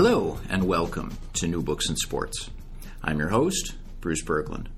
Hello, 0.00 0.38
and 0.48 0.68
welcome 0.68 1.18
to 1.32 1.48
New 1.48 1.60
Books 1.60 1.88
in 1.88 1.96
Sports. 1.96 2.50
I'm 3.02 3.18
your 3.18 3.30
host, 3.30 3.74
Bruce 4.00 4.22
Berglund. 4.22 4.68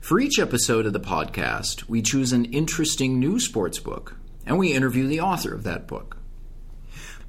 For 0.00 0.18
each 0.18 0.40
episode 0.40 0.84
of 0.84 0.92
the 0.92 0.98
podcast, 0.98 1.88
we 1.88 2.02
choose 2.02 2.32
an 2.32 2.46
interesting 2.46 3.20
new 3.20 3.38
sports 3.38 3.78
book 3.78 4.16
and 4.44 4.58
we 4.58 4.72
interview 4.72 5.06
the 5.06 5.20
author 5.20 5.54
of 5.54 5.62
that 5.62 5.86
book. 5.86 6.16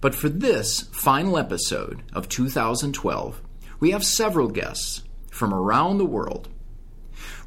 But 0.01 0.15
for 0.15 0.27
this 0.27 0.89
final 0.91 1.37
episode 1.37 2.01
of 2.13 2.29
2012, 2.29 3.41
we 3.79 3.91
have 3.91 4.03
several 4.03 4.47
guests 4.47 5.03
from 5.29 5.53
around 5.53 5.99
the 5.99 6.05
world. 6.05 6.49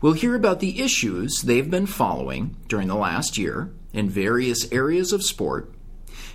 We'll 0.00 0.12
hear 0.12 0.36
about 0.36 0.60
the 0.60 0.80
issues 0.80 1.42
they've 1.42 1.68
been 1.68 1.86
following 1.86 2.56
during 2.68 2.86
the 2.86 2.94
last 2.94 3.36
year 3.36 3.72
in 3.92 4.10
various 4.10 4.70
areas 4.70 5.12
of 5.12 5.24
sport, 5.24 5.74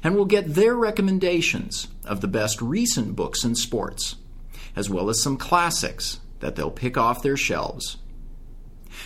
and 0.03 0.15
we'll 0.15 0.25
get 0.25 0.53
their 0.53 0.75
recommendations 0.75 1.87
of 2.11 2.19
the 2.19 2.27
best 2.27 2.61
recent 2.61 3.15
books 3.15 3.45
in 3.45 3.55
sports, 3.55 4.17
as 4.75 4.89
well 4.89 5.09
as 5.09 5.23
some 5.23 5.37
classics 5.37 6.19
that 6.41 6.57
they'll 6.57 6.69
pick 6.69 6.97
off 6.97 7.23
their 7.23 7.37
shelves. 7.37 7.97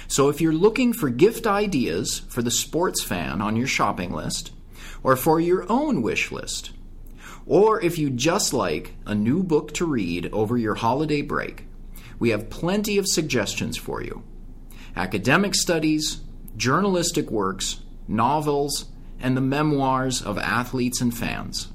So 0.07 0.29
if 0.29 0.41
you're 0.41 0.51
looking 0.51 0.91
for 0.91 1.11
gift 1.11 1.45
ideas 1.45 2.23
for 2.29 2.41
the 2.41 2.49
sports 2.49 3.03
fan 3.03 3.41
on 3.43 3.55
your 3.55 3.67
shopping 3.67 4.11
list, 4.11 4.51
or 5.03 5.15
for 5.15 5.39
your 5.39 5.71
own 5.71 6.01
wish 6.01 6.31
list, 6.31 6.71
or 7.45 7.79
if 7.79 7.99
you 7.99 8.09
just 8.09 8.53
like 8.53 8.95
a 9.05 9.13
new 9.13 9.43
book 9.43 9.71
to 9.73 9.85
read 9.85 10.27
over 10.33 10.57
your 10.57 10.73
holiday 10.73 11.21
break, 11.21 11.67
we 12.17 12.29
have 12.29 12.49
plenty 12.49 12.97
of 12.97 13.05
suggestions 13.07 13.77
for 13.77 14.01
you. 14.01 14.23
Academic 14.95 15.53
studies, 15.53 16.21
journalistic 16.57 17.29
works, 17.29 17.81
novels, 18.07 18.85
and 19.19 19.37
the 19.37 19.41
memoirs 19.41 20.23
of 20.23 20.39
athletes 20.39 21.01
and 21.01 21.15
fans. 21.15 21.67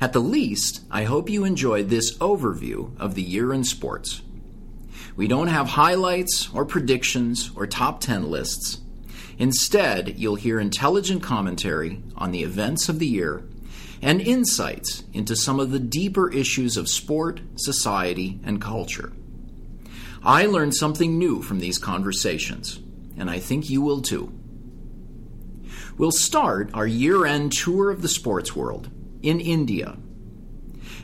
At 0.00 0.14
the 0.14 0.20
least, 0.20 0.80
I 0.90 1.04
hope 1.04 1.28
you 1.28 1.44
enjoyed 1.44 1.90
this 1.90 2.16
overview 2.18 2.98
of 2.98 3.14
the 3.14 3.22
year 3.22 3.52
in 3.52 3.64
sports. 3.64 4.22
We 5.14 5.28
don't 5.28 5.48
have 5.48 5.68
highlights 5.68 6.48
or 6.54 6.64
predictions 6.64 7.50
or 7.54 7.66
top 7.66 8.00
10 8.00 8.30
lists. 8.30 8.78
Instead, 9.38 10.18
you'll 10.18 10.36
hear 10.36 10.58
intelligent 10.58 11.22
commentary 11.22 12.02
on 12.16 12.30
the 12.30 12.42
events 12.42 12.88
of 12.88 12.98
the 12.98 13.06
year 13.06 13.42
and 14.00 14.22
insights 14.22 15.04
into 15.12 15.36
some 15.36 15.60
of 15.60 15.70
the 15.70 15.78
deeper 15.78 16.32
issues 16.32 16.78
of 16.78 16.88
sport, 16.88 17.42
society, 17.56 18.40
and 18.42 18.58
culture. 18.58 19.12
I 20.22 20.46
learned 20.46 20.74
something 20.74 21.18
new 21.18 21.42
from 21.42 21.60
these 21.60 21.76
conversations, 21.76 22.80
and 23.18 23.30
I 23.30 23.38
think 23.38 23.68
you 23.68 23.82
will 23.82 24.00
too. 24.00 24.32
We'll 25.98 26.10
start 26.10 26.70
our 26.72 26.86
year 26.86 27.26
end 27.26 27.52
tour 27.52 27.90
of 27.90 28.00
the 28.00 28.08
sports 28.08 28.56
world 28.56 28.90
in 29.22 29.40
India. 29.40 29.96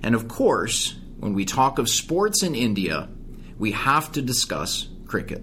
And 0.02 0.14
of 0.14 0.28
course, 0.28 0.96
when 1.18 1.34
we 1.34 1.44
talk 1.44 1.78
of 1.78 1.88
sports 1.88 2.42
in 2.42 2.54
India, 2.54 3.08
we 3.58 3.72
have 3.72 4.12
to 4.12 4.22
discuss 4.22 4.88
cricket. 5.06 5.42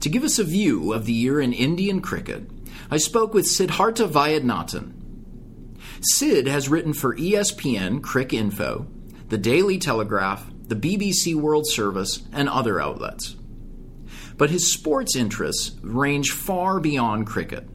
To 0.00 0.08
give 0.08 0.24
us 0.24 0.38
a 0.38 0.44
view 0.44 0.92
of 0.92 1.06
the 1.06 1.12
year 1.12 1.40
in 1.40 1.52
Indian 1.52 2.00
cricket, 2.00 2.48
I 2.90 2.96
spoke 2.96 3.34
with 3.34 3.46
Siddhartha 3.46 4.08
Vaidyanathan. 4.08 4.94
Sid 6.02 6.46
has 6.46 6.68
written 6.68 6.92
for 6.92 7.16
ESPN 7.16 8.00
Cricinfo, 8.00 8.86
the 9.28 9.38
Daily 9.38 9.78
Telegraph, 9.78 10.50
the 10.66 10.76
BBC 10.76 11.34
World 11.34 11.68
Service, 11.68 12.22
and 12.32 12.48
other 12.48 12.80
outlets. 12.80 13.36
But 14.36 14.50
his 14.50 14.72
sports 14.72 15.14
interests 15.14 15.76
range 15.82 16.30
far 16.30 16.80
beyond 16.80 17.26
cricket. 17.26 17.68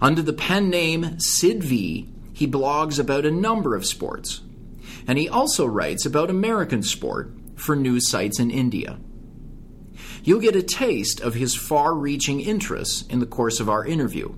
Under 0.00 0.22
the 0.22 0.32
pen 0.32 0.70
name 0.70 1.18
Sid 1.18 1.62
V, 1.62 2.11
he 2.42 2.48
blogs 2.48 2.98
about 2.98 3.24
a 3.24 3.30
number 3.30 3.76
of 3.76 3.86
sports, 3.86 4.40
and 5.06 5.16
he 5.16 5.28
also 5.28 5.64
writes 5.64 6.04
about 6.04 6.28
American 6.28 6.82
sport 6.82 7.30
for 7.54 7.76
news 7.76 8.10
sites 8.10 8.40
in 8.40 8.50
India. 8.50 8.98
You'll 10.24 10.40
get 10.40 10.56
a 10.56 10.62
taste 10.64 11.20
of 11.20 11.34
his 11.34 11.54
far 11.54 11.94
reaching 11.94 12.40
interests 12.40 13.02
in 13.02 13.20
the 13.20 13.26
course 13.26 13.60
of 13.60 13.68
our 13.68 13.86
interview. 13.86 14.34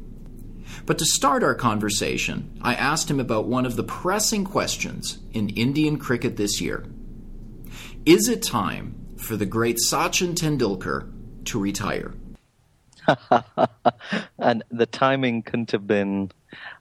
But 0.84 0.98
to 0.98 1.06
start 1.06 1.43
our 1.43 1.54
conversation, 1.54 2.59
I 2.60 2.75
asked 2.75 3.10
him 3.10 3.20
about 3.20 3.47
one 3.47 3.64
of 3.64 3.76
the 3.76 3.84
pressing 3.84 4.44
questions 4.44 5.19
in 5.32 5.48
Indian 5.48 5.98
cricket 5.98 6.37
this 6.37 6.60
year. 6.60 6.84
Is 8.04 8.28
it 8.28 8.43
time 8.43 9.14
for 9.16 9.34
the 9.34 9.47
great 9.47 9.78
Sachin 9.78 10.34
Tendulkar 10.34 11.10
to 11.47 11.59
retire? 11.59 12.12
and 14.38 14.62
the 14.70 14.84
timing 14.84 15.43
couldn't 15.43 15.70
have 15.70 15.87
been 15.87 16.31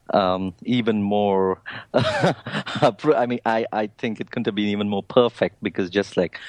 um, 0.09 0.53
even 0.63 1.01
more. 1.01 1.61
I 1.93 3.25
mean, 3.27 3.39
I, 3.45 3.65
I 3.71 3.87
think 3.97 4.19
it 4.19 4.31
couldn't 4.31 4.47
have 4.47 4.55
been 4.55 4.69
even 4.69 4.89
more 4.89 5.03
perfect 5.03 5.61
because 5.63 5.89
just 5.89 6.17
like 6.17 6.39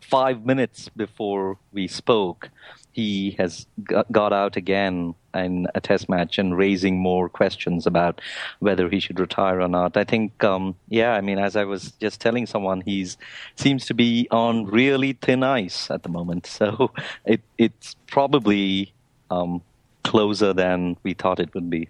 five 0.00 0.46
minutes 0.46 0.88
before 0.88 1.58
we 1.72 1.86
spoke, 1.86 2.50
he 2.92 3.36
has 3.38 3.66
got 4.10 4.32
out 4.32 4.56
again 4.56 5.14
in 5.34 5.68
a 5.74 5.80
test 5.80 6.08
match 6.08 6.38
and 6.38 6.56
raising 6.56 6.98
more 6.98 7.28
questions 7.28 7.86
about 7.86 8.20
whether 8.58 8.88
he 8.88 8.98
should 8.98 9.20
retire 9.20 9.60
or 9.60 9.68
not. 9.68 9.96
I 9.96 10.04
think, 10.04 10.42
um, 10.42 10.74
yeah, 10.88 11.12
I 11.12 11.20
mean, 11.20 11.38
as 11.38 11.54
I 11.54 11.64
was 11.64 11.92
just 12.00 12.20
telling 12.20 12.46
someone, 12.46 12.80
he's 12.80 13.16
seems 13.54 13.86
to 13.86 13.94
be 13.94 14.26
on 14.30 14.66
really 14.66 15.12
thin 15.12 15.42
ice 15.42 15.90
at 15.90 16.02
the 16.02 16.08
moment. 16.08 16.46
So 16.58 16.90
it, 17.24 17.40
it's 17.56 17.94
probably 18.08 18.92
um, 19.30 19.62
closer 20.02 20.52
than 20.52 20.96
we 21.04 21.14
thought 21.14 21.38
it 21.38 21.54
would 21.54 21.70
be. 21.70 21.88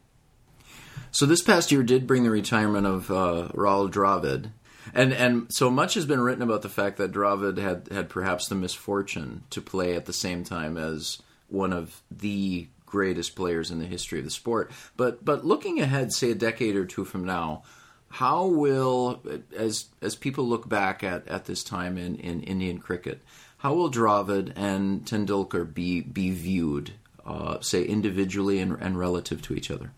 So 1.10 1.26
this 1.26 1.42
past 1.42 1.72
year 1.72 1.82
did 1.82 2.06
bring 2.06 2.24
the 2.24 2.30
retirement 2.30 2.86
of 2.86 3.10
uh, 3.10 3.48
Rahul 3.54 3.90
Dravid. 3.90 4.50
And 4.94 5.12
and 5.12 5.52
so 5.52 5.70
much 5.70 5.94
has 5.94 6.06
been 6.06 6.20
written 6.20 6.42
about 6.42 6.62
the 6.62 6.68
fact 6.68 6.96
that 6.96 7.12
Dravid 7.12 7.58
had 7.58 7.88
had 7.90 8.08
perhaps 8.08 8.48
the 8.48 8.54
misfortune 8.54 9.44
to 9.50 9.60
play 9.60 9.94
at 9.94 10.06
the 10.06 10.12
same 10.12 10.44
time 10.44 10.76
as 10.76 11.20
one 11.48 11.72
of 11.72 12.02
the 12.10 12.68
greatest 12.86 13.36
players 13.36 13.70
in 13.70 13.80
the 13.80 13.86
history 13.86 14.18
of 14.18 14.24
the 14.24 14.30
sport. 14.30 14.70
But 14.96 15.24
but 15.24 15.44
looking 15.44 15.80
ahead, 15.80 16.12
say 16.12 16.30
a 16.30 16.34
decade 16.34 16.74
or 16.74 16.86
two 16.86 17.04
from 17.04 17.24
now, 17.24 17.64
how 18.08 18.46
will 18.46 19.22
as 19.56 19.86
as 20.00 20.14
people 20.14 20.44
look 20.44 20.68
back 20.68 21.04
at, 21.04 21.28
at 21.28 21.44
this 21.44 21.62
time 21.62 21.98
in, 21.98 22.16
in 22.16 22.42
Indian 22.42 22.78
cricket, 22.78 23.22
how 23.58 23.74
will 23.74 23.90
Dravid 23.90 24.52
and 24.56 25.04
Tendulkar 25.04 25.72
be 25.72 26.00
be 26.00 26.30
viewed, 26.30 26.92
uh, 27.26 27.60
say 27.60 27.84
individually 27.84 28.58
and, 28.58 28.76
and 28.80 28.98
relative 28.98 29.42
to 29.42 29.54
each 29.54 29.70
other? 29.70 29.92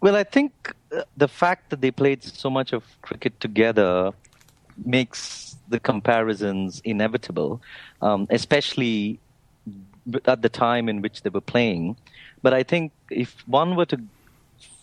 Well, 0.00 0.14
I 0.14 0.22
think 0.22 0.74
uh, 0.92 1.02
the 1.16 1.28
fact 1.28 1.70
that 1.70 1.80
they 1.80 1.90
played 1.90 2.22
so 2.22 2.48
much 2.48 2.72
of 2.72 2.84
cricket 3.02 3.40
together 3.40 4.12
makes 4.84 5.56
the 5.68 5.80
comparisons 5.80 6.80
inevitable, 6.84 7.60
um, 8.00 8.28
especially 8.30 9.18
at 10.24 10.42
the 10.42 10.48
time 10.48 10.88
in 10.88 11.02
which 11.02 11.22
they 11.22 11.30
were 11.30 11.40
playing. 11.40 11.96
But 12.42 12.54
I 12.54 12.62
think 12.62 12.92
if 13.10 13.34
one 13.48 13.74
were 13.74 13.86
to 13.86 14.00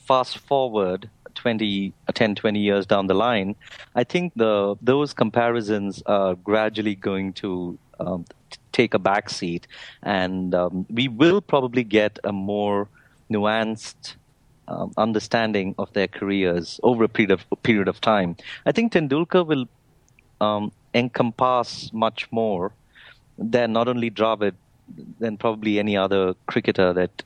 fast 0.06 0.38
forward 0.38 1.10
20, 1.36 1.94
10, 2.14 2.36
20 2.36 2.60
years 2.60 2.86
down 2.86 3.08
the 3.08 3.14
line, 3.14 3.56
I 3.96 4.04
think 4.04 4.34
the 4.36 4.76
those 4.82 5.14
comparisons 5.14 6.04
are 6.06 6.36
gradually 6.36 6.96
going 6.96 7.34
to 7.34 7.78
um, 8.00 8.26
take 8.74 8.94
a 8.94 9.00
backseat, 9.00 9.64
and 10.04 10.54
um, 10.54 10.86
we 10.90 11.08
will 11.08 11.42
probably 11.42 11.84
get 11.84 12.20
a 12.26 12.34
more 12.34 12.90
nuanced 13.32 14.16
um, 14.68 14.92
understanding 14.98 15.76
of 15.78 15.92
their 15.94 16.08
careers 16.08 16.80
over 16.84 17.04
a 17.04 17.10
period 17.10 17.32
of 17.32 17.46
period 17.64 17.88
of 17.88 18.02
time. 18.02 18.36
I 18.66 18.72
think 18.72 18.94
Tendulkar 18.94 19.46
will 19.46 19.66
um, 20.42 20.72
encompass 20.94 21.92
much 21.94 22.32
more 22.32 22.74
than 23.38 23.74
not 23.74 23.88
only 23.88 24.10
Dravid, 24.10 24.54
than 25.20 25.38
probably 25.38 25.80
any 25.80 25.98
other 25.98 26.36
cricketer 26.48 26.94
that 26.94 27.24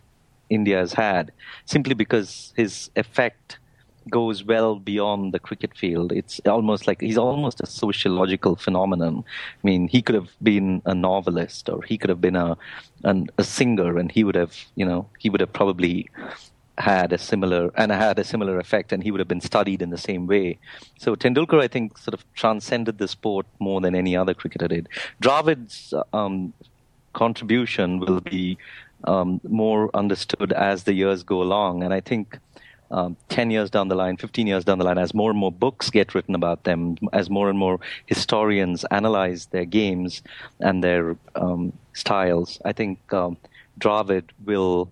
India 0.50 0.78
has 0.78 0.94
had, 0.94 1.32
simply 1.66 1.94
because 1.94 2.54
his 2.56 2.90
effect 2.96 3.60
goes 4.10 4.44
well 4.44 4.78
beyond 4.78 5.34
the 5.34 5.40
cricket 5.40 5.78
field. 5.78 6.12
It's 6.12 6.40
almost 6.48 6.88
like 6.88 7.02
he's 7.02 7.18
almost 7.18 7.62
a 7.62 7.68
sociological 7.68 8.56
phenomenon. 8.56 9.24
I 9.64 9.68
mean, 9.68 9.88
he 9.88 10.02
could 10.02 10.16
have 10.16 10.30
been 10.42 10.82
a 10.86 10.96
novelist 10.96 11.70
or 11.70 11.84
he 11.84 11.98
could 11.98 12.10
have 12.10 12.22
been 12.22 12.36
a 12.36 12.58
an, 13.04 13.28
a 13.38 13.44
singer, 13.44 13.98
and 13.98 14.12
he 14.12 14.24
would 14.24 14.36
have, 14.36 14.56
you 14.76 14.86
know, 14.86 15.08
he 15.20 15.30
would 15.30 15.42
have 15.42 15.54
probably 15.54 16.10
had 16.80 17.12
a 17.12 17.18
similar 17.18 17.72
and 17.76 17.92
had 17.92 18.18
a 18.18 18.24
similar 18.24 18.58
effect, 18.58 18.92
and 18.92 19.04
he 19.04 19.12
would 19.12 19.20
have 19.20 19.28
been 19.28 19.42
studied 19.42 19.82
in 19.82 19.90
the 19.90 19.98
same 19.98 20.28
way. 20.28 20.58
So 20.98 21.16
Tendulkar, 21.16 21.60
I 21.62 21.68
think, 21.68 21.98
sort 21.98 22.14
of 22.14 22.24
transcended 22.34 22.98
the 22.98 23.08
sport 23.08 23.46
more 23.60 23.82
than 23.82 23.96
any 23.96 24.16
other 24.16 24.34
cricketer 24.34 24.68
did. 24.68 24.88
Dravid's 25.22 25.94
um, 26.14 26.54
contribution 27.14 28.00
will 28.00 28.22
be 28.22 28.58
um, 29.04 29.42
more 29.48 29.90
understood 29.94 30.54
as 30.54 30.84
the 30.84 30.94
years 30.94 31.24
go 31.24 31.42
along, 31.42 31.84
and 31.84 31.94
I 31.94 32.02
think. 32.02 32.40
Um, 32.92 33.16
10 33.30 33.52
years 33.52 33.70
down 33.70 33.88
the 33.88 33.94
line, 33.94 34.18
15 34.18 34.48
years 34.48 34.66
down 34.66 34.80
the 34.80 34.84
line, 34.84 34.98
as 34.98 35.14
more 35.14 35.30
and 35.30 35.38
more 35.38 35.52
books 35.52 35.92
get 35.92 36.16
written 36.16 36.34
about 36.34 36.64
them, 36.64 36.98
as 37.14 37.30
more 37.30 37.48
and 37.48 37.60
more 37.60 37.80
historians 38.08 38.84
analyze 38.90 39.46
their 39.52 39.66
games 39.66 40.24
and 40.60 40.84
their 40.84 41.16
um, 41.36 41.72
styles, 41.94 42.60
I 42.66 42.72
think 42.72 42.98
um, 43.14 43.38
Dravid 43.80 44.24
will 44.44 44.92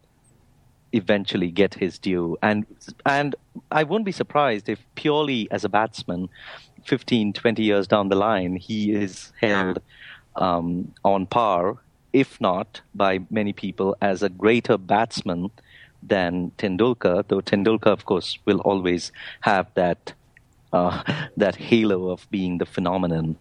eventually 0.93 1.51
get 1.51 1.73
his 1.73 1.99
due. 1.99 2.37
And 2.41 2.65
and 3.05 3.35
I 3.71 3.83
won't 3.83 4.05
be 4.05 4.11
surprised 4.11 4.69
if 4.69 4.79
purely 4.95 5.47
as 5.51 5.63
a 5.63 5.69
batsman, 5.69 6.29
15, 6.85 7.33
20 7.33 7.63
years 7.63 7.87
down 7.87 8.09
the 8.09 8.15
line, 8.15 8.55
he 8.55 8.91
is 8.91 9.31
held 9.39 9.81
um, 10.35 10.93
on 11.03 11.25
par, 11.25 11.77
if 12.13 12.39
not 12.39 12.81
by 12.95 13.19
many 13.29 13.53
people, 13.53 13.95
as 14.01 14.23
a 14.23 14.29
greater 14.29 14.77
batsman 14.77 15.51
than 16.01 16.51
Tendulkar. 16.57 17.27
Though 17.27 17.41
Tendulkar, 17.41 17.91
of 17.91 18.05
course, 18.05 18.39
will 18.45 18.59
always 18.61 19.11
have 19.41 19.67
that. 19.75 20.13
Uh, 20.73 21.01
that 21.37 21.55
halo 21.55 22.09
of 22.09 22.29
being 22.29 22.57
the 22.57 22.65
phenomenon 22.65 23.37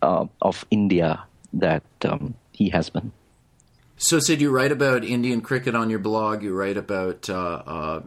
uh, 0.00 0.24
of 0.40 0.64
India 0.70 1.20
that 1.52 1.82
um, 2.04 2.34
he 2.52 2.68
has 2.68 2.88
been. 2.88 3.10
So, 4.00 4.20
Sid, 4.20 4.40
you 4.40 4.50
write 4.52 4.70
about 4.70 5.02
Indian 5.02 5.40
cricket 5.40 5.74
on 5.74 5.90
your 5.90 5.98
blog. 5.98 6.44
You 6.44 6.54
write 6.54 6.76
about 6.76 7.28
uh, 7.28 7.34
uh, 7.66 8.02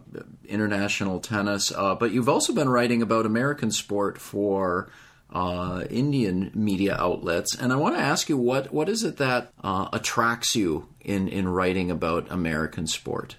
international 0.48 1.20
tennis, 1.20 1.70
uh, 1.70 1.94
but 1.94 2.12
you've 2.12 2.30
also 2.30 2.54
been 2.54 2.70
writing 2.70 3.02
about 3.02 3.26
American 3.26 3.70
sport 3.70 4.16
for 4.16 4.88
uh, 5.34 5.84
Indian 5.90 6.50
media 6.54 6.96
outlets. 6.98 7.54
And 7.54 7.74
I 7.74 7.76
want 7.76 7.96
to 7.96 8.00
ask 8.00 8.30
you 8.30 8.38
what 8.38 8.72
what 8.72 8.88
is 8.88 9.04
it 9.04 9.18
that 9.18 9.52
uh, 9.62 9.88
attracts 9.92 10.56
you 10.56 10.88
in 11.02 11.28
in 11.28 11.46
writing 11.46 11.90
about 11.90 12.26
American 12.30 12.86
sport? 12.86 13.36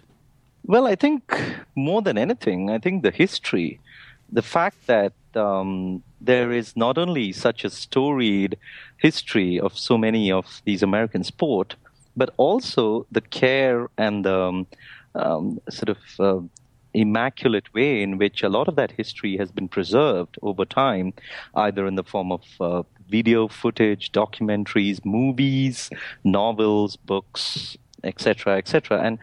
Well, 0.63 0.85
I 0.85 0.93
think 0.93 1.23
more 1.75 2.03
than 2.03 2.19
anything, 2.19 2.69
I 2.69 2.77
think 2.77 3.01
the 3.01 3.09
history, 3.09 3.79
the 4.31 4.43
fact 4.43 4.85
that 4.85 5.13
um, 5.35 6.03
there 6.21 6.51
is 6.51 6.77
not 6.77 6.99
only 6.99 7.31
such 7.31 7.65
a 7.65 7.71
storied 7.71 8.59
history 8.97 9.59
of 9.59 9.75
so 9.75 9.97
many 9.97 10.31
of 10.31 10.61
these 10.65 10.83
American 10.83 11.23
sport 11.23 11.77
but 12.15 12.33
also 12.37 13.05
the 13.11 13.21
care 13.21 13.89
and 13.97 14.25
the 14.25 14.39
um, 14.39 14.67
um, 15.15 15.59
sort 15.69 15.89
of 15.89 15.97
uh, 16.19 16.41
immaculate 16.93 17.73
way 17.73 18.01
in 18.01 18.17
which 18.17 18.43
a 18.43 18.49
lot 18.49 18.67
of 18.67 18.75
that 18.75 18.91
history 18.91 19.37
has 19.37 19.51
been 19.51 19.67
preserved 19.67 20.37
over 20.41 20.65
time, 20.65 21.13
either 21.55 21.87
in 21.87 21.95
the 21.95 22.03
form 22.03 22.31
of 22.31 22.43
uh, 22.59 22.83
video 23.09 23.47
footage, 23.47 24.11
documentaries, 24.11 25.03
movies, 25.03 25.89
novels, 26.23 26.95
books, 26.95 27.77
etc., 28.03 28.57
etc. 28.57 29.01
And 29.01 29.19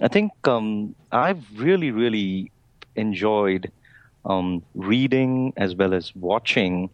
I 0.00 0.08
think 0.08 0.32
um, 0.46 0.94
I've 1.12 1.44
really, 1.56 1.90
really 1.90 2.50
enjoyed 2.96 3.70
um, 4.24 4.62
reading 4.74 5.52
as 5.56 5.74
well 5.74 5.94
as 5.94 6.14
watching 6.14 6.90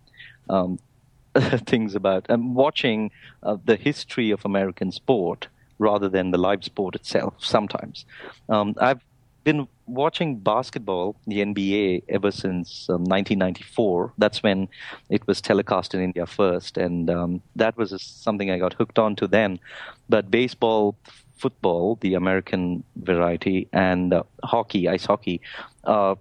um, 0.48 0.78
things 1.66 1.94
about 1.94 2.26
and 2.28 2.54
watching 2.54 3.10
uh, 3.42 3.56
the 3.64 3.76
history 3.76 4.30
of 4.30 4.44
American 4.44 4.92
sport 4.92 5.48
rather 5.78 6.08
than 6.08 6.30
the 6.30 6.38
live 6.38 6.64
sport 6.64 6.94
itself. 6.94 7.34
Sometimes 7.38 8.04
um, 8.48 8.74
I've 8.80 9.00
been 9.44 9.66
watching 9.86 10.38
basketball, 10.38 11.16
the 11.26 11.38
NBA, 11.38 12.02
ever 12.08 12.30
since 12.30 12.88
um, 12.90 13.04
1994. 13.04 14.12
That's 14.18 14.42
when 14.42 14.68
it 15.08 15.26
was 15.26 15.40
telecast 15.40 15.94
in 15.94 16.02
India 16.02 16.26
first, 16.26 16.76
and 16.76 17.08
um, 17.08 17.42
that 17.56 17.76
was 17.78 17.90
something 18.02 18.50
I 18.50 18.58
got 18.58 18.74
hooked 18.74 18.98
on 18.98 19.16
to 19.16 19.26
then. 19.26 19.58
But 20.08 20.30
baseball, 20.30 20.96
football, 21.38 21.96
the 22.02 22.14
American 22.14 22.84
variety, 22.96 23.68
and 23.72 24.12
uh, 24.12 24.24
hockey, 24.44 24.88
ice 24.88 25.06
hockey, 25.06 25.40
uh, 25.84 26.16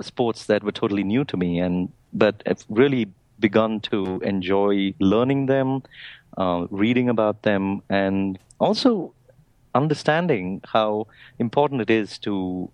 sports 0.00 0.46
that 0.46 0.64
were 0.64 0.72
totally 0.72 1.04
new 1.04 1.24
to 1.26 1.36
me, 1.36 1.60
and 1.60 1.92
but 2.12 2.42
I've 2.46 2.64
really 2.68 3.06
begun 3.40 3.80
to 3.80 4.20
enjoy 4.22 4.94
learning 5.00 5.46
them, 5.46 5.82
uh, 6.36 6.66
reading 6.70 7.08
about 7.08 7.42
them, 7.42 7.82
and 7.88 8.38
also 8.58 9.14
understanding 9.74 10.60
how 10.66 11.06
important 11.38 11.80
it 11.80 11.90
is 11.90 12.18
to 12.18 12.70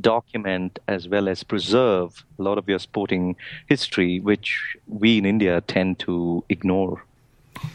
document 0.00 0.78
as 0.86 1.08
well 1.08 1.28
as 1.28 1.42
preserve 1.42 2.24
a 2.38 2.42
lot 2.42 2.58
of 2.58 2.68
your 2.68 2.78
sporting 2.78 3.36
history, 3.68 4.20
which 4.20 4.76
we 4.86 5.18
in 5.18 5.26
India 5.26 5.60
tend 5.60 5.98
to 5.98 6.44
ignore. 6.48 7.04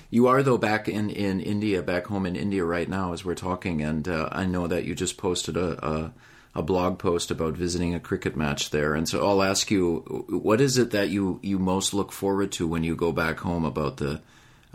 You 0.09 0.27
are 0.27 0.41
though 0.41 0.57
back 0.57 0.87
in, 0.87 1.09
in 1.09 1.39
India, 1.39 1.81
back 1.81 2.07
home 2.07 2.25
in 2.25 2.35
India 2.35 2.63
right 2.63 2.89
now 2.89 3.13
as 3.13 3.25
we're 3.25 3.35
talking, 3.35 3.81
and 3.81 4.07
uh, 4.07 4.29
I 4.31 4.45
know 4.45 4.67
that 4.67 4.85
you 4.85 4.95
just 4.95 5.17
posted 5.17 5.57
a, 5.57 5.85
a 5.85 6.13
a 6.55 6.63
blog 6.63 6.97
post 6.97 7.31
about 7.31 7.53
visiting 7.55 7.93
a 7.93 7.99
cricket 7.99 8.35
match 8.35 8.69
there, 8.69 8.95
and 8.95 9.07
so 9.07 9.27
I'll 9.27 9.43
ask 9.43 9.69
you, 9.69 10.25
what 10.29 10.61
is 10.61 10.77
it 10.77 10.91
that 10.91 11.09
you 11.09 11.39
you 11.43 11.59
most 11.59 11.93
look 11.93 12.11
forward 12.11 12.51
to 12.53 12.67
when 12.67 12.83
you 12.83 12.95
go 12.95 13.11
back 13.11 13.39
home? 13.39 13.65
About 13.65 13.97
the 13.97 14.21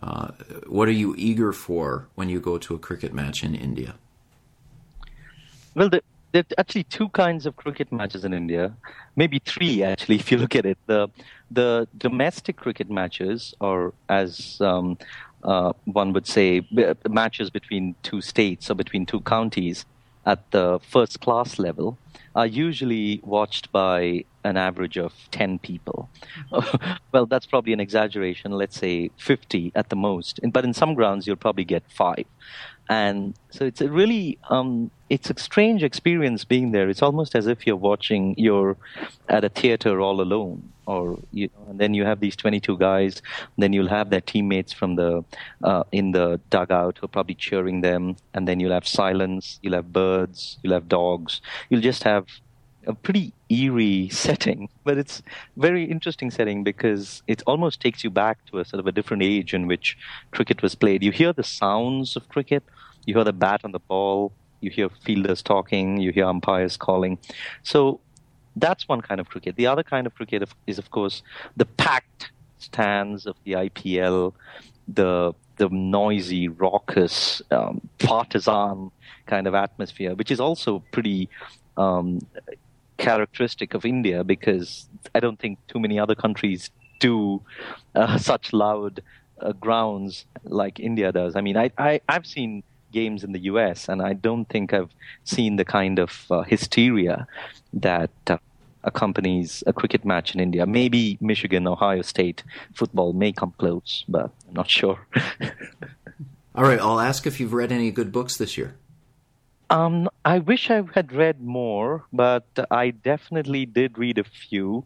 uh, 0.03 0.33
what 0.67 0.89
are 0.89 0.93
you 0.93 1.15
eager 1.17 1.53
for 1.53 2.07
when 2.15 2.29
you 2.29 2.39
go 2.41 2.59
to 2.59 2.75
a 2.75 2.79
cricket 2.79 3.15
match 3.15 3.43
in 3.43 3.55
India? 3.55 3.95
Well, 5.75 5.89
the, 5.89 6.03
there 6.33 6.43
are 6.43 6.55
actually 6.61 6.85
two 6.85 7.09
kinds 7.09 7.47
of 7.47 7.57
cricket 7.57 7.91
matches 7.91 8.25
in 8.25 8.35
India, 8.35 8.75
maybe 9.17 9.39
three 9.39 9.83
actually, 9.83 10.17
if 10.23 10.31
you 10.31 10.37
look 10.37 10.55
at 10.55 10.67
it. 10.67 10.79
The 10.87 11.09
the 11.51 11.89
domestic 11.97 12.57
cricket 12.57 12.91
matches, 12.91 13.55
or 13.59 13.95
as 14.11 14.61
um, 14.61 14.99
uh, 15.43 15.73
one 15.85 16.13
would 16.13 16.27
say, 16.27 16.67
matches 17.09 17.49
between 17.49 17.95
two 18.03 18.21
states 18.21 18.71
or 18.71 18.75
between 18.75 19.07
two 19.07 19.21
counties 19.21 19.87
at 20.27 20.51
the 20.51 20.81
first 20.83 21.21
class 21.21 21.59
level 21.59 21.99
are 22.35 22.47
usually 22.47 23.21
watched 23.25 23.73
by 23.73 24.25
an 24.45 24.57
average 24.57 24.97
of 24.97 25.13
10 25.33 25.59
people. 25.59 26.09
well, 27.13 27.27
that's 27.27 27.47
probably 27.47 27.73
an 27.73 27.81
exaggeration, 27.81 28.53
let's 28.53 28.79
say 28.79 29.11
50 29.17 29.73
at 29.75 29.89
the 29.89 29.97
most. 29.97 30.41
But 30.53 30.65
in 30.65 30.73
some 30.73 30.95
grounds, 30.95 31.27
you'll 31.27 31.37
probably 31.37 31.65
get 31.65 31.83
five. 31.89 32.25
And 32.89 33.35
so 33.51 33.65
it's 33.65 33.81
a 33.81 33.89
really, 33.89 34.39
um, 34.49 34.91
it's 35.09 35.31
a 35.31 35.39
strange 35.39 35.83
experience 35.83 36.45
being 36.45 36.73
there. 36.73 36.89
It's 36.89 37.03
almost 37.03 37.35
as 37.35 37.47
if 37.47 37.67
you're 37.67 37.77
watching, 37.77 38.35
you're 38.37 38.77
at 39.29 39.45
a 39.45 39.49
theater 39.49 40.01
all 40.01 40.21
alone 40.21 40.73
or 40.91 41.19
you 41.33 41.49
know, 41.49 41.71
and 41.71 41.79
then 41.79 41.95
you 41.95 42.05
have 42.05 42.21
these 42.21 42.37
22 42.37 42.77
guys. 42.79 43.23
Then 43.57 43.73
you'll 43.73 43.89
have 43.89 44.11
their 44.11 44.21
teammates 44.21 44.73
from 44.73 44.97
the 44.97 45.25
uh, 45.63 45.85
in 45.93 46.13
the 46.13 46.41
dugout 46.51 46.99
who 46.99 47.05
are 47.05 47.15
probably 47.17 47.37
cheering 47.37 47.81
them, 47.81 48.17
and 48.35 48.49
then 48.49 48.59
you'll 48.61 48.73
have 48.73 48.87
silence. 48.87 49.59
You'll 49.63 49.75
have 49.75 49.93
birds. 49.93 50.59
You'll 50.63 50.75
have 50.75 50.89
dogs. 50.89 51.41
You'll 51.69 51.87
just 51.93 52.03
have 52.03 52.27
a 52.87 52.95
pretty 52.95 53.33
eerie 53.49 54.09
setting, 54.27 54.69
but 54.85 54.99
it's 54.99 55.23
very 55.57 55.85
interesting 55.85 56.31
setting 56.31 56.65
because 56.65 57.23
it 57.27 57.43
almost 57.47 57.81
takes 57.81 58.03
you 58.03 58.11
back 58.11 58.45
to 58.47 58.59
a 58.59 58.65
sort 58.65 58.81
of 58.81 58.87
a 58.87 58.93
different 58.93 59.23
age 59.23 59.55
in 59.55 59.67
which 59.67 59.97
cricket 60.33 60.63
was 60.63 60.75
played. 60.75 61.05
You 61.05 61.13
hear 61.13 61.33
the 61.33 61.45
sounds 61.45 62.17
of 62.17 62.29
cricket. 62.29 62.65
You 63.07 63.15
hear 63.15 63.25
the 63.25 63.33
bat 63.33 63.61
on 63.65 63.73
the 63.73 63.85
ball. 63.93 64.33
You 64.61 64.71
hear 64.71 64.89
fielders 65.05 65.43
talking. 65.43 66.01
You 66.01 66.13
hear 66.13 66.27
umpires 66.27 66.77
calling. 66.77 67.19
So 67.63 68.01
that's 68.61 68.89
one 68.89 69.01
kind 69.01 69.21
of 69.21 69.29
cricket. 69.29 69.57
The 69.57 69.67
other 69.67 69.83
kind 69.83 70.07
of 70.07 70.15
cricket 70.15 70.49
is, 70.67 70.79
of 70.79 70.91
course, 70.91 71.23
the 71.57 71.65
packed 71.65 72.31
stands 72.59 73.27
of 73.27 73.37
the 73.45 73.53
IPL, 73.53 74.35
the 74.89 75.35
the 75.57 75.69
noisy, 75.69 76.49
raucous, 76.49 77.43
um, 77.51 77.83
partisan 77.99 78.91
kind 79.27 79.47
of 79.47 79.55
atmosphere, 79.55 80.15
which 80.15 80.31
is 80.31 80.41
also 80.41 80.83
pretty 80.91 81.29
um, 81.77 82.21
characteristic 82.97 83.75
of 83.75 83.85
India 83.85 84.25
because 84.25 84.89
I 85.15 85.21
don't 85.21 85.39
think 85.39 85.59
too 85.69 85.79
many 85.79 85.99
other 85.99 86.15
countries 86.15 86.71
do 86.99 87.43
uh, 87.95 88.19
such 88.31 88.53
loud 88.53 89.03
uh, 89.41 89.53
grounds 89.53 90.25
like 90.45 90.81
India 90.81 91.13
does. 91.13 91.37
I 91.37 91.41
mean, 91.41 91.57
I, 91.57 91.71
I 91.79 92.01
I've 92.09 92.27
seen 92.27 92.63
games 92.93 93.25
in 93.25 93.33
the 93.33 93.41
US, 93.41 93.89
and 93.89 94.03
I 94.03 94.13
don't 94.13 94.47
think 94.49 94.73
I've 94.73 94.91
seen 95.25 95.57
the 95.57 95.65
kind 95.65 95.99
of 95.99 96.27
uh, 96.31 96.43
hysteria 96.43 97.27
that 97.73 98.11
uh, 98.27 98.39
accompanies 98.85 99.63
a 99.67 99.73
cricket 99.73 100.05
match 100.05 100.35
in 100.35 100.41
India. 100.41 100.67
Maybe 100.67 101.19
Michigan, 101.21 101.67
Ohio 101.67 102.03
State 102.03 102.43
football 102.75 103.13
may 103.13 103.33
come 103.33 103.55
close, 103.59 104.05
but 104.09 104.31
I'm 104.49 104.55
not 104.55 104.69
sure. 104.69 104.99
All 106.55 106.65
right, 106.65 106.81
I'll 106.81 107.01
ask 107.01 107.27
if 107.27 107.39
you've 107.39 107.53
read 107.53 107.73
any 107.73 107.91
good 107.91 108.11
books 108.13 108.37
this 108.37 108.59
year. 108.59 108.77
Um, 109.71 110.09
I 110.25 110.41
wish 110.41 110.69
I 110.69 110.83
had 110.95 111.13
read 111.13 111.41
more, 111.41 112.05
but 112.13 112.45
I 112.71 112.91
definitely 112.91 113.67
did 113.67 113.97
read 113.99 114.19
a 114.19 114.25
few. 114.25 114.85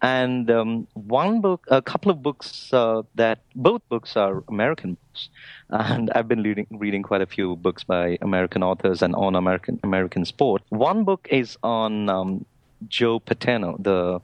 And 0.00 0.48
um, 0.50 0.86
one 0.94 1.40
book, 1.40 1.64
a 1.68 1.82
couple 1.82 2.10
of 2.12 2.22
books 2.22 2.72
uh, 2.72 3.02
that 3.16 3.40
both 3.56 3.82
books 3.88 4.16
are 4.16 4.44
American 4.48 4.94
books, 4.94 5.28
and 5.70 6.10
I've 6.14 6.28
been 6.28 6.42
reading, 6.42 6.68
reading 6.70 7.02
quite 7.02 7.20
a 7.20 7.26
few 7.26 7.56
books 7.56 7.82
by 7.82 8.16
American 8.20 8.62
authors 8.62 9.02
and 9.02 9.16
on 9.16 9.34
American 9.34 9.80
American 9.82 10.24
sport. 10.24 10.62
One 10.68 11.02
book 11.02 11.26
is 11.30 11.58
on 11.64 12.08
um, 12.08 12.44
Joe 12.86 13.18
Paterno, 13.18 13.76
the 13.78 14.20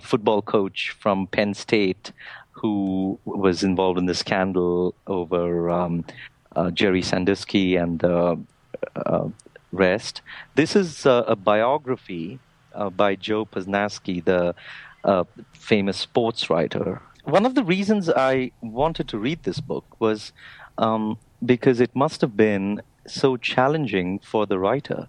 football 0.00 0.42
coach 0.42 0.90
from 0.98 1.26
Penn 1.26 1.54
State, 1.54 2.12
who 2.50 3.18
was 3.24 3.62
involved 3.62 3.98
in 3.98 4.06
the 4.06 4.14
scandal 4.14 4.94
over 5.06 5.70
um, 5.70 6.04
uh, 6.54 6.70
Jerry 6.70 7.02
Sandusky 7.02 7.76
and 7.76 7.98
the 7.98 8.38
uh, 8.96 9.28
rest. 9.72 10.20
This 10.54 10.76
is 10.76 11.06
uh, 11.06 11.24
a 11.26 11.36
biography 11.36 12.38
uh, 12.74 12.90
by 12.90 13.16
Joe 13.16 13.44
Posnanski, 13.44 14.24
the 14.24 14.54
uh, 15.04 15.24
famous 15.52 15.96
sports 15.96 16.50
writer. 16.50 17.00
One 17.24 17.46
of 17.46 17.54
the 17.54 17.64
reasons 17.64 18.10
I 18.10 18.50
wanted 18.60 19.08
to 19.08 19.18
read 19.18 19.42
this 19.42 19.60
book 19.60 19.84
was 19.98 20.32
um, 20.78 21.18
because 21.44 21.80
it 21.80 21.94
must 21.94 22.20
have 22.20 22.36
been 22.36 22.82
so 23.06 23.36
challenging 23.36 24.18
for 24.20 24.46
the 24.46 24.58
writer. 24.58 25.08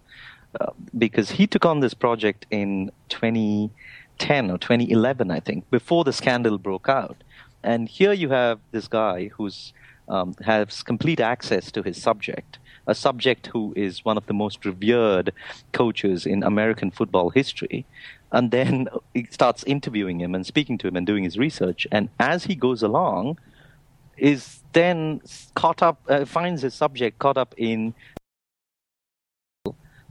Uh, 0.60 0.72
because 0.98 1.32
he 1.32 1.48
took 1.48 1.66
on 1.66 1.80
this 1.80 1.94
project 1.94 2.46
in 2.52 2.92
2010 3.10 4.52
or 4.52 4.58
2011, 4.58 5.32
I 5.32 5.40
think, 5.40 5.70
before 5.72 6.04
the 6.04 6.14
scandal 6.14 6.58
broke 6.58 6.88
out. 6.88 7.24
And 7.64 7.88
here 7.88 8.14
you 8.14 8.30
have 8.30 8.60
this 8.72 8.88
guy 8.88 9.30
who's 9.30 9.74
um, 10.10 10.36
has 10.46 10.84
complete 10.84 11.20
access 11.20 11.72
to 11.72 11.82
his 11.82 12.02
subject, 12.02 12.60
a 12.88 12.94
subject 12.94 13.48
who 13.48 13.74
is 13.76 14.04
one 14.04 14.18
of 14.18 14.26
the 14.26 14.34
most 14.34 14.66
revered 14.66 15.34
coaches 15.72 16.26
in 16.26 16.44
American 16.44 16.92
football 16.92 17.30
history. 17.30 17.86
And 18.32 18.52
then 18.52 18.90
he 19.14 19.28
starts 19.30 19.64
interviewing 19.64 20.20
him 20.20 20.36
and 20.36 20.46
speaking 20.46 20.78
to 20.80 20.88
him 20.88 20.96
and 20.96 21.08
doing 21.08 21.24
his 21.24 21.38
research. 21.38 21.88
And 21.92 22.10
as 22.20 22.44
he 22.46 22.56
goes 22.56 22.84
along, 22.84 23.38
is 24.18 24.62
then 24.74 25.22
caught 25.56 25.82
up, 25.82 26.02
uh, 26.08 26.26
finds 26.26 26.62
his 26.62 26.74
subject 26.74 27.20
caught 27.20 27.38
up 27.38 27.54
in 27.58 27.94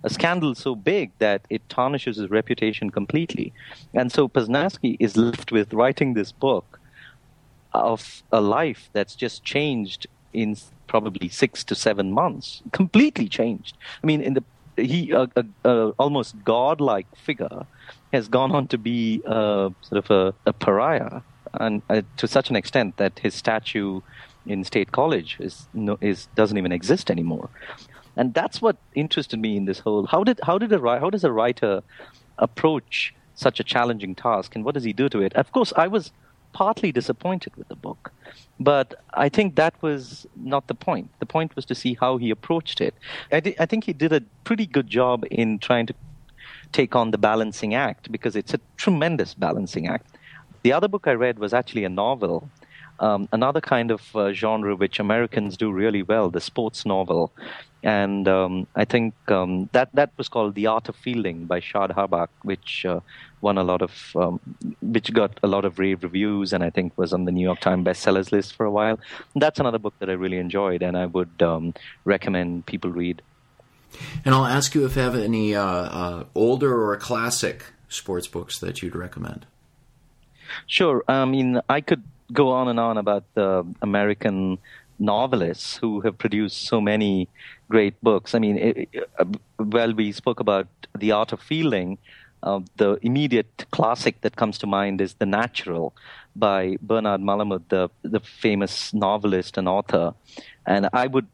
a 0.05 0.11
scandal 0.11 0.55
so 0.55 0.75
big 0.75 1.11
that 1.19 1.47
it 1.51 1.69
tarnishes 1.69 2.17
his 2.17 2.31
reputation 2.31 2.91
completely. 2.91 3.53
And 3.95 4.11
so 4.11 4.29
Posnanski 4.29 4.97
is 4.99 5.17
left 5.17 5.53
with 5.53 5.73
writing 5.73 6.15
this 6.15 6.33
book 6.33 6.81
of 7.73 8.23
a 8.33 8.41
life 8.41 8.91
that's 8.93 9.15
just 9.15 9.45
changed 9.45 10.07
in 10.33 10.57
probably 10.87 11.29
six 11.29 11.65
to 11.65 11.75
seven 11.75 12.13
months, 12.13 12.63
completely 12.73 13.29
changed. 13.29 13.77
I 14.03 14.07
mean, 14.07 14.21
in 14.21 14.35
the 14.35 14.45
he 14.77 15.11
a, 15.11 15.29
a, 15.37 15.45
a 15.65 15.89
almost 15.99 16.35
godlike 16.45 17.07
figure 17.17 17.67
has 18.13 18.29
gone 18.29 18.53
on 18.53 18.67
to 18.69 18.79
be 18.79 19.21
sort 19.25 19.75
of 19.93 20.11
a, 20.11 20.35
a 20.47 20.53
pariah, 20.53 21.21
and 21.55 21.83
uh, 21.91 22.03
to 22.17 22.27
such 22.27 22.51
an 22.51 22.57
extent 22.57 22.97
that 22.97 23.19
his 23.19 23.35
statue 23.35 24.01
in 24.47 24.65
State 24.65 24.93
College 24.93 25.37
is 25.41 25.69
no, 25.75 25.99
is 26.01 26.27
doesn't 26.35 26.59
even 26.59 26.73
exist 26.73 27.11
anymore. 27.11 27.49
And 28.17 28.35
that's 28.35 28.61
what 28.61 28.77
interested 28.95 29.39
me 29.41 29.57
in 29.57 29.65
this 29.65 29.79
whole. 29.79 30.07
How 30.07 30.25
did 30.25 30.41
how 30.43 30.59
did 30.59 30.73
a 30.73 30.79
how 31.01 31.11
does 31.11 31.25
a 31.25 31.33
writer 31.33 31.83
approach 32.39 33.15
such 33.35 33.61
a 33.61 33.65
challenging 33.65 34.15
task, 34.15 34.55
and 34.55 34.65
what 34.65 34.75
does 34.75 34.85
he 34.85 34.93
do 34.93 35.09
to 35.09 35.21
it? 35.23 35.35
Of 35.35 35.53
course, 35.53 35.73
I 35.77 35.89
was 35.89 36.13
partly 36.53 36.93
disappointed 36.93 37.57
with 37.57 37.69
the 37.69 37.77
book. 37.77 38.13
But 38.61 38.95
I 39.15 39.29
think 39.29 39.57
that 39.57 39.75
was 39.83 40.27
not 40.37 40.67
the 40.67 40.75
point. 40.75 41.11
The 41.19 41.27
point 41.27 41.57
was 41.57 41.65
to 41.67 41.75
see 41.75 41.97
how 41.99 42.19
he 42.19 42.31
approached 42.31 42.81
it. 42.81 42.95
I, 43.33 43.55
I 43.59 43.67
think 43.67 43.85
he 43.85 43.93
did 43.93 44.13
a 44.13 44.21
pretty 44.45 44.67
good 44.67 44.89
job 44.89 45.25
in 45.31 45.59
trying 45.59 45.87
to 45.87 45.95
take 46.73 46.95
on 46.95 47.11
the 47.11 47.19
balancing 47.19 47.75
act 47.75 48.11
because 48.13 48.37
it's 48.37 48.55
a 48.55 48.61
tremendous 48.77 49.35
balancing 49.35 49.87
act. 49.87 50.07
The 50.63 50.73
other 50.73 50.89
book 50.89 51.07
I 51.07 51.13
read 51.13 51.39
was 51.39 51.53
actually 51.53 51.85
a 51.85 51.89
novel, 51.89 52.49
um, 53.01 53.29
another 53.33 53.61
kind 53.61 53.91
of 53.91 54.15
uh, 54.15 54.33
genre 54.33 54.77
which 54.77 55.01
Americans 55.01 55.57
do 55.57 55.71
really 55.73 56.03
well, 56.03 56.31
the 56.31 56.41
sports 56.41 56.87
novel 56.87 57.33
and 57.83 58.29
um, 58.29 58.67
I 58.77 58.85
think 58.85 59.15
um, 59.29 59.69
that 59.73 59.91
that 59.95 60.11
was 60.17 60.29
called 60.29 60.55
"The 60.55 60.69
Art 60.69 60.89
of 60.89 60.97
Fielding" 60.97 61.47
by 61.47 61.61
Chad 61.61 61.91
Harbach, 61.91 62.29
which 62.43 62.85
uh, 62.87 63.01
won 63.41 63.59
a 63.59 63.65
lot 63.65 63.83
of, 63.83 64.13
um, 64.15 64.39
which 64.81 65.13
got 65.13 65.41
a 65.43 65.49
lot 65.49 65.65
of 65.65 65.79
rave 65.81 66.05
reviews, 66.05 66.53
and 66.53 66.63
I 66.63 66.71
think 66.71 66.97
was 66.97 67.13
on 67.13 67.25
the 67.25 67.33
New 67.33 67.43
York 67.43 67.59
Times 67.59 67.85
bestsellers 67.85 68.31
list 68.31 68.55
for 68.55 68.65
a 68.67 68.71
while. 68.71 69.01
That's 69.35 69.59
another 69.59 69.79
book 69.79 69.95
that 69.99 70.09
I 70.09 70.13
really 70.13 70.39
enjoyed, 70.39 70.83
and 70.83 70.97
I 70.97 71.07
would 71.07 71.43
um, 71.43 71.75
recommend 72.05 72.67
people 72.67 72.91
read. 72.91 73.21
And 74.25 74.35
I'll 74.35 74.47
ask 74.47 74.75
you 74.75 74.87
if 74.87 74.95
you 74.95 75.03
have 75.03 75.17
any 75.17 75.55
uh, 75.55 75.65
uh, 75.65 76.25
older 76.37 76.89
or 76.89 76.97
classic 76.97 77.65
sports 77.89 78.29
books 78.29 78.61
that 78.61 78.81
you'd 78.81 78.95
recommend. 78.95 79.45
Sure. 80.67 81.03
I 81.09 81.25
mean, 81.25 81.61
I 81.69 81.81
could 81.81 82.05
go 82.33 82.51
on 82.51 82.69
and 82.69 82.81
on 82.81 82.99
about 82.99 83.25
the 83.35 83.65
American 83.83 84.59
novelists 84.99 85.77
who 85.77 86.01
have 86.01 86.17
produced 86.19 86.67
so 86.67 86.81
many 86.81 87.29
great 87.69 88.01
books. 88.03 88.35
I 88.35 88.39
mean, 88.39 88.59
it, 88.59 88.89
well, 89.59 89.93
we 89.93 90.13
spoke 90.13 90.41
about 90.41 90.69
The 90.97 91.13
Art 91.13 91.33
of 91.33 91.41
Fielding. 91.41 91.99
Uh, 92.43 92.61
the 92.77 92.99
immediate 93.03 93.67
classic 93.71 94.21
that 94.23 94.37
comes 94.37 94.59
to 94.59 94.67
mind 94.67 95.01
is 95.01 95.15
The 95.15 95.27
Natural 95.27 95.95
by 96.35 96.77
Bernard 96.83 97.21
Malamud, 97.21 97.63
the, 97.69 97.89
the 98.03 98.21
famous 98.21 98.93
novelist 98.93 99.59
and 99.59 99.69
author. 99.69 100.15
And 100.67 100.89
I 100.93 101.07
would 101.07 101.27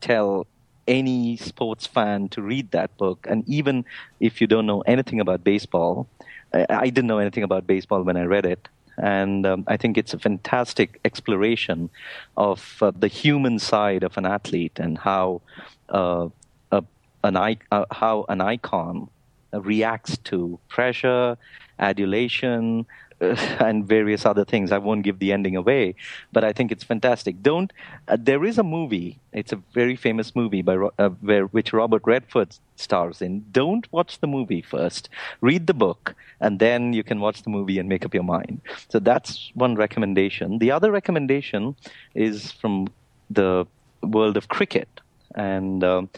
tell 0.00 0.46
any 0.88 1.36
sports 1.36 1.86
fan 1.86 2.28
to 2.30 2.42
read 2.42 2.72
that 2.72 2.96
book. 2.96 3.26
And 3.28 3.48
even 3.48 3.84
if 4.18 4.40
you 4.40 4.46
don't 4.46 4.66
know 4.66 4.80
anything 4.82 5.20
about 5.20 5.44
baseball, 5.44 6.08
I, 6.52 6.66
I 6.68 6.84
didn't 6.90 7.06
know 7.06 7.18
anything 7.18 7.44
about 7.44 7.66
baseball 7.66 8.02
when 8.02 8.16
I 8.16 8.24
read 8.24 8.46
it. 8.46 8.68
And 8.98 9.46
um, 9.46 9.64
I 9.66 9.76
think 9.76 9.96
it's 9.96 10.14
a 10.14 10.18
fantastic 10.18 11.00
exploration 11.04 11.90
of 12.36 12.78
uh, 12.82 12.92
the 12.96 13.08
human 13.08 13.58
side 13.58 14.02
of 14.02 14.16
an 14.18 14.26
athlete 14.26 14.78
and 14.78 14.98
how 14.98 15.40
uh, 15.88 16.28
a, 16.70 16.84
an 17.24 17.36
uh, 17.36 17.84
how 17.90 18.26
an 18.28 18.40
icon 18.40 19.08
reacts 19.52 20.16
to 20.18 20.58
pressure, 20.68 21.36
adulation, 21.78 22.86
and 23.60 23.86
various 23.86 24.26
other 24.26 24.44
things. 24.44 24.72
I 24.72 24.78
won't 24.78 25.02
give 25.02 25.18
the 25.18 25.32
ending 25.32 25.56
away, 25.56 25.94
but 26.32 26.42
I 26.44 26.52
think 26.52 26.72
it's 26.72 26.82
fantastic. 26.82 27.42
Don't. 27.42 27.72
Uh, 28.08 28.16
there 28.20 28.44
is 28.44 28.58
a 28.58 28.62
movie. 28.62 29.18
It's 29.32 29.52
a 29.52 29.62
very 29.72 29.96
famous 29.96 30.34
movie 30.34 30.62
by 30.62 30.76
uh, 30.98 31.10
where 31.20 31.44
which 31.46 31.72
Robert 31.72 32.02
Redford 32.04 32.56
stars 32.76 33.22
in. 33.22 33.44
Don't 33.52 33.90
watch 33.92 34.18
the 34.18 34.26
movie 34.26 34.62
first. 34.62 35.08
Read 35.40 35.66
the 35.66 35.74
book, 35.74 36.14
and 36.40 36.58
then 36.58 36.92
you 36.92 37.04
can 37.04 37.20
watch 37.20 37.42
the 37.42 37.50
movie 37.50 37.78
and 37.78 37.88
make 37.88 38.04
up 38.04 38.12
your 38.12 38.24
mind. 38.24 38.60
So 38.88 38.98
that's 38.98 39.52
one 39.54 39.76
recommendation. 39.76 40.58
The 40.58 40.72
other 40.72 40.90
recommendation 40.90 41.76
is 42.14 42.50
from 42.50 42.88
the 43.30 43.66
world 44.02 44.36
of 44.36 44.48
cricket, 44.48 44.88
and. 45.34 45.84
Um, 45.84 46.10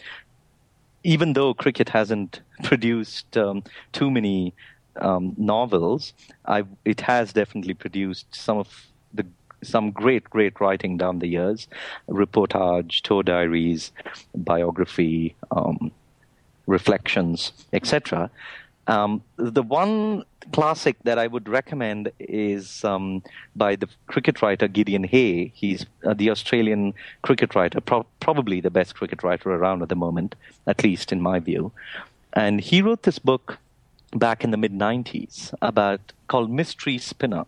even 1.06 1.34
though 1.34 1.52
cricket 1.52 1.90
hasn't 1.90 2.40
produced 2.62 3.36
um, 3.36 3.62
too 3.92 4.10
many 4.10 4.54
um, 4.96 5.34
novels, 5.36 6.12
I, 6.46 6.64
it 6.84 7.00
has 7.02 7.32
definitely 7.32 7.74
produced 7.74 8.26
some 8.34 8.58
of 8.58 8.86
the 9.12 9.26
some 9.62 9.90
great, 9.90 10.24
great 10.28 10.60
writing 10.60 10.98
down 10.98 11.20
the 11.20 11.26
years, 11.26 11.68
reportage, 12.08 13.00
tour 13.00 13.22
diaries, 13.22 13.92
biography, 14.34 15.34
um, 15.50 15.90
reflections, 16.66 17.52
etc. 17.72 18.30
Um, 18.86 19.22
the 19.36 19.62
one 19.62 20.24
classic 20.52 20.96
that 21.04 21.18
I 21.18 21.26
would 21.26 21.48
recommend 21.48 22.12
is 22.18 22.84
um, 22.84 23.22
by 23.56 23.76
the 23.76 23.88
cricket 24.06 24.42
writer 24.42 24.68
Gideon 24.68 25.04
Haigh. 25.04 25.52
He's 25.54 25.86
uh, 26.04 26.12
the 26.12 26.30
Australian 26.30 26.92
cricket 27.22 27.54
writer, 27.54 27.80
pro- 27.80 28.06
probably 28.20 28.60
the 28.60 28.70
best 28.70 28.94
cricket 28.94 29.22
writer 29.22 29.50
around 29.50 29.82
at 29.82 29.88
the 29.88 29.96
moment, 29.96 30.34
at 30.66 30.84
least 30.84 31.12
in 31.12 31.20
my 31.20 31.38
view. 31.38 31.72
And 32.34 32.60
he 32.60 32.82
wrote 32.82 33.04
this 33.04 33.18
book 33.18 33.58
back 34.14 34.44
in 34.44 34.50
the 34.50 34.56
mid 34.56 34.72
90s 34.72 35.54
about 35.60 36.12
called 36.28 36.50
Mystery 36.50 36.98
Spinner. 36.98 37.44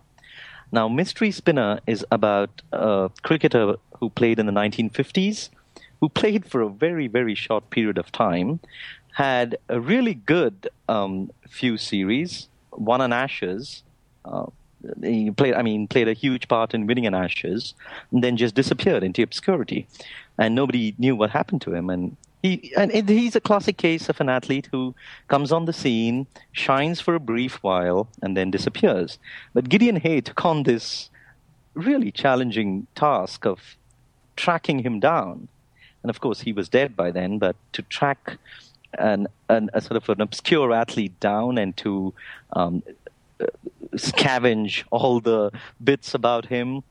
Now, 0.73 0.89
Mystery 0.89 1.31
Spinner 1.31 1.81
is 1.87 2.05
about 2.11 2.63
a 2.73 3.11
cricketer 3.23 3.77
who 3.99 4.11
played 4.11 4.39
in 4.39 4.47
the 4.47 4.53
1950s, 4.53 5.49
who 6.01 6.09
played 6.09 6.45
for 6.45 6.61
a 6.61 6.69
very, 6.69 7.07
very 7.07 7.35
short 7.35 7.71
period 7.71 7.99
of 7.99 8.11
time, 8.13 8.61
had 9.15 9.57
a 9.69 9.81
really 9.81 10.15
good 10.15 10.69
um, 10.89 11.31
few 11.49 11.79
series, 11.79 12.49
won 12.73 13.01
an 13.01 13.13
Ashes. 13.13 13.83
Uh, 14.25 14.47
he 15.03 15.31
played, 15.31 15.55
I 15.55 15.63
mean, 15.63 15.89
played 15.89 16.09
a 16.09 16.13
huge 16.13 16.49
part 16.49 16.75
in 16.75 16.87
winning 16.87 17.07
an 17.07 17.15
Ashes, 17.15 17.75
and 18.11 18.23
then 18.23 18.37
just 18.37 18.55
disappeared 18.55 19.03
into 19.03 19.23
obscurity, 19.23 19.87
and 20.37 20.55
nobody 20.55 20.95
knew 20.99 21.17
what 21.17 21.31
happened 21.31 21.63
to 21.63 21.73
him. 21.73 21.89
And 21.89 22.17
he, 22.43 22.73
and 22.77 22.93
he's 23.09 23.37
a 23.37 23.41
classic 23.41 23.77
case 23.77 24.09
of 24.09 24.21
an 24.21 24.29
athlete 24.29 24.69
who 24.71 24.95
comes 25.29 25.53
on 25.53 25.65
the 25.65 25.73
scene, 25.73 26.27
shines 26.53 27.01
for 27.01 27.15
a 27.15 27.21
brief 27.21 27.63
while, 27.63 28.09
and 28.23 28.37
then 28.37 28.51
disappears. 28.51 29.19
But 29.55 29.69
Gideon 29.69 29.97
Haigh 29.97 30.21
took 30.21 30.45
on 30.45 30.63
this 30.63 31.11
really 31.75 32.11
challenging 32.11 32.87
task 32.95 33.45
of 33.45 33.77
tracking 34.37 34.81
him 34.81 35.01
down. 35.01 35.49
And 36.03 36.11
of 36.11 36.21
course, 36.21 36.41
he 36.41 36.53
was 36.53 36.69
dead 36.69 36.95
by 36.95 37.11
then, 37.11 37.39
but 37.39 37.57
to 37.73 37.83
track 37.83 38.39
an, 38.99 39.27
an 39.49 39.71
a 39.75 39.81
sort 39.81 39.97
of 39.97 40.09
an 40.09 40.21
obscure 40.21 40.73
athlete 40.73 41.19
down 41.21 41.59
and 41.59 41.77
to 41.79 42.15
um, 42.53 42.83
scavenge 43.95 44.85
all 44.91 45.21
the 45.21 45.51
bits 45.83 46.15
about 46.15 46.47
him 46.47 46.83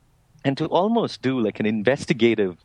and 0.44 0.58
to 0.58 0.66
almost 0.68 1.22
do 1.22 1.40
like 1.40 1.60
an 1.60 1.66
investigative 1.66 2.58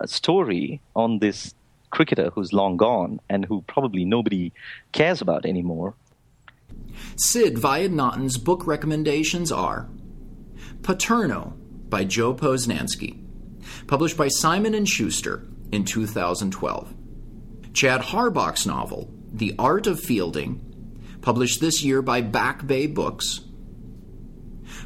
uh, 0.00 0.06
story 0.06 0.80
on 0.94 1.18
this 1.18 1.54
cricketer 1.90 2.30
who's 2.30 2.52
long 2.52 2.76
gone 2.76 3.20
and 3.28 3.44
who 3.44 3.62
probably 3.62 4.04
nobody 4.04 4.52
cares 4.92 5.20
about 5.20 5.44
anymore. 5.44 5.94
Sid 7.16 7.56
Vaidyanathan's 7.56 8.38
book 8.38 8.66
recommendations 8.66 9.52
are 9.52 9.88
Paterno 10.82 11.54
by 11.88 12.04
Joe 12.04 12.34
Posnanski, 12.34 13.22
published 13.86 14.16
by 14.16 14.28
Simon 14.28 14.84
& 14.84 14.86
Schuster 14.86 15.46
in 15.72 15.84
2012. 15.84 16.94
Chad 17.72 18.00
Harbach's 18.00 18.66
novel, 18.66 19.12
The 19.32 19.54
Art 19.58 19.86
of 19.86 20.00
Fielding, 20.00 20.64
published 21.20 21.60
this 21.60 21.82
year 21.82 22.02
by 22.02 22.20
Back 22.20 22.66
Bay 22.66 22.86
Books. 22.86 23.40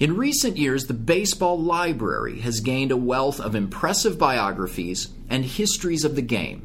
In 0.00 0.16
recent 0.16 0.56
years, 0.56 0.86
the 0.86 0.94
baseball 0.94 1.60
library 1.60 2.40
has 2.40 2.60
gained 2.60 2.92
a 2.92 2.96
wealth 2.96 3.40
of 3.40 3.54
impressive 3.54 4.18
biographies 4.18 5.08
and 5.28 5.44
histories 5.44 6.04
of 6.04 6.16
the 6.16 6.22
game. 6.22 6.64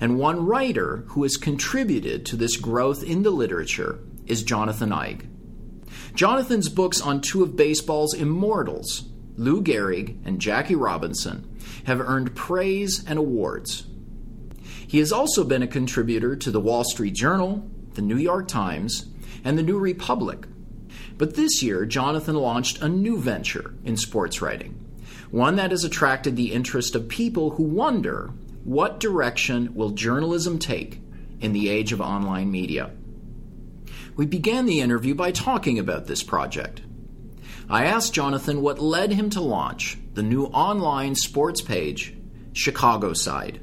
And 0.00 0.18
one 0.18 0.44
writer 0.44 1.04
who 1.08 1.22
has 1.22 1.36
contributed 1.36 2.26
to 2.26 2.36
this 2.36 2.56
growth 2.56 3.02
in 3.04 3.22
the 3.22 3.30
literature 3.30 4.00
is 4.26 4.42
Jonathan 4.42 4.90
Eig. 4.90 5.26
Jonathan's 6.14 6.68
books 6.68 7.00
on 7.00 7.20
two 7.20 7.42
of 7.42 7.56
baseball's 7.56 8.14
immortals, 8.14 9.04
Lou 9.40 9.62
Gehrig 9.62 10.18
and 10.26 10.38
Jackie 10.38 10.74
Robinson, 10.74 11.48
have 11.86 11.98
earned 11.98 12.36
praise 12.36 13.02
and 13.06 13.18
awards. 13.18 13.86
He 14.86 14.98
has 14.98 15.12
also 15.12 15.44
been 15.44 15.62
a 15.62 15.66
contributor 15.66 16.36
to 16.36 16.50
the 16.50 16.60
Wall 16.60 16.84
Street 16.84 17.14
Journal, 17.14 17.66
the 17.94 18.02
New 18.02 18.18
York 18.18 18.48
Times, 18.48 19.06
and 19.42 19.56
the 19.56 19.62
New 19.62 19.78
Republic. 19.78 20.46
But 21.16 21.36
this 21.36 21.62
year, 21.62 21.86
Jonathan 21.86 22.36
launched 22.36 22.82
a 22.82 22.88
new 22.88 23.18
venture 23.18 23.74
in 23.82 23.96
sports 23.96 24.42
writing, 24.42 24.74
one 25.30 25.56
that 25.56 25.70
has 25.70 25.84
attracted 25.84 26.36
the 26.36 26.52
interest 26.52 26.94
of 26.94 27.08
people 27.08 27.52
who 27.52 27.62
wonder 27.62 28.34
what 28.64 29.00
direction 29.00 29.74
will 29.74 29.90
journalism 29.90 30.58
take 30.58 31.00
in 31.40 31.54
the 31.54 31.70
age 31.70 31.92
of 31.92 32.02
online 32.02 32.50
media. 32.50 32.90
We 34.16 34.26
began 34.26 34.66
the 34.66 34.82
interview 34.82 35.14
by 35.14 35.30
talking 35.30 35.78
about 35.78 36.08
this 36.08 36.22
project. 36.22 36.82
I 37.70 37.84
asked 37.84 38.12
Jonathan 38.12 38.62
what 38.62 38.80
led 38.80 39.12
him 39.12 39.30
to 39.30 39.40
launch 39.40 39.96
the 40.14 40.24
new 40.24 40.46
online 40.46 41.14
sports 41.14 41.62
page, 41.62 42.12
Chicago 42.52 43.12
Side. 43.12 43.60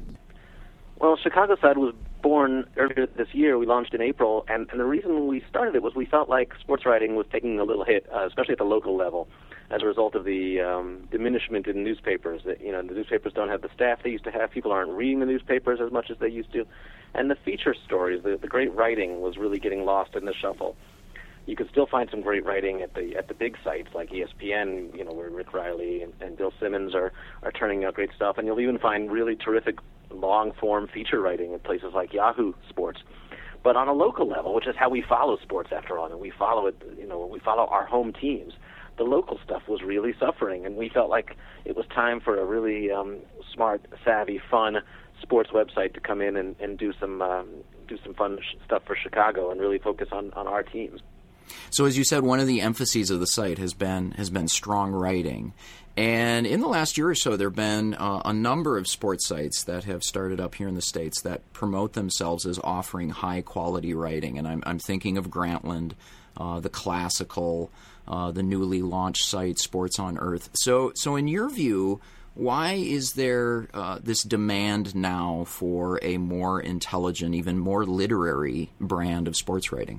Well, 0.98 1.18
Chicago 1.22 1.56
Side 1.60 1.76
was 1.76 1.94
born 2.22 2.64
earlier 2.78 3.06
this 3.06 3.28
year. 3.34 3.58
We 3.58 3.66
launched 3.66 3.92
in 3.92 4.00
April, 4.00 4.46
and, 4.48 4.66
and 4.70 4.80
the 4.80 4.86
reason 4.86 5.26
we 5.26 5.44
started 5.50 5.74
it 5.74 5.82
was 5.82 5.94
we 5.94 6.06
felt 6.06 6.30
like 6.30 6.54
sports 6.58 6.86
writing 6.86 7.16
was 7.16 7.26
taking 7.30 7.60
a 7.60 7.64
little 7.64 7.84
hit, 7.84 8.06
uh, 8.10 8.26
especially 8.26 8.52
at 8.52 8.58
the 8.58 8.64
local 8.64 8.96
level, 8.96 9.28
as 9.70 9.82
a 9.82 9.86
result 9.86 10.14
of 10.14 10.24
the 10.24 10.58
um, 10.62 11.06
diminishment 11.10 11.66
in 11.66 11.84
newspapers. 11.84 12.40
That 12.46 12.62
you 12.62 12.72
know, 12.72 12.80
the 12.80 12.94
newspapers 12.94 13.34
don't 13.34 13.50
have 13.50 13.60
the 13.60 13.70
staff 13.74 14.02
they 14.02 14.10
used 14.10 14.24
to 14.24 14.30
have. 14.30 14.50
People 14.50 14.72
aren't 14.72 14.92
reading 14.92 15.20
the 15.20 15.26
newspapers 15.26 15.80
as 15.84 15.92
much 15.92 16.10
as 16.10 16.16
they 16.16 16.30
used 16.30 16.50
to, 16.54 16.64
and 17.14 17.30
the 17.30 17.36
feature 17.44 17.74
stories, 17.84 18.22
the, 18.22 18.38
the 18.40 18.48
great 18.48 18.74
writing, 18.74 19.20
was 19.20 19.36
really 19.36 19.58
getting 19.58 19.84
lost 19.84 20.14
in 20.14 20.24
the 20.24 20.32
shuffle 20.32 20.76
you 21.48 21.56
can 21.56 21.66
still 21.70 21.86
find 21.86 22.10
some 22.10 22.20
great 22.20 22.44
writing 22.44 22.82
at 22.82 22.92
the 22.92 23.16
at 23.16 23.26
the 23.26 23.34
big 23.34 23.56
sites 23.64 23.88
like 23.94 24.10
ESPN, 24.10 24.94
you 24.94 25.02
know, 25.02 25.12
where 25.12 25.30
Rick 25.30 25.54
Reilly 25.54 26.02
and, 26.02 26.12
and 26.20 26.36
Bill 26.36 26.52
Simmons 26.60 26.94
are 26.94 27.10
are 27.42 27.50
turning 27.50 27.86
out 27.86 27.94
great 27.94 28.10
stuff, 28.14 28.36
and 28.36 28.46
you'll 28.46 28.60
even 28.60 28.78
find 28.78 29.10
really 29.10 29.34
terrific 29.34 29.78
long 30.10 30.52
form 30.60 30.88
feature 30.92 31.20
writing 31.22 31.54
at 31.54 31.64
places 31.64 31.92
like 31.94 32.12
Yahoo 32.12 32.52
Sports. 32.68 33.00
But 33.64 33.76
on 33.76 33.88
a 33.88 33.94
local 33.94 34.28
level, 34.28 34.54
which 34.54 34.66
is 34.66 34.76
how 34.78 34.90
we 34.90 35.02
follow 35.02 35.38
sports 35.42 35.70
after 35.74 35.98
all, 35.98 36.12
and 36.12 36.20
we 36.20 36.30
follow 36.30 36.66
it, 36.66 36.76
you 36.98 37.06
know, 37.06 37.24
we 37.26 37.38
follow 37.38 37.64
our 37.64 37.86
home 37.86 38.12
teams. 38.12 38.52
The 38.98 39.04
local 39.04 39.40
stuff 39.42 39.62
was 39.68 39.80
really 39.82 40.12
suffering, 40.20 40.66
and 40.66 40.76
we 40.76 40.90
felt 40.90 41.08
like 41.08 41.34
it 41.64 41.76
was 41.76 41.86
time 41.86 42.20
for 42.20 42.38
a 42.38 42.44
really 42.44 42.90
um, 42.90 43.20
smart, 43.54 43.80
savvy, 44.04 44.38
fun 44.50 44.78
sports 45.22 45.50
website 45.50 45.94
to 45.94 46.00
come 46.00 46.20
in 46.20 46.36
and, 46.36 46.56
and 46.60 46.78
do 46.78 46.92
some 47.00 47.22
um, 47.22 47.48
do 47.88 47.96
some 48.04 48.12
fun 48.12 48.38
sh- 48.42 48.56
stuff 48.66 48.82
for 48.86 48.94
Chicago 48.94 49.50
and 49.50 49.60
really 49.60 49.78
focus 49.78 50.08
on, 50.12 50.30
on 50.34 50.46
our 50.46 50.62
teams. 50.62 51.00
So, 51.70 51.84
as 51.84 51.96
you 51.96 52.04
said, 52.04 52.22
one 52.22 52.40
of 52.40 52.46
the 52.46 52.60
emphases 52.60 53.10
of 53.10 53.20
the 53.20 53.26
site 53.26 53.58
has 53.58 53.74
been 53.74 54.12
has 54.12 54.30
been 54.30 54.48
strong 54.48 54.92
writing. 54.92 55.52
And 55.98 56.46
in 56.46 56.60
the 56.60 56.68
last 56.68 56.96
year 56.96 57.08
or 57.08 57.16
so, 57.16 57.36
there 57.36 57.48
have 57.48 57.56
been 57.56 57.94
uh, 57.94 58.22
a 58.24 58.32
number 58.32 58.78
of 58.78 58.86
sports 58.86 59.26
sites 59.26 59.64
that 59.64 59.82
have 59.82 60.04
started 60.04 60.38
up 60.38 60.54
here 60.54 60.68
in 60.68 60.76
the 60.76 60.80
States 60.80 61.22
that 61.22 61.52
promote 61.52 61.94
themselves 61.94 62.46
as 62.46 62.60
offering 62.62 63.10
high 63.10 63.40
quality 63.40 63.94
writing. 63.94 64.38
And 64.38 64.46
I'm, 64.46 64.62
I'm 64.64 64.78
thinking 64.78 65.18
of 65.18 65.28
Grantland, 65.28 65.94
uh, 66.36 66.60
the 66.60 66.68
classical, 66.68 67.72
uh, 68.06 68.30
the 68.30 68.44
newly 68.44 68.80
launched 68.80 69.24
site, 69.24 69.58
Sports 69.58 69.98
on 69.98 70.18
Earth. 70.18 70.50
So, 70.54 70.92
so 70.94 71.16
in 71.16 71.26
your 71.26 71.50
view, 71.50 72.00
why 72.34 72.74
is 72.74 73.14
there 73.14 73.66
uh, 73.74 73.98
this 74.00 74.22
demand 74.22 74.94
now 74.94 75.42
for 75.48 75.98
a 76.04 76.18
more 76.18 76.60
intelligent, 76.60 77.34
even 77.34 77.58
more 77.58 77.84
literary 77.84 78.70
brand 78.80 79.26
of 79.26 79.34
sports 79.34 79.72
writing? 79.72 79.98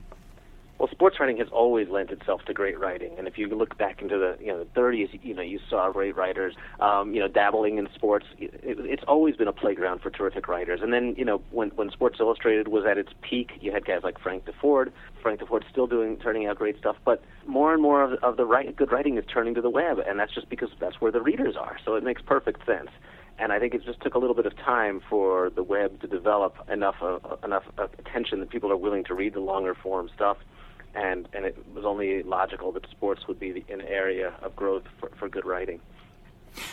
Well, 0.79 0.87
sports 0.89 1.17
writing 1.19 1.35
has 1.39 1.49
always 1.51 1.89
lent 1.89 2.09
itself 2.09 2.45
to 2.45 2.53
great 2.53 2.79
writing, 2.79 3.11
and 3.17 3.27
if 3.27 3.37
you 3.37 3.47
look 3.49 3.77
back 3.77 4.01
into 4.01 4.17
the 4.17 4.37
you 4.39 4.47
know 4.47 4.59
the 4.59 4.79
30s, 4.79 5.19
you 5.21 5.33
know 5.33 5.41
you 5.41 5.59
saw 5.69 5.91
great 5.91 6.15
writers, 6.15 6.55
um, 6.79 7.13
you 7.13 7.19
know 7.19 7.27
dabbling 7.27 7.77
in 7.77 7.89
sports. 7.93 8.25
It, 8.37 8.53
it's 8.63 9.03
always 9.05 9.35
been 9.35 9.49
a 9.49 9.53
playground 9.53 9.99
for 9.99 10.09
terrific 10.09 10.47
writers. 10.47 10.79
And 10.81 10.93
then 10.93 11.15
you 11.17 11.25
know 11.25 11.41
when 11.51 11.71
when 11.71 11.91
Sports 11.91 12.19
Illustrated 12.21 12.69
was 12.69 12.85
at 12.89 12.97
its 12.97 13.11
peak, 13.21 13.51
you 13.59 13.73
had 13.73 13.85
guys 13.85 14.03
like 14.03 14.21
Frank 14.21 14.45
Deford. 14.45 14.93
Frank 15.21 15.41
Deford's 15.41 15.65
still 15.69 15.85
doing 15.85 16.15
turning 16.15 16.45
out 16.45 16.55
great 16.55 16.77
stuff, 16.77 16.95
but 17.03 17.21
more 17.45 17.73
and 17.73 17.81
more 17.81 18.01
of, 18.01 18.13
of 18.23 18.37
the 18.37 18.45
right, 18.45 18.73
good 18.73 18.89
writing 18.89 19.17
is 19.17 19.25
turning 19.25 19.53
to 19.55 19.61
the 19.61 19.69
web, 19.69 19.97
and 20.07 20.17
that's 20.17 20.33
just 20.33 20.49
because 20.49 20.69
that's 20.79 21.01
where 21.01 21.11
the 21.11 21.21
readers 21.21 21.57
are. 21.57 21.75
So 21.83 21.95
it 21.95 22.05
makes 22.05 22.21
perfect 22.21 22.65
sense 22.65 22.89
and 23.37 23.53
I 23.53 23.59
think 23.59 23.73
it 23.73 23.83
just 23.85 24.01
took 24.01 24.15
a 24.15 24.19
little 24.19 24.35
bit 24.35 24.45
of 24.45 24.55
time 24.57 25.01
for 25.09 25.49
the 25.49 25.63
web 25.63 26.01
to 26.01 26.07
develop 26.07 26.55
enough 26.69 26.95
uh, 27.01 27.19
enough 27.43 27.63
attention 27.77 28.39
that 28.41 28.49
people 28.49 28.71
are 28.71 28.77
willing 28.77 29.03
to 29.05 29.13
read 29.13 29.33
the 29.33 29.39
longer 29.39 29.73
form 29.73 30.09
stuff 30.13 30.37
and 30.95 31.27
and 31.33 31.45
it 31.45 31.57
was 31.73 31.85
only 31.85 32.23
logical 32.23 32.71
that 32.73 32.89
sports 32.89 33.27
would 33.27 33.39
be 33.39 33.63
an 33.69 33.81
area 33.81 34.33
of 34.41 34.55
growth 34.55 34.83
for, 34.99 35.09
for 35.17 35.29
good 35.29 35.45
writing. 35.45 35.79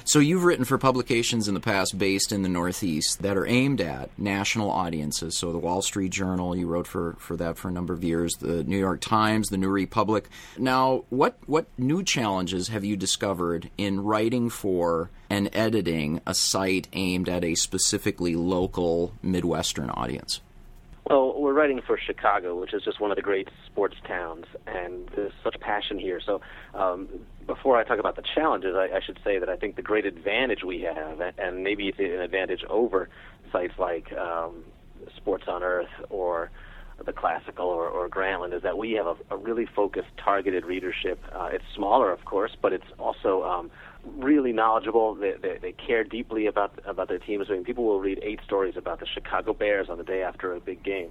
So 0.04 0.18
you've 0.18 0.44
written 0.44 0.64
for 0.64 0.78
publications 0.78 1.48
in 1.48 1.54
the 1.54 1.60
past 1.60 1.98
based 1.98 2.32
in 2.32 2.42
the 2.42 2.48
Northeast 2.48 3.22
that 3.22 3.36
are 3.36 3.46
aimed 3.46 3.80
at 3.80 4.10
national 4.18 4.70
audiences. 4.70 5.36
So 5.36 5.52
the 5.52 5.58
Wall 5.58 5.82
Street 5.82 6.12
Journal, 6.12 6.56
you 6.56 6.66
wrote 6.66 6.86
for, 6.86 7.16
for 7.18 7.36
that 7.36 7.58
for 7.58 7.68
a 7.68 7.72
number 7.72 7.92
of 7.92 8.02
years. 8.04 8.32
The 8.34 8.64
New 8.64 8.78
York 8.78 9.00
Times, 9.00 9.48
the 9.48 9.58
New 9.58 9.68
Republic. 9.68 10.28
Now, 10.58 11.04
what 11.10 11.36
what 11.46 11.66
new 11.78 12.02
challenges 12.02 12.68
have 12.68 12.84
you 12.84 12.96
discovered 12.96 13.70
in 13.76 14.00
writing 14.00 14.50
for 14.50 15.10
and 15.28 15.50
editing 15.52 16.20
a 16.26 16.34
site 16.34 16.88
aimed 16.92 17.28
at 17.28 17.44
a 17.44 17.54
specifically 17.54 18.36
local 18.36 19.12
Midwestern 19.22 19.90
audience? 19.90 20.40
Well, 21.08 21.40
we're 21.40 21.52
writing 21.52 21.80
for 21.86 21.96
Chicago, 21.96 22.58
which 22.58 22.74
is 22.74 22.82
just 22.82 23.00
one 23.00 23.12
of 23.12 23.16
the 23.16 23.22
great 23.22 23.48
sports 23.66 23.94
towns, 24.08 24.44
and 24.66 25.08
there's 25.14 25.32
such 25.44 25.54
passion 25.60 26.00
here. 26.00 26.20
So, 26.24 26.40
um, 26.74 27.08
before 27.46 27.76
I 27.78 27.84
talk 27.84 28.00
about 28.00 28.16
the 28.16 28.24
challenges, 28.34 28.74
I, 28.74 28.96
I 28.96 29.00
should 29.00 29.20
say 29.22 29.38
that 29.38 29.48
I 29.48 29.54
think 29.54 29.76
the 29.76 29.82
great 29.82 30.04
advantage 30.04 30.64
we 30.64 30.80
have, 30.80 31.20
and 31.38 31.62
maybe 31.62 31.86
it's 31.86 32.00
an 32.00 32.20
advantage 32.20 32.64
over 32.68 33.08
sites 33.52 33.74
like 33.78 34.12
um, 34.14 34.64
Sports 35.16 35.44
on 35.46 35.62
Earth 35.62 35.86
or 36.10 36.50
the 37.04 37.12
classical 37.12 37.66
or, 37.66 37.88
or 37.88 38.08
Grantland 38.08 38.52
is 38.52 38.62
that 38.62 38.76
we 38.76 38.92
have 38.92 39.06
a, 39.06 39.16
a 39.30 39.36
really 39.36 39.66
focused, 39.76 40.08
targeted 40.16 40.64
readership. 40.64 41.20
Uh, 41.32 41.50
it's 41.52 41.64
smaller, 41.76 42.10
of 42.10 42.24
course, 42.24 42.56
but 42.60 42.72
it's 42.72 42.86
also 42.98 43.44
um, 43.44 43.70
really 44.16 44.52
knowledgeable. 44.52 45.14
They, 45.14 45.34
they, 45.40 45.58
they 45.60 45.72
care 45.72 46.04
deeply 46.04 46.46
about 46.46 46.78
about 46.86 47.08
their 47.08 47.18
teams. 47.18 47.46
I 47.48 47.52
mean, 47.52 47.64
people 47.64 47.84
will 47.84 48.00
read 48.00 48.20
eight 48.22 48.40
stories 48.44 48.74
about 48.76 49.00
the 49.00 49.06
Chicago 49.06 49.52
Bears 49.52 49.88
on 49.88 49.98
the 49.98 50.04
day 50.04 50.22
after 50.22 50.54
a 50.54 50.60
big 50.60 50.82
game, 50.82 51.10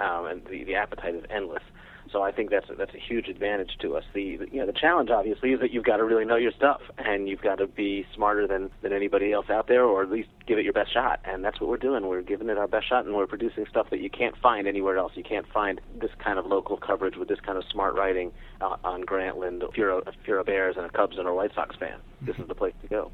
um, 0.00 0.26
and 0.26 0.44
the, 0.46 0.64
the 0.64 0.74
appetite 0.74 1.14
is 1.14 1.24
endless. 1.30 1.62
So 2.12 2.22
I 2.22 2.32
think 2.32 2.50
that's 2.50 2.68
a, 2.70 2.74
that's 2.74 2.94
a 2.94 2.98
huge 2.98 3.28
advantage 3.28 3.76
to 3.80 3.96
us. 3.96 4.04
The, 4.14 4.22
you 4.50 4.60
know 4.60 4.66
the 4.66 4.72
challenge 4.72 5.10
obviously 5.10 5.52
is 5.52 5.60
that 5.60 5.72
you've 5.72 5.84
got 5.84 5.98
to 5.98 6.04
really 6.04 6.24
know 6.24 6.36
your 6.36 6.52
stuff 6.52 6.80
and 6.98 7.28
you've 7.28 7.42
got 7.42 7.56
to 7.56 7.66
be 7.66 8.06
smarter 8.14 8.46
than 8.46 8.70
than 8.82 8.92
anybody 8.92 9.32
else 9.32 9.50
out 9.50 9.68
there, 9.68 9.84
or 9.84 10.02
at 10.02 10.10
least 10.10 10.28
give 10.46 10.58
it 10.58 10.64
your 10.64 10.72
best 10.72 10.92
shot. 10.92 11.20
And 11.24 11.44
that's 11.44 11.60
what 11.60 11.70
we're 11.70 11.76
doing. 11.76 12.06
We're 12.06 12.22
giving 12.22 12.48
it 12.48 12.58
our 12.58 12.68
best 12.68 12.88
shot, 12.88 13.04
and 13.04 13.14
we're 13.14 13.26
producing 13.26 13.66
stuff 13.68 13.90
that 13.90 14.00
you 14.00 14.10
can't 14.10 14.36
find 14.38 14.66
anywhere 14.66 14.98
else. 14.98 15.12
You 15.14 15.24
can't 15.24 15.46
find 15.48 15.80
this 16.00 16.10
kind 16.22 16.38
of 16.38 16.46
local 16.46 16.76
coverage 16.76 17.16
with 17.16 17.28
this 17.28 17.40
kind 17.40 17.58
of 17.58 17.64
smart 17.70 17.94
writing 17.94 18.32
uh, 18.60 18.76
on 18.84 19.04
Grantland. 19.04 19.62
If 19.68 19.76
you're, 19.76 19.90
a, 19.90 19.98
if 19.98 20.14
you're 20.26 20.38
a 20.38 20.44
Bears 20.44 20.76
and 20.76 20.86
a 20.86 20.90
Cubs 20.90 21.18
and 21.18 21.26
a 21.26 21.34
White 21.34 21.54
Sox 21.54 21.76
fan, 21.76 21.98
this 22.22 22.36
is 22.38 22.46
the 22.46 22.54
place 22.54 22.74
to 22.82 22.88
go. 22.88 23.10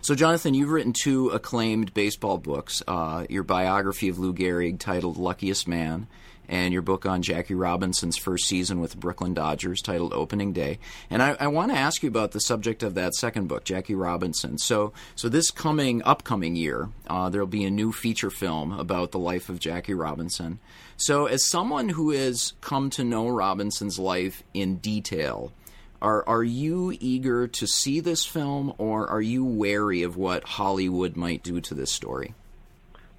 So, 0.00 0.14
Jonathan, 0.14 0.54
you've 0.54 0.70
written 0.70 0.92
two 0.92 1.30
acclaimed 1.30 1.92
baseball 1.92 2.38
books. 2.38 2.82
Uh, 2.86 3.26
your 3.28 3.42
biography 3.42 4.08
of 4.08 4.18
Lou 4.18 4.32
Gehrig, 4.32 4.78
titled 4.78 5.16
"Luckiest 5.16 5.66
Man," 5.66 6.06
and 6.48 6.72
your 6.72 6.82
book 6.82 7.04
on 7.04 7.22
Jackie 7.22 7.54
Robinson's 7.54 8.16
first 8.16 8.46
season 8.46 8.80
with 8.80 8.92
the 8.92 8.96
Brooklyn 8.96 9.34
Dodgers 9.34 9.82
titled 9.82 10.12
Opening 10.12 10.52
Day. 10.52 10.78
And 11.10 11.22
I, 11.22 11.36
I 11.38 11.46
want 11.48 11.72
to 11.72 11.78
ask 11.78 12.02
you 12.02 12.08
about 12.08 12.32
the 12.32 12.40
subject 12.40 12.82
of 12.82 12.94
that 12.94 13.14
second 13.14 13.48
book, 13.48 13.64
Jackie 13.64 13.94
Robinson. 13.94 14.58
So, 14.58 14.92
so 15.14 15.28
this 15.28 15.50
coming 15.50 16.02
upcoming 16.04 16.56
year, 16.56 16.88
uh, 17.06 17.28
there'll 17.28 17.46
be 17.46 17.64
a 17.64 17.70
new 17.70 17.92
feature 17.92 18.30
film 18.30 18.72
about 18.72 19.12
the 19.12 19.18
life 19.18 19.48
of 19.48 19.60
Jackie 19.60 19.94
Robinson. 19.94 20.58
So, 20.96 21.26
as 21.26 21.48
someone 21.48 21.90
who 21.90 22.10
has 22.10 22.54
come 22.60 22.90
to 22.90 23.04
know 23.04 23.28
Robinson's 23.28 23.98
life 23.98 24.42
in 24.54 24.76
detail, 24.76 25.52
are 26.00 26.26
are 26.28 26.44
you 26.44 26.96
eager 27.00 27.48
to 27.48 27.66
see 27.66 28.00
this 28.00 28.24
film, 28.24 28.72
or 28.78 29.08
are 29.08 29.20
you 29.20 29.44
wary 29.44 30.02
of 30.02 30.16
what 30.16 30.44
Hollywood 30.44 31.16
might 31.16 31.42
do 31.42 31.60
to 31.60 31.74
this 31.74 31.92
story? 31.92 32.34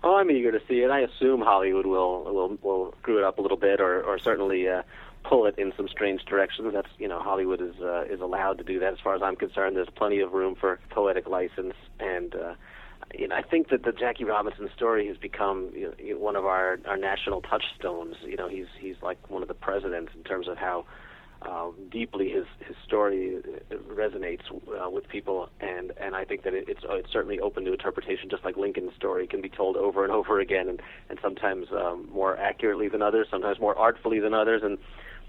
Oh, 0.02 0.16
I'm 0.16 0.32
eager 0.32 0.52
to 0.52 0.62
see 0.68 0.82
it. 0.82 0.90
I 0.90 1.02
assume 1.02 1.42
Hollywood 1.42 1.86
will 1.86 2.24
will 2.24 2.58
will 2.62 2.94
screw 3.02 3.18
it 3.18 3.24
up 3.24 3.38
a 3.38 3.42
little 3.42 3.58
bit, 3.58 3.82
or 3.82 4.02
or 4.02 4.18
certainly 4.18 4.68
uh, 4.68 4.84
pull 5.24 5.46
it 5.46 5.58
in 5.58 5.74
some 5.76 5.90
strange 5.90 6.24
directions. 6.26 6.74
That's 6.74 6.90
you 6.98 7.08
know 7.08 7.20
Hollywood 7.20 7.62
is 7.62 7.76
uh, 7.82 8.04
is 8.04 8.22
allowed 8.22 8.60
to 8.60 8.64
do 8.64 8.80
that. 8.80 8.94
As 8.94 9.00
far 9.00 9.16
as 9.16 9.22
I'm 9.22 9.36
concerned, 9.36 9.76
there's 9.76 9.90
plenty 9.90 10.20
of 10.20 10.32
room 10.32 10.56
for 10.56 10.80
poetic 10.90 11.28
license, 11.28 11.74
and 12.00 12.34
uh, 12.34 12.54
you 13.14 13.28
know 13.28 13.36
I 13.36 13.42
think 13.42 13.70
that 13.70 13.84
the 13.84 13.92
Jackie 13.92 14.24
Robinson 14.24 14.70
story 14.74 15.08
has 15.08 15.18
become 15.18 15.70
you 15.76 15.94
know, 16.02 16.18
one 16.18 16.38
of 16.38 16.46
our 16.46 16.80
our 16.88 16.98
national 16.98 17.42
touchstones. 17.42 18.16
You 18.24 18.38
know 18.38 18.48
he's 18.48 18.68
he's 18.80 18.96
like 19.02 19.18
one 19.30 19.42
of 19.42 19.50
the 19.50 19.54
presidents 19.54 20.14
in 20.16 20.24
terms 20.24 20.48
of 20.48 20.58
how 20.58 20.86
um, 21.43 21.73
deeply 21.89 22.30
his 22.30 22.45
his 22.60 22.75
story 22.86 23.38
resonates 23.89 24.41
uh, 24.52 24.89
with 24.89 25.08
people, 25.08 25.49
and 25.62 25.93
and 25.99 26.15
I 26.15 26.25
think 26.25 26.43
that 26.43 26.54
it, 26.54 26.67
it's 26.67 26.82
it's 26.89 27.12
certainly 27.12 27.39
open 27.39 27.63
to 27.65 27.71
interpretation, 27.71 28.30
just 28.30 28.43
like 28.43 28.58
Lincoln's 28.58 28.93
story 28.95 29.25
can 29.25 29.41
be 29.41 29.49
told 29.49 29.78
over 29.78 30.04
and 30.04 30.12
over 30.12 30.39
again, 30.39 30.67
and 30.67 30.82
and 31.10 31.17
sometimes 31.21 31.67
um, 31.71 32.10
more 32.12 32.38
accurately 32.38 32.89
than 32.89 33.02
others, 33.02 33.28
sometimes 33.32 33.60
more 33.60 33.78
artfully 33.78 34.19
than 34.19 34.34
others, 34.34 34.62
and 34.63 34.78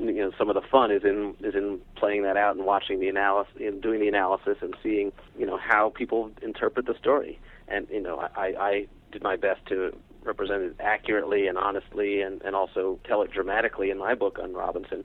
you 0.01 0.21
know 0.23 0.33
some 0.37 0.49
of 0.49 0.55
the 0.55 0.63
fun 0.69 0.91
is 0.91 1.05
in 1.05 1.37
is 1.41 1.55
in 1.55 1.81
playing 1.95 2.25
that 2.25 2.37
out 2.37 2.57
and 2.57 2.67
watching 2.67 2.99
the 2.99 3.09
analysis, 3.09 3.55
in 3.61 3.81
doing 3.81 4.01
the 4.01 4.09
analysis, 4.09 4.57
and 4.63 4.75
seeing 4.83 5.13
you 5.39 5.47
know 5.47 5.59
how 5.59 5.91
people 5.91 6.31
interpret 6.43 6.87
the 6.87 6.95
story, 6.99 7.39
and 7.69 7.87
you 7.89 8.01
know 8.01 8.19
I 8.37 8.55
I 8.59 8.87
did 9.13 9.23
my 9.23 9.37
best 9.37 9.65
to 9.67 9.97
represent 10.25 10.63
it 10.63 10.77
accurately 10.81 11.47
and 11.47 11.57
honestly, 11.57 12.21
and 12.21 12.43
and 12.43 12.57
also 12.57 12.99
tell 13.05 13.23
it 13.23 13.31
dramatically 13.31 13.91
in 13.91 13.99
my 13.99 14.17
book 14.17 14.41
on 14.43 14.55
Robinson 14.55 15.05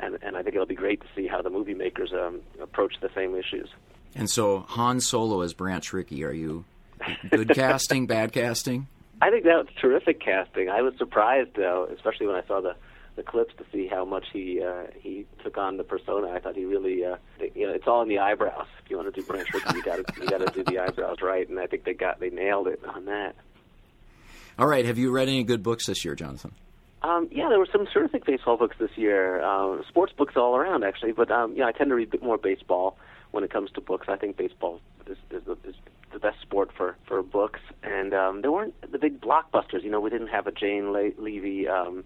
and 0.00 0.18
and 0.22 0.36
I 0.36 0.42
think 0.42 0.54
it'll 0.54 0.66
be 0.66 0.74
great 0.74 1.00
to 1.00 1.06
see 1.14 1.26
how 1.26 1.42
the 1.42 1.50
movie 1.50 1.74
makers 1.74 2.12
um, 2.12 2.40
approach 2.60 2.94
the 3.00 3.10
same 3.14 3.34
issues. 3.34 3.68
And 4.14 4.28
so 4.28 4.60
Han 4.60 5.00
Solo 5.00 5.42
as 5.42 5.54
Branch 5.54 5.92
Rickey, 5.92 6.24
are 6.24 6.32
you 6.32 6.64
good 7.30 7.48
casting, 7.54 8.06
bad 8.06 8.32
casting? 8.32 8.88
I 9.22 9.30
think 9.30 9.44
that 9.44 9.56
was 9.56 9.66
terrific 9.80 10.20
casting. 10.20 10.68
I 10.68 10.82
was 10.82 10.94
surprised 10.98 11.50
though, 11.54 11.88
especially 11.94 12.26
when 12.26 12.36
I 12.36 12.46
saw 12.46 12.60
the 12.60 12.74
the 13.16 13.22
clips 13.22 13.52
to 13.58 13.64
see 13.72 13.86
how 13.86 14.04
much 14.04 14.26
he 14.32 14.62
uh, 14.62 14.86
he 14.98 15.26
took 15.42 15.58
on 15.58 15.76
the 15.76 15.84
persona. 15.84 16.28
I 16.30 16.40
thought 16.40 16.56
he 16.56 16.64
really, 16.64 17.04
uh, 17.04 17.16
you 17.54 17.66
know, 17.66 17.74
it's 17.74 17.86
all 17.86 18.02
in 18.02 18.08
the 18.08 18.18
eyebrows. 18.18 18.66
If 18.82 18.90
you 18.90 18.96
want 18.96 19.12
to 19.12 19.20
do 19.20 19.26
Branch 19.26 19.52
Rickey, 19.52 19.76
you 19.76 19.82
got 19.82 20.06
to 20.06 20.20
you 20.20 20.26
got 20.28 20.38
to 20.38 20.52
do 20.52 20.64
the 20.64 20.78
eyebrows 20.78 21.18
right, 21.22 21.48
and 21.48 21.58
I 21.58 21.66
think 21.66 21.84
they 21.84 21.94
got 21.94 22.20
they 22.20 22.30
nailed 22.30 22.68
it 22.68 22.80
on 22.84 23.06
that. 23.06 23.34
All 24.58 24.66
right, 24.66 24.84
have 24.84 24.98
you 24.98 25.10
read 25.10 25.28
any 25.28 25.44
good 25.44 25.62
books 25.62 25.86
this 25.86 26.04
year, 26.04 26.14
Jonathan? 26.14 26.52
Um, 27.02 27.28
yeah, 27.30 27.48
there 27.48 27.58
were 27.58 27.68
some 27.70 27.86
terrific 27.86 28.26
baseball 28.26 28.56
books 28.56 28.76
this 28.78 28.90
year. 28.96 29.42
Uh, 29.42 29.82
sports 29.88 30.12
books 30.16 30.34
all 30.36 30.56
around, 30.56 30.84
actually. 30.84 31.12
But 31.12 31.30
um, 31.30 31.54
yeah, 31.56 31.66
I 31.66 31.72
tend 31.72 31.90
to 31.90 31.94
read 31.94 32.08
a 32.08 32.10
bit 32.10 32.22
more 32.22 32.36
baseball 32.36 32.98
when 33.30 33.44
it 33.44 33.50
comes 33.50 33.70
to 33.72 33.80
books. 33.80 34.06
I 34.08 34.16
think 34.16 34.36
baseball 34.36 34.80
is, 35.06 35.16
is, 35.30 35.42
the, 35.46 35.52
is 35.68 35.76
the 36.12 36.18
best 36.18 36.40
sport 36.42 36.70
for 36.76 36.96
for 37.06 37.22
books. 37.22 37.60
And 37.82 38.12
um, 38.12 38.42
there 38.42 38.52
weren't 38.52 38.74
the 38.92 38.98
big 38.98 39.20
blockbusters. 39.20 39.82
You 39.82 39.90
know, 39.90 40.00
we 40.00 40.10
didn't 40.10 40.28
have 40.28 40.46
a 40.46 40.52
Jane 40.52 40.92
Le- 40.92 41.12
Leavy, 41.12 41.68
um, 41.68 42.04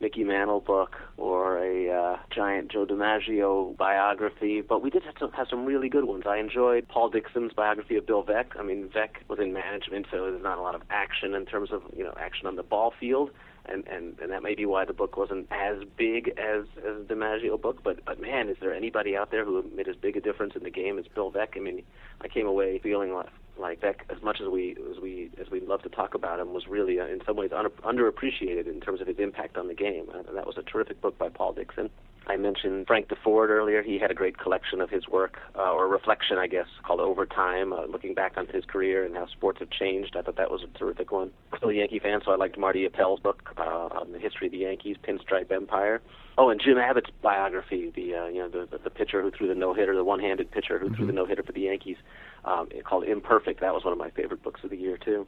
Mickey 0.00 0.24
Mantle 0.24 0.60
book 0.60 0.96
or 1.16 1.58
a 1.64 1.90
uh, 1.90 2.18
giant 2.34 2.70
Joe 2.70 2.84
DiMaggio 2.84 3.74
biography, 3.76 4.60
but 4.60 4.82
we 4.82 4.90
did 4.90 5.02
have 5.04 5.14
some, 5.18 5.32
have 5.32 5.46
some 5.48 5.64
really 5.64 5.88
good 5.88 6.04
ones. 6.04 6.24
I 6.26 6.36
enjoyed 6.38 6.88
Paul 6.88 7.08
Dickson's 7.08 7.54
biography 7.54 7.96
of 7.96 8.06
Bill 8.06 8.22
Veeck. 8.22 8.58
I 8.58 8.62
mean, 8.62 8.90
Veeck 8.94 9.26
was 9.28 9.38
in 9.38 9.54
management, 9.54 10.06
so 10.10 10.30
there's 10.30 10.42
not 10.42 10.58
a 10.58 10.60
lot 10.60 10.74
of 10.74 10.82
action 10.90 11.34
in 11.34 11.46
terms 11.46 11.70
of 11.72 11.82
you 11.96 12.04
know 12.04 12.12
action 12.18 12.46
on 12.46 12.56
the 12.56 12.62
ball 12.62 12.92
field 13.00 13.30
and 13.66 13.86
and 13.88 14.18
and 14.20 14.30
that 14.30 14.42
may 14.42 14.54
be 14.54 14.66
why 14.66 14.84
the 14.84 14.92
book 14.92 15.16
wasn't 15.16 15.46
as 15.50 15.78
big 15.96 16.28
as 16.38 16.64
as 16.78 17.06
the 17.06 17.14
DiMaggio 17.14 17.60
book. 17.60 17.82
But 17.82 18.04
but 18.04 18.20
man, 18.20 18.48
is 18.48 18.56
there 18.60 18.74
anybody 18.74 19.16
out 19.16 19.30
there 19.30 19.44
who 19.44 19.62
made 19.74 19.88
as 19.88 19.96
big 19.96 20.16
a 20.16 20.20
difference 20.20 20.54
in 20.56 20.62
the 20.62 20.70
game 20.70 20.98
as 20.98 21.06
Bill 21.14 21.30
Veeck? 21.30 21.56
I 21.56 21.60
mean, 21.60 21.82
I 22.20 22.28
came 22.28 22.46
away 22.46 22.78
feeling 22.78 23.12
like 23.12 23.28
like 23.58 23.80
Veeck, 23.80 24.00
as 24.10 24.22
much 24.22 24.40
as 24.40 24.48
we 24.48 24.76
as 24.90 25.00
we 25.00 25.30
as 25.40 25.50
we 25.50 25.60
love 25.60 25.82
to 25.82 25.88
talk 25.88 26.14
about 26.14 26.40
him, 26.40 26.52
was 26.52 26.66
really 26.66 27.00
uh, 27.00 27.06
in 27.06 27.20
some 27.24 27.36
ways 27.36 27.50
un- 27.54 27.66
underappreciated 27.84 28.66
in 28.66 28.80
terms 28.80 29.00
of 29.00 29.06
his 29.06 29.18
impact 29.18 29.56
on 29.56 29.68
the 29.68 29.74
game. 29.74 30.06
Uh, 30.12 30.18
and 30.18 30.36
that 30.36 30.46
was 30.46 30.56
a 30.58 30.62
terrific 30.62 31.00
book 31.00 31.16
by 31.18 31.28
Paul 31.28 31.52
Dickson. 31.52 31.90
I 32.26 32.36
mentioned 32.36 32.86
Frank 32.86 33.08
Deford 33.08 33.48
earlier. 33.48 33.82
He 33.82 33.98
had 33.98 34.10
a 34.10 34.14
great 34.14 34.38
collection 34.38 34.80
of 34.80 34.88
his 34.88 35.06
work, 35.06 35.38
uh, 35.56 35.72
or 35.72 35.88
reflection, 35.88 36.38
I 36.38 36.46
guess, 36.46 36.66
called 36.82 37.00
Overtime, 37.00 37.72
uh, 37.72 37.84
looking 37.86 38.14
back 38.14 38.38
on 38.38 38.46
his 38.46 38.64
career 38.64 39.04
and 39.04 39.14
how 39.14 39.26
sports 39.26 39.58
have 39.60 39.70
changed. 39.70 40.16
I 40.16 40.22
thought 40.22 40.36
that 40.36 40.50
was 40.50 40.62
a 40.62 40.78
terrific 40.78 41.12
one. 41.12 41.30
I'm 41.52 41.58
still 41.58 41.68
a 41.70 41.74
Yankee 41.74 41.98
fan, 41.98 42.20
so 42.24 42.32
I 42.32 42.36
liked 42.36 42.56
Marty 42.58 42.86
Appel's 42.86 43.20
book 43.20 43.52
uh, 43.58 43.60
on 43.60 44.12
the 44.12 44.18
history 44.18 44.46
of 44.46 44.52
the 44.52 44.58
Yankees, 44.58 44.96
Pinstripe 45.02 45.52
Empire. 45.52 46.00
Oh, 46.36 46.48
and 46.48 46.60
Jim 46.60 46.78
Abbott's 46.78 47.10
biography, 47.22 47.92
the 47.94 48.14
uh, 48.14 48.26
you 48.26 48.38
know 48.38 48.48
the, 48.48 48.66
the 48.70 48.78
the 48.78 48.90
pitcher 48.90 49.22
who 49.22 49.30
threw 49.30 49.46
the 49.46 49.54
no 49.54 49.72
hitter, 49.72 49.94
the 49.94 50.02
one-handed 50.02 50.50
pitcher 50.50 50.78
who 50.78 50.86
mm-hmm. 50.86 50.96
threw 50.96 51.06
the 51.06 51.12
no 51.12 51.26
hitter 51.26 51.42
for 51.42 51.52
the 51.52 51.60
Yankees, 51.60 51.96
um, 52.44 52.68
called 52.84 53.04
Imperfect. 53.04 53.60
That 53.60 53.72
was 53.72 53.84
one 53.84 53.92
of 53.92 53.98
my 53.98 54.10
favorite 54.10 54.42
books 54.42 54.64
of 54.64 54.70
the 54.70 54.76
year 54.76 54.96
too. 54.96 55.26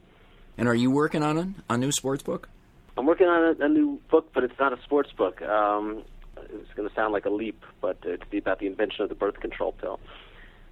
And 0.57 0.67
are 0.67 0.75
you 0.75 0.91
working 0.91 1.23
on 1.23 1.37
a, 1.37 1.73
a 1.73 1.77
new 1.77 1.91
sports 1.91 2.23
book? 2.23 2.49
I'm 2.97 3.05
working 3.05 3.27
on 3.27 3.55
a, 3.61 3.65
a 3.65 3.69
new 3.69 4.01
book, 4.09 4.31
but 4.33 4.43
it's 4.43 4.59
not 4.59 4.73
a 4.73 4.81
sports 4.81 5.11
book. 5.15 5.41
Um, 5.43 6.03
it's 6.51 6.73
going 6.75 6.87
to 6.87 6.95
sound 6.95 7.13
like 7.13 7.25
a 7.25 7.29
leap, 7.29 7.63
but 7.81 7.97
it's 8.03 8.23
about 8.33 8.59
the 8.59 8.67
invention 8.67 9.03
of 9.03 9.09
the 9.09 9.15
birth 9.15 9.39
control 9.39 9.71
pill. 9.73 9.99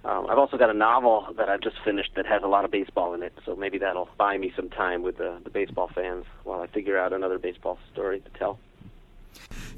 Um, 0.04 0.26
I've 0.30 0.38
also 0.38 0.56
got 0.56 0.70
a 0.70 0.74
novel 0.74 1.34
that 1.36 1.48
I've 1.48 1.60
just 1.60 1.76
finished 1.84 2.12
that 2.14 2.26
has 2.26 2.42
a 2.44 2.46
lot 2.46 2.64
of 2.64 2.70
baseball 2.70 3.14
in 3.14 3.24
it, 3.24 3.32
so 3.44 3.56
maybe 3.56 3.78
that'll 3.78 4.08
buy 4.16 4.38
me 4.38 4.52
some 4.54 4.70
time 4.70 5.02
with 5.02 5.18
the, 5.18 5.40
the 5.42 5.50
baseball 5.50 5.90
fans 5.92 6.24
while 6.44 6.60
I 6.60 6.68
figure 6.68 6.96
out 6.96 7.12
another 7.12 7.38
baseball 7.40 7.78
story 7.92 8.20
to 8.20 8.30
tell. 8.38 8.60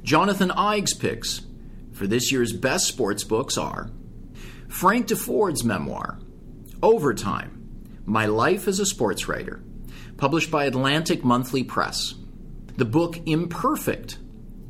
Jonathan 0.03 0.51
Eig's 0.51 0.93
picks 0.93 1.41
for 1.93 2.05
this 2.05 2.31
year's 2.31 2.53
best 2.53 2.87
sports 2.87 3.23
books 3.23 3.57
are 3.57 3.89
Frank 4.67 5.07
Deford's 5.07 5.63
memoir, 5.63 6.19
Overtime 6.83 7.81
My 8.05 8.27
Life 8.27 8.67
as 8.67 8.79
a 8.79 8.85
Sports 8.85 9.27
Writer, 9.27 9.63
published 10.15 10.51
by 10.51 10.65
Atlantic 10.65 11.23
Monthly 11.23 11.63
Press. 11.63 12.13
The 12.77 12.85
book 12.85 13.17
Imperfect 13.25 14.19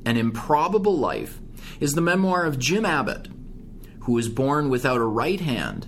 An 0.06 0.18
Improbable 0.18 0.98
Life 0.98 1.40
is 1.80 1.94
the 1.94 2.02
memoir 2.02 2.46
of 2.46 2.60
Jim 2.60 2.86
Abbott, 2.86 3.28
who 4.02 4.14
was 4.14 4.30
born 4.30 4.70
without 4.70 4.98
a 4.98 5.06
right 5.06 5.40
hand 5.40 5.88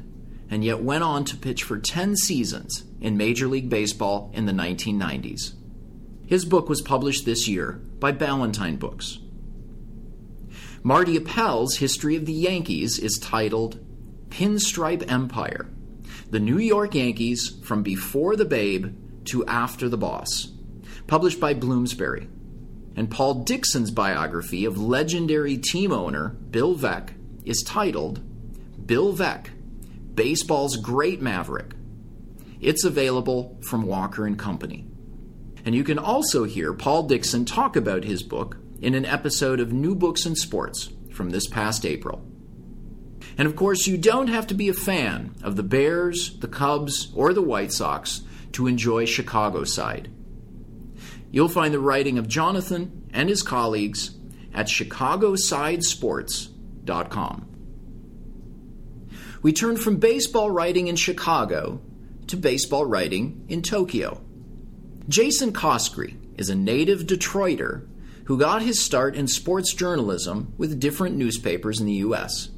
and 0.50 0.66
yet 0.66 0.84
went 0.84 1.04
on 1.04 1.24
to 1.24 1.38
pitch 1.38 1.64
for 1.64 1.80
10 1.80 2.18
seasons 2.18 2.84
in 3.00 3.16
Major 3.16 3.48
League 3.48 3.70
Baseball 3.70 4.30
in 4.34 4.46
the 4.46 4.52
1990s. 4.52 5.54
His 6.28 6.46
book 6.46 6.68
was 6.68 6.82
published 6.82 7.26
this 7.26 7.48
year 7.48 7.82
by 8.00 8.12
Ballantine 8.12 8.76
Books. 8.76 9.20
Marty 10.84 11.16
Appel's 11.16 11.78
History 11.78 12.16
of 12.16 12.26
the 12.26 12.34
Yankees 12.34 13.00
is 13.00 13.18
titled 13.18 13.80
Pinstripe 14.30 15.10
Empire 15.10 15.70
The 16.30 16.40
New 16.40 16.58
York 16.58 16.96
Yankees 16.96 17.58
from 17.64 17.82
Before 17.82 18.36
the 18.36 18.46
Babe 18.46 18.94
to 19.26 19.46
After 19.46 19.88
the 19.88 19.98
Boss, 19.98 20.52
published 21.08 21.40
by 21.40 21.54
Bloomsbury 21.54 22.28
and 23.02 23.10
Paul 23.10 23.44
Dickson's 23.46 23.90
biography 23.90 24.64
of 24.64 24.80
legendary 24.80 25.58
team 25.58 25.92
owner 25.92 26.30
Bill 26.30 26.76
Veeck 26.76 27.16
is 27.44 27.64
titled 27.66 28.22
Bill 28.86 29.12
Veeck, 29.12 29.48
Baseball's 30.14 30.78
Great 30.78 31.20
Maverick. 31.20 31.72
It's 32.60 32.84
available 32.84 33.58
from 33.68 33.88
Walker 33.88 34.28
and 34.28 34.38
Company. 34.38 34.86
And 35.66 35.74
you 35.74 35.84
can 35.84 35.98
also 35.98 36.44
hear 36.44 36.76
Paul 36.76 37.08
Dickson 37.08 37.44
talk 37.44 37.76
about 37.76 38.04
his 38.04 38.22
book 38.22 38.58
in 38.80 38.94
an 38.94 39.08
episode 39.08 39.60
of 39.60 39.74
New 39.74 39.96
Books 39.96 40.28
in 40.28 40.36
Sports 40.36 40.92
from 41.12 41.32
this 41.32 41.48
past 41.48 41.88
April. 41.88 42.24
And 43.36 43.48
of 43.48 43.56
course, 43.56 43.88
you 43.88 43.98
don't 43.98 44.28
have 44.28 44.46
to 44.46 44.54
be 44.54 44.70
a 44.70 44.76
fan 44.76 45.34
of 45.42 45.56
the 45.56 45.64
Bears, 45.64 46.38
the 46.38 46.48
Cubs, 46.48 47.12
or 47.16 47.34
the 47.34 47.42
White 47.42 47.74
Sox 47.74 48.22
to 48.52 48.68
enjoy 48.68 49.06
Chicago 49.06 49.64
Side. 49.64 50.12
You'll 51.32 51.48
find 51.48 51.74
the 51.74 51.80
writing 51.80 52.18
of 52.18 52.28
Jonathan 52.28 53.10
and 53.14 53.30
his 53.30 53.42
colleagues 53.42 54.12
at 54.54 54.68
chicagosidesports.com. 54.68 57.48
We 59.42 59.54
turn 59.54 59.78
from 59.78 59.98
baseball 59.98 60.52
writing 60.52 60.88
in 60.88 60.98
Chicago 60.98 61.82
to 62.28 62.38
baseball 62.38 62.86
writing 62.86 63.46
in 63.48 63.62
Tokyo. 63.62 64.22
Jason 65.08 65.52
Coskrey 65.52 66.18
is 66.38 66.50
a 66.50 66.56
native 66.56 67.04
Detroiter 67.04 67.88
who 68.26 68.38
got 68.38 68.62
his 68.62 68.84
start 68.84 69.16
in 69.16 69.28
sports 69.28 69.74
journalism 69.74 70.54
with 70.58 70.80
different 70.80 71.16
newspapers 71.16 71.80
in 71.80 71.88
the 71.88 71.94
U.S. 71.94 72.50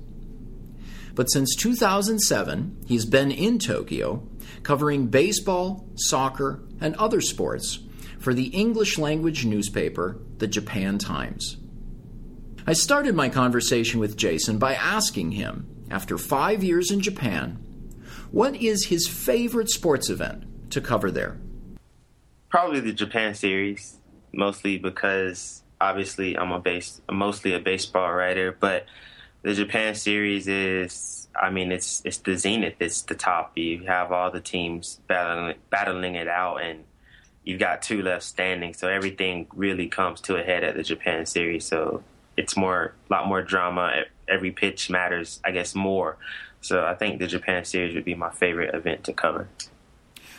But 1.15 1.31
since 1.31 1.55
2007, 1.55 2.85
he's 2.87 3.05
been 3.05 3.31
in 3.31 3.59
Tokyo 3.59 4.27
covering 4.63 5.07
baseball, 5.07 5.87
soccer, 5.95 6.63
and 6.81 6.95
other 6.95 7.21
sports 7.21 7.79
for 8.23 8.33
the 8.33 8.47
English 8.47 8.97
language 8.97 9.43
newspaper, 9.43 10.17
the 10.37 10.47
Japan 10.47 10.97
Times. 10.97 11.57
I 12.65 12.71
started 12.71 13.15
my 13.15 13.27
conversation 13.27 13.99
with 13.99 14.15
Jason 14.15 14.57
by 14.59 14.75
asking 14.75 15.33
him, 15.33 15.67
after 15.91 16.17
five 16.17 16.63
years 16.63 16.89
in 16.89 17.01
Japan, 17.01 17.57
what 18.31 18.55
is 18.55 18.85
his 18.85 19.09
favorite 19.09 19.69
sports 19.69 20.09
event 20.09 20.71
to 20.71 20.79
cover 20.79 21.11
there? 21.11 21.37
Probably 22.47 22.79
the 22.79 22.93
Japan 22.93 23.35
series, 23.35 23.99
mostly 24.31 24.77
because 24.77 25.61
obviously 25.81 26.37
I'm 26.37 26.53
a 26.53 26.61
base, 26.61 27.01
mostly 27.11 27.51
a 27.53 27.59
baseball 27.59 28.13
writer, 28.13 28.55
but 28.57 28.85
the 29.41 29.53
Japan 29.53 29.95
series 29.95 30.47
is, 30.47 31.27
I 31.35 31.49
mean, 31.49 31.73
it's 31.73 32.01
it's 32.05 32.19
the 32.19 32.37
zenith, 32.37 32.75
it's 32.79 33.01
the 33.01 33.15
top. 33.15 33.57
You 33.57 33.83
have 33.87 34.13
all 34.13 34.31
the 34.31 34.39
teams 34.39 35.01
battling 35.07 35.57
battling 35.69 36.15
it 36.15 36.29
out, 36.29 36.61
and 36.63 36.85
you've 37.43 37.59
got 37.59 37.81
two 37.81 38.01
left 38.01 38.23
standing, 38.23 38.73
so 38.73 38.87
everything 38.87 39.47
really 39.55 39.87
comes 39.87 40.21
to 40.21 40.35
a 40.35 40.43
head 40.43 40.63
at 40.63 40.75
the 40.75 40.83
Japan 40.83 41.25
series. 41.25 41.65
So 41.65 42.03
it's 42.37 42.57
more, 42.57 42.93
a 43.09 43.13
lot 43.13 43.27
more 43.27 43.41
drama. 43.41 44.03
Every 44.27 44.51
pitch 44.51 44.89
matters, 44.89 45.39
I 45.43 45.51
guess, 45.51 45.75
more. 45.75 46.17
So 46.61 46.85
I 46.85 46.95
think 46.95 47.19
the 47.19 47.27
Japan 47.27 47.65
series 47.65 47.93
would 47.95 48.05
be 48.05 48.15
my 48.15 48.31
favorite 48.31 48.73
event 48.73 49.03
to 49.05 49.13
cover. 49.13 49.47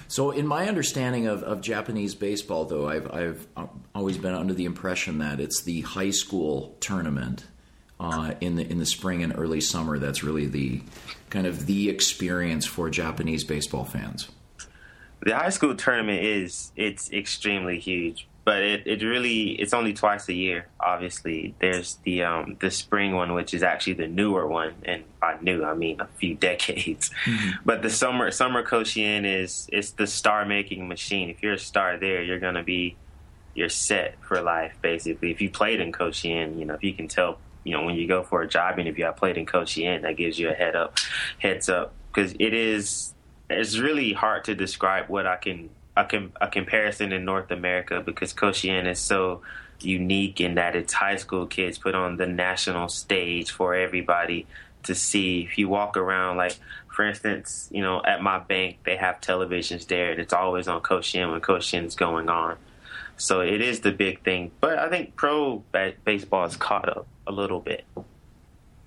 So, 0.07 0.33
in 0.33 0.47
my 0.47 0.69
understanding 0.69 1.27
of, 1.27 1.43
of 1.43 1.63
Japanese 1.63 2.15
baseball, 2.15 2.67
though, 2.67 2.87
I've, 2.87 3.11
I've 3.11 3.47
always 3.95 4.19
been 4.19 4.35
under 4.35 4.53
the 4.53 4.67
impression 4.67 5.19
that 5.19 5.41
it's 5.41 5.63
the 5.63 5.81
high 5.81 6.11
school 6.11 6.77
tournament 6.81 7.47
uh, 7.99 8.35
in 8.41 8.57
the 8.57 8.71
in 8.71 8.79
the 8.79 8.87
spring 8.87 9.23
and 9.23 9.33
early 9.37 9.61
summer 9.61 9.99
that's 9.99 10.23
really 10.23 10.47
the 10.47 10.83
kind 11.31 11.47
of 11.47 11.67
the 11.67 11.89
experience 11.89 12.67
for 12.67 12.91
Japanese 12.91 13.45
baseball 13.45 13.85
fans. 13.85 14.29
The 15.23 15.35
high 15.35 15.51
school 15.51 15.75
tournament 15.75 16.23
is 16.23 16.73
it's 16.77 17.11
extremely 17.13 17.79
huge, 17.79 18.29
but 18.45 18.63
it, 18.63 18.87
it 18.87 19.03
really 19.03 19.53
it's 19.53 19.73
only 19.73 19.95
twice 19.95 20.29
a 20.29 20.35
year. 20.35 20.67
Obviously, 20.79 21.55
there's 21.61 21.97
the 22.05 22.25
um, 22.25 22.57
the 22.61 22.71
spring 22.71 23.15
one, 23.15 23.33
which 23.33 23.55
is 23.55 23.63
actually 23.63 23.95
the 23.95 24.07
newer 24.07 24.47
one, 24.47 24.75
and 24.85 25.05
by 25.21 25.39
new 25.41 25.65
I 25.65 25.75
mean 25.75 26.01
a 26.01 26.07
few 26.07 26.35
decades. 26.51 27.11
Mm-hmm. 27.25 27.51
But 27.65 27.83
the 27.83 27.91
summer 27.91 28.31
summer 28.31 28.63
Koshien 28.63 29.25
is 29.25 29.69
it's 29.73 29.93
the 29.93 30.07
star 30.07 30.45
making 30.45 30.89
machine. 30.89 31.31
If 31.31 31.43
you're 31.43 31.55
a 31.55 31.59
star 31.59 31.97
there, 31.97 32.23
you're 32.23 32.41
gonna 32.41 32.63
be 32.63 32.97
you're 33.55 33.69
set 33.69 34.17
for 34.21 34.41
life 34.43 34.75
basically. 34.83 35.31
If 35.31 35.41
you 35.41 35.49
played 35.49 35.81
in 35.81 35.93
Koshien, 35.93 36.59
you 36.59 36.67
know 36.67 36.75
if 36.75 36.83
you 36.83 36.93
can 36.93 37.09
tell 37.09 37.39
you 37.63 37.73
know 37.73 37.83
when 37.83 37.95
you 37.95 38.07
go 38.07 38.23
for 38.23 38.43
a 38.43 38.49
job 38.49 38.79
interview, 38.79 39.07
I 39.07 39.13
played 39.13 39.39
in 39.39 39.47
Koshien, 39.47 40.03
that 40.03 40.17
gives 40.17 40.39
you 40.39 40.51
a 40.51 40.55
head 40.55 40.77
up 40.77 40.99
heads 41.39 41.71
up 41.71 41.95
because 42.13 42.35
it 42.39 42.53
is 42.53 43.14
it's 43.51 43.79
really 43.79 44.13
hard 44.13 44.45
to 44.45 44.55
describe 44.55 45.09
what 45.09 45.27
I 45.27 45.37
can 45.37 45.71
a, 45.97 46.05
com- 46.05 46.33
a 46.41 46.49
comparison 46.49 47.13
in 47.13 47.25
North 47.25 47.51
America 47.51 48.01
because 48.01 48.33
Koshien 48.33 48.91
is 48.91 48.99
so 48.99 49.43
unique 49.81 50.41
in 50.41 50.55
that 50.55 50.75
it's 50.75 50.93
high 50.93 51.17
school 51.17 51.47
kids 51.47 51.79
put 51.79 51.95
on 51.95 52.17
the 52.17 52.27
national 52.27 52.89
stage 52.89 53.51
for 53.51 53.75
everybody 53.75 54.47
to 54.85 54.95
see. 54.95 55.43
If 55.43 55.59
you 55.59 55.69
walk 55.69 55.97
around, 55.97 56.37
like 56.37 56.57
for 56.89 57.05
instance, 57.05 57.69
you 57.73 57.83
know, 57.83 58.03
at 58.05 58.23
my 58.23 58.39
bank, 58.39 58.79
they 58.85 58.97
have 58.97 59.21
televisions 59.21 59.87
there, 59.87 60.13
and 60.13 60.21
it's 60.21 60.33
always 60.33 60.69
on 60.69 60.81
Koshien 60.81 61.33
when 61.33 61.41
Koshien 61.41 61.85
is 61.87 61.97
going 61.97 62.29
on. 62.29 62.57
So 63.17 63.41
it 63.41 63.61
is 63.61 63.81
the 63.81 63.93
big 63.93 64.23
thing. 64.23 64.51
But 64.61 64.79
I 64.79 64.89
think 64.89 65.17
pro 65.17 65.63
baseball 66.05 66.43
has 66.43 66.57
caught 66.57 66.89
up 66.89 67.07
a 67.27 67.33
little 67.33 67.61
bit. 67.61 67.85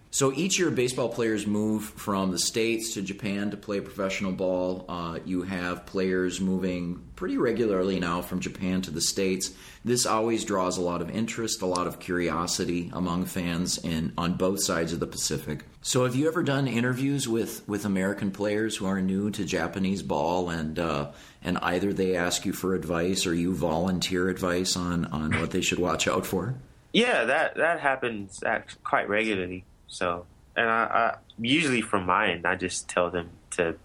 So 0.09 0.31
each 0.31 0.57
year, 0.57 0.71
baseball 0.71 1.09
players 1.09 1.45
move 1.45 1.83
from 1.83 2.31
the 2.31 2.39
states 2.39 2.93
to 2.93 3.01
Japan 3.01 3.51
to 3.51 3.57
play 3.57 3.81
professional 3.81 4.31
ball. 4.31 4.85
Uh, 4.87 5.19
you 5.25 5.41
have 5.43 5.85
players 5.85 6.39
moving 6.39 7.03
pretty 7.15 7.37
regularly 7.37 7.99
now 7.99 8.21
from 8.21 8.39
Japan 8.39 8.81
to 8.83 8.91
the 8.91 9.01
states. 9.01 9.51
This 9.83 10.05
always 10.05 10.45
draws 10.45 10.77
a 10.77 10.81
lot 10.81 11.01
of 11.01 11.09
interest, 11.09 11.61
a 11.61 11.65
lot 11.65 11.87
of 11.87 11.99
curiosity 11.99 12.89
among 12.93 13.25
fans 13.25 13.77
in 13.77 14.13
on 14.17 14.35
both 14.35 14.63
sides 14.63 14.93
of 14.93 15.01
the 15.01 15.07
Pacific. 15.07 15.65
So, 15.81 16.05
have 16.05 16.15
you 16.15 16.27
ever 16.27 16.41
done 16.41 16.67
interviews 16.67 17.27
with, 17.27 17.67
with 17.67 17.85
American 17.85 18.31
players 18.31 18.77
who 18.77 18.85
are 18.85 19.01
new 19.01 19.29
to 19.31 19.43
Japanese 19.43 20.03
ball, 20.03 20.49
and 20.49 20.79
uh, 20.79 21.11
and 21.43 21.57
either 21.59 21.91
they 21.91 22.15
ask 22.15 22.45
you 22.45 22.53
for 22.53 22.75
advice 22.75 23.27
or 23.27 23.33
you 23.33 23.53
volunteer 23.53 24.29
advice 24.29 24.77
on 24.77 25.05
on 25.05 25.39
what 25.39 25.51
they 25.51 25.61
should 25.61 25.79
watch 25.79 26.07
out 26.07 26.25
for? 26.25 26.55
Yeah, 26.93 27.25
that 27.25 27.57
that 27.57 27.79
happens 27.79 28.39
quite 28.83 29.07
regularly. 29.09 29.65
So, 29.88 30.26
and 30.56 30.69
I, 30.69 30.84
I 30.84 31.17
usually 31.39 31.82
from 31.82 32.06
my 32.06 32.30
end, 32.30 32.45
I 32.45 32.56
just 32.56 32.88
tell 32.88 33.10
them 33.10 33.30
to 33.52 33.76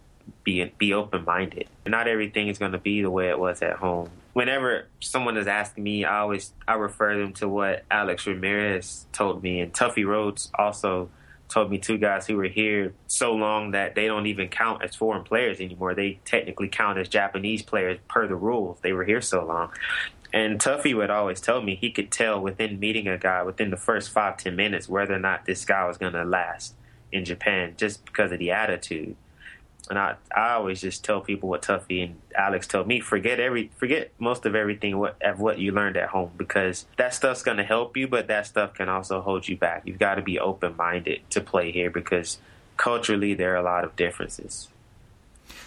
be 0.44 0.64
be 0.78 0.92
open 0.92 1.24
minded. 1.24 1.68
Not 1.86 2.08
everything 2.08 2.48
is 2.48 2.58
going 2.58 2.72
to 2.72 2.78
be 2.78 3.02
the 3.02 3.10
way 3.10 3.28
it 3.28 3.38
was 3.38 3.62
at 3.62 3.76
home. 3.76 4.10
Whenever 4.32 4.86
someone 5.00 5.36
is 5.36 5.46
asking 5.46 5.84
me, 5.84 6.04
I 6.04 6.20
always 6.20 6.52
I 6.66 6.74
refer 6.74 7.18
them 7.18 7.32
to 7.34 7.48
what 7.48 7.84
Alex 7.90 8.26
Ramirez 8.26 9.06
told 9.12 9.42
me, 9.42 9.60
and 9.60 9.72
Tuffy 9.72 10.06
Rhodes 10.06 10.50
also 10.58 11.10
told 11.52 11.70
me 11.70 11.76
two 11.78 11.98
guys 11.98 12.26
who 12.26 12.36
were 12.36 12.44
here 12.44 12.94
so 13.06 13.34
long 13.34 13.72
that 13.72 13.94
they 13.94 14.06
don't 14.06 14.26
even 14.26 14.48
count 14.48 14.82
as 14.82 14.96
foreign 14.96 15.22
players 15.22 15.60
anymore. 15.60 15.94
They 15.94 16.18
technically 16.24 16.68
count 16.68 16.98
as 16.98 17.08
Japanese 17.08 17.62
players 17.62 17.98
per 18.08 18.26
the 18.26 18.36
rules. 18.36 18.78
They 18.80 18.94
were 18.94 19.04
here 19.04 19.20
so 19.20 19.44
long. 19.44 19.70
And 20.32 20.58
Tuffy 20.58 20.96
would 20.96 21.10
always 21.10 21.40
tell 21.40 21.60
me 21.60 21.74
he 21.74 21.90
could 21.90 22.10
tell 22.10 22.40
within 22.40 22.80
meeting 22.80 23.06
a 23.06 23.18
guy 23.18 23.42
within 23.42 23.70
the 23.70 23.76
first 23.76 24.10
five 24.10 24.38
ten 24.38 24.56
minutes 24.56 24.88
whether 24.88 25.14
or 25.14 25.18
not 25.18 25.44
this 25.44 25.64
guy 25.64 25.86
was 25.86 25.98
going 25.98 26.14
to 26.14 26.24
last 26.24 26.74
in 27.10 27.24
Japan 27.24 27.74
just 27.76 28.04
because 28.06 28.32
of 28.32 28.38
the 28.38 28.50
attitude. 28.50 29.16
And 29.90 29.98
I, 29.98 30.14
I 30.34 30.52
always 30.52 30.80
just 30.80 31.04
tell 31.04 31.20
people 31.20 31.48
what 31.48 31.62
Tuffy 31.62 32.04
and 32.04 32.20
Alex 32.34 32.66
told 32.66 32.86
me: 32.86 33.00
forget 33.00 33.40
every, 33.40 33.70
forget 33.76 34.12
most 34.18 34.46
of 34.46 34.54
everything 34.54 34.96
what 34.98 35.20
of 35.20 35.40
what 35.40 35.58
you 35.58 35.72
learned 35.72 35.96
at 35.96 36.08
home 36.08 36.30
because 36.36 36.86
that 36.96 37.12
stuff's 37.12 37.42
going 37.42 37.58
to 37.58 37.64
help 37.64 37.96
you, 37.96 38.08
but 38.08 38.28
that 38.28 38.46
stuff 38.46 38.74
can 38.74 38.88
also 38.88 39.20
hold 39.20 39.46
you 39.48 39.56
back. 39.56 39.82
You've 39.84 39.98
got 39.98 40.14
to 40.14 40.22
be 40.22 40.38
open 40.38 40.76
minded 40.76 41.28
to 41.30 41.40
play 41.40 41.72
here 41.72 41.90
because 41.90 42.38
culturally 42.76 43.34
there 43.34 43.52
are 43.52 43.56
a 43.56 43.62
lot 43.62 43.84
of 43.84 43.96
differences. 43.96 44.68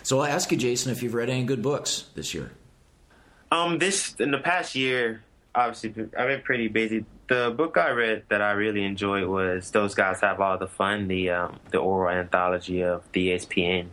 So 0.01 0.19
I'll 0.19 0.31
ask 0.31 0.51
you, 0.51 0.57
Jason, 0.57 0.91
if 0.91 1.03
you've 1.03 1.13
read 1.13 1.29
any 1.29 1.43
good 1.43 1.61
books 1.61 2.05
this 2.15 2.33
year. 2.33 2.51
Um, 3.55 3.79
this 3.79 4.15
in 4.19 4.31
the 4.31 4.37
past 4.37 4.75
year, 4.75 5.23
obviously 5.53 6.09
I've 6.17 6.27
been 6.27 6.41
pretty 6.41 6.67
busy. 6.67 7.05
The 7.27 7.53
book 7.55 7.77
I 7.77 7.91
read 7.91 8.23
that 8.29 8.41
I 8.41 8.51
really 8.51 8.83
enjoyed 8.83 9.27
was 9.27 9.71
"Those 9.71 9.95
Guys 9.95 10.19
Have 10.21 10.41
All 10.41 10.57
the 10.57 10.67
Fun," 10.67 11.07
the 11.07 11.29
um, 11.29 11.59
the 11.71 11.77
oral 11.77 12.13
anthology 12.13 12.83
of 12.83 13.03
the 13.13 13.29
ESPN, 13.29 13.87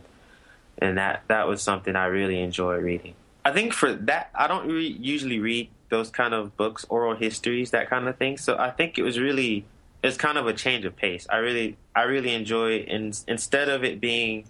and 0.79 0.97
that 0.97 1.23
that 1.29 1.47
was 1.47 1.61
something 1.61 1.95
I 1.95 2.05
really 2.07 2.41
enjoyed 2.41 2.83
reading. 2.83 3.15
I 3.45 3.51
think 3.51 3.73
for 3.73 3.93
that, 3.93 4.31
I 4.35 4.47
don't 4.47 4.67
re- 4.67 4.97
usually 4.99 5.39
read 5.39 5.69
those 5.89 6.09
kind 6.09 6.33
of 6.33 6.57
books, 6.57 6.85
oral 6.89 7.15
histories, 7.15 7.71
that 7.71 7.89
kind 7.89 8.07
of 8.07 8.17
thing. 8.17 8.37
So 8.37 8.57
I 8.57 8.69
think 8.71 8.97
it 8.97 9.03
was 9.03 9.17
really 9.17 9.65
it's 10.03 10.17
kind 10.17 10.37
of 10.37 10.45
a 10.45 10.53
change 10.53 10.83
of 10.83 10.95
pace. 10.95 11.25
I 11.29 11.37
really 11.37 11.77
I 11.95 12.03
really 12.03 12.33
enjoy 12.33 12.79
and 12.89 13.17
instead 13.27 13.69
of 13.69 13.85
it 13.85 14.01
being 14.01 14.45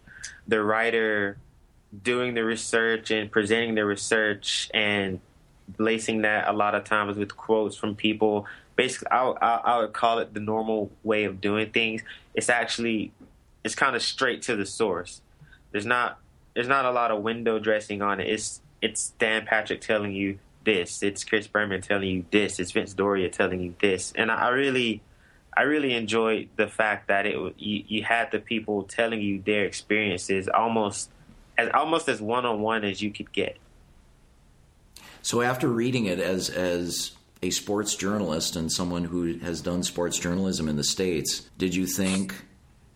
the 0.48 0.64
writer 0.64 1.38
doing 2.02 2.34
the 2.34 2.44
research 2.44 3.12
and 3.12 3.32
presenting 3.32 3.76
the 3.76 3.86
research 3.86 4.70
and 4.74 5.20
lacing 5.78 6.24
that 6.24 6.48
a 6.48 6.54
lot 6.54 6.76
of 6.76 6.84
times 6.84 7.18
with 7.18 7.36
quotes 7.36 7.76
from 7.76 7.96
people. 7.96 8.46
Basically, 8.76 9.08
I, 9.12 9.24
I, 9.24 9.56
I 9.56 9.78
would 9.80 9.94
call 9.94 10.20
it 10.20 10.34
the 10.34 10.40
normal 10.40 10.92
way 11.04 11.26
of 11.26 11.42
doing 11.42 11.72
things. 11.72 12.02
It's 12.34 12.50
actually 12.50 13.12
it's 13.64 13.76
kind 13.76 13.96
of 13.96 14.02
straight 14.02 14.42
to 14.44 14.56
the 14.56 14.66
source. 14.66 15.22
There's 15.72 15.86
not 15.86 16.20
there's 16.54 16.68
not 16.68 16.86
a 16.86 16.92
lot 16.92 17.12
of 17.12 17.22
window 17.22 17.60
dressing 17.60 18.02
on 18.02 18.20
it. 18.20 18.28
It's 18.28 18.62
it's 18.82 19.12
Dan 19.20 19.46
Patrick 19.46 19.82
telling 19.82 20.14
you 20.14 20.40
this. 20.66 21.04
It's 21.04 21.24
Chris 21.24 21.48
Berman 21.48 21.82
telling 21.82 22.10
you 22.10 22.26
this. 22.32 22.60
It's 22.60 22.72
Vince 22.72 22.94
Doria 22.94 23.30
telling 23.30 23.62
you 23.62 23.76
this. 23.82 24.14
And 24.16 24.32
I 24.32 24.50
really 24.50 25.02
I 25.56 25.64
really 25.64 25.94
enjoyed 25.94 26.50
the 26.56 26.68
fact 26.68 27.08
that 27.08 27.26
it 27.26 27.36
you, 27.58 27.84
you 27.88 28.04
had 28.04 28.32
the 28.32 28.40
people 28.40 28.84
telling 28.84 29.22
you 29.22 29.42
their 29.42 29.66
experiences 29.66 30.48
almost 30.48 31.12
as 31.58 31.70
almost 31.74 32.10
as 32.10 32.22
one 32.22 32.46
on 32.46 32.62
one 32.62 32.84
as 32.84 33.02
you 33.02 33.12
could 33.12 33.32
get. 33.32 33.58
So 35.22 35.42
after 35.42 35.68
reading 35.68 36.06
it 36.06 36.20
as 36.20 36.50
as 36.50 37.14
a 37.42 37.50
sports 37.50 37.96
journalist 37.96 38.56
and 38.56 38.72
someone 38.72 39.04
who 39.04 39.38
has 39.40 39.62
done 39.62 39.84
sports 39.84 40.18
journalism 40.18 40.70
in 40.70 40.78
the 40.78 40.84
states, 40.84 41.50
did 41.58 41.76
you 41.76 41.86
think, 41.86 42.34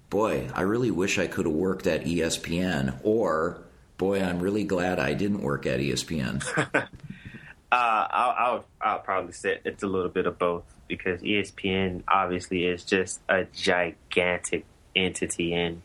boy, 0.10 0.50
I 0.54 0.62
really 0.62 0.90
wish 0.90 1.20
I 1.20 1.28
could 1.28 1.46
have 1.46 1.54
worked 1.54 1.86
at 1.86 2.06
ESPN, 2.06 3.00
or 3.04 3.62
boy, 3.98 4.22
I'm 4.22 4.40
really 4.40 4.64
glad 4.64 5.00
I 5.00 5.14
didn't 5.14 5.42
work 5.42 5.66
at 5.66 5.82
ESPN? 5.82 6.46
uh, 6.74 6.88
I'll, 7.72 8.36
I'll, 8.38 8.66
I'll 8.80 9.00
probably 9.00 9.34
say 9.34 9.60
it's 9.66 9.84
a 9.84 9.88
little 9.88 10.10
bit 10.10 10.26
of 10.26 10.40
both 10.40 10.64
because 10.88 11.22
ESPN 11.22 12.04
obviously 12.08 12.66
is 12.66 12.86
just 12.86 13.20
a 13.28 13.46
gigantic 13.54 14.66
entity, 14.96 15.54
and 15.54 15.82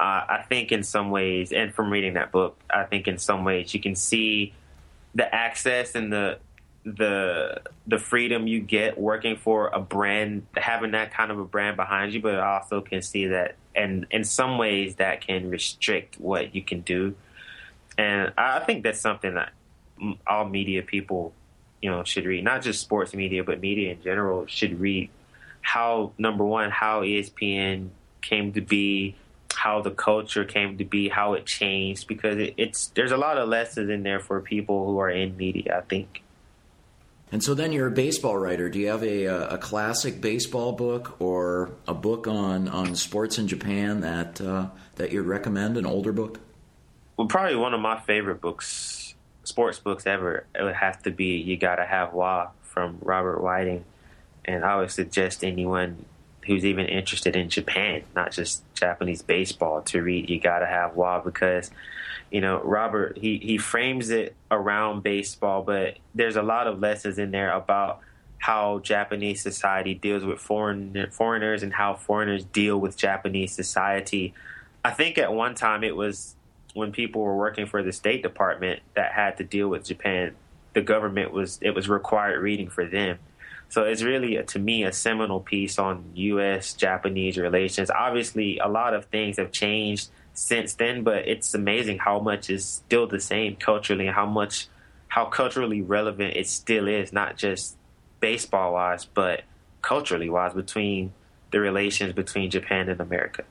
uh, 0.00 0.24
I 0.30 0.44
think 0.48 0.72
in 0.72 0.82
some 0.82 1.10
ways, 1.10 1.52
and 1.52 1.74
from 1.74 1.90
reading 1.90 2.14
that 2.14 2.32
book, 2.32 2.58
I 2.70 2.84
think 2.84 3.06
in 3.06 3.18
some 3.18 3.44
ways 3.44 3.74
you 3.74 3.80
can 3.80 3.94
see 3.94 4.54
the 5.14 5.32
access 5.32 5.94
and 5.94 6.10
the 6.10 6.38
the 6.84 7.60
the 7.86 7.98
freedom 7.98 8.46
you 8.46 8.60
get 8.60 8.98
working 8.98 9.36
for 9.36 9.68
a 9.68 9.78
brand, 9.78 10.46
having 10.56 10.92
that 10.92 11.12
kind 11.12 11.30
of 11.30 11.38
a 11.38 11.44
brand 11.44 11.76
behind 11.76 12.14
you, 12.14 12.22
but 12.22 12.36
I 12.36 12.60
also 12.60 12.80
can 12.80 13.02
see 13.02 13.26
that, 13.26 13.56
and 13.76 14.06
in 14.10 14.24
some 14.24 14.56
ways 14.56 14.94
that 14.94 15.20
can 15.20 15.50
restrict 15.50 16.18
what 16.18 16.54
you 16.54 16.62
can 16.62 16.80
do. 16.80 17.14
And 17.98 18.32
I 18.38 18.60
think 18.60 18.82
that's 18.82 19.00
something 19.00 19.34
that 19.34 19.52
all 20.26 20.48
media 20.48 20.80
people, 20.80 21.34
you 21.82 21.90
know, 21.90 22.04
should 22.04 22.24
read. 22.24 22.42
Not 22.42 22.62
just 22.62 22.80
sports 22.80 23.12
media, 23.12 23.44
but 23.44 23.60
media 23.60 23.92
in 23.92 24.02
general 24.02 24.46
should 24.46 24.80
read. 24.80 25.10
How 25.60 26.12
number 26.16 26.46
one, 26.46 26.70
how 26.70 27.02
ESPN 27.02 27.90
came 28.22 28.54
to 28.54 28.62
be, 28.62 29.16
how 29.62 29.82
the 29.82 29.90
culture 29.90 30.44
came 30.44 30.78
to 30.78 30.84
be, 30.84 31.08
how 31.08 31.34
it 31.34 31.44
changed, 31.44 32.08
because 32.08 32.36
it, 32.38 32.54
it's 32.56 32.88
there's 32.96 33.12
a 33.12 33.16
lot 33.26 33.36
of 33.36 33.48
lessons 33.48 33.90
in 33.90 34.02
there 34.02 34.20
for 34.20 34.40
people 34.40 34.86
who 34.86 34.98
are 34.98 35.10
in 35.10 35.36
media. 35.36 35.78
I 35.78 35.82
think. 35.92 36.22
And 37.32 37.44
so 37.44 37.54
then 37.54 37.70
you're 37.70 37.86
a 37.86 37.92
baseball 38.06 38.36
writer. 38.36 38.68
Do 38.68 38.78
you 38.78 38.88
have 38.88 39.04
a, 39.04 39.24
a 39.26 39.58
classic 39.58 40.20
baseball 40.20 40.72
book 40.72 41.20
or 41.20 41.70
a 41.86 41.94
book 41.94 42.26
on, 42.26 42.68
on 42.68 42.96
sports 42.96 43.38
in 43.38 43.46
Japan 43.46 44.00
that 44.00 44.40
uh, 44.40 44.66
that 44.96 45.12
you'd 45.12 45.26
recommend, 45.26 45.76
an 45.76 45.86
older 45.86 46.12
book? 46.12 46.40
Well, 47.16 47.28
probably 47.28 47.56
one 47.56 47.74
of 47.74 47.80
my 47.80 48.00
favorite 48.00 48.40
books, 48.40 49.14
sports 49.44 49.78
books 49.78 50.06
ever, 50.06 50.46
it 50.58 50.62
would 50.62 50.74
have 50.74 51.02
to 51.02 51.10
be 51.10 51.36
You 51.36 51.56
Gotta 51.56 51.84
Have 51.84 52.14
Wa 52.14 52.48
from 52.62 52.98
Robert 53.02 53.40
Whiting. 53.40 53.84
And 54.44 54.64
I 54.64 54.78
would 54.78 54.90
suggest 54.90 55.44
anyone 55.44 56.06
who's 56.50 56.64
even 56.64 56.86
interested 56.86 57.36
in 57.36 57.48
Japan, 57.48 58.02
not 58.16 58.32
just 58.32 58.64
Japanese 58.74 59.22
baseball, 59.22 59.82
to 59.82 60.02
read 60.02 60.28
You 60.28 60.40
Gotta 60.40 60.66
Have 60.66 60.96
Wa 60.96 61.20
because 61.20 61.70
you 62.30 62.40
know, 62.40 62.60
Robert 62.62 63.18
he 63.18 63.38
he 63.38 63.58
frames 63.58 64.10
it 64.10 64.34
around 64.50 65.02
baseball, 65.02 65.62
but 65.62 65.96
there's 66.14 66.36
a 66.36 66.42
lot 66.42 66.66
of 66.66 66.78
lessons 66.78 67.18
in 67.18 67.30
there 67.30 67.52
about 67.52 68.00
how 68.38 68.78
Japanese 68.80 69.42
society 69.42 69.94
deals 69.94 70.24
with 70.24 70.38
foreign 70.38 71.08
foreigners 71.10 71.62
and 71.62 71.72
how 71.72 71.94
foreigners 71.94 72.44
deal 72.44 72.78
with 72.78 72.96
Japanese 72.96 73.52
society. 73.52 74.32
I 74.84 74.90
think 74.90 75.18
at 75.18 75.32
one 75.32 75.54
time 75.54 75.84
it 75.84 75.94
was 75.94 76.36
when 76.74 76.92
people 76.92 77.22
were 77.22 77.36
working 77.36 77.66
for 77.66 77.82
the 77.82 77.92
State 77.92 78.22
Department 78.22 78.80
that 78.94 79.12
had 79.12 79.36
to 79.38 79.44
deal 79.44 79.68
with 79.68 79.84
Japan. 79.84 80.34
The 80.72 80.82
government 80.82 81.32
was 81.32 81.58
it 81.60 81.74
was 81.74 81.88
required 81.88 82.40
reading 82.40 82.68
for 82.68 82.86
them. 82.86 83.18
So 83.70 83.84
it's 83.84 84.02
really, 84.02 84.42
to 84.42 84.58
me, 84.58 84.84
a 84.84 84.92
seminal 84.92 85.40
piece 85.40 85.78
on 85.78 86.10
U.S. 86.14 86.74
Japanese 86.74 87.38
relations. 87.38 87.88
Obviously, 87.88 88.58
a 88.58 88.68
lot 88.68 88.94
of 88.94 89.06
things 89.06 89.38
have 89.38 89.52
changed 89.52 90.10
since 90.34 90.74
then, 90.74 91.04
but 91.04 91.28
it's 91.28 91.54
amazing 91.54 91.98
how 91.98 92.18
much 92.18 92.50
is 92.50 92.64
still 92.64 93.06
the 93.06 93.20
same 93.20 93.56
culturally 93.56 94.06
and 94.06 94.14
how 94.14 94.26
much 94.26 94.68
how 95.06 95.24
culturally 95.24 95.82
relevant 95.82 96.36
it 96.36 96.48
still 96.48 96.86
is, 96.86 97.12
not 97.12 97.36
just 97.36 97.76
baseball 98.20 98.74
wise, 98.74 99.04
but 99.04 99.42
culturally 99.82 100.30
wise 100.30 100.54
between 100.54 101.12
the 101.50 101.58
relations 101.60 102.12
between 102.12 102.50
Japan 102.50 102.88
and 102.88 103.00
America. 103.00 103.44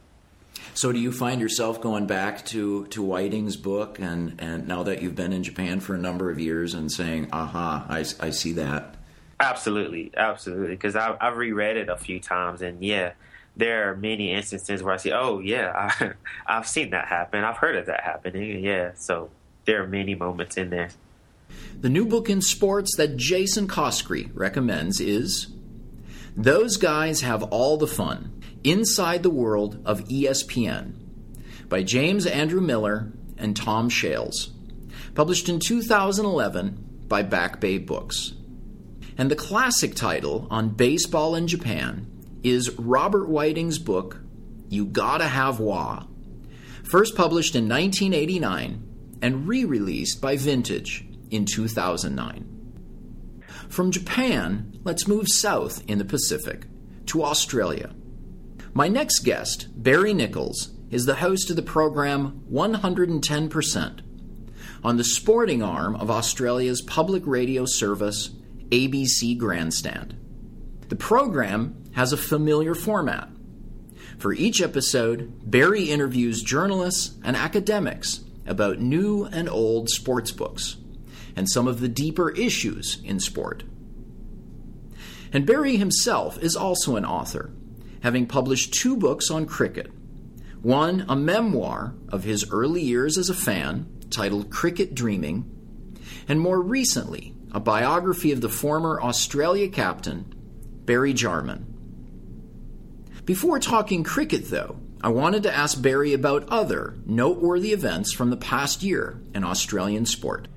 So, 0.74 0.92
do 0.92 1.00
you 1.00 1.12
find 1.12 1.42
yourself 1.42 1.82
going 1.82 2.08
back 2.08 2.46
to, 2.48 2.88
to 2.88 3.04
Whiting's 3.04 3.58
book, 3.58 4.00
and, 4.00 4.36
and 4.40 4.68
now 4.68 4.84
that 4.84 5.02
you've 5.02 5.16
been 5.16 5.34
in 5.34 5.44
Japan 5.44 5.80
for 5.80 5.96
a 5.96 5.98
number 5.98 6.30
of 6.30 6.40
years, 6.40 6.74
and 6.74 6.92
saying, 6.92 7.30
"Aha, 7.32 7.86
I, 7.90 8.00
I 8.20 8.30
see 8.30 8.54
that." 8.54 8.96
Absolutely, 9.40 10.12
absolutely, 10.18 10.76
because 10.76 10.96
I've, 10.96 11.16
I've 11.22 11.38
reread 11.38 11.78
it 11.78 11.90
a 11.90 11.98
few 11.98 12.20
times, 12.20 12.62
and 12.62 12.84
yeah, 12.84 13.14
there 13.56 13.90
are 13.90 13.96
many 13.96 14.34
instances 14.34 14.84
where 14.84 14.94
I 14.94 14.98
see, 14.98 15.12
oh 15.12 15.40
yeah, 15.40 15.92
I, 16.00 16.12
I've 16.46 16.68
seen 16.68 16.90
that 16.92 17.08
happen. 17.08 17.44
I've 17.44 17.58
heard 17.58 17.76
of 17.76 17.86
that 17.88 18.04
happening. 18.04 18.64
Yeah, 18.64 18.92
so 18.96 19.30
there 19.66 19.84
are 19.84 19.88
many 19.88 20.16
moments 20.16 20.58
in 20.58 20.70
there. 20.70 20.90
The 21.80 21.90
new 21.90 22.06
book 22.06 22.30
in 22.30 22.42
sports 22.42 22.96
that 22.98 23.18
Jason 23.18 23.68
Coskrey 23.68 24.30
recommends 24.34 25.00
is 25.00 25.48
Those 26.36 26.78
Guys 26.78 27.22
Have 27.22 27.44
All 27.44 27.78
the 27.78 27.88
Fun 27.88 28.42
Inside 28.64 29.24
the 29.24 29.30
World 29.30 29.82
of 29.86 30.04
ESPN 30.06 30.94
by 31.70 31.84
James 31.84 32.26
Andrew 32.26 32.62
Miller 32.62 33.12
and 33.38 33.56
Tom 33.56 33.90
Shales. 33.90 34.52
Published 35.16 35.50
in 35.50 35.60
2011 35.60 37.06
by 37.08 37.24
Back 37.24 37.60
Bay 37.60 37.78
Books. 37.78 38.34
And 39.20 39.30
the 39.30 39.36
classic 39.36 39.96
title 39.96 40.48
on 40.50 40.70
baseball 40.70 41.36
in 41.36 41.46
Japan 41.46 42.10
is 42.42 42.80
Robert 42.80 43.28
Whiting's 43.28 43.78
book, 43.78 44.22
You 44.70 44.86
Gotta 44.86 45.28
Have 45.28 45.60
Wa, 45.60 46.06
first 46.90 47.18
published 47.18 47.54
in 47.54 47.68
1989 47.68 49.18
and 49.22 49.46
re 49.46 49.66
released 49.66 50.22
by 50.22 50.38
Vintage 50.38 51.06
in 51.30 51.44
2009. 51.44 53.42
From 53.68 53.92
Japan, 53.92 54.80
let's 54.86 55.06
move 55.06 55.28
south 55.28 55.84
in 55.86 55.98
the 55.98 56.06
Pacific 56.06 56.68
to 57.08 57.22
Australia. 57.22 57.94
My 58.74 58.88
next 58.88 59.26
guest, 59.26 59.68
Barry 59.76 60.14
Nichols, 60.14 60.70
is 60.92 61.06
the 61.06 61.16
host 61.16 61.50
of 61.50 61.58
the 61.58 61.62
program 61.62 62.46
110% 62.50 64.00
on 64.82 64.96
the 64.96 65.04
sporting 65.04 65.62
arm 65.62 65.98
of 65.98 66.10
Australia's 66.10 66.82
public 66.82 67.24
radio 67.26 67.66
service, 67.66 68.30
ABC 68.70 69.38
Grandstand. 69.38 70.16
The 70.90 70.96
program 70.96 71.84
has 71.94 72.14
a 72.14 72.18
familiar 72.18 72.76
format. 72.76 73.30
For 74.18 74.34
each 74.34 74.62
episode, 74.62 75.50
Barry 75.50 75.90
interviews 75.90 76.44
journalists 76.44 77.18
and 77.24 77.36
academics 77.36 78.22
about 78.46 78.80
new 78.80 79.26
and 79.26 79.50
old 79.50 79.90
sports 79.90 80.32
books 80.32 80.78
and 81.36 81.50
some 81.50 81.68
of 81.68 81.80
the 81.80 81.88
deeper 81.88 82.32
issues 82.32 83.02
in 83.04 83.20
sport. 83.20 83.64
And 85.32 85.46
Barry 85.46 85.78
himself 85.78 86.38
is 86.40 86.56
also 86.56 86.96
an 86.96 87.06
author, 87.06 87.52
having 88.02 88.26
published 88.26 88.74
two 88.74 88.98
books 88.98 89.32
on 89.32 89.46
cricket. 89.46 89.92
One, 90.62 91.06
a 91.08 91.16
memoir 91.16 91.96
of 92.10 92.24
his 92.24 92.52
early 92.52 92.82
years 92.82 93.18
as 93.18 93.30
a 93.30 93.34
fan, 93.34 93.88
titled 94.10 94.50
Cricket 94.50 94.94
Dreaming, 94.94 95.50
and 96.28 96.40
more 96.40 96.62
recently, 96.62 97.36
a 97.52 97.60
biography 97.60 98.32
of 98.32 98.42
the 98.42 98.50
former 98.50 99.02
Australia 99.02 99.68
captain, 99.68 100.34
Barry 100.86 101.14
Jarman. 101.14 101.66
Before 103.26 103.60
talking 103.60 104.04
cricket, 104.04 104.50
though, 104.50 104.78
I 105.02 105.10
wanted 105.10 105.44
to 105.44 105.56
ask 105.56 105.82
Barry 105.82 106.14
about 106.14 106.50
other 106.50 106.96
noteworthy 107.06 107.72
events 107.72 108.14
from 108.14 108.30
the 108.30 108.38
past 108.38 108.84
year 108.84 109.20
in 109.34 109.44
Australian 109.44 110.06
sport. 110.06 110.48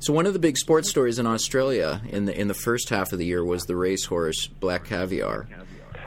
So 0.00 0.12
one 0.12 0.26
of 0.26 0.32
the 0.32 0.38
big 0.38 0.56
sports 0.56 0.88
stories 0.88 1.18
in 1.18 1.26
Australia 1.26 2.00
in 2.08 2.24
the 2.24 2.38
in 2.38 2.48
the 2.48 2.54
first 2.54 2.88
half 2.88 3.12
of 3.12 3.18
the 3.18 3.26
year 3.26 3.44
was 3.44 3.64
the 3.64 3.76
racehorse 3.76 4.46
Black 4.46 4.86
Caviar. 4.86 5.46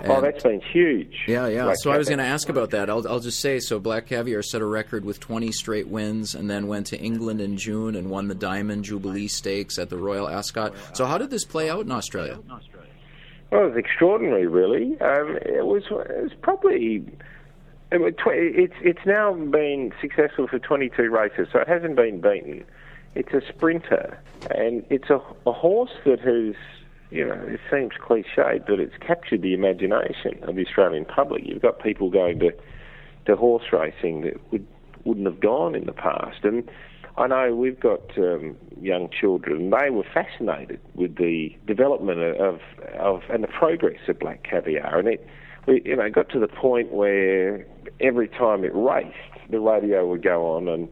Oh, 0.06 0.22
that's 0.22 0.44
been 0.44 0.62
huge. 0.62 1.24
Yeah, 1.28 1.48
yeah. 1.48 1.64
Black 1.64 1.78
so 1.78 1.84
Caviar. 1.84 1.96
I 1.96 1.98
was 1.98 2.10
going 2.10 2.20
to 2.20 2.26
ask 2.26 2.50
about 2.50 2.72
that. 2.72 2.90
I'll, 2.90 3.08
I'll 3.08 3.20
just 3.20 3.40
say 3.40 3.60
so. 3.60 3.80
Black 3.80 4.08
Caviar 4.08 4.42
set 4.42 4.62
a 4.62 4.66
record 4.66 5.06
with 5.06 5.20
20 5.20 5.52
straight 5.52 5.88
wins, 5.88 6.36
and 6.36 6.50
then 6.50 6.68
went 6.68 6.88
to 6.88 7.00
England 7.00 7.42
in 7.42 7.58
June 7.58 7.96
and 7.96 8.10
won 8.10 8.28
the 8.28 8.36
Diamond 8.36 8.84
Jubilee 8.84 9.28
Stakes 9.28 9.78
at 9.80 9.90
the 9.90 9.98
Royal 9.98 10.28
Ascot. 10.28 10.74
So 10.94 11.06
how 11.06 11.18
did 11.18 11.30
this 11.30 11.46
play 11.46 11.70
out 11.70 11.86
in 11.86 11.92
Australia? 11.92 12.40
Well, 13.52 13.66
it 13.66 13.70
was 13.70 13.78
extraordinary, 13.78 14.48
really. 14.48 15.00
Um, 15.00 15.38
it 15.42 15.66
was 15.66 15.84
it 15.92 16.24
was 16.24 16.32
probably 16.42 17.06
it 17.92 18.02
was 18.02 18.14
tw- 18.16 18.32
it's 18.34 18.74
it's 18.82 19.06
now 19.06 19.34
been 19.34 19.94
successful 20.02 20.48
for 20.48 20.58
22 20.58 21.10
races, 21.12 21.48
so 21.54 21.60
it 21.60 21.68
hasn't 21.68 21.96
been 21.96 22.20
beaten. 22.20 22.66
It's 23.14 23.32
a 23.32 23.42
sprinter, 23.48 24.18
and 24.50 24.84
it's 24.90 25.12
a, 25.12 25.22
a 25.46 25.52
horse 25.54 25.92
that 26.06 26.20
has, 26.22 26.56
you 27.14 27.28
know, 27.28 27.40
it 27.48 27.60
seems 27.72 27.92
cliched, 28.02 28.66
but 28.66 28.80
it's 28.80 28.96
captured 29.00 29.44
the 29.44 29.54
imagination 29.54 30.44
of 30.44 30.56
the 30.56 30.66
Australian 30.66 31.06
public. 31.06 31.44
You've 31.46 31.62
got 31.62 31.82
people 31.82 32.10
going 32.10 32.40
to 32.40 32.52
to 33.26 33.36
horse 33.38 33.64
racing 33.72 34.22
that 34.22 34.34
would 34.52 34.66
wouldn't 35.06 35.28
have 35.28 35.40
gone 35.40 35.76
in 35.76 35.86
the 35.86 35.94
past, 35.94 36.44
and 36.44 36.70
I 37.18 37.28
know 37.28 37.56
we've 37.56 37.80
got 37.80 38.18
um, 38.18 38.58
young 38.82 39.10
children. 39.10 39.70
They 39.70 39.92
were 39.92 40.06
fascinated 40.12 40.80
with 40.96 41.18
the 41.18 41.56
development 41.68 42.20
of, 42.20 42.60
of 43.00 43.22
and 43.30 43.44
the 43.44 43.48
progress 43.48 44.00
of 44.08 44.18
black 44.20 44.44
caviar, 44.44 44.98
and 44.98 45.08
it, 45.08 45.28
we, 45.68 45.82
you 45.86 45.96
know, 45.96 46.10
got 46.10 46.30
to 46.30 46.40
the 46.40 46.48
point 46.48 46.92
where 46.92 47.66
every 48.00 48.28
time 48.28 48.64
it 48.64 48.72
raced, 48.74 49.16
the 49.52 49.60
radio 49.60 50.08
would 50.08 50.24
go 50.24 50.56
on 50.56 50.68
and 50.68 50.90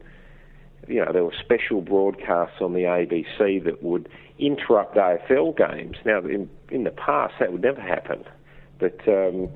you 0.88 1.04
know, 1.04 1.12
there 1.12 1.24
were 1.24 1.34
special 1.40 1.80
broadcasts 1.80 2.60
on 2.60 2.72
the 2.72 2.80
ABC 2.80 3.64
that 3.64 3.82
would 3.82 4.08
interrupt 4.38 4.96
AFL 4.96 5.56
games. 5.56 5.96
Now, 6.04 6.18
in, 6.18 6.50
in 6.70 6.84
the 6.84 6.90
past, 6.90 7.34
that 7.40 7.52
would 7.52 7.62
never 7.62 7.80
happen. 7.80 8.24
But 8.78 9.00
um, 9.06 9.50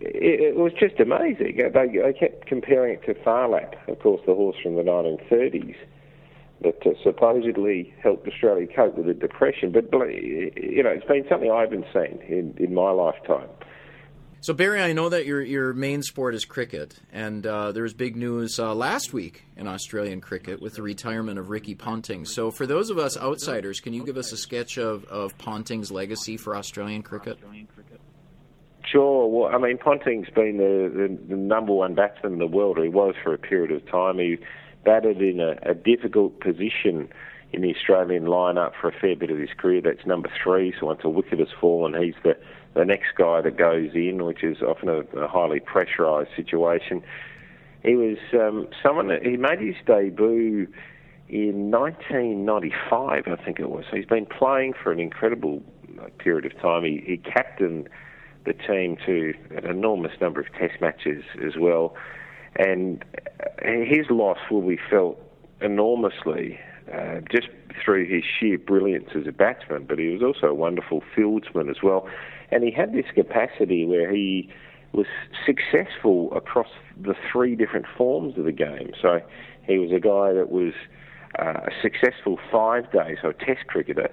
it, 0.00 0.40
it, 0.40 0.56
was 0.56 0.72
just 0.72 0.98
amazing. 0.98 1.58
They, 1.72 1.86
they 1.86 2.12
kept 2.12 2.46
comparing 2.46 2.94
it 2.94 3.06
to 3.06 3.22
Phar 3.22 3.48
Lap, 3.48 3.76
of 3.88 4.00
course, 4.00 4.20
the 4.26 4.34
horse 4.34 4.56
from 4.62 4.74
the 4.74 4.82
1930s 4.82 5.76
that 6.62 6.86
uh, 6.86 6.90
supposedly 7.02 7.92
helped 8.02 8.26
Australia 8.26 8.66
cope 8.74 8.96
with 8.96 9.06
the 9.06 9.14
depression. 9.14 9.72
But, 9.72 9.90
you 9.92 10.82
know, 10.82 10.90
it's 10.90 11.06
been 11.06 11.24
something 11.28 11.50
I 11.50 11.60
haven't 11.60 11.86
seen 11.92 12.20
in, 12.28 12.54
in 12.58 12.74
my 12.74 12.90
lifetime. 12.90 13.48
So 14.42 14.52
Barry, 14.52 14.82
I 14.82 14.92
know 14.92 15.08
that 15.08 15.24
your 15.24 15.40
your 15.40 15.72
main 15.72 16.02
sport 16.02 16.34
is 16.34 16.44
cricket, 16.44 16.98
and 17.12 17.46
uh, 17.46 17.70
there 17.70 17.84
was 17.84 17.94
big 17.94 18.16
news 18.16 18.58
uh, 18.58 18.74
last 18.74 19.12
week 19.12 19.44
in 19.56 19.68
Australian 19.68 20.20
cricket 20.20 20.60
with 20.60 20.74
the 20.74 20.82
retirement 20.82 21.38
of 21.38 21.48
Ricky 21.48 21.76
Ponting. 21.76 22.24
So 22.24 22.50
for 22.50 22.66
those 22.66 22.90
of 22.90 22.98
us 22.98 23.16
outsiders, 23.16 23.78
can 23.78 23.92
you 23.92 24.04
give 24.04 24.16
us 24.16 24.32
a 24.32 24.36
sketch 24.36 24.78
of, 24.78 25.04
of 25.04 25.38
Ponting's 25.38 25.92
legacy 25.92 26.36
for 26.36 26.56
Australian 26.56 27.02
cricket? 27.02 27.38
Sure. 28.84 29.28
Well, 29.28 29.54
I 29.54 29.58
mean, 29.58 29.78
Ponting's 29.78 30.28
been 30.30 30.56
the, 30.56 30.90
the, 30.92 31.28
the 31.28 31.36
number 31.36 31.72
one 31.72 31.94
batsman 31.94 32.32
in 32.32 32.38
the 32.40 32.48
world. 32.48 32.78
He 32.78 32.88
was 32.88 33.14
for 33.22 33.32
a 33.32 33.38
period 33.38 33.70
of 33.70 33.88
time. 33.88 34.18
He 34.18 34.38
batted 34.84 35.22
in 35.22 35.38
a, 35.38 35.56
a 35.62 35.74
difficult 35.74 36.40
position 36.40 37.08
in 37.52 37.62
the 37.62 37.72
Australian 37.76 38.24
lineup 38.24 38.72
for 38.80 38.88
a 38.88 38.92
fair 38.92 39.14
bit 39.14 39.30
of 39.30 39.38
his 39.38 39.50
career. 39.56 39.82
That's 39.82 40.04
number 40.04 40.28
three. 40.42 40.74
So 40.80 40.86
once 40.86 41.02
a 41.04 41.08
wicket 41.08 41.38
has 41.38 41.52
fallen, 41.60 41.94
he's 41.94 42.16
the 42.24 42.36
the 42.74 42.84
next 42.84 43.14
guy 43.16 43.40
that 43.40 43.56
goes 43.56 43.90
in, 43.94 44.24
which 44.24 44.42
is 44.42 44.62
often 44.62 44.88
a, 44.88 45.00
a 45.18 45.28
highly 45.28 45.60
pressurised 45.60 46.34
situation. 46.34 47.02
He 47.82 47.96
was 47.96 48.18
um, 48.32 48.68
someone 48.82 49.08
that 49.08 49.24
he 49.24 49.36
made 49.36 49.60
his 49.60 49.74
debut 49.86 50.68
in 51.28 51.70
1995, 51.70 53.24
I 53.26 53.44
think 53.44 53.58
it 53.58 53.70
was. 53.70 53.84
So 53.90 53.96
he's 53.96 54.06
been 54.06 54.26
playing 54.26 54.74
for 54.80 54.92
an 54.92 55.00
incredible 55.00 55.62
uh, 56.00 56.06
period 56.18 56.44
of 56.46 56.58
time. 56.60 56.84
He, 56.84 57.02
he 57.04 57.16
captained 57.16 57.88
the 58.44 58.52
team 58.52 58.96
to 59.06 59.34
an 59.50 59.66
enormous 59.66 60.12
number 60.20 60.40
of 60.40 60.46
Test 60.52 60.80
matches 60.80 61.24
as 61.44 61.56
well, 61.58 61.94
and 62.56 63.04
uh, 63.40 63.64
his 63.64 64.10
loss 64.10 64.38
will 64.50 64.66
be 64.66 64.78
felt 64.90 65.18
enormously 65.60 66.58
uh, 66.92 67.20
just 67.30 67.48
through 67.82 68.06
his 68.06 68.24
sheer 68.24 68.58
brilliance 68.58 69.10
as 69.14 69.26
a 69.26 69.32
batsman, 69.32 69.84
but 69.84 69.98
he 69.98 70.08
was 70.08 70.22
also 70.22 70.48
a 70.48 70.54
wonderful 70.54 71.02
fieldsman 71.16 71.70
as 71.70 71.82
well. 71.82 72.08
And 72.52 72.62
he 72.62 72.70
had 72.70 72.92
this 72.92 73.06
capacity 73.14 73.84
where 73.84 74.12
he 74.12 74.48
was 74.92 75.06
successful 75.46 76.32
across 76.36 76.68
the 77.00 77.14
three 77.32 77.56
different 77.56 77.86
forms 77.96 78.36
of 78.36 78.44
the 78.44 78.52
game. 78.52 78.92
So 79.00 79.20
he 79.66 79.78
was 79.78 79.90
a 79.90 80.00
guy 80.00 80.32
that 80.34 80.50
was 80.50 80.74
uh, 81.38 81.66
a 81.66 81.70
successful 81.80 82.38
five 82.50 82.92
day, 82.92 83.16
so 83.20 83.30
a 83.30 83.34
test 83.34 83.66
cricketer. 83.68 84.10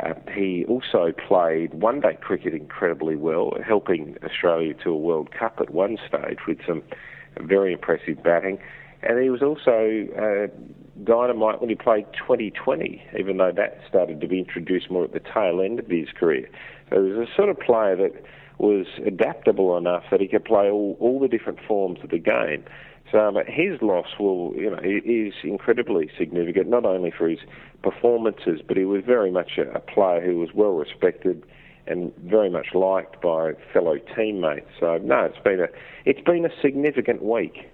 Uh, 0.00 0.14
he 0.34 0.64
also 0.68 1.12
played 1.26 1.74
one 1.74 2.00
day 2.00 2.16
cricket 2.20 2.54
incredibly 2.54 3.16
well, 3.16 3.52
helping 3.66 4.16
Australia 4.24 4.74
to 4.84 4.90
a 4.90 4.96
World 4.96 5.30
Cup 5.30 5.58
at 5.60 5.70
one 5.70 5.98
stage 6.06 6.38
with 6.46 6.58
some 6.66 6.82
very 7.40 7.72
impressive 7.72 8.22
batting. 8.22 8.58
And 9.02 9.22
he 9.22 9.30
was 9.30 9.42
also 9.42 10.06
uh, 10.18 10.46
dynamite 11.04 11.60
when 11.60 11.70
he 11.70 11.76
played 11.76 12.06
2020, 12.14 13.02
even 13.18 13.36
though 13.36 13.52
that 13.52 13.80
started 13.88 14.20
to 14.20 14.28
be 14.28 14.38
introduced 14.38 14.90
more 14.90 15.04
at 15.04 15.12
the 15.12 15.20
tail 15.20 15.60
end 15.62 15.78
of 15.78 15.86
his 15.88 16.08
career. 16.18 16.48
He 16.90 16.98
was 16.98 17.28
a 17.28 17.34
sort 17.34 17.48
of 17.48 17.58
player 17.58 17.96
that 17.96 18.22
was 18.58 18.86
adaptable 19.04 19.76
enough 19.76 20.04
that 20.10 20.20
he 20.20 20.28
could 20.28 20.44
play 20.44 20.70
all, 20.70 20.96
all 21.00 21.20
the 21.20 21.28
different 21.28 21.58
forms 21.66 21.98
of 22.02 22.10
the 22.10 22.18
game. 22.18 22.64
So 23.12 23.18
um, 23.18 23.36
his 23.46 23.80
loss 23.82 24.06
will, 24.18 24.52
you 24.56 24.70
know, 24.70 24.80
is 24.82 25.34
incredibly 25.44 26.10
significant, 26.18 26.68
not 26.68 26.84
only 26.84 27.12
for 27.16 27.28
his 27.28 27.38
performances, 27.82 28.60
but 28.66 28.76
he 28.76 28.84
was 28.84 29.02
very 29.06 29.30
much 29.30 29.58
a, 29.58 29.70
a 29.70 29.80
player 29.80 30.20
who 30.20 30.38
was 30.38 30.50
well 30.54 30.72
respected 30.72 31.44
and 31.86 32.12
very 32.16 32.50
much 32.50 32.68
liked 32.74 33.20
by 33.22 33.52
fellow 33.72 33.96
teammates. 34.16 34.68
So 34.80 34.98
no, 34.98 35.20
it's 35.24 35.38
been 35.38 35.60
a 35.60 35.68
it's 36.04 36.20
been 36.20 36.44
a 36.44 36.50
significant 36.60 37.22
week. 37.22 37.68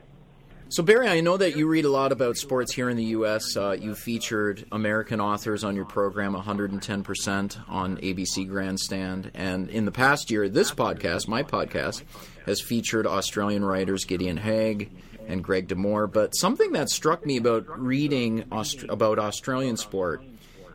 So, 0.73 0.83
Barry, 0.83 1.07
I 1.07 1.21
know 1.21 1.37
that 1.37 1.55
you 1.55 1.69
read 1.69 1.85
a 1.85 1.91
lot 1.91 2.13
about 2.13 2.39
sports 2.39 2.73
here 2.73 2.89
in 2.89 2.97
the 2.97 3.05
U.S. 3.05 3.59
Uh, 3.59 3.77
you 3.79 3.95
featured 3.95 4.65
American 4.73 5.21
authors 5.21 5.65
on 5.65 5.77
your 5.77 5.85
program, 5.85 6.35
110% 6.35 7.69
on 7.69 7.99
ABC 7.99 8.49
Grandstand. 8.49 9.31
And 9.35 9.69
in 9.69 9.85
the 9.85 9.93
past 9.93 10.31
year, 10.31 10.49
this 10.49 10.71
podcast, 10.71 11.29
my 11.29 11.43
podcast, 11.43 12.05
has 12.47 12.63
featured 12.63 13.07
Australian 13.07 13.67
writers 13.67 14.07
Gideon 14.07 14.39
Haigh 14.39 14.89
and 15.29 15.45
Greg 15.45 15.69
de 15.69 15.75
Moore. 15.75 16.07
But 16.07 16.35
something 16.35 16.73
that 16.73 16.89
struck 16.89 17.27
me 17.27 17.37
about 17.37 17.79
reading 17.79 18.45
Aust- 18.51 18.87
about 18.89 19.19
Australian 19.19 19.77
sport 19.77 20.25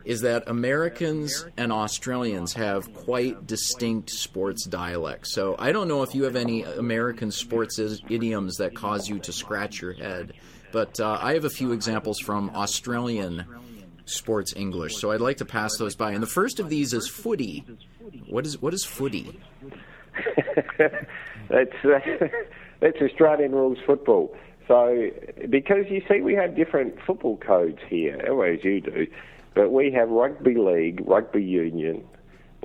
is 0.08 0.22
that 0.22 0.42
Americans 0.46 1.44
and 1.58 1.70
Australians 1.70 2.54
have 2.54 2.94
quite 2.94 3.46
distinct 3.46 4.08
sports 4.08 4.64
dialects. 4.64 5.34
So 5.34 5.54
I 5.58 5.70
don't 5.70 5.86
know 5.86 6.02
if 6.02 6.14
you 6.14 6.24
have 6.24 6.34
any 6.34 6.62
American 6.62 7.30
sports 7.30 7.78
idioms 7.78 8.56
that 8.56 8.74
cause 8.74 9.06
you 9.06 9.18
to 9.18 9.32
scratch 9.34 9.82
your 9.82 9.92
head, 9.92 10.32
but 10.72 10.98
uh, 10.98 11.18
I 11.20 11.34
have 11.34 11.44
a 11.44 11.50
few 11.50 11.72
examples 11.72 12.18
from 12.20 12.48
Australian 12.54 13.44
sports 14.06 14.54
English. 14.56 14.96
So 14.96 15.10
I'd 15.10 15.20
like 15.20 15.36
to 15.36 15.44
pass 15.44 15.76
those 15.76 15.94
by. 15.94 16.12
And 16.12 16.22
the 16.22 16.26
first 16.26 16.58
of 16.58 16.70
these 16.70 16.94
is 16.94 17.06
footy. 17.06 17.66
What 18.30 18.46
is 18.46 18.62
what 18.62 18.72
is 18.72 18.86
footy? 18.86 19.38
that's 20.78 21.84
uh, 21.84 22.00
that's 22.80 22.96
Australian 23.02 23.52
rules 23.52 23.76
football. 23.84 24.34
So 24.68 25.10
because 25.50 25.84
you 25.90 26.02
see, 26.08 26.22
we 26.22 26.32
have 26.32 26.56
different 26.56 26.98
football 27.06 27.36
codes 27.36 27.80
here, 27.90 28.16
as 28.16 28.64
you 28.64 28.80
do. 28.80 29.06
But 29.54 29.70
we 29.72 29.90
have 29.92 30.08
rugby 30.08 30.54
league, 30.54 31.02
rugby 31.06 31.42
union. 31.42 32.04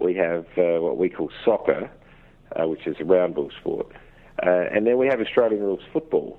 We 0.02 0.16
have 0.16 0.46
uh, 0.58 0.82
what 0.82 0.98
we 0.98 1.10
call 1.10 1.32
soccer, 1.46 1.90
uh, 2.56 2.68
which 2.68 2.88
is 2.88 2.98
a 3.00 3.06
round 3.06 3.36
ball 3.36 3.52
sport, 3.60 3.88
uh, 4.46 4.50
and 4.50 4.86
then 4.88 4.98
we 4.98 5.08
have 5.08 5.20
Australian 5.22 5.62
rules 5.62 5.84
football. 5.92 6.38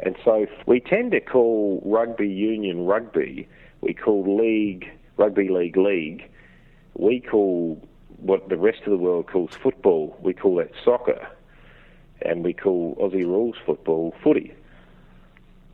And 0.00 0.16
so 0.24 0.46
we 0.66 0.80
tend 0.80 1.12
to 1.12 1.20
call 1.20 1.80
rugby 1.84 2.28
union 2.28 2.84
rugby. 2.84 3.48
We 3.80 3.94
call 3.94 4.38
league 4.38 4.90
rugby 5.16 5.48
league 5.48 5.76
league. 5.76 6.28
We 6.96 7.20
call 7.20 7.80
what 8.18 8.48
the 8.48 8.56
rest 8.56 8.80
of 8.86 8.90
the 8.90 8.96
world 8.96 9.26
calls 9.26 9.54
football. 9.54 10.16
We 10.20 10.34
call 10.34 10.56
that 10.56 10.70
soccer, 10.84 11.28
and 12.22 12.44
we 12.44 12.52
call 12.52 12.96
Aussie 12.96 13.24
rules 13.24 13.56
football 13.64 14.14
footy. 14.22 14.54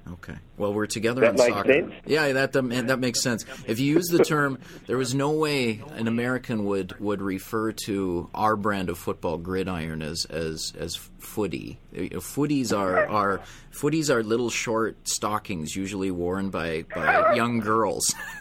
Okay. 0.08 0.36
Well, 0.56 0.72
we're 0.74 0.86
together 0.86 1.20
that 1.20 1.30
on 1.32 1.38
soccer. 1.38 1.72
Sense? 1.72 1.92
Yeah, 2.06 2.32
that 2.32 2.52
that 2.52 2.98
makes 2.98 3.22
sense. 3.22 3.44
If 3.66 3.78
you 3.80 3.94
use 3.94 4.06
the 4.08 4.24
term, 4.24 4.58
there 4.86 4.96
was 4.96 5.14
no 5.14 5.30
way 5.30 5.82
an 5.92 6.08
American 6.08 6.64
would, 6.64 6.98
would 6.98 7.22
refer 7.22 7.72
to 7.84 8.28
our 8.34 8.56
brand 8.56 8.88
of 8.88 8.98
football, 8.98 9.38
gridiron, 9.38 10.02
as 10.02 10.24
as 10.24 10.72
as 10.78 10.96
footy. 11.18 11.78
Footies 11.94 12.76
are 12.76 13.06
are 13.06 13.40
footies 13.72 14.10
are 14.10 14.22
little 14.22 14.50
short 14.50 14.96
stockings, 15.08 15.76
usually 15.76 16.10
worn 16.10 16.50
by 16.50 16.84
by 16.94 17.34
young 17.34 17.60
girls. 17.60 18.14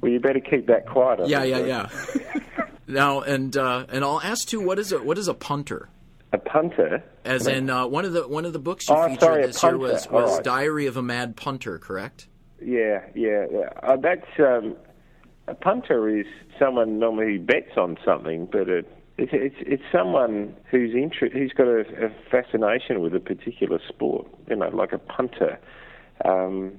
well, 0.00 0.12
you 0.12 0.20
better 0.20 0.40
keep 0.40 0.66
that 0.66 0.86
quiet. 0.86 1.28
Yeah, 1.28 1.44
yeah, 1.44 1.64
yeah. 1.64 1.88
now, 2.86 3.20
and 3.20 3.56
uh, 3.56 3.86
and 3.88 4.04
I'll 4.04 4.20
ask 4.20 4.46
too, 4.48 4.60
what 4.60 4.78
is 4.78 4.92
a 4.92 5.02
what 5.02 5.18
is 5.18 5.28
a 5.28 5.34
punter? 5.34 5.88
A 6.34 6.38
punter, 6.38 7.00
as 7.24 7.46
in 7.46 7.70
uh, 7.70 7.86
one 7.86 8.04
of 8.04 8.12
the 8.12 8.26
one 8.26 8.44
of 8.44 8.52
the 8.52 8.58
books 8.58 8.88
you 8.88 8.96
oh, 8.96 9.04
featured 9.06 9.20
sorry, 9.20 9.46
this 9.46 9.62
year 9.62 9.78
was 9.78 10.10
was 10.10 10.34
right. 10.34 10.42
Diary 10.42 10.86
of 10.86 10.96
a 10.96 11.02
Mad 11.02 11.36
Punter, 11.36 11.78
correct? 11.78 12.26
Yeah, 12.60 13.04
yeah. 13.14 13.46
yeah. 13.52 13.68
Uh, 13.80 13.96
that's 13.96 14.26
um, 14.40 14.74
a 15.46 15.54
punter 15.54 16.08
is 16.08 16.26
someone 16.58 16.98
normally 16.98 17.34
who 17.34 17.38
bets 17.38 17.76
on 17.76 17.96
something, 18.04 18.48
but 18.50 18.68
it, 18.68 18.90
it's 19.16 19.30
it's 19.32 19.54
it's 19.60 19.82
someone 19.92 20.56
who's 20.72 20.92
inter- 20.92 21.30
who's 21.30 21.52
got 21.52 21.68
a, 21.68 21.82
a 22.06 22.10
fascination 22.32 23.00
with 23.00 23.14
a 23.14 23.20
particular 23.20 23.78
sport. 23.88 24.26
You 24.48 24.56
know, 24.56 24.70
like 24.70 24.92
a 24.92 24.98
punter. 24.98 25.60
Um, 26.24 26.72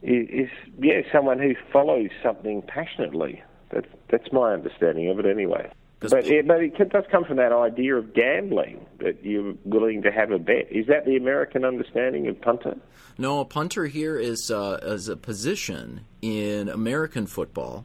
is 0.00 0.48
yeah 0.80 1.02
someone 1.12 1.38
who 1.38 1.54
follows 1.70 2.08
something 2.22 2.62
passionately. 2.62 3.42
That's 3.70 3.88
that's 4.10 4.32
my 4.32 4.54
understanding 4.54 5.10
of 5.10 5.18
it 5.18 5.26
anyway. 5.26 5.70
But, 6.10 6.26
yeah, 6.26 6.42
but 6.46 6.62
it 6.62 6.76
does 6.90 7.04
come 7.10 7.24
from 7.24 7.36
that 7.36 7.52
idea 7.52 7.96
of 7.96 8.14
gambling 8.14 8.84
that 8.98 9.24
you're 9.24 9.54
willing 9.64 10.02
to 10.02 10.12
have 10.12 10.30
a 10.30 10.38
bet. 10.38 10.68
Is 10.70 10.86
that 10.88 11.04
the 11.06 11.16
American 11.16 11.64
understanding 11.64 12.26
of 12.28 12.40
punter? 12.40 12.76
No, 13.18 13.40
a 13.40 13.44
punter 13.44 13.86
here 13.86 14.18
is 14.18 14.50
uh, 14.50 14.80
is 14.82 15.08
a 15.08 15.16
position 15.16 16.00
in 16.22 16.68
American 16.68 17.26
football. 17.26 17.84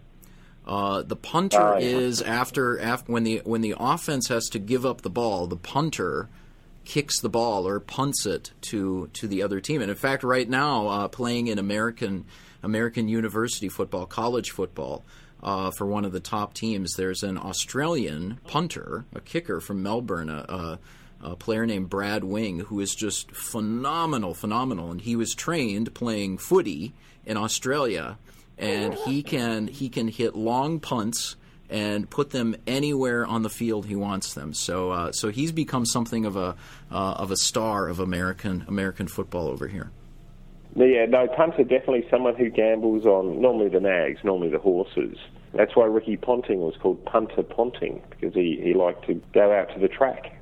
Uh, 0.65 1.01
the 1.01 1.15
punter 1.15 1.59
Oh, 1.59 1.77
yeah. 1.77 1.87
is 1.87 2.21
after, 2.21 2.79
after 2.79 3.11
when 3.11 3.23
the 3.23 3.41
when 3.43 3.61
the 3.61 3.75
offense 3.77 4.27
has 4.27 4.47
to 4.49 4.59
give 4.59 4.85
up 4.85 5.01
the 5.01 5.09
ball, 5.09 5.47
the 5.47 5.55
punter 5.55 6.29
kicks 6.85 7.19
the 7.21 7.29
ball 7.29 7.67
or 7.67 7.79
punts 7.79 8.25
it 8.25 8.51
to 8.61 9.07
to 9.13 9.27
the 9.27 9.43
other 9.43 9.59
team. 9.59 9.81
And 9.81 9.89
in 9.89 9.97
fact, 9.97 10.23
right 10.23 10.47
now, 10.49 10.87
uh, 10.87 11.07
playing 11.07 11.47
in 11.47 11.59
American 11.59 12.25
American 12.63 13.07
university 13.07 13.69
football, 13.69 14.05
college 14.05 14.51
football, 14.51 15.03
uh, 15.41 15.71
for 15.71 15.85
one 15.85 16.05
of 16.05 16.11
the 16.11 16.19
top 16.19 16.53
teams, 16.53 16.95
there's 16.95 17.23
an 17.23 17.37
Australian 17.37 18.39
punter, 18.47 19.05
a 19.13 19.21
kicker 19.21 19.59
from 19.59 19.81
Melbourne, 19.81 20.29
a, 20.29 20.79
a, 21.23 21.29
a 21.31 21.35
player 21.35 21.65
named 21.65 21.89
Brad 21.89 22.23
Wing, 22.23 22.59
who 22.59 22.79
is 22.79 22.93
just 22.93 23.31
phenomenal, 23.31 24.33
phenomenal, 24.33 24.91
and 24.91 25.01
he 25.01 25.15
was 25.15 25.33
trained 25.33 25.93
playing 25.93 26.37
footy 26.37 26.93
in 27.25 27.37
Australia, 27.37 28.17
and 28.57 28.93
he 28.93 29.23
can 29.23 29.67
he 29.67 29.89
can 29.89 30.07
hit 30.07 30.35
long 30.35 30.79
punts 30.79 31.35
and 31.69 32.09
put 32.09 32.31
them 32.31 32.55
anywhere 32.65 33.25
on 33.25 33.43
the 33.43 33.49
field 33.49 33.85
he 33.85 33.95
wants 33.95 34.33
them. 34.33 34.53
So 34.53 34.91
uh, 34.91 35.11
so 35.11 35.29
he's 35.29 35.51
become 35.51 35.85
something 35.85 36.25
of 36.25 36.35
a 36.35 36.55
uh, 36.91 37.13
of 37.13 37.31
a 37.31 37.37
star 37.37 37.87
of 37.87 37.99
American 37.99 38.65
American 38.67 39.07
football 39.07 39.47
over 39.47 39.67
here. 39.67 39.91
Yeah, 40.75 41.05
no, 41.05 41.27
punts 41.27 41.57
are 41.59 41.63
definitely 41.63 42.05
someone 42.09 42.35
who 42.35 42.49
gambles 42.49 43.05
on 43.05 43.41
normally 43.41 43.69
the 43.69 43.79
nags, 43.79 44.19
normally 44.23 44.49
the 44.49 44.59
horses. 44.59 45.17
That's 45.53 45.75
why 45.75 45.85
Ricky 45.85 46.15
Ponting 46.15 46.59
was 46.59 46.75
called 46.79 47.03
Punter 47.05 47.43
Ponting 47.43 48.01
because 48.09 48.33
he, 48.33 48.59
he 48.63 48.73
liked 48.73 49.05
to 49.07 49.15
go 49.33 49.51
out 49.51 49.73
to 49.73 49.79
the 49.79 49.87
track. 49.87 50.35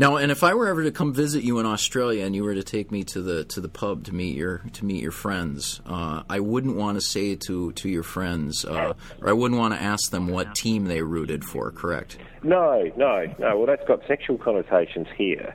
Now, 0.00 0.16
and 0.16 0.32
if 0.32 0.42
I 0.42 0.54
were 0.54 0.66
ever 0.66 0.84
to 0.84 0.92
come 0.92 1.12
visit 1.12 1.44
you 1.44 1.58
in 1.58 1.66
Australia 1.66 2.24
and 2.24 2.34
you 2.34 2.42
were 2.42 2.54
to 2.54 2.62
take 2.62 2.90
me 2.90 3.04
to 3.04 3.20
the 3.20 3.44
to 3.44 3.60
the 3.60 3.68
pub 3.68 4.04
to 4.04 4.14
meet 4.14 4.34
your 4.34 4.62
to 4.72 4.84
meet 4.86 5.02
your 5.02 5.12
friends, 5.12 5.82
uh, 5.84 6.22
I 6.26 6.40
wouldn't 6.40 6.76
want 6.76 6.96
to 6.96 7.02
say 7.02 7.36
to 7.36 7.72
to 7.72 7.88
your 7.88 8.02
friends, 8.02 8.64
uh, 8.64 8.94
or 9.20 9.28
I 9.28 9.34
wouldn't 9.34 9.60
want 9.60 9.74
to 9.74 9.82
ask 9.82 10.10
them 10.10 10.28
what 10.28 10.54
team 10.54 10.86
they 10.86 11.02
rooted 11.02 11.44
for. 11.44 11.70
Correct? 11.70 12.16
No, 12.42 12.90
no, 12.96 13.26
no. 13.38 13.58
Well, 13.58 13.66
that's 13.66 13.86
got 13.86 14.00
sexual 14.08 14.38
connotations 14.38 15.06
here. 15.18 15.54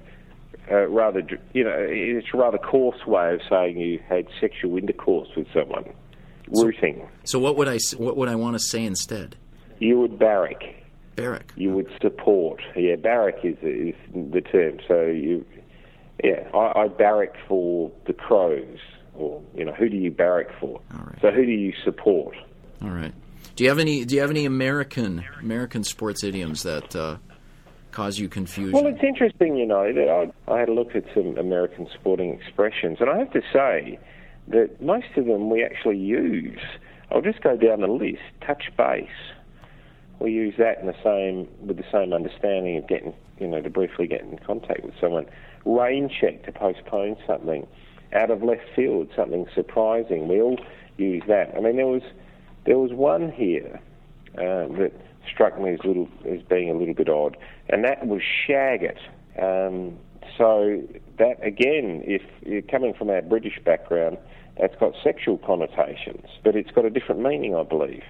Uh, 0.72 0.88
rather, 0.88 1.22
you 1.54 1.64
know, 1.64 1.76
it's 1.78 2.28
a 2.34 2.38
rather 2.38 2.58
coarse 2.58 3.06
way 3.06 3.34
of 3.34 3.42
saying 3.50 3.78
you 3.78 4.00
had 4.10 4.28
sexual 4.42 4.78
intercourse 4.78 5.30
with 5.36 5.48
someone. 5.54 5.86
Rooting. 6.50 7.08
So, 7.24 7.38
so 7.38 7.40
what 7.40 7.58
would 7.58 7.68
I 7.68 7.80
what 7.98 8.18
would 8.18 8.30
I 8.30 8.36
want 8.36 8.56
to 8.56 8.60
say 8.60 8.84
instead? 8.84 9.36
You 9.80 10.00
would 10.00 10.18
barrack. 10.18 10.64
Barrack. 11.16 11.54
You 11.56 11.74
would 11.74 11.92
support. 12.02 12.62
Yeah, 12.76 12.96
barrack 12.98 13.44
is 13.44 13.58
is 13.62 13.96
the 14.14 14.42
term. 14.42 14.80
So 14.88 15.06
you, 15.06 15.46
yeah, 16.24 16.48
I, 16.54 16.82
I 16.82 16.88
barrack 16.88 17.36
for 17.48 17.92
the 18.06 18.14
Crows, 18.14 18.80
or 19.16 19.42
you 19.56 19.66
know, 19.66 19.72
who 19.74 19.90
do 19.90 19.98
you 19.98 20.12
barrack 20.12 20.48
for? 20.60 20.82
Right. 20.92 21.18
So 21.22 21.32
who 21.32 21.46
do 21.46 21.52
you 21.52 21.74
support? 21.84 22.36
All 22.82 22.90
right. 22.90 23.14
Do 23.56 23.64
you 23.64 23.70
have 23.70 23.80
any 23.80 24.06
Do 24.06 24.16
you 24.16 24.22
have 24.22 24.30
any 24.30 24.46
American 24.46 25.24
American 25.40 25.84
sports 25.84 26.24
idioms 26.24 26.64
that 26.64 26.96
uh, 26.96 27.18
cause 27.96 28.20
you 28.20 28.30
confusion? 28.30 28.72
Well, 28.72 28.88
it's 28.88 29.04
interesting, 29.04 29.56
you 29.56 29.66
know. 29.66 29.92
That 29.92 30.10
I, 30.10 30.52
I 30.52 30.60
had 30.60 30.70
a 30.70 30.74
look 30.74 30.96
at 30.96 31.06
some 31.14 31.38
American 31.38 31.88
sporting 31.94 32.34
expressions, 32.34 32.98
and 33.00 33.10
I 33.10 33.18
have 33.18 33.32
to 33.32 33.42
say 33.52 34.00
that 34.50 34.82
most 34.82 35.08
of 35.18 35.26
them 35.26 35.50
we 35.50 35.64
actually 35.64 35.98
use. 35.98 36.60
I'll 37.12 37.22
just 37.22 37.42
go 37.42 37.56
down 37.56 37.82
the 37.82 37.88
list. 37.88 38.22
Touch 38.42 38.72
base 38.78 39.08
we 40.20 40.32
use 40.32 40.56
that 40.58 40.80
in 40.80 40.88
the 40.88 40.96
same 41.04 41.48
with 41.66 41.78
the 41.78 41.86
same 41.92 42.14
understanding 42.14 42.78
of 42.78 42.88
getting 42.88 43.14
you 43.40 43.48
know 43.48 43.62
to 43.62 43.70
briefly 43.70 44.08
get 44.08 44.22
in 44.22 44.38
contact 44.40 44.84
with 44.84 44.94
someone. 45.00 45.26
Rain 45.66 46.10
check 46.10 46.46
to 46.46 46.52
postpone 46.52 47.18
something. 47.28 47.68
Out 48.14 48.32
of 48.32 48.44
left 48.44 48.64
field, 48.76 49.10
something 49.16 49.46
surprising. 49.54 50.28
We 50.28 50.40
all 50.42 50.58
use 50.98 51.24
that. 51.28 51.54
I 51.56 51.60
mean, 51.60 51.76
there 51.76 51.88
was 51.88 52.04
there 52.66 52.78
was 52.78 52.92
one 52.94 53.32
here 53.32 53.80
uh, 54.38 54.68
that 54.78 54.92
struck 55.32 55.60
me 55.60 55.74
as 55.74 55.80
little 55.84 56.10
as 56.26 56.42
being 56.44 56.70
a 56.70 56.74
little 56.74 56.94
bit 56.94 57.10
odd, 57.10 57.38
and 57.70 57.84
that 57.84 58.06
was 58.08 58.22
shag 58.22 58.84
it. 58.84 59.00
Um, 59.42 59.98
so 60.38 60.82
that 61.18 61.46
again, 61.46 62.04
if 62.06 62.22
you're 62.46 62.62
coming 62.62 62.94
from 62.94 63.10
our 63.10 63.22
British 63.22 63.60
background, 63.64 64.18
that's 64.60 64.76
got 64.78 64.94
sexual 65.04 65.38
connotations, 65.38 66.26
but 66.44 66.56
it's 66.56 66.72
got 66.72 66.86
a 66.86 66.90
different 66.90 67.22
meaning, 67.22 67.56
I 67.56 67.64
believe 67.64 68.04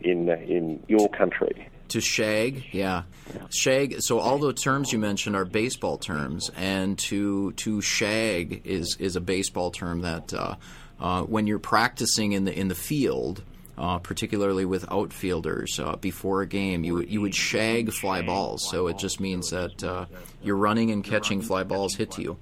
in 0.00 0.28
in 0.28 0.82
your 0.88 1.08
country. 1.08 1.68
To 1.88 2.00
shag, 2.00 2.66
yeah, 2.72 3.04
shag. 3.50 3.96
So 4.00 4.18
all 4.18 4.38
the 4.38 4.52
terms 4.52 4.92
you 4.92 4.98
mentioned 4.98 5.34
are 5.36 5.44
baseball 5.44 5.98
terms, 5.98 6.50
and 6.56 6.98
to 7.00 7.52
to 7.52 7.80
shag 7.80 8.62
is 8.64 8.96
is 9.00 9.16
a 9.16 9.20
baseball 9.20 9.70
term 9.70 10.02
that 10.02 10.34
uh, 10.34 10.56
uh, 11.00 11.22
when 11.22 11.46
you're 11.46 11.58
practicing 11.58 12.32
in 12.32 12.44
the 12.44 12.58
in 12.58 12.68
the 12.68 12.74
field. 12.74 13.42
Uh, 13.78 13.96
particularly 14.00 14.64
with 14.64 14.84
outfielders, 14.90 15.78
uh, 15.78 15.94
before 15.96 16.42
a 16.42 16.46
game, 16.48 16.82
you 16.82 17.00
you 17.02 17.20
would 17.20 17.34
shag 17.34 17.92
fly 17.92 18.22
balls. 18.22 18.68
So 18.68 18.88
it 18.88 18.98
just 18.98 19.20
means 19.20 19.50
that 19.50 19.84
uh, 19.84 20.06
you're 20.42 20.56
running 20.56 20.90
and 20.90 21.04
catching 21.04 21.40
fly 21.40 21.62
balls 21.62 21.94
hit 21.94 22.10
to 22.12 22.22
you. 22.22 22.38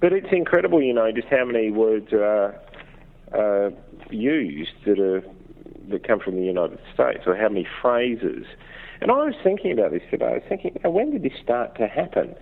But 0.00 0.14
it's 0.14 0.32
incredible, 0.32 0.82
you 0.82 0.94
know, 0.94 1.12
just 1.12 1.28
how 1.28 1.44
many 1.44 1.70
words 1.70 2.10
are 2.14 2.54
used 4.10 4.72
that 4.86 4.98
are 4.98 5.22
that 5.88 6.06
come 6.06 6.20
from 6.20 6.36
the 6.36 6.42
United 6.42 6.78
States, 6.94 7.20
or 7.26 7.36
how 7.36 7.48
many 7.48 7.66
phrases. 7.82 8.46
And 9.00 9.10
I 9.10 9.14
was 9.14 9.34
thinking 9.42 9.72
about 9.72 9.92
this 9.92 10.02
today. 10.10 10.26
I 10.26 10.32
was 10.34 10.42
thinking, 10.48 10.76
when 10.82 11.10
did 11.10 11.22
this 11.22 11.38
start 11.42 11.76
to 11.76 11.86
happen? 11.86 12.34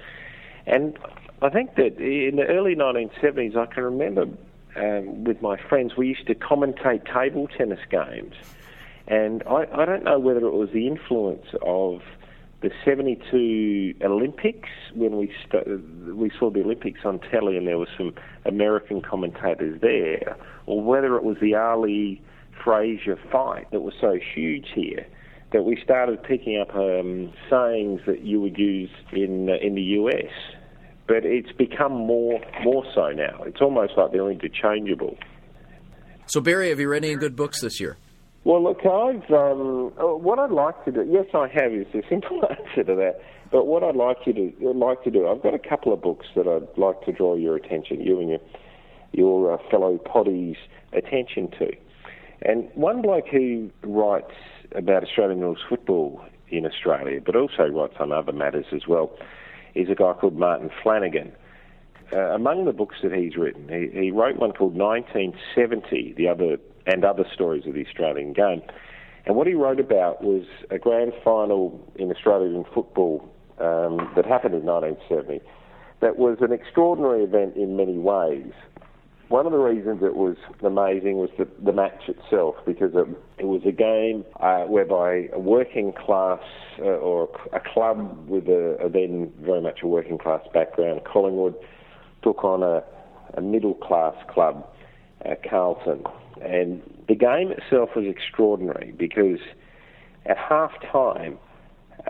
And 0.67 0.99
I 1.43 1.51
think 1.51 1.75
that 1.77 1.99
in 1.99 2.37
the 2.37 2.47
early 2.47 2.75
1970s, 2.75 3.57
I 3.57 3.67
can 3.67 3.85
remember 3.85 4.27
um, 4.77 5.25
with 5.25 5.41
my 5.43 5.57
friends, 5.69 5.97
we 5.97 6.09
used 6.09 6.27
to 6.27 6.35
commentate 6.35 7.13
table 7.13 7.49
tennis 7.49 7.81
games. 7.91 8.35
And 9.09 9.43
I, 9.49 9.67
I 9.73 9.85
don't 9.85 10.05
know 10.05 10.19
whether 10.19 10.47
it 10.47 10.55
was 10.55 10.71
the 10.73 10.87
influence 10.87 11.47
of 11.63 12.03
the 12.63 12.71
72 12.85 13.95
Olympics 14.03 14.69
when 14.95 15.17
we 15.17 15.33
st- 15.45 16.17
we 16.17 16.31
saw 16.39 16.51
the 16.51 16.61
Olympics 16.61 17.01
on 17.05 17.21
telly 17.31 17.57
and 17.57 17.67
there 17.67 17.79
were 17.79 17.89
some 17.97 18.15
American 18.45 19.03
commentators 19.03 19.81
there, 19.81 20.37
or 20.65 20.83
whether 20.83 21.17
it 21.17 21.23
was 21.23 21.37
the 21.41 21.55
Ali 21.55 22.23
Frazier 22.65 23.19
fight 23.31 23.71
that 23.71 23.81
was 23.81 23.95
so 24.01 24.19
huge 24.35 24.69
here 24.75 25.07
that 25.53 25.65
we 25.65 25.81
started 25.83 26.23
picking 26.23 26.59
up 26.59 26.75
um, 26.75 27.33
sayings 27.49 28.01
that 28.07 28.23
you 28.23 28.41
would 28.41 28.59
use 28.59 28.91
in 29.13 29.49
uh, 29.49 29.55
in 29.61 29.75
the 29.75 29.83
US. 30.01 30.33
But 31.07 31.25
it's 31.25 31.53
become 31.53 31.93
more 31.93 32.41
more 32.65 32.85
so 32.95 33.11
now. 33.11 33.43
It's 33.45 33.61
almost 33.61 33.93
like 33.97 34.13
they're 34.13 34.31
interchangeable. 34.31 35.17
So 36.27 36.41
Barry, 36.41 36.71
have 36.71 36.81
you 36.81 36.89
read 36.89 37.05
any 37.05 37.15
good 37.15 37.37
books 37.37 37.61
this 37.61 37.79
year? 37.79 37.97
Well, 38.45 38.63
look, 38.63 38.81
I've 38.81 39.31
um, 39.31 39.93
uh, 39.99 40.17
what 40.17 40.39
I'd 40.39 40.51
like 40.51 40.85
to 40.85 40.93
do. 40.93 41.07
Yes, 41.09 41.27
I 41.35 41.49
have. 41.49 41.73
Is 41.73 41.87
the 41.93 42.03
simple 42.09 42.43
answer 42.51 42.85
to 42.85 42.95
that. 42.97 43.21
But 43.51 43.67
what 43.67 43.85
I'd 43.85 43.97
like 43.97 44.19
you 44.27 44.33
to 44.33 44.71
like 44.73 45.05
to 45.05 45.11
do, 45.11 45.29
I've 45.29 45.43
got 45.43 45.55
a 45.55 45.59
couple 45.59 45.93
of 45.93 46.03
books 46.03 46.27
that 46.35 46.49
I'd 46.49 46.77
like 46.79 47.01
to 47.03 47.13
draw 47.13 47.37
your 47.37 47.57
attention, 47.57 48.01
you 48.01 48.21
and 48.21 48.31
your 48.31 48.41
your 49.13 49.55
uh, 49.55 49.59
fellow 49.71 49.99
poddies' 49.99 50.57
attention 50.93 51.51
to. 51.59 51.73
And 52.43 52.69
one 52.75 53.03
bloke 53.03 53.29
who 53.29 53.71
writes 53.83 54.33
about 54.75 55.03
Australian 55.03 55.41
rules 55.41 55.59
football 55.69 56.25
in 56.49 56.67
Australia, 56.67 57.21
but 57.25 57.35
also 57.35 57.65
writes 57.65 57.95
on 57.99 58.13
other 58.13 58.33
matters 58.33 58.67
as 58.73 58.87
well, 58.87 59.17
is 59.77 59.89
a 59.91 59.95
guy 59.95 60.13
called 60.15 60.37
Martin 60.37 60.71
Flanagan. 60.83 61.33
Uh, 62.13 62.31
among 62.31 62.65
the 62.65 62.73
books 62.73 62.97
that 63.03 63.13
he's 63.13 63.37
written, 63.37 63.69
he, 63.69 64.05
he, 64.05 64.11
wrote 64.11 64.37
one 64.37 64.53
called 64.53 64.75
1970, 64.75 66.15
the 66.17 66.29
other 66.29 66.57
and 66.87 67.05
other 67.05 67.25
stories 67.33 67.67
of 67.67 67.75
the 67.75 67.85
Australian 67.85 68.33
game. 68.33 68.63
And 69.27 69.35
what 69.35 69.49
he 69.49 69.55
wrote 69.55 69.81
about 69.81 70.23
was 70.23 70.45
a 70.71 70.79
grand 70.79 71.13
final 71.25 71.81
in 71.97 72.13
Australian 72.13 72.65
football 72.73 73.29
um, 73.59 74.13
that 74.15 74.25
happened 74.25 74.55
in 74.55 74.65
1970. 74.65 75.45
That 76.01 76.17
was 76.17 76.39
an 76.41 76.53
extraordinary 76.53 77.25
event 77.25 77.57
in 77.57 77.77
many 77.77 77.99
ways 77.99 78.53
one 79.29 79.45
of 79.45 79.53
the 79.53 79.59
reasons 79.59 80.03
it 80.03 80.15
was 80.15 80.37
amazing 80.63 81.17
was 81.17 81.31
the, 81.37 81.49
the 81.65 81.73
match 81.73 82.09
itself 82.09 82.55
because 82.65 82.93
it, 82.95 83.09
it 83.39 83.47
was 83.47 83.63
a 83.67 83.73
game 83.73 84.25
uh, 84.41 84.65
whereby 84.65 85.29
a 85.33 85.39
working 85.39 85.93
class 85.93 86.41
uh, 86.79 86.85
or 86.85 87.29
a 87.53 87.61
club 87.61 88.29
with 88.29 88.47
a, 88.47 88.77
a, 88.85 88.89
then 88.89 89.33
very 89.41 89.61
much 89.61 89.81
a 89.83 89.87
working 89.87 90.17
class 90.17 90.43
background, 90.55 91.01
Collingwood, 91.05 91.57
took 92.23 92.45
on 92.45 92.63
a, 92.63 92.85
a 93.37 93.41
middle 93.41 93.75
class 93.75 94.15
club, 94.33 94.65
uh, 95.25 95.35
Carlton. 95.49 96.05
And 96.41 96.83
the 97.09 97.17
game 97.17 97.51
itself 97.51 97.91
was 97.97 98.05
extraordinary 98.07 98.95
because 98.97 99.41
at 100.25 100.37
half 100.37 100.71
time, 100.93 101.39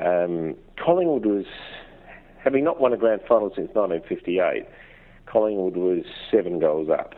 um, 0.04 0.54
Collingwood 0.84 1.24
was, 1.24 1.46
having 2.42 2.62
not 2.62 2.78
won 2.78 2.92
a 2.92 2.96
grand 2.98 3.22
final 3.26 3.48
since 3.56 3.70
1958, 3.74 4.66
Collingwood 5.26 5.76
was 5.76 6.04
seven 6.30 6.58
goals 6.58 6.88
up 6.88 7.14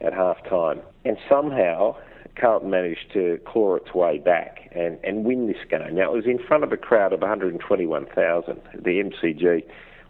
at 0.00 0.12
half 0.12 0.42
time. 0.48 0.80
And 1.04 1.16
somehow 1.28 1.96
Carlton 2.40 2.70
managed 2.70 3.12
to 3.12 3.38
claw 3.46 3.76
its 3.76 3.94
way 3.94 4.18
back 4.18 4.70
and, 4.72 4.98
and 5.04 5.24
win 5.24 5.46
this 5.46 5.62
game. 5.68 5.94
Now, 5.94 6.12
it 6.12 6.16
was 6.16 6.26
in 6.26 6.38
front 6.38 6.64
of 6.64 6.72
a 6.72 6.76
crowd 6.76 7.12
of 7.12 7.20
121,000, 7.20 8.50
at 8.50 8.84
the 8.84 9.02
MCG, 9.02 9.64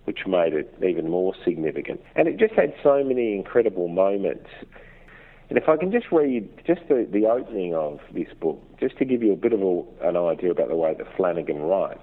which 0.05 0.21
made 0.27 0.53
it 0.53 0.75
even 0.87 1.11
more 1.11 1.35
significant. 1.45 2.01
And 2.17 2.29
it 2.29 2.39
just 2.39 2.55
had 2.55 2.75
so 2.83 3.03
many 3.05 3.35
incredible 3.35 3.89
moments. 3.89 4.49
And 5.49 5.59
if 5.59 5.69
I 5.69 5.77
can 5.77 5.91
just 5.91 6.07
read 6.13 6.49
just 6.67 6.83
the, 6.89 7.09
the 7.11 7.27
opening 7.27 7.75
of 7.75 7.99
this 8.15 8.29
book, 8.41 8.63
just 8.79 8.97
to 8.99 9.05
give 9.05 9.23
you 9.23 9.33
a 9.33 9.37
bit 9.37 9.53
of 9.53 9.61
a, 9.61 9.83
an 10.03 10.17
idea 10.17 10.53
about 10.53 10.69
the 10.69 10.77
way 10.77 10.95
that 10.97 11.07
Flanagan 11.17 11.63
writes. 11.63 12.03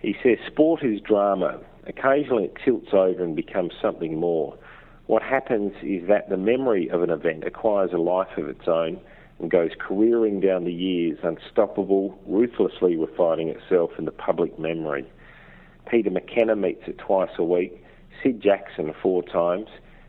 He 0.00 0.14
says, 0.22 0.38
Sport 0.46 0.82
is 0.82 1.00
drama. 1.00 1.60
Occasionally 1.86 2.44
it 2.44 2.54
tilts 2.62 2.92
over 2.92 3.22
and 3.22 3.36
becomes 3.36 3.72
something 3.80 4.18
more 4.18 4.58
what 5.06 5.22
happens 5.22 5.72
is 5.82 6.08
that 6.08 6.28
the 6.30 6.36
memory 6.36 6.88
of 6.88 7.02
an 7.02 7.10
event 7.10 7.44
acquires 7.44 7.90
a 7.92 7.98
life 7.98 8.38
of 8.38 8.48
its 8.48 8.66
own 8.66 9.00
and 9.38 9.50
goes 9.50 9.70
careering 9.78 10.40
down 10.40 10.64
the 10.64 10.72
years, 10.72 11.18
unstoppable, 11.22 12.18
ruthlessly 12.26 12.96
refining 12.96 13.48
itself 13.48 13.90
in 13.98 14.04
the 14.04 14.12
public 14.12 14.58
memory. 14.58 15.04
Peter 15.90 16.10
McKenna 16.10 16.56
meets 16.56 16.82
it 16.86 16.98
twice 16.98 17.30
a 17.38 17.44
week, 17.44 17.84
Sid 18.22 18.40
Jackson 18.40 18.94
four 19.02 19.22
times, 19.22 19.68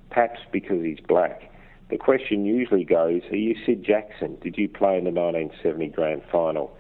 perhaps 0.10 0.40
because 0.52 0.82
he's 0.84 1.00
black. 1.06 1.52
The 1.90 1.98
question 1.98 2.46
usually 2.46 2.86
goes, 2.86 3.22
Are 3.32 3.36
you 3.36 3.56
Sid 3.66 3.84
Jackson? 3.84 4.38
Did 4.42 4.58
you 4.58 4.70
play 4.70 4.98
in 4.98 5.04
the 5.04 5.12
1970 5.12 5.90
Grand 5.90 6.22
Final? 6.32 6.76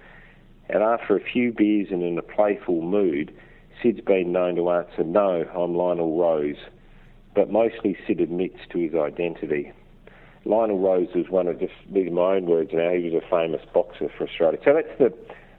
And 0.69 0.81
after 0.81 1.15
a 1.15 1.19
few 1.19 1.51
beers 1.51 1.87
and 1.91 2.01
in 2.01 2.17
a 2.17 2.23
playful 2.23 2.81
mood, 2.81 3.33
Sid's 3.81 4.01
been 4.01 4.31
known 4.31 4.55
to 4.55 4.69
answer, 4.71 5.03
No, 5.03 5.43
I'm 5.53 5.75
Lionel 5.75 6.17
Rose. 6.17 6.57
But 7.35 7.51
mostly 7.51 7.97
Sid 8.07 8.21
admits 8.21 8.59
to 8.71 8.79
his 8.79 8.95
identity. 8.95 9.71
Lionel 10.45 10.79
Rose 10.79 11.09
was 11.13 11.27
one 11.29 11.47
of, 11.47 11.59
just 11.59 11.73
these 11.91 12.11
my 12.11 12.35
own 12.35 12.45
words 12.45 12.71
now, 12.71 12.91
he 12.91 13.09
was 13.09 13.13
a 13.13 13.29
famous 13.29 13.61
boxer 13.73 14.09
for 14.15 14.27
Australia. 14.27 14.59
So 14.63 14.73
that's 14.73 14.97
the, 14.99 15.13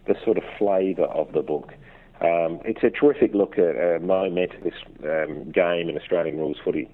the 0.07 0.19
sort 0.25 0.39
of 0.39 0.45
flavour 0.59 1.05
of 1.05 1.33
the 1.33 1.43
book. 1.43 1.73
Um, 2.21 2.61
it's 2.65 2.83
a 2.83 2.91
terrific 2.91 3.35
look 3.35 3.59
at 3.59 3.77
a 3.77 3.99
momentous 4.01 4.75
um, 5.05 5.51
game 5.51 5.89
in 5.91 5.99
Australian 5.99 6.39
rules 6.39 6.57
footy. 6.65 6.89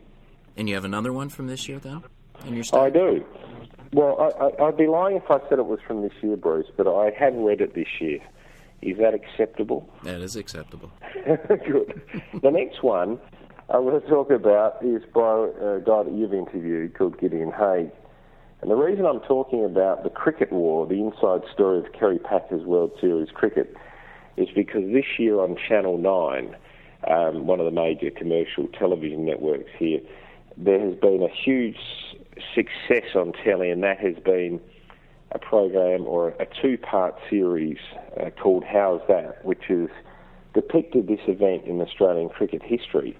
And 0.56 0.68
you 0.68 0.74
have 0.74 0.84
another 0.84 1.12
one 1.12 1.28
from 1.28 1.46
this 1.46 1.68
year, 1.68 1.78
though, 1.78 2.02
in 2.46 2.54
your 2.54 2.64
I 2.72 2.90
do. 2.90 3.24
Well, 3.92 4.34
I, 4.58 4.64
would 4.64 4.76
be 4.76 4.86
lying 4.86 5.16
if 5.16 5.30
I 5.30 5.38
said 5.48 5.58
it 5.58 5.66
was 5.66 5.78
from 5.86 6.02
this 6.02 6.12
year, 6.22 6.36
Bruce, 6.36 6.66
but 6.76 6.88
I 6.88 7.10
have 7.18 7.34
read 7.34 7.60
it 7.60 7.74
this 7.74 8.00
year. 8.00 8.18
Is 8.80 8.98
that 8.98 9.14
acceptable? 9.14 9.88
That 10.02 10.20
is 10.22 10.34
acceptable. 10.34 10.90
Good. 11.24 12.02
the 12.42 12.50
next 12.50 12.82
one 12.82 13.20
I 13.72 13.78
want 13.78 14.04
to 14.04 14.10
talk 14.10 14.30
about 14.30 14.84
is 14.84 15.02
by 15.14 15.48
a 15.48 15.80
guy 15.80 16.02
that 16.02 16.12
you've 16.12 16.34
interviewed 16.34 16.94
called 16.94 17.18
Gideon 17.18 17.50
Haigh. 17.52 17.90
And 18.60 18.70
the 18.70 18.74
reason 18.74 19.06
I'm 19.06 19.20
talking 19.20 19.64
about 19.64 20.04
the 20.04 20.10
cricket 20.10 20.52
war, 20.52 20.86
the 20.86 21.00
inside 21.00 21.40
story 21.54 21.78
of 21.78 21.86
Kerry 21.98 22.18
Packer's 22.18 22.66
World 22.66 22.90
Series 23.00 23.30
cricket, 23.32 23.74
is 24.36 24.48
because 24.54 24.82
this 24.92 25.06
year 25.18 25.40
on 25.40 25.56
Channel 25.56 25.96
9, 25.96 26.54
um, 27.10 27.46
one 27.46 27.60
of 27.60 27.64
the 27.64 27.72
major 27.72 28.10
commercial 28.10 28.68
television 28.78 29.24
networks 29.24 29.70
here, 29.78 30.00
there 30.58 30.78
has 30.78 30.94
been 30.96 31.22
a 31.22 31.34
huge 31.34 31.78
success 32.54 33.16
on 33.16 33.32
telly, 33.42 33.70
and 33.70 33.82
that 33.82 33.98
has 34.00 34.16
been 34.22 34.60
a 35.30 35.38
program 35.38 36.06
or 36.06 36.28
a 36.28 36.46
two 36.60 36.76
part 36.76 37.14
series 37.30 37.78
uh, 38.20 38.28
called 38.28 38.64
How's 38.64 39.00
That, 39.08 39.42
which 39.46 39.62
has 39.68 39.88
depicted 40.52 41.08
this 41.08 41.20
event 41.26 41.64
in 41.64 41.80
Australian 41.80 42.28
cricket 42.28 42.60
history. 42.62 43.16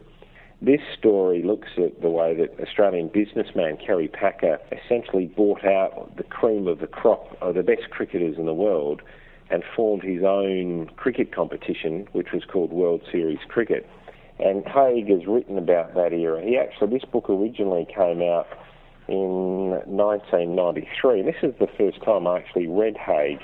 This 0.65 0.81
story 0.97 1.43
looks 1.43 1.71
at 1.77 2.03
the 2.03 2.09
way 2.09 2.37
that 2.37 2.61
Australian 2.61 3.09
businessman 3.09 3.79
Kerry 3.85 4.07
Packer 4.07 4.61
essentially 4.71 5.27
bought 5.27 5.65
out 5.65 6.17
the 6.17 6.23
cream 6.23 6.69
of 6.69 6.79
the 6.79 6.87
crop 6.87 7.37
of 7.41 7.57
the 7.57 7.65
best 7.65 7.91
cricketers 7.91 8.39
in 8.39 8.47
the 8.47 8.55
world 8.55 9.03
and 9.51 9.65
formed 9.75 10.05
his 10.05 10.23
own 10.23 10.89
cricket 10.97 11.35
competition, 11.35 12.07
which 12.13 12.29
was 12.33 12.45
called 12.45 12.73
World 12.73 13.01
Series 13.11 13.41
Cricket. 13.49 13.91
And 14.39 14.65
Haigh 14.65 15.05
has 15.09 15.27
written 15.27 15.59
about 15.59 15.95
that 15.95 16.13
era. 16.13 16.41
He 16.41 16.57
actually, 16.57 16.97
this 16.97 17.11
book 17.11 17.29
originally 17.29 17.85
came 17.85 18.23
out 18.23 18.47
in 19.09 19.71
1993. 19.91 21.19
And 21.19 21.29
this 21.29 21.43
is 21.43 21.55
the 21.59 21.67
first 21.77 22.01
time 22.05 22.29
I 22.29 22.39
actually 22.39 22.69
read 22.69 22.97
Haigh 22.97 23.41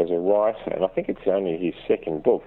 as 0.00 0.08
a 0.08 0.18
writer, 0.18 0.70
and 0.70 0.86
I 0.86 0.88
think 0.88 1.10
it's 1.10 1.20
only 1.26 1.58
his 1.58 1.74
second 1.86 2.22
book. 2.22 2.44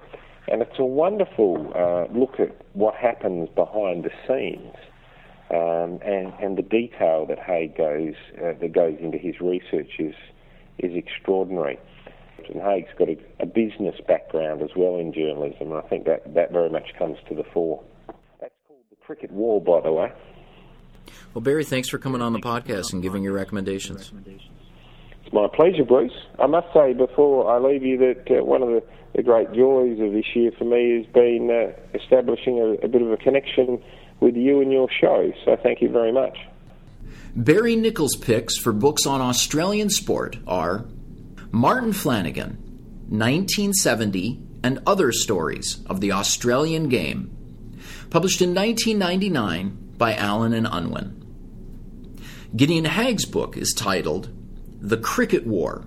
And 0.52 0.62
it's 0.62 0.80
a 0.80 0.86
wonderful 0.86 1.72
uh, 1.76 2.12
look 2.18 2.40
at 2.40 2.56
what 2.74 2.96
happens 2.96 3.50
behind 3.56 4.04
the 4.04 4.12
scenes 4.28 4.76
um, 5.52 6.00
and, 6.04 6.34
and 6.40 6.58
the 6.58 6.62
detail 6.62 7.26
that 7.28 7.40
Haigh 7.40 7.74
goes, 7.76 8.14
uh, 8.38 8.54
that 8.60 8.72
goes 8.72 8.98
into 9.00 9.18
his 9.18 9.42
research 9.42 9.92
is, 9.98 10.14
is 10.78 10.96
extraordinary. 10.96 11.80
And 12.52 12.62
Haigh's 12.62 12.88
got 12.98 13.10
a, 13.10 13.18
a, 13.40 13.46
business 13.46 13.96
background 14.08 14.62
as 14.62 14.70
well 14.76 14.96
in 14.98 15.14
journalism, 15.14 15.72
and 15.72 15.76
I 15.76 15.82
think 15.82 16.06
that, 16.06 16.34
that 16.34 16.52
very 16.52 16.70
much 16.70 16.94
comes 16.98 17.18
to 17.30 17.36
the 17.36 17.44
fore. 17.44 17.84
That's 18.40 18.54
called 18.68 18.84
the 18.90 18.96
Cricket 18.96 19.32
War, 19.32 19.62
by 19.62 19.82
the 19.82 19.92
way. 19.92 20.12
Well, 21.34 21.42
Barry, 21.42 21.64
thanks 21.64 21.90
for 21.90 21.98
coming 21.98 22.22
on 22.22 22.34
the 22.34 22.40
podcast 22.40 22.94
and 22.94 23.02
giving 23.02 23.24
your 23.24 23.34
recommendations. 23.34 24.12
It's 25.30 25.36
my 25.36 25.48
pleasure, 25.48 25.84
Bruce. 25.84 26.26
I 26.40 26.48
must 26.48 26.74
say 26.74 26.94
before 26.94 27.52
I 27.52 27.60
leave 27.60 27.84
you 27.84 28.00
that 28.00 28.40
uh, 28.40 28.44
one 28.44 28.64
of 28.64 28.70
the, 28.70 28.82
the, 29.16 29.22
great 29.22 29.54
joys 29.54 30.00
of 30.00 30.12
this 30.12 30.26
year 30.34 30.52
for 30.58 30.64
me 30.64 30.98
has 30.98 31.06
been 31.14 31.52
uh, 31.52 31.72
establishing 31.96 32.58
a, 32.58 32.84
a 32.84 32.88
bit 32.88 33.04
of 33.04 33.12
a 33.12 33.18
connection 33.18 33.80
with 34.22 34.36
you 34.36 34.60
and 34.60 34.72
your 34.72 34.90
show. 34.90 35.32
So 35.46 35.56
thank 35.62 35.84
you 35.84 35.90
very 35.92 36.12
much. 36.12 36.36
Barry 37.36 37.76
Nichols' 37.76 38.16
picks 38.16 38.58
for 38.58 38.74
books 38.74 39.06
on 39.06 39.22
Australian 39.22 39.92
sport 39.92 40.38
are 40.48 40.86
Martin 41.52 41.94
Flanagan, 41.94 42.58
1970 43.10 44.42
and 44.64 44.82
Other 44.88 45.12
Stories 45.12 45.86
of 45.86 46.02
the 46.02 46.12
Australian 46.12 46.90
Game, 46.90 47.78
published 48.10 48.42
in 48.42 48.56
1999 48.56 49.94
by 49.96 50.16
Allen 50.16 50.54
and 50.54 50.68
Unwin. 50.72 52.18
Gideon 52.56 52.86
Haigh's 52.86 53.26
book 53.26 53.56
is 53.56 53.76
titled 53.78 54.32
The 54.82 54.98
Cricket 54.98 55.46
War 55.46 55.86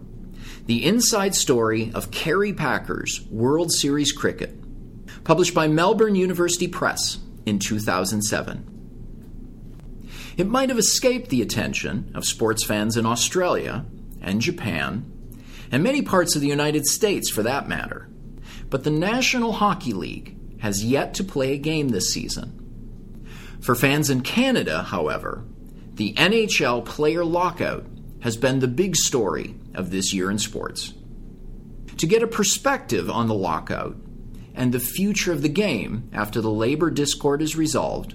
The 0.66 0.84
Inside 0.84 1.34
Story 1.34 1.90
of 1.94 2.10
Kerry 2.10 2.52
Packer's 2.52 3.26
World 3.30 3.72
Series 3.72 4.12
Cricket, 4.12 4.54
published 5.24 5.54
by 5.54 5.66
Melbourne 5.66 6.14
University 6.14 6.68
Press 6.68 7.18
in 7.46 7.58
2007. 7.58 8.68
It 10.36 10.46
might 10.46 10.68
have 10.68 10.78
escaped 10.78 11.30
the 11.30 11.40
attention 11.40 12.12
of 12.14 12.26
sports 12.26 12.64
fans 12.64 12.98
in 12.98 13.06
Australia 13.06 13.86
and 14.20 14.42
Japan, 14.42 15.10
and 15.70 15.82
many 15.82 16.02
parts 16.02 16.34
of 16.34 16.42
the 16.42 16.48
United 16.48 16.84
States 16.84 17.30
for 17.30 17.42
that 17.42 17.68
matter, 17.68 18.10
but 18.68 18.84
the 18.84 18.90
National 18.90 19.52
Hockey 19.52 19.94
League 19.94 20.36
has 20.60 20.84
yet 20.84 21.14
to 21.14 21.24
play 21.24 21.54
a 21.54 21.58
game 21.58 21.88
this 21.88 22.12
season. 22.12 22.58
For 23.62 23.74
fans 23.74 24.10
in 24.10 24.20
Canada, 24.20 24.82
however, 24.82 25.44
the 25.94 26.12
NHL 26.14 26.84
player 26.84 27.24
lockout 27.24 27.86
has 28.22 28.36
been 28.36 28.60
the 28.60 28.68
big 28.68 28.96
story 28.96 29.54
of 29.74 29.90
this 29.90 30.12
year 30.14 30.30
in 30.30 30.38
sports. 30.38 30.94
To 31.98 32.06
get 32.06 32.22
a 32.22 32.28
perspective 32.28 33.10
on 33.10 33.28
the 33.28 33.34
lockout 33.34 33.96
and 34.54 34.72
the 34.72 34.80
future 34.80 35.32
of 35.32 35.42
the 35.42 35.48
game 35.48 36.08
after 36.12 36.40
the 36.40 36.50
labor 36.50 36.90
discord 36.90 37.42
is 37.42 37.56
resolved, 37.56 38.14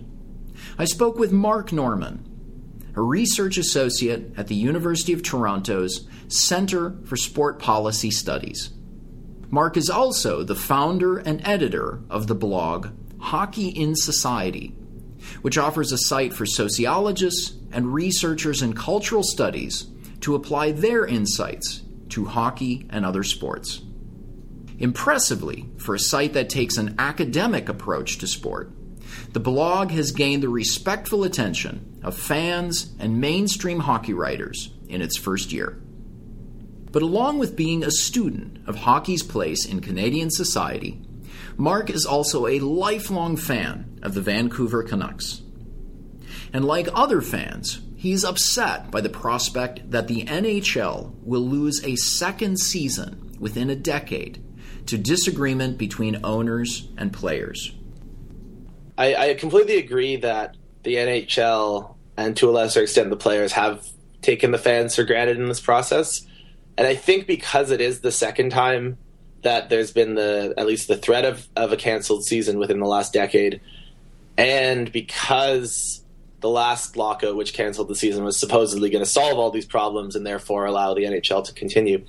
I 0.78 0.86
spoke 0.86 1.18
with 1.18 1.32
Mark 1.32 1.72
Norman, 1.72 2.24
a 2.96 3.02
research 3.02 3.58
associate 3.58 4.34
at 4.38 4.48
the 4.48 4.56
University 4.56 5.14
of 5.14 5.24
Toronto's 5.24 6.08
Center 6.30 6.96
for 7.06 7.18
Sport 7.18 7.60
Policy 7.60 8.12
Studies. 8.12 8.72
Mark 9.50 9.78
is 9.78 9.90
also 9.90 10.44
the 10.44 10.56
founder 10.56 11.18
and 11.18 11.46
editor 11.46 12.02
of 12.10 12.28
the 12.28 12.36
blog 12.36 12.90
Hockey 13.20 13.70
in 13.70 13.96
Society, 13.96 14.74
which 15.42 15.58
offers 15.58 15.92
a 15.92 15.98
site 15.98 16.34
for 16.34 16.46
sociologists 16.46 17.56
and 17.72 17.94
researchers 17.94 18.62
in 18.62 18.74
cultural 18.74 19.24
studies 19.24 19.88
to 20.22 20.36
apply 20.36 20.72
their 20.72 21.06
insights 21.06 21.82
to 22.10 22.26
hockey 22.26 22.88
and 22.90 23.06
other 23.06 23.24
sports. 23.24 23.82
Impressively, 24.80 25.70
for 25.78 25.96
a 25.96 26.00
site 26.00 26.34
that 26.34 26.50
takes 26.50 26.78
an 26.78 26.96
academic 27.00 27.68
approach 27.68 28.18
to 28.20 28.28
sport, 28.28 28.72
the 29.34 29.40
blog 29.40 29.92
has 29.92 30.12
gained 30.12 30.44
the 30.44 30.50
respectful 30.50 31.24
attention 31.24 32.00
of 32.04 32.18
fans 32.18 32.94
and 33.00 33.20
mainstream 33.20 33.80
hockey 33.80 34.14
writers 34.14 34.70
in 34.88 35.02
its 35.02 35.18
first 35.18 35.52
year. 35.52 35.82
But 36.92 37.02
along 37.02 37.40
with 37.40 37.56
being 37.56 37.84
a 37.84 37.92
student 37.92 38.68
of 38.68 38.76
hockey's 38.76 39.24
place 39.24 39.66
in 39.66 39.82
Canadian 39.82 40.30
society, 40.32 41.02
Mark 41.58 41.90
is 41.90 42.06
also 42.06 42.48
a 42.48 42.60
lifelong 42.60 43.36
fan 43.36 44.00
of 44.04 44.14
the 44.14 44.22
Vancouver 44.22 44.84
Canucks. 44.84 45.42
And 46.54 46.64
like 46.64 46.88
other 46.94 47.22
fans, 47.22 47.82
he's 47.98 48.24
upset 48.24 48.90
by 48.92 49.02
the 49.02 49.10
prospect 49.10 49.92
that 49.92 50.08
the 50.08 50.24
NHL 50.24 51.14
will 51.24 51.42
lose 51.42 51.84
a 51.84 51.96
second 51.98 52.60
season 52.60 53.36
within 53.40 53.70
a 53.70 53.76
decade 53.76 54.42
to 54.86 54.98
disagreement 54.98 55.78
between 55.78 56.24
owners 56.24 56.88
and 56.98 57.12
players. 57.12 57.74
I, 58.98 59.16
I 59.16 59.34
completely 59.34 59.78
agree 59.78 60.16
that 60.18 60.56
the 60.84 60.96
NHL 60.96 61.96
and 62.16 62.38
to 62.38 62.50
a 62.50 62.52
lesser 62.52 62.82
extent 62.82 63.10
the 63.10 63.18
players 63.18 63.52
have 63.52 63.84
taken 64.22 64.52
the 64.52 64.58
fans 64.58 64.96
for 64.96 65.04
granted 65.04 65.38
in 65.38 65.48
this 65.48 65.60
process. 65.60 66.26
And 66.78 66.88
I 66.88 66.96
think 66.96 67.28
because 67.28 67.72
it 67.72 67.82
is 67.82 68.00
the 68.00 68.12
second 68.12 68.52
time 68.52 68.98
that 69.44 69.70
there's 69.70 69.92
been 69.92 70.16
the 70.16 70.54
at 70.58 70.66
least 70.66 70.88
the 70.88 70.98
threat 70.98 71.26
of, 71.26 71.48
of 71.56 71.72
a 71.72 71.78
canceled 71.78 72.26
season 72.26 72.58
within 72.58 72.80
the 72.80 72.88
last 72.88 73.14
decade, 73.14 73.62
and 74.38 74.92
because 74.92 75.97
the 76.40 76.50
last 76.50 76.96
lockout, 76.96 77.36
which 77.36 77.54
canceled 77.54 77.88
the 77.88 77.96
season, 77.96 78.24
was 78.24 78.40
supposedly 78.40 78.90
going 78.90 79.04
to 79.04 79.10
solve 79.10 79.40
all 79.40 79.50
these 79.50 79.66
problems 79.66 80.16
and 80.16 80.26
therefore 80.26 80.66
allow 80.66 80.94
the 80.94 81.04
NHL 81.04 81.44
to 81.46 81.54
continue. 81.54 82.06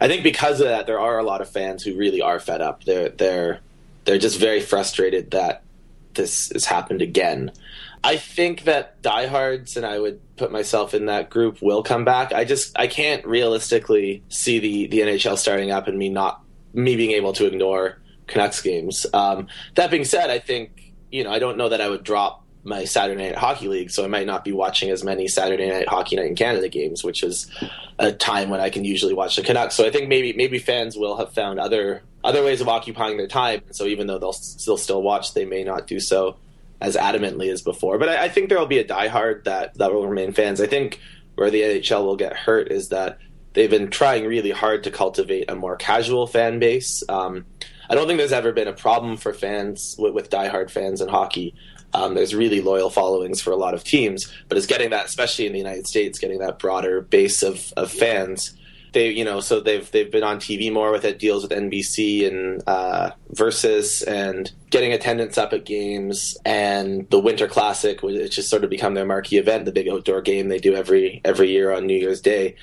I 0.00 0.08
think 0.08 0.22
because 0.22 0.60
of 0.60 0.68
that, 0.68 0.86
there 0.86 1.00
are 1.00 1.18
a 1.18 1.24
lot 1.24 1.40
of 1.40 1.48
fans 1.48 1.82
who 1.82 1.96
really 1.96 2.20
are 2.20 2.38
fed 2.38 2.60
up. 2.60 2.84
They're 2.84 3.08
they're 3.08 3.60
they're 4.04 4.18
just 4.18 4.38
very 4.38 4.60
frustrated 4.60 5.32
that 5.32 5.62
this 6.14 6.50
has 6.52 6.64
happened 6.64 7.02
again. 7.02 7.52
I 8.04 8.16
think 8.18 8.64
that 8.64 9.00
diehards, 9.02 9.76
and 9.76 9.86
I 9.86 9.98
would 9.98 10.20
put 10.36 10.52
myself 10.52 10.92
in 10.94 11.06
that 11.06 11.30
group, 11.30 11.62
will 11.62 11.82
come 11.82 12.04
back. 12.04 12.32
I 12.32 12.44
just 12.44 12.78
I 12.78 12.86
can't 12.86 13.26
realistically 13.26 14.22
see 14.28 14.58
the 14.58 14.86
the 14.86 15.00
NHL 15.00 15.38
starting 15.38 15.70
up 15.70 15.88
and 15.88 15.98
me 15.98 16.10
not 16.10 16.40
me 16.72 16.96
being 16.96 17.12
able 17.12 17.32
to 17.32 17.46
ignore 17.46 17.98
Canucks 18.26 18.62
games. 18.62 19.06
Um, 19.12 19.48
that 19.74 19.90
being 19.90 20.04
said, 20.04 20.30
I 20.30 20.38
think 20.38 20.92
you 21.10 21.24
know, 21.24 21.30
I 21.30 21.38
don't 21.38 21.56
know 21.56 21.68
that 21.68 21.80
I 21.80 21.88
would 21.88 22.04
drop 22.04 22.43
my 22.64 22.84
Saturday 22.84 23.22
Night 23.22 23.36
Hockey 23.36 23.68
League, 23.68 23.90
so 23.90 24.04
I 24.04 24.08
might 24.08 24.26
not 24.26 24.44
be 24.44 24.52
watching 24.52 24.90
as 24.90 25.04
many 25.04 25.28
Saturday 25.28 25.68
Night 25.68 25.88
Hockey 25.88 26.16
Night 26.16 26.26
in 26.26 26.34
Canada 26.34 26.68
games, 26.68 27.04
which 27.04 27.22
is 27.22 27.50
a 27.98 28.10
time 28.10 28.48
when 28.48 28.60
I 28.60 28.70
can 28.70 28.84
usually 28.84 29.14
watch 29.14 29.36
the 29.36 29.42
Canucks. 29.42 29.74
So 29.74 29.86
I 29.86 29.90
think 29.90 30.08
maybe 30.08 30.32
maybe 30.32 30.58
fans 30.58 30.96
will 30.96 31.16
have 31.16 31.32
found 31.32 31.60
other 31.60 32.02
other 32.24 32.42
ways 32.42 32.60
of 32.60 32.68
occupying 32.68 33.18
their 33.18 33.28
time. 33.28 33.62
So 33.70 33.84
even 33.84 34.06
though 34.06 34.18
they'll 34.18 34.32
still 34.32 34.78
still 34.78 35.02
watch, 35.02 35.34
they 35.34 35.44
may 35.44 35.62
not 35.62 35.86
do 35.86 36.00
so 36.00 36.36
as 36.80 36.96
adamantly 36.96 37.52
as 37.52 37.62
before. 37.62 37.98
But 37.98 38.08
I, 38.08 38.24
I 38.24 38.28
think 38.28 38.48
there 38.48 38.58
will 38.58 38.66
be 38.66 38.78
a 38.78 38.84
diehard 38.84 39.44
that 39.44 39.74
that 39.78 39.92
will 39.92 40.06
remain 40.08 40.32
fans. 40.32 40.60
I 40.60 40.66
think 40.66 41.00
where 41.34 41.50
the 41.50 41.60
NHL 41.60 42.04
will 42.04 42.16
get 42.16 42.34
hurt 42.34 42.70
is 42.72 42.88
that 42.88 43.18
they've 43.52 43.70
been 43.70 43.90
trying 43.90 44.26
really 44.26 44.50
hard 44.50 44.84
to 44.84 44.90
cultivate 44.90 45.50
a 45.50 45.54
more 45.54 45.76
casual 45.76 46.26
fan 46.26 46.58
base. 46.58 47.02
Um, 47.08 47.44
I 47.88 47.94
don't 47.94 48.06
think 48.06 48.18
there's 48.18 48.32
ever 48.32 48.52
been 48.52 48.68
a 48.68 48.72
problem 48.72 49.16
for 49.16 49.32
fans 49.32 49.96
with, 49.98 50.14
with 50.14 50.30
diehard 50.30 50.70
fans 50.70 51.00
in 51.00 51.08
hockey. 51.08 51.54
Um, 51.94 52.14
there's 52.14 52.34
really 52.34 52.60
loyal 52.60 52.90
followings 52.90 53.40
for 53.40 53.52
a 53.52 53.56
lot 53.56 53.72
of 53.72 53.84
teams, 53.84 54.30
but 54.48 54.58
it's 54.58 54.66
getting 54.66 54.90
that, 54.90 55.06
especially 55.06 55.46
in 55.46 55.52
the 55.52 55.58
United 55.58 55.86
States, 55.86 56.18
getting 56.18 56.40
that 56.40 56.58
broader 56.58 57.00
base 57.00 57.42
of, 57.42 57.72
of 57.76 57.90
fans. 57.90 58.56
They, 58.92 59.10
you 59.10 59.24
know, 59.24 59.40
so 59.40 59.60
they've 59.60 59.90
they've 59.90 60.10
been 60.10 60.22
on 60.22 60.38
TV 60.38 60.72
more 60.72 60.92
with 60.92 61.04
it, 61.04 61.18
deals 61.18 61.42
with 61.42 61.50
NBC 61.50 62.28
and 62.28 62.62
uh, 62.66 63.10
Versus, 63.30 64.02
and 64.02 64.52
getting 64.70 64.92
attendance 64.92 65.36
up 65.36 65.52
at 65.52 65.64
games, 65.64 66.36
and 66.44 67.08
the 67.10 67.18
Winter 67.18 67.48
Classic, 67.48 68.02
which 68.04 68.36
has 68.36 68.48
sort 68.48 68.62
of 68.62 68.70
become 68.70 68.94
their 68.94 69.04
marquee 69.04 69.38
event, 69.38 69.64
the 69.64 69.72
big 69.72 69.88
outdoor 69.88 70.22
game 70.22 70.48
they 70.48 70.58
do 70.58 70.74
every 70.74 71.20
every 71.24 71.50
year 71.50 71.72
on 71.72 71.86
New 71.86 71.96
Year's 71.96 72.20
Day. 72.20 72.54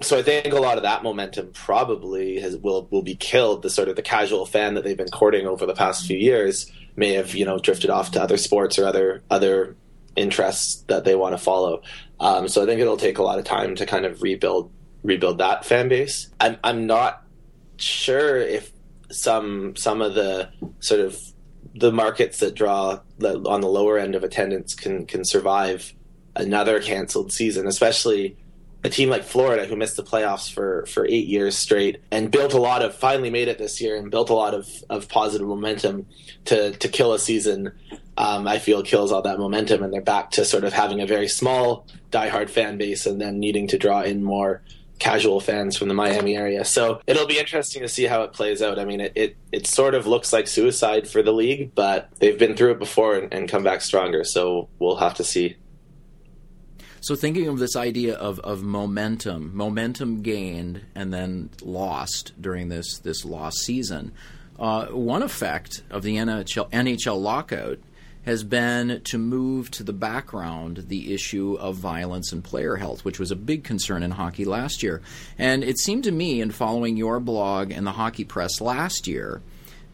So 0.00 0.16
I 0.16 0.22
think 0.22 0.54
a 0.54 0.60
lot 0.60 0.76
of 0.76 0.84
that 0.84 1.02
momentum 1.02 1.50
probably 1.52 2.40
has, 2.40 2.56
will 2.56 2.86
will 2.92 3.02
be 3.02 3.16
killed. 3.16 3.62
The 3.62 3.70
sort 3.70 3.88
of 3.88 3.96
the 3.96 4.02
casual 4.02 4.46
fan 4.46 4.74
that 4.74 4.84
they've 4.84 4.96
been 4.96 5.08
courting 5.08 5.48
over 5.48 5.66
the 5.66 5.74
past 5.74 6.06
few 6.06 6.16
years 6.16 6.70
may 6.96 7.14
have 7.14 7.34
you 7.34 7.44
know 7.44 7.58
drifted 7.58 7.90
off 7.90 8.12
to 8.12 8.22
other 8.22 8.36
sports 8.36 8.78
or 8.78 8.86
other 8.86 9.22
other 9.30 9.76
interests 10.16 10.82
that 10.88 11.04
they 11.04 11.14
want 11.14 11.34
to 11.34 11.38
follow. 11.38 11.82
Um, 12.18 12.48
so 12.48 12.62
I 12.62 12.66
think 12.66 12.80
it'll 12.80 12.96
take 12.96 13.18
a 13.18 13.22
lot 13.22 13.38
of 13.38 13.44
time 13.44 13.74
to 13.76 13.86
kind 13.86 14.04
of 14.04 14.22
rebuild 14.22 14.70
rebuild 15.02 15.38
that 15.38 15.64
fan 15.64 15.88
base. 15.88 16.28
I'm 16.40 16.58
I'm 16.62 16.86
not 16.86 17.22
sure 17.76 18.36
if 18.36 18.72
some 19.10 19.74
some 19.76 20.02
of 20.02 20.14
the 20.14 20.50
sort 20.80 21.00
of 21.00 21.18
the 21.74 21.92
markets 21.92 22.38
that 22.40 22.54
draw 22.54 23.00
on 23.22 23.60
the 23.60 23.68
lower 23.68 23.98
end 23.98 24.14
of 24.14 24.24
attendance 24.24 24.74
can 24.74 25.06
can 25.06 25.24
survive 25.24 25.92
another 26.36 26.80
canceled 26.80 27.32
season, 27.32 27.66
especially 27.66 28.36
a 28.82 28.88
team 28.88 29.10
like 29.10 29.24
Florida 29.24 29.66
who 29.66 29.76
missed 29.76 29.96
the 29.96 30.02
playoffs 30.02 30.50
for, 30.52 30.86
for 30.86 31.04
eight 31.06 31.26
years 31.26 31.56
straight 31.56 32.02
and 32.10 32.30
built 32.30 32.54
a 32.54 32.60
lot 32.60 32.82
of 32.82 32.94
finally 32.94 33.30
made 33.30 33.48
it 33.48 33.58
this 33.58 33.80
year 33.80 33.96
and 33.96 34.10
built 34.10 34.30
a 34.30 34.34
lot 34.34 34.54
of, 34.54 34.68
of 34.88 35.08
positive 35.08 35.46
momentum 35.46 36.06
to 36.46 36.72
to 36.72 36.88
kill 36.88 37.12
a 37.12 37.18
season. 37.18 37.72
Um, 38.16 38.46
I 38.46 38.58
feel 38.58 38.82
kills 38.82 39.12
all 39.12 39.22
that 39.22 39.38
momentum 39.38 39.82
and 39.82 39.92
they're 39.92 40.00
back 40.00 40.30
to 40.32 40.44
sort 40.44 40.64
of 40.64 40.72
having 40.72 41.00
a 41.00 41.06
very 41.06 41.28
small 41.28 41.86
diehard 42.10 42.50
fan 42.50 42.78
base 42.78 43.06
and 43.06 43.20
then 43.20 43.38
needing 43.38 43.68
to 43.68 43.78
draw 43.78 44.02
in 44.02 44.22
more 44.22 44.62
casual 44.98 45.40
fans 45.40 45.76
from 45.76 45.88
the 45.88 45.94
Miami 45.94 46.36
area. 46.36 46.64
So 46.64 47.00
it'll 47.06 47.26
be 47.26 47.38
interesting 47.38 47.82
to 47.82 47.88
see 47.88 48.04
how 48.04 48.22
it 48.22 48.32
plays 48.32 48.62
out. 48.62 48.78
I 48.78 48.84
mean, 48.84 49.00
it, 49.00 49.12
it, 49.16 49.36
it 49.50 49.66
sort 49.66 49.94
of 49.94 50.06
looks 50.06 50.32
like 50.32 50.46
suicide 50.46 51.08
for 51.08 51.22
the 51.22 51.32
league, 51.32 51.74
but 51.74 52.10
they've 52.18 52.38
been 52.38 52.54
through 52.54 52.72
it 52.72 52.78
before 52.78 53.16
and, 53.16 53.32
and 53.32 53.48
come 53.48 53.64
back 53.64 53.80
stronger. 53.80 54.24
So 54.24 54.68
we'll 54.78 54.96
have 54.96 55.14
to 55.14 55.24
see. 55.24 55.56
So 57.02 57.14
thinking 57.14 57.48
of 57.48 57.58
this 57.58 57.76
idea 57.76 58.14
of, 58.14 58.38
of 58.40 58.62
momentum, 58.62 59.56
momentum 59.56 60.20
gained 60.20 60.82
and 60.94 61.12
then 61.12 61.48
lost 61.62 62.32
during 62.40 62.68
this 62.68 62.98
this 62.98 63.24
lost 63.24 63.58
season. 63.58 64.12
Uh, 64.58 64.86
one 64.88 65.22
effect 65.22 65.82
of 65.90 66.02
the 66.02 66.16
NHL, 66.16 66.70
NHL 66.70 67.18
lockout 67.20 67.78
has 68.26 68.44
been 68.44 69.00
to 69.04 69.16
move 69.16 69.70
to 69.70 69.82
the 69.82 69.94
background 69.94 70.84
the 70.88 71.14
issue 71.14 71.56
of 71.58 71.76
violence 71.76 72.32
and 72.32 72.44
player 72.44 72.76
health, 72.76 73.02
which 73.02 73.18
was 73.18 73.30
a 73.30 73.36
big 73.36 73.64
concern 73.64 74.02
in 74.02 74.10
hockey 74.10 74.44
last 74.44 74.82
year. 74.82 75.00
And 75.38 75.64
it 75.64 75.78
seemed 75.78 76.04
to 76.04 76.12
me, 76.12 76.42
in 76.42 76.50
following 76.50 76.98
your 76.98 77.18
blog 77.18 77.70
and 77.70 77.86
the 77.86 77.92
hockey 77.92 78.24
press 78.24 78.60
last 78.60 79.06
year, 79.06 79.40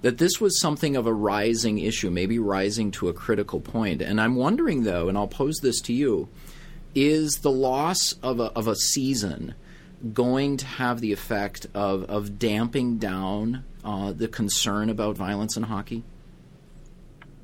that 0.02 0.18
this 0.18 0.40
was 0.40 0.60
something 0.60 0.96
of 0.96 1.06
a 1.06 1.14
rising 1.14 1.78
issue, 1.78 2.10
maybe 2.10 2.40
rising 2.40 2.90
to 2.92 3.08
a 3.08 3.12
critical 3.12 3.60
point. 3.60 4.02
And 4.02 4.20
I'm 4.20 4.34
wondering, 4.34 4.82
though, 4.82 5.08
and 5.08 5.16
I'll 5.16 5.28
pose 5.28 5.58
this 5.62 5.80
to 5.82 5.92
you 5.92 6.28
is 6.96 7.36
the 7.42 7.50
loss 7.50 8.14
of 8.22 8.40
a, 8.40 8.44
of 8.54 8.66
a 8.66 8.74
season 8.74 9.54
going 10.12 10.56
to 10.56 10.66
have 10.66 11.00
the 11.00 11.12
effect 11.12 11.66
of, 11.74 12.04
of 12.04 12.38
damping 12.38 12.98
down 12.98 13.64
uh, 13.84 14.12
the 14.12 14.26
concern 14.26 14.90
about 14.90 15.16
violence 15.16 15.56
in 15.56 15.64
hockey? 15.64 16.02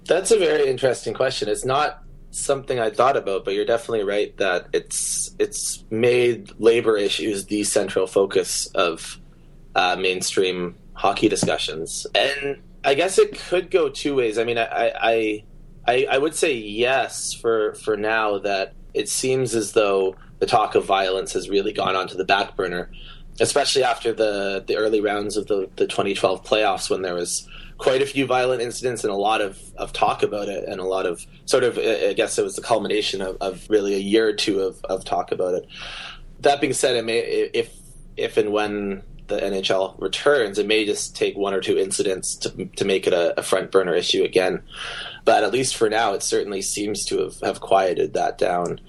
That's 0.06 0.32
a 0.32 0.38
very 0.38 0.68
interesting 0.68 1.14
question. 1.14 1.48
It's 1.48 1.64
not 1.64 2.02
something 2.30 2.80
I 2.80 2.90
thought 2.90 3.16
about, 3.16 3.44
but 3.44 3.54
you're 3.54 3.66
definitely 3.66 4.04
right 4.04 4.36
that 4.38 4.66
it's 4.72 5.34
it's 5.38 5.84
made 5.90 6.50
labor 6.58 6.96
issues 6.96 7.44
the 7.44 7.62
central 7.62 8.06
focus 8.06 8.66
of 8.74 9.20
uh, 9.74 9.96
mainstream 9.96 10.74
hockey 10.94 11.28
discussions, 11.28 12.06
and 12.14 12.60
I 12.84 12.94
guess 12.94 13.18
it 13.18 13.38
could 13.38 13.70
go 13.70 13.88
two 13.88 14.16
ways. 14.16 14.38
I 14.38 14.44
mean, 14.44 14.58
I 14.58 14.92
I, 15.00 15.44
I, 15.86 16.06
I 16.10 16.18
would 16.18 16.34
say 16.34 16.54
yes 16.54 17.32
for 17.32 17.74
for 17.74 17.96
now 17.96 18.38
that 18.38 18.74
it 18.94 19.08
seems 19.08 19.54
as 19.54 19.72
though 19.72 20.16
the 20.38 20.46
talk 20.46 20.74
of 20.74 20.84
violence 20.84 21.32
has 21.32 21.48
really 21.48 21.72
gone 21.72 21.96
onto 21.96 22.16
the 22.16 22.24
back 22.24 22.56
burner, 22.56 22.90
especially 23.40 23.84
after 23.84 24.12
the 24.12 24.64
the 24.66 24.76
early 24.76 25.00
rounds 25.00 25.36
of 25.36 25.46
the 25.46 25.68
the 25.76 25.86
2012 25.86 26.44
playoffs 26.44 26.90
when 26.90 27.02
there 27.02 27.14
was 27.14 27.48
quite 27.78 28.02
a 28.02 28.06
few 28.06 28.26
violent 28.26 28.62
incidents 28.62 29.02
and 29.02 29.12
a 29.12 29.16
lot 29.16 29.40
of, 29.40 29.58
of 29.76 29.92
talk 29.92 30.22
about 30.22 30.48
it 30.48 30.68
and 30.68 30.80
a 30.80 30.84
lot 30.84 31.04
of 31.04 31.26
sort 31.46 31.64
of 31.64 31.78
I 31.78 32.12
guess 32.12 32.38
it 32.38 32.44
was 32.44 32.54
the 32.54 32.62
culmination 32.62 33.20
of, 33.20 33.36
of 33.40 33.68
really 33.68 33.94
a 33.94 33.98
year 33.98 34.28
or 34.28 34.32
two 34.32 34.60
of, 34.60 34.84
of 34.84 35.04
talk 35.04 35.32
about 35.32 35.54
it. 35.54 35.66
That 36.40 36.60
being 36.60 36.72
said, 36.74 36.96
it 36.96 37.04
may 37.04 37.18
if 37.18 37.74
if 38.16 38.36
and 38.36 38.52
when 38.52 39.02
the 39.28 39.38
NHL 39.38 40.00
returns, 40.00 40.58
it 40.58 40.66
may 40.66 40.84
just 40.84 41.16
take 41.16 41.36
one 41.36 41.54
or 41.54 41.60
two 41.60 41.78
incidents 41.78 42.36
to 42.36 42.66
to 42.76 42.84
make 42.84 43.06
it 43.06 43.12
a, 43.12 43.38
a 43.38 43.42
front 43.42 43.70
burner 43.70 43.94
issue 43.94 44.22
again. 44.22 44.62
But 45.24 45.44
at 45.44 45.52
least 45.52 45.76
for 45.76 45.88
now, 45.88 46.14
it 46.14 46.22
certainly 46.22 46.62
seems 46.62 47.04
to 47.06 47.18
have, 47.18 47.40
have 47.40 47.60
quieted 47.60 48.14
that 48.14 48.38
down. 48.38 48.80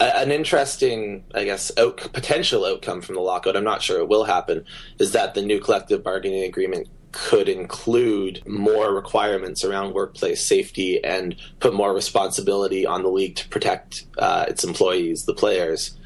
A, 0.00 0.18
an 0.18 0.32
interesting, 0.32 1.24
I 1.34 1.44
guess, 1.44 1.70
out, 1.78 1.98
potential 2.12 2.64
outcome 2.64 3.00
from 3.00 3.14
the 3.14 3.20
lockout, 3.20 3.56
I'm 3.56 3.64
not 3.64 3.82
sure 3.82 4.00
it 4.00 4.08
will 4.08 4.24
happen, 4.24 4.64
is 4.98 5.12
that 5.12 5.34
the 5.34 5.42
new 5.42 5.60
collective 5.60 6.02
bargaining 6.02 6.42
agreement 6.42 6.88
could 7.12 7.48
include 7.48 8.42
more 8.46 8.92
requirements 8.92 9.64
around 9.64 9.94
workplace 9.94 10.44
safety 10.44 11.02
and 11.04 11.36
put 11.60 11.74
more 11.74 11.94
responsibility 11.94 12.86
on 12.86 13.02
the 13.02 13.10
league 13.10 13.36
to 13.36 13.48
protect 13.50 14.06
uh, 14.18 14.46
its 14.48 14.64
employees, 14.64 15.26
the 15.26 15.34
players. 15.34 15.96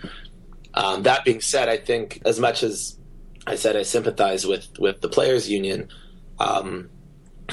Um, 0.75 1.05
that 1.05 1.25
being 1.25 1.41
said, 1.41 1.69
I 1.69 1.79
think 1.79 2.21
as 2.27 2.39
much 2.39 2.63
as 2.63 2.96
I 3.47 3.55
said 3.55 3.77
I 3.77 3.83
sympathize 3.83 4.47
with 4.47 4.79
with 4.79 5.01
the 5.01 5.09
players' 5.09 5.49
union, 5.49 5.89
um, 6.39 6.91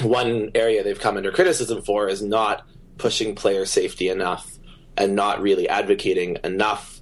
one 0.02 0.50
area 0.54 0.82
they've 0.82 0.98
come 0.98 1.16
under 1.16 1.30
criticism 1.30 1.82
for 1.82 2.08
is 2.08 2.22
not 2.22 2.66
pushing 2.98 3.34
player 3.34 3.64
safety 3.64 4.08
enough 4.08 4.58
and 4.96 5.14
not 5.14 5.40
really 5.40 5.68
advocating 5.68 6.38
enough 6.44 7.00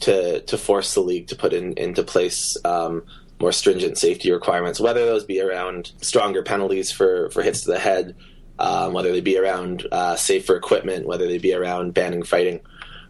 to 0.00 0.40
to 0.42 0.58
force 0.58 0.94
the 0.94 1.00
league 1.00 1.28
to 1.28 1.36
put 1.36 1.52
in 1.52 1.74
into 1.74 2.02
place 2.02 2.56
um, 2.64 3.02
more 3.40 3.52
stringent 3.52 3.98
safety 3.98 4.30
requirements, 4.30 4.80
whether 4.80 5.04
those 5.04 5.24
be 5.24 5.40
around 5.40 5.92
stronger 6.00 6.42
penalties 6.42 6.90
for 6.90 7.30
for 7.30 7.42
hits 7.42 7.62
to 7.62 7.72
the 7.72 7.78
head, 7.78 8.14
um, 8.58 8.92
whether 8.92 9.12
they 9.12 9.20
be 9.20 9.38
around 9.38 9.86
uh, 9.92 10.16
safer 10.16 10.56
equipment, 10.56 11.06
whether 11.06 11.26
they 11.26 11.38
be 11.38 11.54
around 11.54 11.94
banning 11.94 12.22
fighting. 12.22 12.60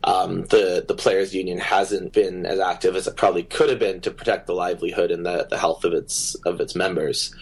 Um, 0.03 0.45
the 0.47 0.85
the 0.87 0.95
players' 0.95 1.35
union 1.35 1.59
hasn't 1.59 2.13
been 2.13 2.47
as 2.47 2.59
active 2.59 2.97
as 2.97 3.07
it 3.07 3.17
probably 3.17 3.43
could 3.43 3.69
have 3.69 3.79
been 3.79 4.01
to 4.01 4.11
protect 4.11 4.47
the 4.47 4.55
livelihood 4.55 5.11
and 5.11 5.27
the, 5.27 5.47
the 5.51 5.59
health 5.59 5.85
of 5.85 5.93
its 5.93 6.35
of 6.47 6.61
its 6.61 6.75
members. 6.75 7.35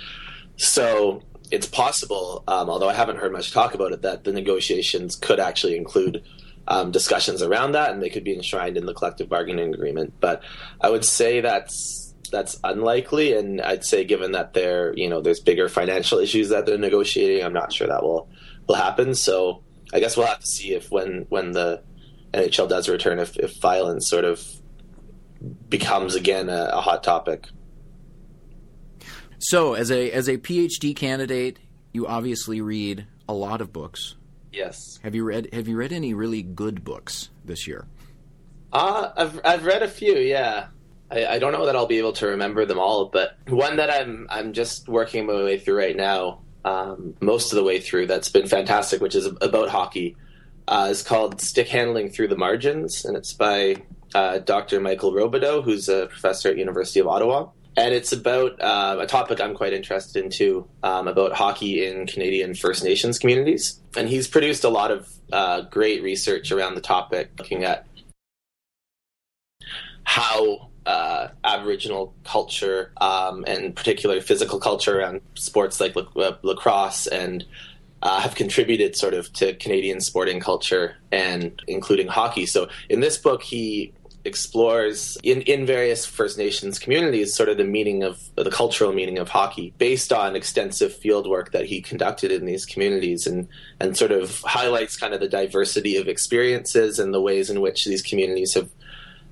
So 0.57 1.23
it's 1.51 1.67
possible, 1.67 2.43
um, 2.49 2.69
although 2.69 2.89
I 2.89 2.95
haven't 2.95 3.19
heard 3.19 3.33
much 3.33 3.53
talk 3.53 3.75
about 3.75 3.93
it, 3.93 4.03
that 4.03 4.25
the 4.25 4.33
negotiations 4.33 5.17
could 5.17 5.41
actually 5.41 5.77
include 5.77 6.25
um, 6.67 6.91
discussions 6.91 7.43
around 7.43 7.73
that, 7.73 7.93
and 7.93 8.03
they 8.03 8.11
could 8.11 8.25
be 8.25 8.35
enshrined 8.35 8.77
in 8.77 8.87
the 8.87 8.95
collective 8.95 9.29
bargaining 9.29 9.73
agreement. 9.73 10.15
But 10.21 10.43
I 10.81 10.91
would 10.91 11.05
say 11.05 11.41
that's 11.41 12.13
that's 12.31 12.59
unlikely, 12.65 13.35
and 13.35 13.63
I'd 13.63 13.85
say 13.85 14.05
given 14.05 14.33
that 14.33 14.53
there 14.53 14.93
you 14.97 15.09
know 15.09 15.21
there's 15.21 15.41
bigger 15.41 15.69
financial 15.69 16.19
issues 16.19 16.51
that 16.51 16.67
they're 16.67 16.77
negotiating, 16.77 17.45
I'm 17.45 17.53
not 17.53 17.73
sure 17.73 17.87
that 17.87 18.03
will 18.03 18.29
will 18.67 18.75
happen. 18.75 19.15
So 19.15 19.63
I 19.93 20.01
guess 20.01 20.17
we'll 20.17 20.27
have 20.27 20.41
to 20.41 20.47
see 20.47 20.75
if 20.75 20.91
when 20.91 21.27
when 21.29 21.53
the 21.53 21.83
NHL 22.33 22.69
does 22.69 22.89
return, 22.89 23.19
if, 23.19 23.37
if 23.37 23.61
violence 23.61 24.09
sort 24.09 24.25
of 24.25 24.45
becomes 25.69 26.15
again 26.15 26.49
a, 26.49 26.71
a 26.73 26.81
hot 26.81 27.03
topic. 27.03 27.47
So, 29.39 29.75
as 29.75 29.91
a 29.91 30.11
as 30.11 30.29
a 30.29 30.37
PhD 30.39 30.95
candidate, 30.97 31.59
you 31.93 32.07
obviously 32.07 32.61
read 32.61 33.07
a 33.29 33.33
lot 33.33 33.61
of 33.61 33.73
books. 33.73 34.17
Yes. 34.53 34.99
Have 35.03 35.15
you 35.15 35.25
read 35.25 35.49
Have 35.53 35.69
you 35.69 35.77
read 35.77 35.93
any 35.93 36.15
really 36.15 36.43
good 36.43 36.85
books 36.85 37.31
this 37.45 37.67
year? 37.67 37.87
Uh, 38.73 39.11
I've 39.17 39.41
I've 39.45 39.65
read 39.65 39.83
a 39.83 39.89
few. 39.89 40.17
Yeah. 40.17 40.69
I, 41.11 41.27
I 41.27 41.39
don't 41.39 41.53
know 41.53 41.67
that 41.67 41.77
I'll 41.77 41.87
be 41.87 41.99
able 41.99 42.13
to 42.15 42.27
remember 42.27 42.67
them 42.67 42.79
all, 42.79 43.07
but 43.07 43.37
one 43.47 43.77
that 43.77 43.91
I'm 43.91 44.27
I'm 44.29 44.53
just 44.53 44.89
working 44.89 45.27
my 45.27 45.35
way 45.35 45.59
through 45.59 45.79
right 45.79 45.97
now 45.97 46.41
um, 46.65 47.15
most 47.21 47.53
of 47.53 47.57
the 47.57 47.65
way 47.65 47.81
through. 47.81 48.07
That's 48.07 48.29
been 48.29 48.47
fantastic, 48.47 49.01
which 49.01 49.15
is 49.15 49.27
about 49.27 49.69
hockey. 49.69 50.17
Uh, 50.69 50.89
is 50.91 51.03
called 51.03 51.41
Stick 51.41 51.67
Handling 51.69 52.11
Through 52.11 52.29
the 52.29 52.37
Margins, 52.37 53.07
and 53.07 53.17
it's 53.17 53.33
by 53.33 53.77
uh, 54.15 54.39
Dr. 54.41 54.81
Michael 54.81 55.13
Robidoux, 55.13 55.65
who's 55.65 55.89
a 55.89 56.09
professor 56.09 56.51
at 56.51 56.59
University 56.59 57.01
of 57.01 57.07
Ottawa. 57.07 57.49
And 57.79 57.95
it's 57.95 58.13
about 58.13 58.61
uh, 58.61 58.99
a 59.01 59.07
topic 59.07 59.41
I'm 59.41 59.55
quite 59.55 59.73
interested 59.73 60.23
in 60.23 60.31
too, 60.31 60.69
um, 60.83 61.09
about 61.09 61.33
hockey 61.33 61.87
in 61.87 62.07
Canadian 62.07 62.55
First 62.55 62.85
Nations 62.85 63.19
communities. 63.19 63.81
And 63.97 64.11
he's 64.11 64.29
produced 64.29 64.63
a 64.63 64.69
lot 64.69 64.91
of 64.91 65.09
uh, 65.33 65.63
great 65.63 66.03
research 66.03 66.53
around 66.53 66.75
the 66.75 66.83
topic, 66.83 67.31
looking 67.39 67.65
at 67.65 67.87
how 70.05 70.69
uh, 70.85 71.29
Aboriginal 71.45 72.15
culture 72.25 72.93
um, 73.01 73.45
and 73.47 73.75
particularly 73.75 74.21
physical 74.21 74.59
culture 74.59 75.01
around 75.01 75.21
sports 75.35 75.81
like 75.81 75.97
uh, 75.97 76.33
lacrosse 76.43 77.07
and 77.07 77.45
uh, 78.03 78.21
have 78.21 78.35
contributed 78.35 78.97
sort 78.97 79.15
of 79.15 79.33
to 79.35 79.55
Canadian 79.55 80.01
sporting 80.01 80.41
culture 80.41 80.97
and 81.11 81.63
including 81.67 82.09
hockey. 82.09 82.47
So 82.47 82.69
in 82.89 83.01
this 83.01 83.19
book, 83.19 83.43
he 83.43 83.93
explores 84.25 85.17
in, 85.23 85.43
in 85.43 85.65
various 85.67 86.05
First 86.05 86.39
Nations 86.39 86.79
communities 86.79 87.35
sort 87.35 87.49
of 87.49 87.57
the 87.57 87.65
meaning 87.65 88.03
of 88.03 88.21
the 88.37 88.51
cultural 88.51 88.93
meaning 88.93 89.19
of 89.19 89.29
hockey 89.29 89.73
based 89.79 90.13
on 90.13 90.37
extensive 90.37 90.93
field 90.95 91.27
work 91.27 91.53
that 91.53 91.65
he 91.67 91.81
conducted 91.81 92.31
in 92.31 92.45
these 92.45 92.67
communities 92.67 93.27
and, 93.27 93.49
and 93.81 93.97
sort 93.97 94.13
of 94.13 94.41
highlights 94.41 94.97
kind 94.97 95.15
of 95.15 95.21
the 95.21 95.29
diversity 95.29 95.97
of 95.97 96.09
experiences 96.09 96.99
and 96.99 97.15
the 97.15 97.21
ways 97.21 97.49
in 97.51 97.61
which 97.61 97.85
these 97.85 98.03
communities 98.03 98.55
have 98.55 98.69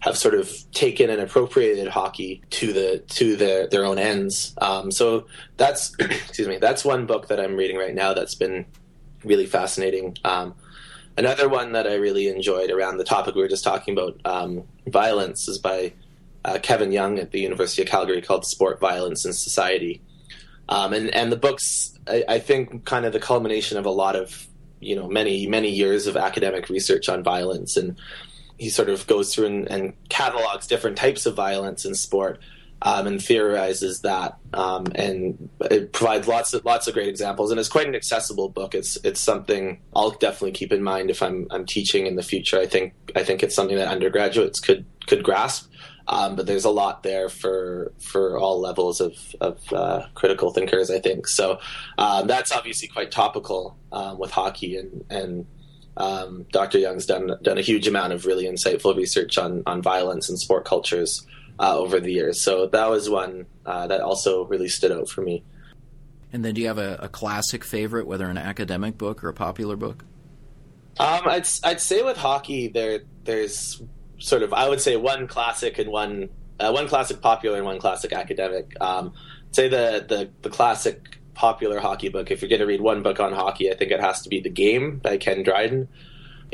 have 0.01 0.17
sort 0.17 0.35
of 0.35 0.53
taken 0.73 1.11
and 1.11 1.21
appropriated 1.21 1.89
hockey 1.89 2.43
to 2.51 2.73
the 2.73 2.99
to 3.09 3.37
their 3.37 3.67
their 3.67 3.85
own 3.85 3.99
ends. 3.99 4.55
Um, 4.59 4.91
so 4.91 5.27
that's 5.57 5.95
excuse 6.01 6.49
me, 6.49 6.59
that's 6.59 6.85
one 6.85 7.07
book 7.07 7.29
that 7.29 7.41
I'm 7.41 7.57
reading 7.57 7.77
right 7.77 7.95
now 7.95 8.15
that's 8.15 8.35
been 8.35 8.67
really 9.25 9.47
fascinating. 9.47 10.17
Um, 10.25 10.55
another 11.17 11.49
one 11.49 11.73
that 11.73 11.87
I 11.87 11.95
really 11.95 12.29
enjoyed 12.29 12.71
around 12.71 12.99
the 12.99 13.05
topic 13.05 13.35
we 13.35 13.43
were 13.43 13.49
just 13.49 13.65
talking 13.65 13.95
about, 13.95 14.21
um, 14.25 14.65
violence, 14.87 15.49
is 15.49 15.59
by 15.59 15.93
uh, 16.45 16.59
Kevin 16.63 16.93
Young 16.93 17.19
at 17.19 17.33
the 17.33 17.41
University 17.41 17.83
of 17.83 17.89
Calgary 17.89 18.23
called 18.23 18.45
"Sport, 18.45 18.81
Violence, 18.81 19.25
and 19.25 19.35
Society." 19.35 20.01
Um, 20.69 20.93
and 20.93 21.15
and 21.15 21.33
the 21.33 21.37
books, 21.37 21.99
I, 22.07 22.25
I 22.29 22.39
think, 22.39 22.85
kind 22.85 23.05
of 23.07 23.13
the 23.13 23.21
culmination 23.21 23.79
of 23.79 23.87
a 23.87 23.91
lot 23.91 24.17
of 24.17 24.47
you 24.81 24.95
know 24.95 25.09
many 25.09 25.47
many 25.47 25.71
years 25.71 26.07
of 26.07 26.17
academic 26.17 26.69
research 26.69 27.09
on 27.09 27.23
violence 27.23 27.77
and 27.77 27.97
he 28.59 28.71
sort 28.71 28.89
of 28.89 29.07
goes 29.07 29.35
through 29.35 29.47
and, 29.47 29.71
and 29.71 30.09
catalogs 30.09 30.67
different 30.67 30.97
types 30.97 31.27
of 31.27 31.35
violence 31.35 31.85
in 31.85 31.95
sport 31.95 32.41
um, 32.83 33.07
and 33.07 33.23
theorizes 33.23 34.01
that, 34.01 34.37
um, 34.53 34.87
and 34.95 35.49
it 35.63 35.93
provides 35.93 36.29
lots 36.29 36.53
of 36.53 36.65
lots 36.65 36.87
of 36.87 36.95
great 36.95 37.09
examples. 37.09 37.51
And 37.51 37.59
it's 37.59 37.69
quite 37.69 37.87
an 37.87 37.95
accessible 37.95 38.49
book. 38.49 38.75
It's 38.75 38.97
it's 39.05 39.21
something 39.21 39.81
I'll 39.95 40.11
definitely 40.11 40.53
keep 40.53 40.73
in 40.73 40.83
mind 40.83 41.11
if 41.11 41.23
I'm 41.23 41.47
I'm 41.51 41.65
teaching 41.65 42.07
in 42.07 42.17
the 42.17 42.23
future. 42.23 42.59
I 42.59 42.67
think 42.67 42.95
I 43.15 43.23
think 43.25 43.43
it's 43.43 43.55
something 43.55 43.77
that 43.77 43.89
undergraduates 43.89 44.61
could 44.61 44.85
could 45.07 45.23
grasp. 45.23 45.71
Um, 46.09 46.37
but 46.37 46.47
there's 46.47 46.65
a 46.65 46.71
lot 46.71 47.03
there 47.03 47.29
for 47.29 47.93
for 47.99 48.39
all 48.39 48.61
levels 48.61 49.01
of 49.01 49.15
of 49.41 49.73
uh, 49.73 50.07
critical 50.15 50.53
thinkers. 50.53 50.91
I 50.91 51.01
think 51.01 51.27
so. 51.27 51.59
Um, 51.99 52.27
that's 52.27 52.53
obviously 52.53 52.89
quite 52.89 53.11
topical 53.11 53.77
um, 53.91 54.19
with 54.19 54.31
hockey 54.31 54.77
and 54.77 55.05
and 55.11 55.47
um, 55.97 56.47
Dr. 56.53 56.79
Young's 56.79 57.07
done 57.07 57.37
done 57.43 57.59
a 57.59 57.63
huge 57.63 57.89
amount 57.89 58.13
of 58.13 58.27
really 58.27 58.45
insightful 58.45 58.97
research 58.97 59.39
on 59.39 59.63
on 59.67 59.83
violence 59.83 60.29
and 60.29 60.39
sport 60.39 60.65
cultures 60.65 61.27
uh, 61.59 61.77
over 61.77 62.01
the 62.01 62.13
years. 62.13 62.41
So 62.41 62.67
that 62.67 62.91
was 62.91 63.09
one 63.09 63.47
uh, 63.65 63.87
that 63.87 64.01
also 64.01 64.45
really 64.45 64.69
stood 64.69 64.93
out 64.93 65.09
for 65.09 65.23
me. 65.23 65.43
And 66.33 66.45
then, 66.45 66.55
do 66.55 66.61
you 66.61 66.67
have 66.67 66.79
a, 66.79 66.99
a 67.01 67.09
classic 67.09 67.65
favorite, 67.65 68.07
whether 68.07 68.29
an 68.29 68.37
academic 68.37 68.99
book 68.99 69.25
or 69.25 69.29
a 69.29 69.35
popular 69.35 69.77
book? 69.77 70.05
Um, 70.99 71.23
I'd 71.27 71.49
I'd 71.65 71.81
say 71.81 72.03
with 72.03 72.17
hockey, 72.17 72.69
there 72.69 73.01
there's 73.25 73.83
sort 74.19 74.43
of 74.43 74.53
I 74.53 74.69
would 74.69 74.81
say 74.81 74.97
one 74.97 75.27
classic 75.27 75.79
and 75.79 75.91
one 75.91 76.29
uh, 76.59 76.71
one 76.73 76.89
classic 76.89 77.21
popular 77.21 77.57
and 77.57 77.67
one 77.67 77.79
classic 77.79 78.13
academic. 78.13 78.75
Um, 78.81 79.13
say 79.53 79.69
the, 79.69 80.05
the 80.07 80.31
the 80.43 80.51
classic 80.51 81.19
popular 81.37 81.79
hockey 81.79 82.09
book. 82.09 82.31
If 82.31 82.43
you're 82.43 82.49
going 82.49 82.61
to 82.61 82.67
read 82.67 82.81
one 82.81 83.03
book 83.03 83.21
on 83.21 83.33
hockey, 83.33 83.71
I 83.71 83.77
think 83.77 83.93
it 83.93 84.01
has 84.01 84.23
to 84.23 84.29
be 84.29 84.41
The 84.41 84.51
Game 84.51 84.99
by 84.99 85.19
Ken 85.19 85.43
Dryden. 85.45 85.89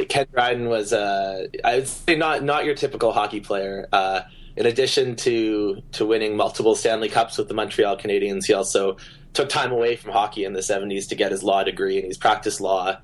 Ken 0.08 0.26
Dryden 0.32 0.68
was, 0.68 0.92
uh, 0.92 1.46
I 1.64 1.76
would 1.76 1.88
say, 1.88 2.16
not 2.16 2.42
not 2.42 2.64
your 2.64 2.74
typical 2.74 3.12
hockey 3.12 3.40
player. 3.40 3.88
Uh, 3.92 4.22
in 4.56 4.66
addition 4.66 5.16
to 5.16 5.82
to 5.92 6.06
winning 6.06 6.36
multiple 6.36 6.74
Stanley 6.74 7.08
Cups 7.08 7.38
with 7.38 7.48
the 7.48 7.54
Montreal 7.54 7.96
Canadiens, 7.96 8.46
he 8.46 8.52
also 8.52 8.96
took 9.32 9.48
time 9.48 9.72
away 9.72 9.96
from 9.96 10.12
hockey 10.12 10.44
in 10.44 10.52
the 10.52 10.60
'70s 10.60 11.08
to 11.08 11.14
get 11.14 11.30
his 11.30 11.42
law 11.42 11.62
degree, 11.62 11.96
and 11.96 12.06
he's 12.06 12.18
practiced 12.18 12.60
law. 12.60 12.96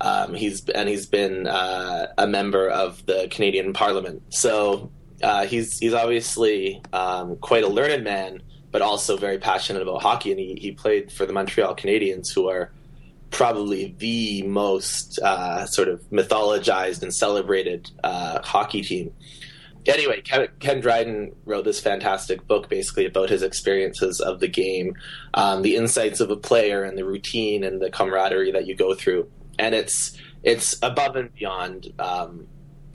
Um, 0.00 0.34
he's 0.34 0.68
and 0.68 0.88
he's 0.88 1.06
been 1.06 1.46
uh, 1.46 2.08
a 2.18 2.26
member 2.26 2.68
of 2.68 3.04
the 3.06 3.28
Canadian 3.30 3.72
Parliament. 3.72 4.22
So 4.28 4.90
uh, 5.22 5.46
he's 5.46 5.78
he's 5.78 5.94
obviously 5.94 6.82
um, 6.92 7.36
quite 7.36 7.64
a 7.64 7.68
learned 7.68 8.04
man 8.04 8.42
but 8.76 8.82
also 8.82 9.16
very 9.16 9.38
passionate 9.38 9.80
about 9.80 10.02
hockey. 10.02 10.30
And 10.30 10.38
he, 10.38 10.54
he 10.60 10.70
played 10.70 11.10
for 11.10 11.24
the 11.24 11.32
Montreal 11.32 11.74
Canadiens, 11.74 12.30
who 12.34 12.50
are 12.50 12.70
probably 13.30 13.94
the 13.96 14.42
most 14.42 15.18
uh, 15.20 15.64
sort 15.64 15.88
of 15.88 16.02
mythologized 16.10 17.02
and 17.02 17.14
celebrated 17.14 17.90
uh, 18.04 18.42
hockey 18.42 18.82
team. 18.82 19.14
Anyway, 19.86 20.20
Ken, 20.20 20.48
Ken, 20.60 20.80
Dryden 20.80 21.34
wrote 21.46 21.64
this 21.64 21.80
fantastic 21.80 22.46
book 22.46 22.68
basically 22.68 23.06
about 23.06 23.30
his 23.30 23.42
experiences 23.42 24.20
of 24.20 24.40
the 24.40 24.48
game, 24.48 24.94
um, 25.32 25.62
the 25.62 25.74
insights 25.74 26.20
of 26.20 26.30
a 26.30 26.36
player, 26.36 26.84
and 26.84 26.98
the 26.98 27.04
routine 27.06 27.64
and 27.64 27.80
the 27.80 27.88
camaraderie 27.88 28.52
that 28.52 28.66
you 28.66 28.74
go 28.76 28.94
through. 28.94 29.26
And 29.58 29.74
it's 29.74 30.20
it's 30.42 30.76
above 30.82 31.16
and 31.16 31.32
beyond 31.32 31.94
um, 31.98 32.46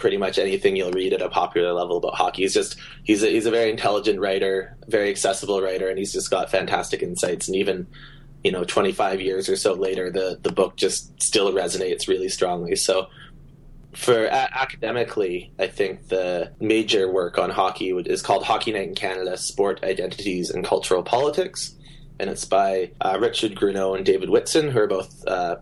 pretty 0.02 0.18
much 0.18 0.38
anything 0.40 0.76
you'll 0.76 0.92
read 0.92 1.14
at 1.14 1.22
a 1.22 1.30
popular 1.30 1.72
level 1.72 1.98
about 1.98 2.16
hockey. 2.16 2.42
He's 2.42 2.54
just 2.54 2.76
he's 3.04 3.24
a, 3.24 3.28
he's 3.28 3.46
a 3.46 3.52
very 3.52 3.70
intelligent 3.70 4.20
writer, 4.20 4.76
very 4.88 5.10
accessible 5.10 5.62
writer, 5.62 5.88
and 5.88 5.98
he's 5.98 6.12
just 6.12 6.30
got 6.30 6.52
fantastic 6.52 7.02
insights. 7.02 7.48
And 7.48 7.56
even 7.56 7.88
you 8.44 8.52
know, 8.52 8.64
25 8.64 9.22
years 9.22 9.48
or 9.48 9.56
so 9.56 9.74
later, 9.74 10.10
the 10.10 10.40
the 10.42 10.52
book 10.52 10.76
just 10.76 11.22
still 11.22 11.54
resonates 11.54 12.10
really 12.10 12.28
strongly. 12.28 12.76
So. 12.76 13.08
For 13.94 14.26
academically, 14.26 15.52
I 15.60 15.68
think 15.68 16.08
the 16.08 16.54
major 16.62 17.12
work 17.12 17.38
on 17.38 17.50
hockey 17.50 17.90
is 17.90 18.22
called 18.22 18.46
Hockey 18.46 18.72
Night 18.72 18.88
in 18.88 18.96
Canada: 18.96 19.36
Sport 19.36 19.84
Identities 19.84 20.50
and 20.50 20.64
Cultural 20.64 21.04
Politics, 21.04 21.76
and 22.18 22.30
it's 22.30 22.46
by 22.46 22.92
uh, 23.02 23.18
Richard 23.20 23.54
Gruneau 23.54 23.98
and 23.98 24.06
David 24.06 24.30
Whitson, 24.30 24.72
who 24.72 24.80
are 24.80 24.88
both 24.88 25.28
uh, 25.28 25.58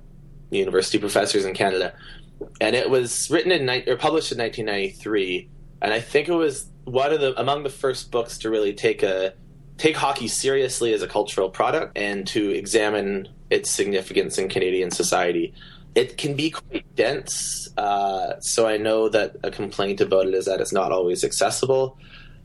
university 0.52 1.00
professors 1.00 1.44
in 1.44 1.56
Canada 1.56 1.96
and 2.62 2.76
it 2.76 2.90
was 2.90 3.30
written 3.30 3.52
in 3.52 3.70
or 3.88 3.96
published 3.98 4.32
in 4.32 4.38
1993, 4.38 5.50
and 5.82 5.94
I 5.94 6.00
think 6.00 6.28
it 6.28 6.34
was 6.34 6.68
one 6.86 7.12
of 7.14 7.22
the 7.22 7.40
among 7.40 7.64
the 7.64 7.70
first 7.70 8.12
books 8.12 8.38
to 8.40 8.50
really 8.50 8.74
take 8.74 9.04
a 9.04 9.34
take 9.78 9.96
hockey 9.96 10.28
seriously 10.28 10.94
as 10.94 11.02
a 11.02 11.08
cultural 11.08 11.50
product 11.50 11.98
and 11.98 12.28
to 12.28 12.52
examine 12.52 13.30
its 13.50 13.72
significance 13.72 14.38
in 14.38 14.50
Canadian 14.50 14.92
society. 14.92 15.54
It 15.96 16.18
can 16.18 16.36
be 16.36 16.52
quite 16.52 16.86
dense, 16.96 17.70
uh, 17.78 18.40
so 18.42 18.68
I 18.68 18.78
know 18.78 19.10
that 19.10 19.38
a 19.44 19.50
complaint 19.50 20.02
about 20.02 20.28
it 20.28 20.34
is 20.34 20.46
that 20.46 20.62
it's 20.62 20.74
not 20.74 20.92
always 20.92 21.24
accessible. 21.24 21.98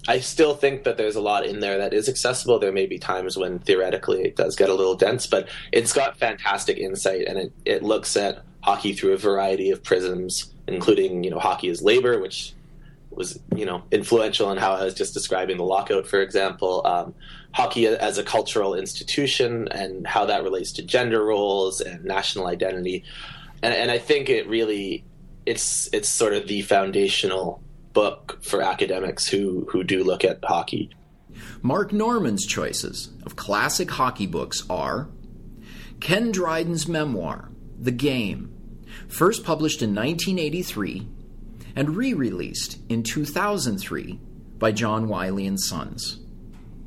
I 0.07 0.21
still 0.21 0.55
think 0.55 0.85
that 0.85 0.97
there's 0.97 1.17
a 1.17 1.21
lot 1.21 1.47
in 1.47 1.61
there 1.61 1.79
that 1.79 1.95
is 1.95 2.09
accessible. 2.09 2.59
There 2.59 2.73
may 2.73 2.87
be 2.87 2.99
times 2.99 3.37
when 3.37 3.59
theoretically 3.59 4.23
it 4.23 4.37
does 4.37 4.55
get 4.55 4.69
a 4.69 4.75
little 4.75 4.95
dense, 4.95 5.27
but 5.27 5.49
it's 5.73 5.93
got 5.93 6.19
fantastic 6.19 6.79
insight 6.79 7.27
and 7.27 7.39
it, 7.39 7.53
it 7.65 7.83
looks 7.83 8.17
at 8.17 8.45
hockey 8.65 8.95
through 8.95 9.13
a 9.13 9.19
variety 9.19 9.71
of 9.71 9.83
prisms, 9.83 10.51
including 10.67 11.23
you 11.23 11.31
know 11.31 11.39
hockey 11.39 11.69
as 11.69 11.83
labor, 11.83 12.19
which 12.19 12.55
was 13.11 13.39
you 13.55 13.67
know 13.67 13.83
influential 13.91 14.51
in 14.51 14.57
how 14.57 14.73
I 14.73 14.85
was 14.85 14.95
just 14.95 15.13
describing 15.13 15.59
the 15.59 15.65
lockout, 15.65 16.07
for 16.07 16.23
example. 16.23 16.81
Um, 16.87 17.15
hockey 17.53 17.87
as 17.87 18.17
a 18.17 18.25
cultural 18.25 18.75
institution 18.75 19.69
and 19.69 20.07
how 20.07 20.25
that 20.25 20.43
relates 20.43 20.73
to 20.73 20.83
gender 20.83 21.23
roles 21.23 21.83
and 21.83 22.05
national 22.05 22.47
identity, 22.47 23.05
and, 23.63 23.75
and 23.75 23.91
I 23.91 23.99
think 23.99 24.31
it 24.31 24.49
really 24.49 25.05
it's 25.45 25.91
it's 25.93 26.09
sort 26.09 26.33
of 26.33 26.49
the 26.49 26.63
foundational 26.63 27.63
book 27.93 28.39
for 28.43 28.63
academics 28.63 29.29
who 29.29 29.67
who 29.71 29.85
do 29.85 30.03
look 30.03 30.25
at 30.25 30.39
hockey. 30.43 30.89
Mark 31.61 31.93
Norman's 31.93 32.47
choices 32.47 33.11
of 33.27 33.37
classic 33.37 33.91
hockey 33.91 34.27
books 34.27 34.65
are 34.71 35.09
Ken 36.01 36.33
Dryden's 36.33 36.89
memoir, 36.89 37.51
The 37.79 37.91
Game, 37.91 38.54
first 39.15 39.45
published 39.45 39.81
in 39.81 39.95
1983 39.95 41.07
and 41.77 41.97
re 41.97 42.13
released 42.13 42.79
in 42.89 43.03
2003 43.05 44.19
by 44.59 44.73
John 44.73 45.07
Wiley 45.07 45.47
and 45.47 45.61
Sons. 45.61 46.19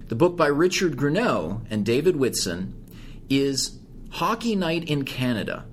The 0.09 0.15
book 0.15 0.35
by 0.35 0.47
Richard 0.47 0.97
Gruneau 0.97 1.61
and 1.69 1.85
David 1.85 2.17
Whitson 2.17 2.73
is 3.29 3.79
Hockey 4.11 4.55
Night 4.55 4.89
in 4.89 5.05
Canada 5.05 5.65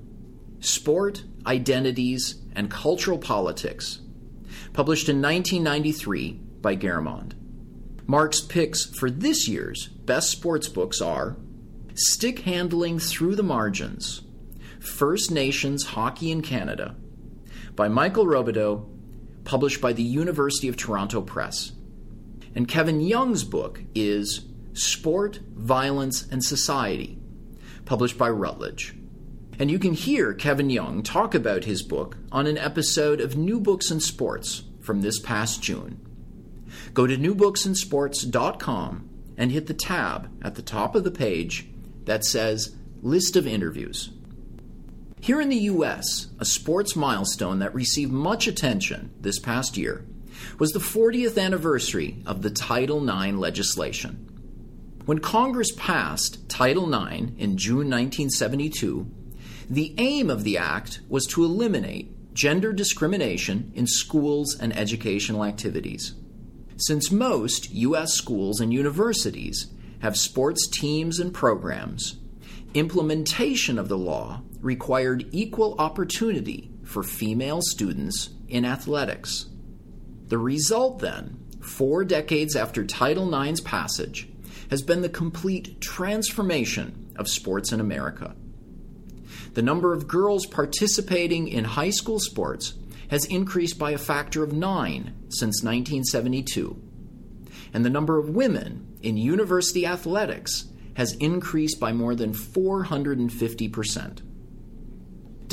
Sport, 0.61 1.25
Identities, 1.45 2.37
and 2.55 2.71
Cultural 2.71 3.19
Politics, 3.19 4.01
published 4.73 5.09
in 5.09 5.21
1993 5.21 6.33
by 6.61 6.77
Garamond. 6.77 7.33
Mark's 8.07 8.41
picks 8.41 8.85
for 8.85 9.11
this 9.11 9.49
year's 9.49 9.89
best 9.89 10.31
sports 10.31 10.69
books 10.69 11.01
are 11.01 11.37
Stick 11.95 12.41
Handling 12.41 13.01
Through 13.01 13.35
the 13.35 13.43
Margins 13.43 14.24
First 14.85 15.31
Nations 15.31 15.85
Hockey 15.85 16.31
in 16.31 16.43
Canada 16.43 16.95
by 17.75 17.89
Michael 17.89 18.27
Robidoux, 18.27 18.87
published 19.45 19.81
by 19.81 19.93
the 19.93 20.03
University 20.03 20.69
of 20.69 20.77
Toronto 20.77 21.21
Press. 21.21 21.73
And 22.55 22.69
Kevin 22.69 23.01
Young's 23.01 23.45
book 23.45 23.83
is 23.95 24.45
Sport, 24.75 25.41
Violence, 25.55 26.27
and 26.31 26.45
Society, 26.45 27.19
published 27.85 28.19
by 28.19 28.29
Routledge. 28.29 28.95
And 29.59 29.71
you 29.71 29.79
can 29.79 29.95
hear 29.95 30.35
Kevin 30.35 30.71
Young 30.71 31.03
talk 31.03 31.35
about 31.35 31.65
his 31.65 31.83
book 31.83 32.17
on 32.33 32.47
an 32.47 32.59
episode 32.59 33.21
of 33.21 33.37
New 33.37 33.61
Books 33.61 33.91
and 33.91 34.03
Sports 34.03 34.65
from 34.81 35.01
this 35.01 35.21
past 35.21 35.63
June. 35.63 36.01
Go 36.93 37.07
to 37.07 37.17
newbooksandsports.com 37.17 39.09
and 39.37 39.53
hit 39.53 39.67
the 39.67 39.75
tab 39.75 40.31
at 40.43 40.55
the 40.55 40.63
top 40.63 40.95
of 40.95 41.05
the 41.05 41.11
page 41.11 41.69
that 42.05 42.25
says 42.25 42.77
List 43.03 43.37
of 43.37 43.47
Interviews. 43.47 44.11
Here 45.25 45.41
in 45.41 45.49
the 45.49 45.71
US, 45.73 46.27
a 46.39 46.45
sports 46.45 46.95
milestone 46.95 47.61
that 47.61 47.75
received 47.75 48.13
much 48.13 48.47
attention 48.47 49.11
this 49.19 49.39
past 49.39 49.79
year 49.79 50.05
was 50.59 50.73
the 50.73 50.79
40th 50.79 51.43
anniversary 51.43 52.23
of 52.27 52.43
the 52.43 52.51
Title 52.51 53.03
IX 53.03 53.39
legislation. 53.39 54.29
When 55.07 55.21
Congress 55.21 55.73
passed 55.79 56.47
Title 56.51 56.93
IX 56.93 57.33
in 57.39 57.57
June 57.57 57.89
1972, 57.89 59.11
the 59.71 59.95
aim 59.97 60.29
of 60.29 60.45
the 60.45 60.59
act 60.59 61.01
was 61.09 61.25
to 61.29 61.43
eliminate 61.43 62.35
gender 62.35 62.75
discrimination 62.75 63.73
in 63.75 63.87
schools 63.87 64.55
and 64.61 64.77
educational 64.77 65.43
activities. 65.43 66.13
Since 66.77 67.11
most 67.11 67.73
U.S. 67.73 68.13
schools 68.13 68.61
and 68.61 68.75
universities 68.75 69.69
have 70.01 70.19
sports 70.19 70.69
teams 70.69 71.19
and 71.19 71.33
programs, 71.33 72.19
implementation 72.75 73.79
of 73.79 73.89
the 73.89 73.97
law 73.97 74.43
required 74.65 75.29
equal 75.31 75.77
opportunity 75.79 76.71
for 76.85 77.03
female 77.03 77.61
students 77.63 78.31
in 78.49 78.65
athletics. 78.65 79.47
The 80.29 80.39
result, 80.39 81.01
then, 81.01 81.39
four 81.61 82.03
decades 82.03 82.57
after 82.57 82.85
Title 82.85 83.33
IX's 83.33 83.61
passage, 83.61 84.29
has 84.71 84.81
been 84.83 85.03
the 85.03 85.11
complete 85.11 85.81
transformation 85.83 87.13
of 87.17 87.29
sports 87.29 87.73
in 87.73 87.81
America. 87.81 88.35
The 89.53 89.63
number 89.63 89.93
of 89.93 90.09
girls 90.09 90.47
participating 90.47 91.47
in 91.47 91.65
high 91.65 91.91
school 91.91 92.19
sports 92.19 92.73
has 93.09 93.27
increased 93.27 93.79
by 93.79 93.91
a 93.91 93.99
factor 93.99 94.43
of 94.43 94.55
nine 94.55 95.15
since 95.29 95.63
1972, 95.63 96.83
and 97.75 97.85
the 97.85 97.91
number 97.91 98.19
of 98.19 98.31
women 98.31 98.97
in 99.03 99.19
university 99.19 99.85
athletics 99.85 100.65
has 100.97 101.13
increased 101.17 101.79
by 101.79 101.93
more 101.93 102.15
than 102.15 102.33
450%. 102.33 104.23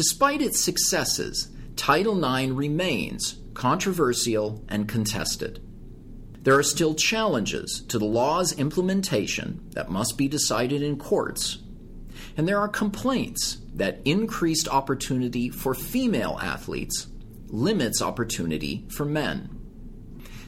Despite 0.01 0.41
its 0.41 0.65
successes, 0.65 1.49
Title 1.75 2.17
IX 2.17 2.53
remains 2.53 3.35
controversial 3.53 4.65
and 4.67 4.87
contested. 4.87 5.61
There 6.41 6.57
are 6.57 6.63
still 6.63 6.95
challenges 6.95 7.83
to 7.89 7.99
the 7.99 8.05
law's 8.05 8.51
implementation 8.51 9.63
that 9.75 9.91
must 9.91 10.17
be 10.17 10.27
decided 10.27 10.81
in 10.81 10.97
courts, 10.97 11.59
and 12.35 12.47
there 12.47 12.57
are 12.57 12.67
complaints 12.67 13.59
that 13.75 14.01
increased 14.03 14.67
opportunity 14.67 15.49
for 15.49 15.75
female 15.75 16.39
athletes 16.41 17.05
limits 17.49 18.01
opportunity 18.01 18.87
for 18.89 19.05
men. 19.05 19.55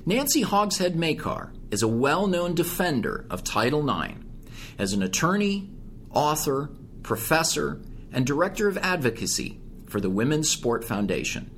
Nancy 0.03 0.41
Hogshead 0.41 0.95
Makar 0.95 1.53
is 1.69 1.83
a 1.83 1.87
well 1.87 2.25
known 2.25 2.55
defender 2.55 3.27
of 3.29 3.43
Title 3.43 3.87
IX 3.87 4.15
as 4.79 4.93
an 4.93 5.03
attorney, 5.03 5.69
author, 6.09 6.71
professor, 7.03 7.83
and 8.13 8.25
director 8.25 8.67
of 8.67 8.77
advocacy 8.77 9.59
for 9.87 9.99
the 9.99 10.09
Women's 10.09 10.49
Sport 10.49 10.85
Foundation. 10.85 11.49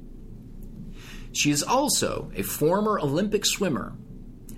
She 1.32 1.52
is 1.52 1.62
also 1.62 2.32
a 2.34 2.44
former 2.44 3.00
Olympic 3.00 3.46
swimmer, 3.46 3.94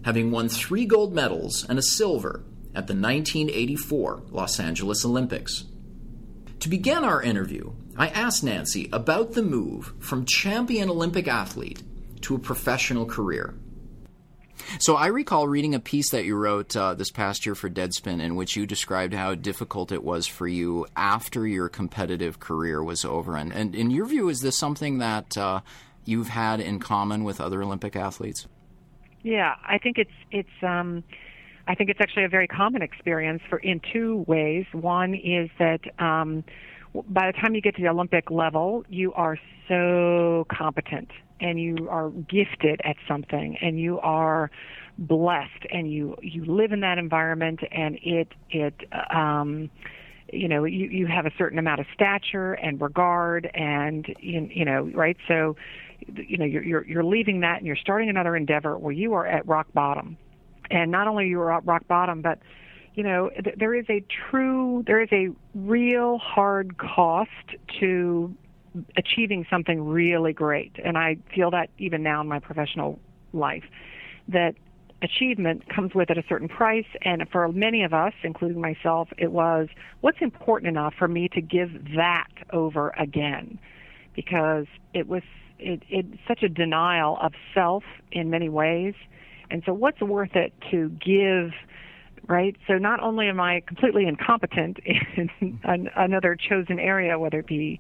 having 0.06 0.32
won 0.32 0.48
three 0.48 0.86
gold 0.86 1.14
medals 1.14 1.66
and 1.68 1.80
a 1.80 1.82
silver 1.82 2.44
at 2.76 2.86
the 2.86 2.94
1984 2.94 4.24
Los 4.30 4.60
Angeles 4.60 5.04
Olympics. 5.04 5.66
To 6.60 6.70
begin 6.70 7.04
our 7.04 7.22
interview, 7.22 7.74
I 7.98 8.10
asked 8.10 8.44
Nancy 8.44 8.90
about 8.94 9.34
the 9.34 9.42
move 9.42 9.94
from 10.00 10.26
champion 10.26 10.90
Olympic 10.90 11.28
athlete 11.28 11.82
to 12.22 12.36
a 12.36 12.40
professional 12.40 13.06
career. 13.06 13.56
So 14.80 14.96
I 14.96 15.08
recall 15.08 15.48
reading 15.48 15.76
a 15.76 15.80
piece 15.80 16.10
that 16.12 16.26
you 16.26 16.36
wrote 16.36 16.76
uh, 16.76 16.94
this 16.94 17.12
past 17.12 17.46
year 17.46 17.56
for 17.56 17.70
Deadspin 17.70 18.22
in 18.22 18.36
which 18.36 18.56
you 18.56 18.66
described 18.66 19.14
how 19.14 19.36
difficult 19.36 19.92
it 19.92 20.04
was 20.04 20.28
for 20.28 20.48
you 20.48 20.86
after 20.96 21.48
your 21.48 21.70
competitive 21.70 22.40
career 22.40 22.84
was 22.84 23.06
over. 23.06 23.36
And, 23.36 23.52
and 23.52 23.76
in 23.76 23.92
your 23.92 24.06
view, 24.06 24.30
is 24.30 24.40
this 24.40 24.58
something 24.58 24.98
that 25.00 25.38
uh, 25.38 25.62
you've 26.06 26.30
had 26.30 26.60
in 26.60 26.80
common 26.80 27.24
with 27.24 27.40
other 27.42 27.62
Olympic 27.62 27.96
athletes? 27.96 28.48
Yeah, 29.24 29.56
I 29.66 29.78
think 29.78 29.98
it's 29.98 30.12
it's 30.32 30.64
um, 30.64 31.04
I 31.68 31.76
think 31.76 31.90
it's 31.90 32.00
actually 32.00 32.24
a 32.24 32.30
very 32.30 32.48
common 32.48 32.82
experience 32.82 33.42
for 33.50 33.58
in 33.60 33.82
two 33.92 34.24
ways. 34.28 34.66
One 34.72 35.14
is 35.14 35.50
that 35.60 35.82
um, 36.00 36.44
by 37.10 37.32
the 37.32 37.38
time 37.38 37.56
you 37.56 37.62
get 37.62 37.76
to 37.76 37.82
the 37.82 37.90
Olympic 37.90 38.32
level, 38.32 38.86
you 38.90 39.14
are 39.14 39.38
so 39.68 40.46
competent 40.50 41.10
and 41.40 41.60
you 41.60 41.88
are 41.90 42.10
gifted 42.10 42.82
at 42.84 42.96
something 43.08 43.58
and 43.62 43.80
you 43.80 44.00
are 44.00 44.50
blessed 44.98 45.66
and 45.72 45.92
you 45.92 46.16
you 46.22 46.44
live 46.46 46.72
in 46.72 46.80
that 46.80 46.98
environment 46.98 47.60
and 47.72 48.00
it 48.02 48.30
it 48.50 48.74
um 49.14 49.70
you 50.34 50.48
know 50.48 50.64
you 50.64 50.88
you 50.88 51.06
have 51.06 51.26
a 51.26 51.32
certain 51.38 51.60
amount 51.60 51.80
of 51.80 51.86
stature 51.94 52.54
and 52.54 52.82
regard 52.82 53.50
and 53.54 54.08
you, 54.20 54.50
you 54.52 54.66
know 54.66 54.90
right? 54.94 55.18
So 55.28 55.56
you 56.16 56.38
know 56.38 56.46
you're 56.46 56.64
you're 56.64 56.86
you're 56.86 57.04
leaving 57.04 57.42
that 57.42 57.58
and 57.58 57.68
you're 57.68 57.76
starting 57.76 58.10
another 58.10 58.36
endeavor 58.36 58.78
where 58.78 58.94
you 58.94 59.14
are 59.14 59.28
at 59.28 59.48
rock 59.48 59.68
bottom. 59.74 60.18
And 60.70 60.92
not 60.92 61.08
only 61.08 61.28
you 61.28 61.40
are 61.42 61.54
at 61.54 61.66
rock 61.66 61.88
bottom 61.88 62.22
but 62.22 62.40
you 62.98 63.04
know 63.04 63.30
th- 63.30 63.56
there 63.58 63.74
is 63.74 63.86
a 63.90 64.04
true 64.30 64.84
there 64.86 65.02
is 65.02 65.10
a 65.14 65.30
real 65.56 66.18
hard 66.18 66.78
cost 66.78 67.30
to 67.80 68.36
achieving 68.96 69.46
something 69.50 69.88
really 69.88 70.34
great. 70.34 70.76
And 70.84 70.98
I 70.98 71.18
feel 71.34 71.52
that 71.52 71.70
even 71.78 72.04
now 72.04 72.22
in 72.22 72.28
my 72.28 72.40
professional 72.40 73.00
life, 73.34 73.64
that 74.28 74.56
achievement 75.02 75.64
comes 75.74 75.94
with 75.94 76.10
at 76.10 76.18
a 76.18 76.24
certain 76.28 76.48
price. 76.48 76.86
And 77.04 77.28
for 77.32 77.48
many 77.52 77.84
of 77.84 77.94
us, 77.94 78.14
including 78.24 78.60
myself, 78.60 79.10
it 79.18 79.32
was 79.32 79.68
what's 80.02 80.18
important 80.22 80.70
enough 80.70 80.94
for 80.98 81.08
me 81.08 81.30
to 81.30 81.42
give 81.42 81.70
that 81.96 82.28
over 82.52 82.90
again, 82.98 83.60
because 84.16 84.66
it 84.94 85.08
was 85.08 85.24
it, 85.60 85.82
it 85.90 86.06
such 86.28 86.44
a 86.44 86.50
denial 86.50 87.18
of 87.22 87.34
self 87.54 87.84
in 88.12 88.30
many 88.30 88.50
ways. 88.50 88.94
And 89.50 89.64
so, 89.66 89.74
what's 89.74 90.02
worth 90.02 90.36
it 90.36 90.54
to 90.72 90.90
give? 90.90 91.52
Right? 92.28 92.56
So 92.68 92.78
not 92.78 93.02
only 93.02 93.28
am 93.28 93.40
I 93.40 93.62
completely 93.66 94.06
incompetent 94.06 94.80
in 94.86 95.60
an, 95.64 95.90
another 95.96 96.36
chosen 96.36 96.80
area, 96.80 97.18
whether 97.18 97.40
it 97.40 97.48
be 97.48 97.80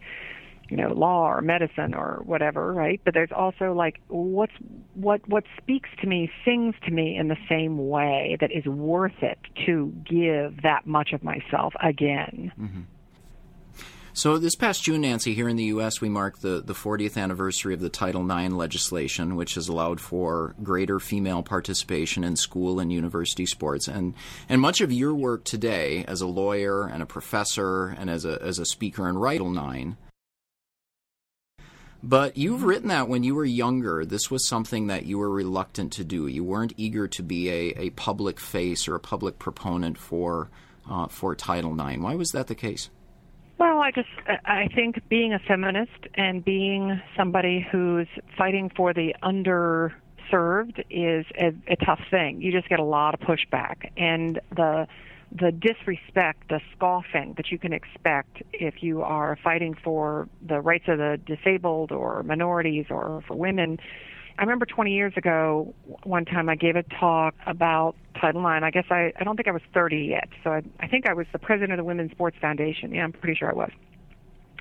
you 0.70 0.78
know 0.78 0.90
law 0.90 1.26
or 1.28 1.42
medicine 1.42 1.94
or 1.94 2.22
whatever 2.26 2.74
right 2.74 3.00
but 3.06 3.14
there's 3.14 3.32
also 3.36 3.74
like 3.74 4.02
what's 4.10 4.54
what 4.96 5.22
what 5.28 5.44
speaks 5.58 5.90
to 6.02 6.08
me 6.08 6.30
sings 6.44 6.76
to 6.86 6.92
me 6.92 7.16
in 7.16 7.28
the 7.28 7.38
same 7.50 7.88
way 7.88 8.38
that 8.40 8.52
is 8.52 8.66
worth 8.66 9.22
it 9.22 9.38
to 9.66 9.94
give 10.04 10.62
that 10.64 10.86
much 10.86 11.14
of 11.14 11.24
myself 11.24 11.74
again 11.82 12.52
mm-hmm. 12.60 12.82
So, 14.18 14.40
this 14.40 14.56
past 14.56 14.82
June, 14.82 15.02
Nancy, 15.02 15.36
here 15.36 15.48
in 15.48 15.58
the 15.58 15.66
U.S., 15.66 16.02
we 16.02 16.10
marked 16.10 16.42
the, 16.42 16.60
the 16.60 16.74
40th 16.74 17.22
anniversary 17.22 17.76
of 17.76 17.82
the 17.82 17.88
Title 17.88 18.24
IX 18.28 18.56
legislation, 18.56 19.36
which 19.36 19.54
has 19.54 19.68
allowed 19.68 20.02
for 20.02 20.56
greater 20.64 21.00
female 21.00 21.44
participation 21.44 22.24
in 22.24 22.36
school 22.36 22.80
and 22.80 22.92
university 22.92 23.46
sports. 23.46 23.88
And, 23.88 24.16
and 24.50 24.60
much 24.60 24.82
of 24.82 24.92
your 24.92 25.14
work 25.14 25.44
today 25.44 26.04
as 26.08 26.22
a 26.22 26.26
lawyer 26.26 26.88
and 26.88 27.04
a 27.04 27.06
professor 27.06 27.90
and 27.90 28.10
as 28.10 28.26
a, 28.26 28.42
as 28.42 28.58
a 28.58 28.66
speaker 28.66 29.08
in 29.08 29.22
Title 29.22 29.72
IX 29.72 29.92
but 32.02 32.38
you've 32.38 32.64
written 32.64 32.90
that 32.90 33.10
when 33.10 33.24
you 33.24 33.34
were 33.34 33.44
younger, 33.44 34.06
this 34.06 34.30
was 34.32 34.48
something 34.48 34.88
that 34.88 35.06
you 35.06 35.18
were 35.18 35.30
reluctant 35.30 35.92
to 35.94 36.04
do. 36.04 36.28
You 36.28 36.44
weren't 36.44 36.74
eager 36.78 37.08
to 37.08 37.24
be 37.24 37.50
a, 37.50 37.74
a 37.76 37.90
public 37.92 38.40
face 38.40 38.88
or 38.88 38.96
a 38.96 39.00
public 39.00 39.40
proponent 39.40 39.98
for 39.98 40.50
uh, 40.90 41.08
for 41.08 41.36
Title 41.36 41.74
IX. 41.74 42.02
Why 42.02 42.16
was 42.16 42.30
that 42.30 42.48
the 42.48 42.56
case? 42.56 42.90
Well, 43.58 43.80
I 43.80 43.92
just 43.92 44.10
uh, 44.28 44.36
I 44.46 44.68
think 44.76 45.08
being 45.10 45.34
a 45.34 45.40
feminist 45.40 46.08
and 46.14 46.46
being 46.46 47.02
somebody 47.16 47.66
who's 47.72 48.08
fighting 48.38 48.70
for 48.76 48.94
the 48.94 49.16
underserved 49.24 50.84
is 50.92 51.26
a, 51.36 51.54
a 51.68 51.76
tough 51.84 52.02
thing. 52.12 52.42
You 52.42 52.52
just 52.52 52.70
get 52.70 52.80
a 52.80 52.84
lot 52.84 53.16
of 53.16 53.20
pushback, 53.22 53.90
and 53.98 54.40
the 54.56 54.88
the 55.32 55.52
disrespect, 55.52 56.48
the 56.50 56.62
scoffing 56.76 57.34
that 57.36 57.52
you 57.52 57.58
can 57.58 57.74
expect 57.74 58.44
if 58.54 58.82
you 58.82 59.02
are 59.02 59.38
fighting 59.44 59.76
for 59.84 60.30
the 60.48 60.62
rights 60.62 60.86
of 60.88 61.00
the 61.00 61.20
disabled 61.26 61.92
or 61.92 62.24
minorities 62.24 62.86
or 62.90 63.24
for 63.28 63.36
women 63.36 63.78
I 64.38 64.44
remember 64.44 64.66
20 64.66 64.94
years 64.94 65.14
ago, 65.18 65.74
one 66.04 66.26
time 66.26 66.48
I 66.48 66.56
gave 66.56 66.76
a 66.76 66.84
talk 66.84 67.34
about 67.48 67.96
Title 68.20 68.42
IX. 68.42 68.64
I 68.64 68.70
guess 68.70 68.86
I, 68.92 69.12
I 69.20 69.24
don't 69.24 69.36
think 69.36 69.48
I 69.48 69.52
was 69.52 69.64
30 69.74 69.98
yet, 69.98 70.30
so 70.44 70.52
I, 70.52 70.62
I 70.80 70.88
think 70.88 71.08
I 71.08 71.14
was 71.14 71.26
the 71.32 71.40
president 71.40 71.72
of 71.72 71.78
the 71.78 71.84
Women's 71.84 72.12
Sports 72.12 72.38
Foundation. 72.40 72.94
Yeah, 72.94 73.04
I'm 73.04 73.14
pretty 73.14 73.36
sure 73.36 73.50
I 73.50 73.56
was. 73.56 73.72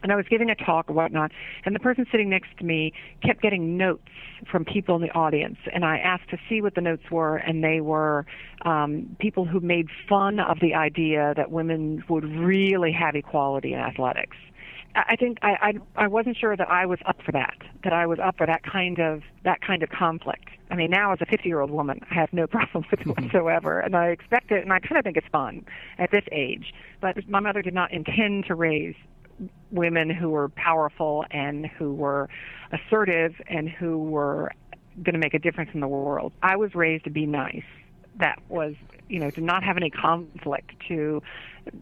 And 0.02 0.12
I 0.12 0.16
was 0.16 0.26
giving 0.28 0.50
a 0.50 0.54
talk 0.54 0.88
or 0.88 0.92
whatnot, 0.94 1.32
and 1.64 1.74
the 1.74 1.80
person 1.80 2.06
sitting 2.10 2.28
next 2.30 2.56
to 2.58 2.64
me 2.64 2.92
kept 3.22 3.42
getting 3.42 3.76
notes 3.76 4.08
from 4.50 4.64
people 4.64 4.94
in 4.96 5.02
the 5.02 5.10
audience. 5.10 5.56
And 5.72 5.84
I 5.84 5.98
asked 5.98 6.28
to 6.30 6.38
see 6.48 6.60
what 6.60 6.74
the 6.74 6.80
notes 6.80 7.10
were, 7.10 7.36
and 7.36 7.64
they 7.64 7.80
were 7.80 8.24
um, 8.62 9.16
people 9.18 9.46
who 9.46 9.60
made 9.60 9.88
fun 10.08 10.38
of 10.38 10.60
the 10.60 10.74
idea 10.74 11.34
that 11.36 11.50
women 11.50 12.04
would 12.08 12.24
really 12.24 12.92
have 12.92 13.14
equality 13.14 13.72
in 13.72 13.80
athletics. 13.80 14.36
I 14.96 15.16
think 15.16 15.38
I, 15.42 15.72
I 15.96 16.04
I 16.04 16.06
wasn't 16.06 16.38
sure 16.38 16.56
that 16.56 16.70
I 16.70 16.86
was 16.86 16.98
up 17.04 17.20
for 17.22 17.32
that. 17.32 17.56
That 17.86 17.92
I 17.92 18.04
was 18.04 18.18
up 18.18 18.36
for 18.36 18.48
that 18.48 18.64
kind 18.64 18.98
of 18.98 19.22
that 19.44 19.60
kind 19.60 19.84
of 19.84 19.90
conflict. 19.90 20.48
I 20.72 20.74
mean, 20.74 20.90
now 20.90 21.12
as 21.12 21.20
a 21.20 21.26
50 21.26 21.48
year 21.48 21.60
old 21.60 21.70
woman, 21.70 22.00
I 22.10 22.14
have 22.14 22.32
no 22.32 22.46
problem 22.48 22.84
with 22.90 22.98
it 22.98 23.04
hmm. 23.04 23.10
whatsoever, 23.10 23.78
and 23.78 23.94
I 23.94 24.08
expect 24.08 24.50
it, 24.50 24.64
and 24.64 24.72
I 24.72 24.80
kind 24.80 24.98
of 24.98 25.04
think 25.04 25.16
it's 25.16 25.28
fun 25.30 25.64
at 25.96 26.10
this 26.10 26.24
age. 26.32 26.74
But 27.00 27.28
my 27.28 27.38
mother 27.38 27.62
did 27.62 27.74
not 27.74 27.92
intend 27.92 28.46
to 28.46 28.56
raise 28.56 28.96
women 29.70 30.10
who 30.10 30.30
were 30.30 30.48
powerful 30.48 31.26
and 31.30 31.64
who 31.64 31.94
were 31.94 32.28
assertive 32.72 33.34
and 33.46 33.68
who 33.68 33.98
were 33.98 34.50
going 35.04 35.14
to 35.14 35.20
make 35.20 35.34
a 35.34 35.38
difference 35.38 35.70
in 35.72 35.78
the 35.78 35.86
world. 35.86 36.32
I 36.42 36.56
was 36.56 36.74
raised 36.74 37.04
to 37.04 37.10
be 37.10 37.24
nice. 37.24 37.62
That 38.18 38.42
was, 38.48 38.74
you 39.08 39.18
know, 39.18 39.30
to 39.30 39.40
not 39.40 39.62
have 39.62 39.76
any 39.76 39.90
conflict, 39.90 40.72
to 40.88 41.22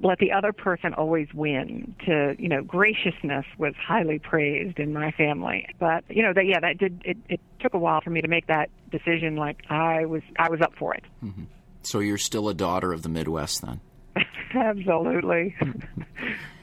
let 0.02 0.18
the 0.18 0.32
other 0.32 0.52
person 0.52 0.94
always 0.94 1.28
win. 1.34 1.94
To 2.06 2.34
you 2.38 2.48
know, 2.48 2.62
graciousness 2.62 3.44
was 3.58 3.74
highly 3.76 4.18
praised 4.18 4.78
in 4.78 4.92
my 4.92 5.10
family. 5.12 5.66
But 5.78 6.04
you 6.08 6.22
know, 6.22 6.32
that 6.32 6.46
yeah, 6.46 6.60
that 6.60 6.78
did 6.78 7.02
it. 7.04 7.16
It 7.28 7.40
took 7.60 7.74
a 7.74 7.78
while 7.78 8.00
for 8.00 8.10
me 8.10 8.20
to 8.20 8.28
make 8.28 8.46
that 8.46 8.70
decision. 8.90 9.36
Like 9.36 9.64
I 9.68 10.06
was, 10.06 10.22
I 10.38 10.48
was 10.48 10.60
up 10.60 10.74
for 10.78 10.94
it. 10.94 11.04
Mm-hmm. 11.22 11.44
So 11.82 11.98
you're 11.98 12.18
still 12.18 12.48
a 12.48 12.54
daughter 12.54 12.92
of 12.92 13.02
the 13.02 13.08
Midwest, 13.08 13.62
then? 13.62 13.80
Absolutely. 14.54 15.54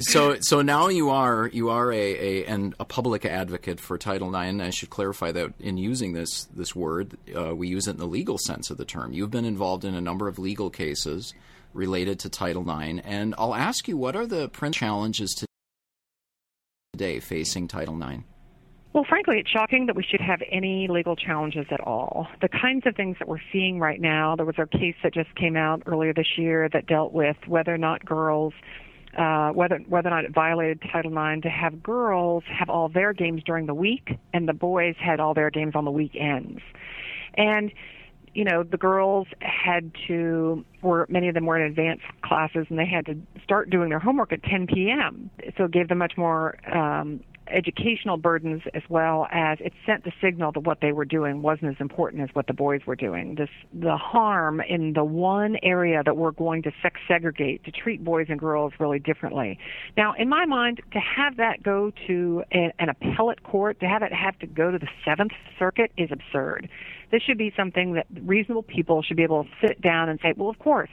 so 0.00 0.36
so 0.40 0.62
now 0.62 0.88
you 0.88 1.10
are 1.10 1.48
you 1.52 1.70
are 1.70 1.92
a, 1.92 1.96
a 1.96 2.44
and 2.46 2.74
a 2.78 2.84
public 2.84 3.24
advocate 3.24 3.80
for 3.80 3.98
Title 3.98 4.34
IX. 4.34 4.60
I 4.60 4.70
should 4.70 4.90
clarify 4.90 5.32
that 5.32 5.52
in 5.60 5.76
using 5.76 6.12
this 6.12 6.44
this 6.54 6.74
word, 6.74 7.16
uh, 7.36 7.54
we 7.54 7.68
use 7.68 7.86
it 7.86 7.92
in 7.92 7.98
the 7.98 8.06
legal 8.06 8.38
sense 8.38 8.70
of 8.70 8.76
the 8.76 8.84
term. 8.84 9.12
You've 9.12 9.30
been 9.30 9.44
involved 9.44 9.84
in 9.84 9.94
a 9.94 10.00
number 10.00 10.28
of 10.28 10.38
legal 10.38 10.70
cases 10.70 11.34
related 11.74 12.20
to 12.20 12.28
Title 12.28 12.62
IX. 12.62 13.00
And 13.04 13.34
I'll 13.36 13.54
ask 13.54 13.88
you, 13.88 13.96
what 13.96 14.16
are 14.16 14.26
the 14.26 14.48
print 14.48 14.76
challenges 14.76 15.44
today 16.92 17.20
facing 17.20 17.68
Title 17.68 18.00
IX? 18.00 18.22
Well, 18.92 19.04
frankly, 19.08 19.40
it's 19.40 19.50
shocking 19.50 19.86
that 19.86 19.96
we 19.96 20.04
should 20.04 20.20
have 20.20 20.40
any 20.52 20.86
legal 20.88 21.16
challenges 21.16 21.66
at 21.72 21.80
all. 21.80 22.28
The 22.40 22.48
kinds 22.48 22.86
of 22.86 22.94
things 22.94 23.16
that 23.18 23.26
we're 23.26 23.42
seeing 23.52 23.80
right 23.80 24.00
now, 24.00 24.36
there 24.36 24.46
was 24.46 24.54
a 24.56 24.66
case 24.66 24.94
that 25.02 25.12
just 25.12 25.34
came 25.34 25.56
out 25.56 25.82
earlier 25.86 26.14
this 26.14 26.38
year 26.38 26.68
that 26.72 26.86
dealt 26.86 27.12
with 27.12 27.36
whether 27.48 27.74
or 27.74 27.78
not 27.78 28.04
girls, 28.04 28.54
uh, 29.16 29.50
whether 29.50 29.78
whether 29.88 30.08
or 30.08 30.10
not 30.10 30.24
it 30.24 30.32
violated 30.32 30.82
Title 30.92 31.12
IX 31.12 31.42
to 31.42 31.48
have 31.48 31.82
girls 31.82 32.44
have 32.46 32.68
all 32.68 32.88
their 32.88 33.12
games 33.12 33.42
during 33.44 33.66
the 33.66 33.74
week 33.74 34.18
and 34.32 34.48
the 34.48 34.52
boys 34.52 34.94
had 34.98 35.20
all 35.20 35.34
their 35.34 35.50
games 35.50 35.74
on 35.74 35.84
the 35.84 35.90
weekends. 35.90 36.60
And 37.34 37.72
you 38.34 38.44
know, 38.44 38.64
the 38.64 38.76
girls 38.76 39.28
had 39.40 39.92
to, 40.08 40.64
were 40.82 41.06
many 41.08 41.28
of 41.28 41.34
them 41.34 41.46
were 41.46 41.56
in 41.56 41.70
advanced 41.70 42.04
classes, 42.22 42.66
and 42.68 42.78
they 42.78 42.86
had 42.86 43.06
to 43.06 43.16
start 43.44 43.70
doing 43.70 43.88
their 43.88 44.00
homework 44.00 44.32
at 44.32 44.42
10 44.42 44.66
p.m. 44.66 45.30
So 45.56 45.64
it 45.64 45.70
gave 45.70 45.88
them 45.88 45.98
much 45.98 46.14
more 46.16 46.56
um, 46.74 47.20
educational 47.48 48.16
burdens 48.16 48.62
as 48.74 48.82
well 48.88 49.26
as 49.30 49.58
it 49.60 49.72
sent 49.86 50.04
the 50.04 50.12
signal 50.22 50.52
that 50.52 50.60
what 50.60 50.78
they 50.80 50.92
were 50.92 51.04
doing 51.04 51.42
wasn't 51.42 51.70
as 51.70 51.80
important 51.80 52.22
as 52.22 52.30
what 52.32 52.46
the 52.46 52.52
boys 52.52 52.80
were 52.86 52.96
doing. 52.96 53.34
This 53.34 53.48
the 53.72 53.96
harm 53.96 54.60
in 54.60 54.92
the 54.94 55.04
one 55.04 55.56
area 55.62 56.02
that 56.04 56.16
we're 56.16 56.30
going 56.30 56.62
to 56.62 56.72
sex 56.82 57.00
segregate 57.06 57.64
to 57.64 57.70
treat 57.70 58.02
boys 58.02 58.26
and 58.28 58.38
girls 58.38 58.72
really 58.78 58.98
differently. 58.98 59.58
Now, 59.96 60.14
in 60.18 60.28
my 60.28 60.46
mind, 60.46 60.80
to 60.92 60.98
have 60.98 61.36
that 61.36 61.62
go 61.62 61.92
to 62.06 62.42
a, 62.52 62.72
an 62.78 62.88
appellate 62.88 63.42
court, 63.42 63.80
to 63.80 63.86
have 63.86 64.02
it 64.02 64.12
have 64.12 64.38
to 64.38 64.46
go 64.46 64.70
to 64.70 64.78
the 64.78 64.88
Seventh 65.04 65.32
Circuit 65.58 65.92
is 65.96 66.10
absurd. 66.10 66.68
This 67.10 67.22
should 67.22 67.38
be 67.38 67.52
something 67.56 67.94
that 67.94 68.06
reasonable 68.22 68.62
people 68.62 69.02
should 69.02 69.16
be 69.16 69.22
able 69.22 69.44
to 69.44 69.50
sit 69.66 69.80
down 69.80 70.08
and 70.08 70.18
say, 70.22 70.32
well, 70.36 70.48
of 70.48 70.58
course, 70.58 70.90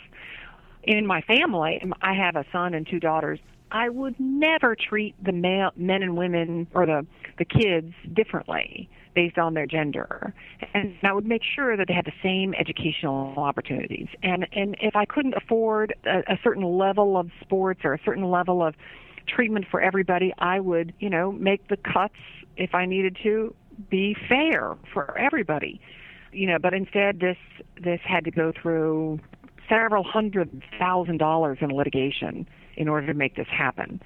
in 0.83 1.05
my 1.05 1.21
family, 1.21 1.81
I 2.01 2.13
have 2.13 2.35
a 2.35 2.45
son 2.51 2.73
and 2.73 2.87
two 2.87 2.99
daughters. 2.99 3.39
I 3.71 3.89
would 3.89 4.19
never 4.19 4.75
treat 4.75 5.15
the 5.23 5.31
male, 5.31 5.71
men 5.75 6.03
and 6.03 6.17
women 6.17 6.67
or 6.73 6.85
the 6.85 7.05
the 7.37 7.45
kids 7.45 7.93
differently 8.13 8.89
based 9.15 9.37
on 9.37 9.53
their 9.53 9.65
gender, 9.65 10.33
and 10.73 10.95
I 11.03 11.13
would 11.13 11.25
make 11.25 11.41
sure 11.43 11.75
that 11.75 11.87
they 11.87 11.93
had 11.93 12.05
the 12.05 12.13
same 12.21 12.53
educational 12.53 13.33
opportunities. 13.37 14.07
And 14.23 14.47
and 14.51 14.75
if 14.81 14.95
I 14.95 15.05
couldn't 15.05 15.35
afford 15.35 15.95
a, 16.05 16.19
a 16.33 16.39
certain 16.43 16.63
level 16.63 17.17
of 17.17 17.29
sports 17.41 17.81
or 17.83 17.93
a 17.93 17.99
certain 18.03 18.29
level 18.29 18.61
of 18.61 18.75
treatment 19.27 19.65
for 19.71 19.81
everybody, 19.81 20.33
I 20.37 20.59
would 20.59 20.93
you 20.99 21.09
know 21.09 21.31
make 21.31 21.67
the 21.69 21.77
cuts 21.77 22.15
if 22.57 22.75
I 22.75 22.85
needed 22.85 23.17
to 23.23 23.55
be 23.89 24.15
fair 24.27 24.75
for 24.93 25.17
everybody. 25.17 25.79
You 26.33 26.47
know, 26.47 26.59
but 26.59 26.73
instead 26.73 27.21
this 27.21 27.37
this 27.81 28.01
had 28.03 28.25
to 28.25 28.31
go 28.31 28.51
through 28.51 29.19
several 29.69 30.03
hundred 30.03 30.61
thousand 30.77 31.17
dollars 31.17 31.59
in 31.61 31.69
litigation 31.69 32.45
in 32.75 32.87
order 32.87 33.07
to 33.07 33.13
make 33.13 33.35
this 33.35 33.47
happen. 33.47 34.01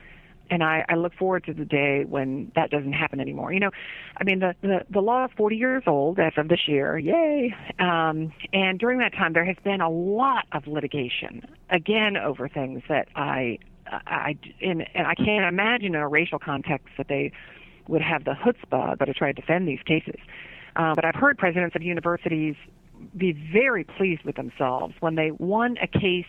And 0.49 0.63
I, 0.63 0.85
I 0.87 0.95
look 0.95 1.13
forward 1.15 1.43
to 1.45 1.53
the 1.53 1.65
day 1.65 2.05
when 2.07 2.51
that 2.55 2.69
doesn't 2.69 2.93
happen 2.93 3.19
anymore. 3.19 3.51
You 3.51 3.59
know, 3.59 3.71
I 4.17 4.23
mean, 4.23 4.39
the, 4.39 4.55
the, 4.61 4.85
the 4.89 4.99
law 4.99 5.25
is 5.25 5.31
40 5.35 5.55
years 5.55 5.83
old 5.87 6.19
as 6.19 6.33
of 6.37 6.49
this 6.49 6.67
year. 6.67 6.99
Yay. 6.99 7.55
Um, 7.79 8.31
and 8.53 8.77
during 8.77 8.99
that 8.99 9.13
time, 9.13 9.33
there 9.33 9.45
has 9.45 9.57
been 9.63 9.81
a 9.81 9.89
lot 9.89 10.45
of 10.51 10.67
litigation, 10.67 11.41
again, 11.71 12.15
over 12.15 12.47
things 12.47 12.83
that 12.89 13.07
I, 13.15 13.57
I, 13.87 14.37
in, 14.59 14.81
and 14.81 15.07
I 15.07 15.15
can't 15.15 15.45
imagine 15.45 15.95
in 15.95 16.01
a 16.01 16.07
racial 16.07 16.37
context 16.37 16.89
that 16.97 17.07
they 17.07 17.31
would 17.87 18.01
have 18.01 18.23
the 18.23 18.33
chutzpah 18.33 19.03
to 19.03 19.13
try 19.13 19.31
to 19.31 19.41
defend 19.41 19.67
these 19.67 19.81
cases. 19.85 20.19
Uh, 20.75 20.93
but 20.93 21.05
I've 21.05 21.15
heard 21.15 21.37
presidents 21.37 21.75
of 21.75 21.81
universities 21.81 22.55
be 23.15 23.31
very 23.31 23.83
pleased 23.83 24.23
with 24.23 24.35
themselves 24.35 24.93
when 24.99 25.15
they 25.15 25.31
won 25.31 25.77
a 25.81 25.87
case 25.87 26.25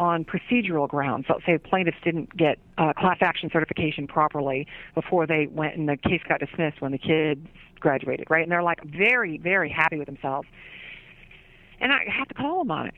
on 0.00 0.24
procedural 0.24 0.88
grounds. 0.88 1.26
So, 1.28 1.38
say 1.46 1.58
plaintiffs 1.58 1.98
didn't 2.02 2.34
get 2.36 2.58
uh, 2.78 2.94
class 2.94 3.18
action 3.20 3.50
certification 3.52 4.08
properly 4.08 4.66
before 4.94 5.26
they 5.26 5.46
went 5.46 5.76
and 5.76 5.88
the 5.88 5.96
case 5.96 6.22
got 6.26 6.40
dismissed 6.40 6.80
when 6.80 6.90
the 6.90 6.98
kids 6.98 7.46
graduated, 7.78 8.26
right? 8.30 8.42
And 8.42 8.50
they're 8.50 8.62
like 8.62 8.82
very, 8.82 9.38
very 9.38 9.70
happy 9.70 9.98
with 9.98 10.06
themselves. 10.06 10.48
And 11.80 11.92
I 11.92 11.98
have 12.10 12.28
to 12.28 12.34
call 12.34 12.60
them 12.60 12.70
on 12.70 12.88
it. 12.88 12.94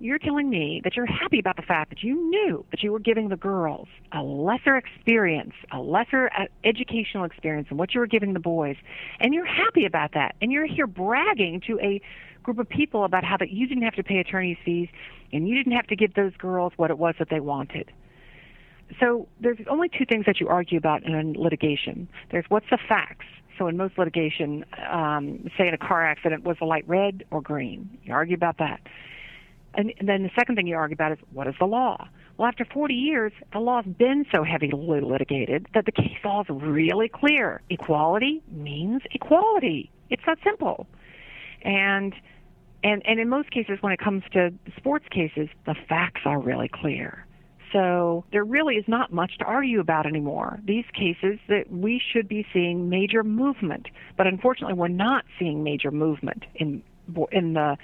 You're 0.00 0.18
telling 0.18 0.48
me 0.48 0.80
that 0.84 0.96
you're 0.96 1.06
happy 1.06 1.40
about 1.40 1.56
the 1.56 1.62
fact 1.62 1.90
that 1.90 2.02
you 2.02 2.14
knew 2.30 2.64
that 2.70 2.82
you 2.82 2.92
were 2.92 3.00
giving 3.00 3.28
the 3.28 3.36
girls 3.36 3.88
a 4.12 4.22
lesser 4.22 4.76
experience, 4.76 5.54
a 5.72 5.80
lesser 5.80 6.30
uh, 6.38 6.44
educational 6.64 7.24
experience 7.24 7.68
than 7.68 7.78
what 7.78 7.94
you 7.94 8.00
were 8.00 8.06
giving 8.06 8.32
the 8.32 8.40
boys, 8.40 8.76
and 9.20 9.34
you're 9.34 9.44
happy 9.44 9.84
about 9.84 10.12
that. 10.14 10.36
And 10.40 10.52
you're 10.52 10.66
here 10.66 10.86
bragging 10.86 11.60
to 11.66 11.80
a 11.80 12.00
group 12.42 12.58
of 12.58 12.68
people 12.68 13.04
about 13.04 13.24
how 13.24 13.36
that 13.36 13.50
you 13.50 13.66
didn't 13.66 13.84
have 13.84 13.94
to 13.94 14.02
pay 14.02 14.18
attorney's 14.18 14.58
fees 14.64 14.88
and 15.32 15.48
you 15.48 15.54
didn't 15.54 15.72
have 15.72 15.86
to 15.88 15.96
give 15.96 16.14
those 16.14 16.34
girls 16.36 16.72
what 16.76 16.90
it 16.90 16.98
was 16.98 17.14
that 17.18 17.28
they 17.30 17.40
wanted. 17.40 17.90
So 19.00 19.28
there's 19.40 19.58
only 19.68 19.88
two 19.88 20.06
things 20.06 20.24
that 20.26 20.40
you 20.40 20.48
argue 20.48 20.78
about 20.78 21.02
in 21.04 21.34
litigation. 21.34 22.08
There's 22.30 22.46
what's 22.48 22.70
the 22.70 22.78
facts. 22.88 23.26
So 23.58 23.66
in 23.66 23.76
most 23.76 23.98
litigation, 23.98 24.64
um, 24.90 25.50
say 25.58 25.68
in 25.68 25.74
a 25.74 25.78
car 25.78 26.04
accident, 26.04 26.44
was 26.44 26.56
the 26.60 26.64
light 26.64 26.88
red 26.88 27.24
or 27.30 27.42
green? 27.42 27.98
You 28.04 28.14
argue 28.14 28.36
about 28.36 28.58
that. 28.58 28.80
And, 29.74 29.92
and 29.98 30.08
then 30.08 30.22
the 30.22 30.30
second 30.34 30.56
thing 30.56 30.66
you 30.66 30.76
argue 30.76 30.94
about 30.94 31.12
is 31.12 31.18
what 31.32 31.46
is 31.46 31.54
the 31.58 31.66
law? 31.66 32.08
Well, 32.36 32.46
after 32.46 32.64
40 32.64 32.94
years, 32.94 33.32
the 33.52 33.58
law's 33.58 33.84
been 33.84 34.24
so 34.32 34.44
heavily 34.44 35.00
litigated 35.00 35.66
that 35.74 35.86
the 35.86 35.92
case 35.92 36.16
law 36.24 36.42
is 36.42 36.46
really 36.48 37.08
clear. 37.08 37.60
Equality 37.68 38.42
means 38.50 39.02
equality. 39.10 39.90
It's 40.08 40.22
that 40.24 40.38
simple. 40.44 40.86
And 41.62 42.14
and 42.84 43.02
and 43.06 43.18
in 43.18 43.28
most 43.28 43.50
cases 43.50 43.78
when 43.80 43.92
it 43.92 43.98
comes 43.98 44.22
to 44.32 44.52
sports 44.76 45.06
cases 45.10 45.48
the 45.66 45.74
facts 45.88 46.22
are 46.24 46.40
really 46.40 46.68
clear. 46.68 47.24
So 47.72 48.24
there 48.32 48.44
really 48.44 48.76
is 48.76 48.84
not 48.88 49.12
much 49.12 49.36
to 49.38 49.44
argue 49.44 49.80
about 49.80 50.06
anymore. 50.06 50.58
These 50.64 50.86
cases 50.94 51.38
that 51.48 51.70
we 51.70 52.00
should 52.12 52.26
be 52.26 52.46
seeing 52.52 52.88
major 52.88 53.22
movement 53.22 53.88
but 54.16 54.26
unfortunately 54.26 54.74
we're 54.74 54.88
not 54.88 55.24
seeing 55.38 55.62
major 55.62 55.90
movement 55.90 56.44
in 56.54 56.82
in 57.32 57.54
the 57.54 57.76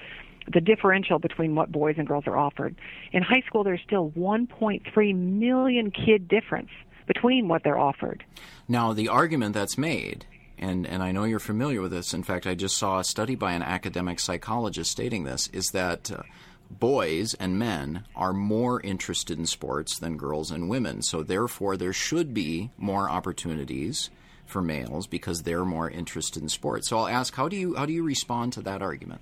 the 0.53 0.61
differential 0.61 1.19
between 1.19 1.55
what 1.55 1.73
boys 1.73 1.95
and 1.97 2.07
girls 2.07 2.25
are 2.27 2.37
offered. 2.37 2.77
In 3.13 3.23
high 3.23 3.43
school 3.47 3.65
there's 3.65 3.81
still 3.85 4.11
1.3 4.11 5.17
million 5.17 5.91
kid 5.91 6.29
difference 6.29 6.71
between 7.07 7.49
what 7.49 7.63
they're 7.65 7.79
offered. 7.79 8.25
Now 8.69 8.93
the 8.93 9.09
argument 9.09 9.55
that's 9.55 9.77
made 9.77 10.27
and, 10.59 10.87
and 10.87 11.03
I 11.03 11.13
know 11.13 11.25
you're 11.25 11.39
familiar 11.39 11.81
with 11.81 11.91
this. 11.91 12.15
In 12.15 12.23
fact, 12.23 12.47
I 12.47 12.55
just 12.55 12.77
saw 12.77 12.99
a 12.99 13.05
study 13.05 13.35
by 13.35 13.53
an 13.53 13.63
academic 13.63 14.21
psychologist 14.21 14.91
stating 14.91 15.25
this 15.25 15.49
is 15.53 15.71
that 15.73 16.11
uh, 16.11 16.23
boys 16.71 17.35
and 17.35 17.59
men 17.59 18.05
are 18.15 18.33
more 18.33 18.81
interested 18.81 19.39
in 19.39 19.47
sports 19.47 19.99
than 19.99 20.17
girls 20.17 20.51
and 20.51 20.69
women. 20.69 21.03
So, 21.03 21.23
therefore, 21.23 21.77
there 21.77 21.93
should 21.93 22.35
be 22.35 22.71
more 22.79 23.11
opportunities 23.11 24.11
for 24.47 24.63
males 24.63 25.07
because 25.07 25.43
they're 25.43 25.65
more 25.65 25.91
interested 25.91 26.43
in 26.43 26.49
sports. 26.49 26.89
So 26.89 26.99
I'll 26.99 27.09
ask, 27.09 27.35
how 27.35 27.49
do 27.49 27.57
you 27.57 27.75
how 27.75 27.87
do 27.87 27.93
you 27.93 28.03
respond 28.03 28.53
to 28.55 28.63
that 28.63 28.83
argument? 28.83 29.21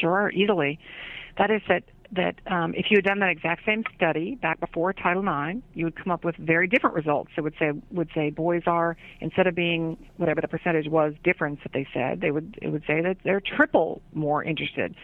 Sure, 0.00 0.30
easily. 0.30 0.78
That 1.38 1.50
is 1.50 1.62
that 1.68 1.84
that 2.12 2.36
um, 2.46 2.74
if 2.74 2.86
you 2.90 2.98
had 2.98 3.04
done 3.04 3.18
that 3.20 3.30
exact 3.30 3.64
same 3.64 3.84
study 3.94 4.36
back 4.36 4.60
before 4.60 4.92
Title 4.92 5.22
IX, 5.22 5.60
you 5.74 5.84
would 5.84 5.96
come 5.96 6.10
up 6.10 6.24
with 6.24 6.36
very 6.36 6.66
different 6.68 6.94
results. 6.94 7.30
It 7.36 7.40
would 7.40 7.54
say 7.58 7.72
would 7.90 8.10
say 8.14 8.30
boys 8.30 8.62
are 8.66 8.96
instead 9.20 9.46
of 9.46 9.54
being 9.54 9.96
whatever 10.16 10.40
the 10.40 10.48
percentage 10.48 10.88
was 10.88 11.14
difference 11.24 11.60
that 11.62 11.72
they 11.72 11.86
said, 11.92 12.20
they 12.20 12.30
would 12.30 12.58
it 12.62 12.68
would 12.68 12.84
say 12.86 13.00
that 13.02 13.18
they're 13.24 13.40
triple 13.40 14.02
more 14.12 14.42
interested. 14.42 14.94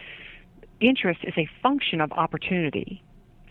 Interest 0.81 1.21
is 1.25 1.35
a 1.37 1.49
function 1.63 2.01
of 2.01 2.13
opportunity. 2.13 3.03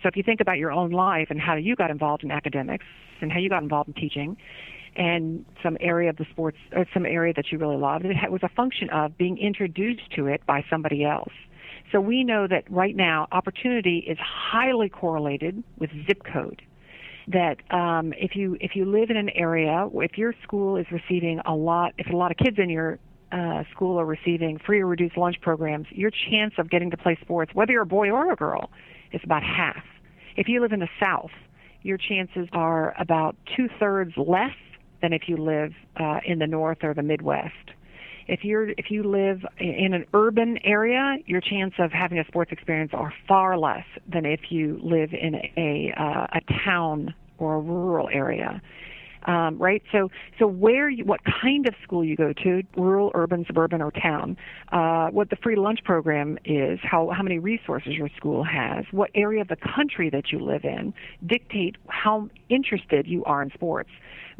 So 0.01 0.07
if 0.07 0.17
you 0.17 0.23
think 0.23 0.41
about 0.41 0.57
your 0.57 0.71
own 0.71 0.91
life 0.91 1.27
and 1.29 1.39
how 1.39 1.55
you 1.55 1.75
got 1.75 1.91
involved 1.91 2.23
in 2.23 2.31
academics 2.31 2.85
and 3.21 3.31
how 3.31 3.39
you 3.39 3.49
got 3.49 3.61
involved 3.61 3.89
in 3.89 3.93
teaching, 3.93 4.35
and 4.95 5.45
some 5.63 5.77
area 5.79 6.09
of 6.09 6.17
the 6.17 6.25
sports 6.31 6.57
or 6.73 6.85
some 6.93 7.05
area 7.05 7.33
that 7.33 7.51
you 7.51 7.57
really 7.57 7.77
loved, 7.77 8.05
it 8.05 8.31
was 8.31 8.43
a 8.43 8.49
function 8.49 8.89
of 8.89 9.17
being 9.17 9.37
introduced 9.37 10.11
to 10.15 10.27
it 10.27 10.45
by 10.45 10.63
somebody 10.69 11.03
else. 11.05 11.31
So 11.91 11.99
we 11.99 12.23
know 12.23 12.47
that 12.47 12.63
right 12.69 12.95
now 12.95 13.27
opportunity 13.31 13.99
is 14.07 14.17
highly 14.19 14.89
correlated 14.89 15.63
with 15.77 15.89
zip 16.07 16.23
code. 16.31 16.61
That 17.27 17.57
um, 17.71 18.13
if 18.17 18.35
you 18.35 18.57
if 18.59 18.75
you 18.75 18.85
live 18.85 19.09
in 19.09 19.17
an 19.17 19.29
area, 19.29 19.87
if 19.93 20.17
your 20.17 20.33
school 20.43 20.75
is 20.75 20.85
receiving 20.91 21.39
a 21.45 21.53
lot, 21.53 21.93
if 21.97 22.11
a 22.11 22.15
lot 22.15 22.31
of 22.31 22.37
kids 22.37 22.57
in 22.57 22.69
your 22.69 22.99
uh, 23.31 23.63
school 23.71 23.99
are 23.99 24.05
receiving 24.05 24.59
free 24.65 24.81
or 24.81 24.87
reduced 24.87 25.17
lunch 25.17 25.39
programs, 25.41 25.87
your 25.91 26.11
chance 26.29 26.53
of 26.57 26.69
getting 26.69 26.89
to 26.91 26.97
play 26.97 27.17
sports, 27.21 27.51
whether 27.53 27.71
you're 27.71 27.83
a 27.83 27.85
boy 27.85 28.09
or 28.09 28.31
a 28.31 28.35
girl, 28.35 28.71
is 29.11 29.21
about 29.23 29.43
half. 29.43 29.83
If 30.35 30.47
you 30.47 30.61
live 30.61 30.71
in 30.71 30.79
the 30.79 30.89
South, 30.99 31.31
your 31.83 31.97
chances 31.97 32.47
are 32.53 32.95
about 32.99 33.35
two 33.55 33.67
thirds 33.79 34.13
less 34.17 34.55
than 35.01 35.13
if 35.13 35.23
you 35.27 35.37
live 35.37 35.73
uh, 35.97 36.19
in 36.25 36.39
the 36.39 36.47
North 36.47 36.79
or 36.83 36.93
the 36.93 37.03
Midwest. 37.03 37.71
If 38.31 38.45
you're 38.45 38.69
if 38.69 38.89
you 38.89 39.03
live 39.03 39.41
in 39.59 39.93
an 39.93 40.05
urban 40.13 40.57
area, 40.63 41.17
your 41.25 41.41
chance 41.41 41.73
of 41.79 41.91
having 41.91 42.17
a 42.17 42.25
sports 42.25 42.53
experience 42.53 42.91
are 42.93 43.13
far 43.27 43.57
less 43.57 43.83
than 44.07 44.25
if 44.25 44.39
you 44.51 44.79
live 44.81 45.13
in 45.13 45.35
a 45.57 45.93
uh, 45.97 46.27
a 46.31 46.39
town 46.65 47.13
or 47.39 47.55
a 47.55 47.59
rural 47.59 48.07
area. 48.07 48.61
Um, 49.25 49.59
right? 49.59 49.83
So, 49.91 50.09
so 50.39 50.47
where, 50.47 50.89
you, 50.89 51.05
what 51.05 51.19
kind 51.23 51.67
of 51.67 51.75
school 51.83 52.03
you 52.03 52.15
go 52.15 52.33
to, 52.33 52.63
rural, 52.75 53.11
urban, 53.13 53.45
suburban, 53.45 53.79
or 53.79 53.91
town, 53.91 54.35
uh, 54.71 55.09
what 55.09 55.29
the 55.29 55.35
free 55.35 55.55
lunch 55.55 55.83
program 55.83 56.39
is, 56.43 56.79
how 56.81 57.09
how 57.09 57.21
many 57.21 57.37
resources 57.37 57.93
your 57.93 58.09
school 58.15 58.43
has, 58.43 58.85
what 58.91 59.11
area 59.13 59.41
of 59.41 59.49
the 59.49 59.57
country 59.57 60.09
that 60.09 60.31
you 60.31 60.39
live 60.39 60.63
in, 60.63 60.93
dictate 61.27 61.75
how 61.87 62.29
interested 62.49 63.05
you 63.05 63.23
are 63.25 63.43
in 63.43 63.51
sports. 63.51 63.91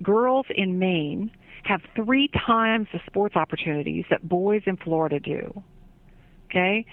Girls 0.01 0.45
in 0.49 0.79
Maine 0.79 1.29
have 1.65 1.81
three 1.95 2.29
times 2.45 2.87
the 2.93 2.99
sports 3.05 3.35
opportunities 3.35 4.05
that 4.09 4.27
boys 4.27 4.61
in 4.65 4.77
Florida 4.77 5.19
do. 5.19 5.63
Okay? 6.49 6.85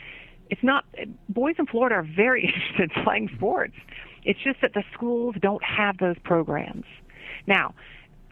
It's 0.51 0.63
not, 0.63 0.85
boys 1.29 1.57
in 1.59 1.67
Florida 1.67 1.97
are 1.97 2.07
very 2.17 2.45
interested 2.47 2.91
in 2.97 3.05
playing 3.05 3.31
sports. 3.37 3.75
It's 4.25 4.41
just 4.43 4.61
that 4.61 4.75
the 4.75 4.85
schools 4.95 5.37
don't 5.41 5.63
have 5.63 5.99
those 5.99 6.17
programs. 6.25 6.85
Now, 7.47 7.75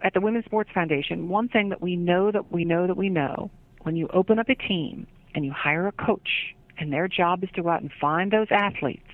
at 0.02 0.14
the 0.14 0.20
Women's 0.20 0.44
Sports 0.44 0.70
Foundation, 0.74 1.28
one 1.28 1.48
thing 1.48 1.70
that 1.70 1.80
we 1.80 1.96
know 1.96 2.30
that 2.30 2.52
we 2.52 2.64
know 2.64 2.86
that 2.86 2.96
we 2.96 3.08
know 3.08 3.50
when 3.82 3.96
you 3.96 4.08
open 4.12 4.38
up 4.38 4.48
a 4.48 4.54
team 4.54 5.06
and 5.34 5.44
you 5.44 5.52
hire 5.52 5.86
a 5.86 5.92
coach 5.92 6.54
and 6.78 6.92
their 6.92 7.08
job 7.08 7.42
is 7.42 7.50
to 7.54 7.62
go 7.62 7.68
out 7.68 7.80
and 7.80 7.90
find 8.00 8.30
those 8.30 8.48
athletes, 8.50 9.08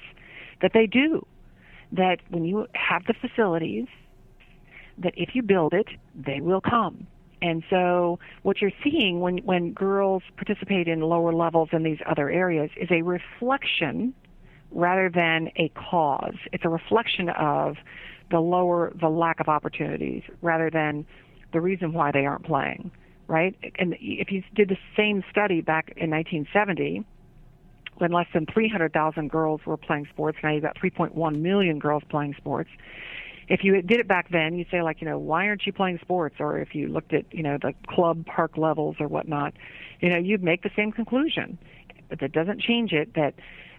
that 0.61 0.73
they 0.75 0.87
do. 0.87 1.25
That 1.93 2.19
when 2.31 2.45
you 2.45 2.67
have 2.75 3.05
the 3.05 3.15
facilities, 3.15 3.87
that 4.99 5.13
if 5.17 5.35
you 5.35 5.43
build 5.43 5.75
it, 5.75 5.89
they 6.15 6.41
will 6.41 6.61
come. 6.61 7.07
And 7.43 7.65
so 7.69 8.21
what 8.43 8.63
you're 8.63 8.73
seeing 8.85 9.21
when, 9.21 9.39
when 9.39 9.73
girls 9.73 10.23
participate 10.37 10.87
in 10.87 11.01
lower 11.01 11.33
levels 11.35 11.71
in 11.73 11.83
these 11.83 11.99
other 12.07 12.31
areas 12.31 12.71
is 12.77 12.89
a 12.91 13.03
reflection 13.03 14.15
rather 14.71 15.11
than 15.11 15.51
a 15.57 15.69
cause. 15.71 16.37
It's 16.53 16.65
a 16.65 16.69
reflection 16.69 17.29
of 17.31 17.77
the 18.31 18.39
lower, 18.39 18.93
the 18.99 19.09
lack 19.09 19.41
of 19.41 19.49
opportunities 19.49 20.23
rather 20.41 20.71
than 20.71 21.05
the 21.53 21.61
reason 21.61 21.93
why 21.93 22.13
they 22.13 22.25
aren't 22.25 22.45
playing, 22.45 22.93
right? 23.27 23.57
And 23.77 23.97
if 24.01 24.31
you 24.31 24.45
did 24.55 24.69
the 24.69 24.79
same 24.97 25.25
study 25.29 25.61
back 25.61 25.93
in 25.97 26.11
1970, 26.11 27.05
when 27.99 28.13
less 28.13 28.29
than 28.33 28.47
300,000 28.47 29.31
girls 29.31 29.61
were 29.67 29.77
playing 29.77 30.07
sports, 30.13 30.39
now 30.43 30.53
you've 30.53 30.63
got 30.63 30.77
3.1 30.77 31.41
million 31.41 31.79
girls 31.81 32.05
playing 32.09 32.35
sports 32.39 32.71
if 33.49 33.65
you 33.65 33.81
did 33.83 34.01
it 34.01 34.09
back 34.09 34.31
then, 34.31 34.55
you'd 34.55 34.69
say 34.71 34.83
like, 34.83 35.01
you 35.01 35.09
know, 35.09 35.19
why 35.19 35.47
aren't 35.47 35.67
you 35.67 35.73
playing 35.73 35.99
sports? 36.01 36.37
Or 36.39 36.59
if 36.59 36.75
you 36.75 36.89
looked 36.89 37.13
at, 37.13 37.25
you 37.33 37.43
know, 37.43 37.59
the 37.61 37.75
club 37.89 38.27
park 38.27 38.57
levels 38.57 38.97
or 39.01 39.09
whatnot, 39.09 39.55
you 40.01 40.09
know, 40.09 40.19
you'd 40.19 40.43
make 40.43 40.63
the 40.63 40.71
same 40.77 40.93
conclusion. 40.93 41.59
But 42.09 42.21
that 42.21 42.33
doesn't 42.33 42.61
change 42.61 42.93
it 42.93 43.15
that 43.15 43.35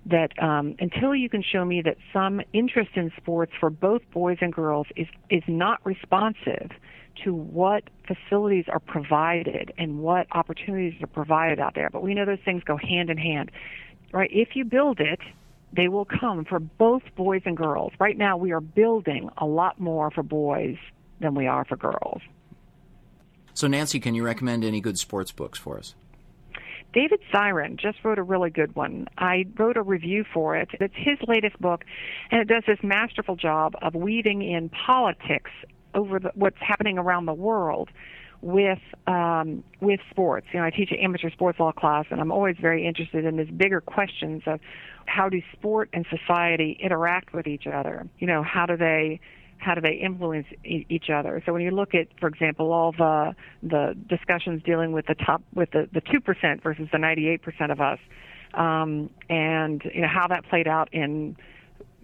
that 0.05 0.31
um, 0.43 0.75
until 0.79 1.15
you 1.15 1.29
can 1.29 1.41
show 1.41 1.63
me 1.63 1.81
that 1.81 1.97
some 2.11 2.41
interest 2.51 2.91
in 2.95 3.11
sports 3.15 3.53
for 3.59 3.69
both 3.69 4.01
boys 4.11 4.37
and 4.41 4.51
girls 4.51 4.87
is 4.95 5.07
is 5.29 5.43
not 5.47 5.79
responsive 5.85 6.71
to 7.23 7.33
what 7.33 7.83
facilities 8.07 8.65
are 8.67 8.79
provided 8.79 9.71
and 9.77 9.99
what 9.99 10.27
opportunities 10.31 11.01
are 11.01 11.07
provided 11.07 11.59
out 11.59 11.75
there. 11.75 11.89
But 11.91 12.01
we 12.01 12.13
know 12.13 12.25
those 12.25 12.39
things 12.43 12.63
go 12.63 12.75
hand 12.75 13.09
in 13.09 13.17
hand, 13.17 13.51
right? 14.11 14.29
If 14.33 14.55
you 14.55 14.65
build 14.65 14.99
it, 14.99 15.19
they 15.75 15.87
will 15.87 16.05
come 16.05 16.45
for 16.45 16.59
both 16.59 17.03
boys 17.15 17.41
and 17.45 17.57
girls. 17.57 17.93
Right 17.99 18.17
now, 18.17 18.37
we 18.37 18.51
are 18.51 18.61
building 18.61 19.29
a 19.37 19.45
lot 19.45 19.79
more 19.79 20.11
for 20.11 20.23
boys 20.23 20.77
than 21.19 21.35
we 21.35 21.47
are 21.47 21.65
for 21.65 21.75
girls. 21.75 22.21
So, 23.53 23.67
Nancy, 23.67 23.99
can 23.99 24.15
you 24.15 24.23
recommend 24.23 24.63
any 24.63 24.81
good 24.81 24.97
sports 24.97 25.31
books 25.31 25.59
for 25.59 25.77
us? 25.77 25.95
David 26.93 27.21
Zirin 27.33 27.77
just 27.77 27.97
wrote 28.03 28.19
a 28.19 28.23
really 28.23 28.51
good 28.51 28.75
one. 28.75 29.07
I 29.17 29.45
wrote 29.57 29.77
a 29.77 29.81
review 29.81 30.25
for 30.31 30.55
it. 30.55 30.69
It's 30.79 30.93
his 30.95 31.17
latest 31.27 31.59
book, 31.59 31.85
and 32.29 32.39
it 32.39 32.47
does 32.47 32.63
this 32.67 32.77
masterful 32.83 33.35
job 33.35 33.73
of 33.81 33.95
weaving 33.95 34.43
in 34.43 34.69
politics 34.69 35.49
over 35.95 36.19
the, 36.19 36.31
what's 36.35 36.59
happening 36.59 36.99
around 36.99 37.25
the 37.25 37.33
world 37.33 37.89
with 38.43 38.79
um, 39.07 39.63
with 39.79 40.01
sports. 40.11 40.47
You 40.51 40.59
know, 40.59 40.65
I 40.65 40.69
teach 40.69 40.91
an 40.91 40.97
amateur 40.99 41.31
sports 41.31 41.59
law 41.59 41.71
class, 41.71 42.05
and 42.11 42.19
I'm 42.19 42.31
always 42.31 42.57
very 42.61 42.85
interested 42.85 43.25
in 43.25 43.37
these 43.37 43.49
bigger 43.49 43.79
questions 43.79 44.43
of 44.45 44.59
how 45.05 45.29
do 45.29 45.41
sport 45.53 45.89
and 45.93 46.05
society 46.09 46.77
interact 46.81 47.33
with 47.33 47.47
each 47.47 47.65
other? 47.67 48.07
You 48.19 48.27
know, 48.27 48.43
how 48.43 48.65
do 48.65 48.75
they 48.75 49.21
how 49.57 49.75
do 49.75 49.81
they 49.81 49.93
influence 49.93 50.47
e- 50.65 50.85
each 50.89 51.09
other? 51.09 51.41
So 51.45 51.53
when 51.53 51.61
you 51.61 51.71
look 51.71 51.95
at, 51.95 52.07
for 52.19 52.27
example, 52.27 52.73
all 52.73 52.91
the 52.91 53.33
the 53.63 53.95
discussions 54.09 54.61
dealing 54.63 54.91
with 54.91 55.05
the 55.07 55.15
top 55.15 55.41
with 55.55 55.71
the 55.71 55.87
the 55.93 56.01
two 56.01 56.19
percent 56.19 56.61
versus 56.61 56.89
the 56.91 56.99
ninety 56.99 57.29
eight 57.29 57.41
percent 57.41 57.71
of 57.71 57.79
us, 57.79 57.99
um, 58.53 59.09
and 59.29 59.81
you 59.93 60.01
know 60.01 60.09
how 60.13 60.27
that 60.27 60.45
played 60.49 60.67
out 60.67 60.93
in 60.93 61.37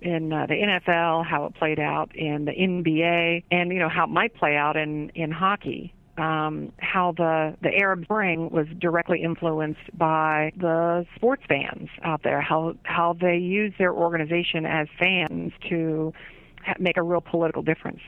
in 0.01 0.31
uh, 0.31 0.45
the 0.47 0.53
NFL, 0.53 1.25
how 1.25 1.47
it 1.47 1.55
played 1.55 1.79
out 1.79 2.15
in 2.15 2.45
the 2.45 2.53
NBA, 2.53 3.43
and 3.51 3.73
you 3.73 3.79
know 3.79 3.89
how 3.89 4.05
it 4.05 4.09
might 4.09 4.33
play 4.35 4.55
out 4.55 4.77
in 4.77 5.09
in 5.15 5.31
hockey 5.31 5.93
um, 6.19 6.73
how 6.79 7.13
the 7.15 7.55
the 7.61 7.69
Arab 7.81 8.03
Spring 8.03 8.49
was 8.49 8.67
directly 8.79 9.23
influenced 9.23 9.97
by 9.97 10.51
the 10.57 11.05
sports 11.15 11.43
fans 11.47 11.89
out 12.03 12.21
there, 12.23 12.41
how 12.41 12.73
how 12.83 13.15
they 13.19 13.37
use 13.37 13.73
their 13.77 13.93
organization 13.93 14.65
as 14.65 14.87
fans 14.99 15.53
to 15.69 16.13
make 16.77 16.97
a 16.97 17.03
real 17.03 17.21
political 17.21 17.63
difference. 17.63 18.01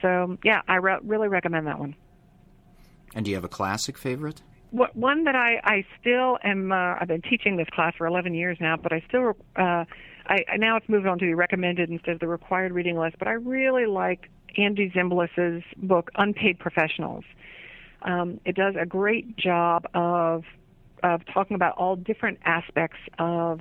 So 0.00 0.36
yeah, 0.44 0.62
I 0.66 0.76
re- 0.76 0.98
really 1.04 1.28
recommend 1.28 1.66
that 1.68 1.78
one. 1.78 1.94
And 3.14 3.24
do 3.24 3.30
you 3.30 3.36
have 3.36 3.44
a 3.44 3.48
classic 3.48 3.96
favorite? 3.96 4.42
What, 4.70 4.96
one 4.96 5.24
that 5.24 5.36
I, 5.36 5.60
I 5.62 5.84
still 6.00 6.38
am. 6.42 6.72
Uh, 6.72 6.96
I've 6.98 7.08
been 7.08 7.22
teaching 7.22 7.56
this 7.56 7.68
class 7.72 7.94
for 7.96 8.06
11 8.06 8.34
years 8.34 8.56
now, 8.60 8.76
but 8.76 8.92
I 8.92 9.04
still. 9.06 9.36
Uh, 9.54 9.84
I, 10.26 10.38
now 10.56 10.76
it's 10.76 10.88
moved 10.88 11.06
on 11.06 11.18
to 11.18 11.24
be 11.24 11.34
recommended 11.34 11.90
instead 11.90 12.14
of 12.14 12.20
the 12.20 12.28
required 12.28 12.72
reading 12.72 12.96
list. 12.96 13.16
But 13.18 13.28
I 13.28 13.32
really 13.32 13.86
like 13.86 14.30
Andy 14.56 14.90
Zimbalist's 14.90 15.64
book, 15.76 16.10
Unpaid 16.14 16.58
Professionals. 16.58 17.24
Um, 18.02 18.40
it 18.44 18.56
does 18.56 18.74
a 18.80 18.86
great 18.86 19.36
job 19.36 19.86
of 19.94 20.44
of 21.02 21.22
talking 21.32 21.56
about 21.56 21.76
all 21.76 21.96
different 21.96 22.38
aspects 22.44 22.98
of 23.18 23.60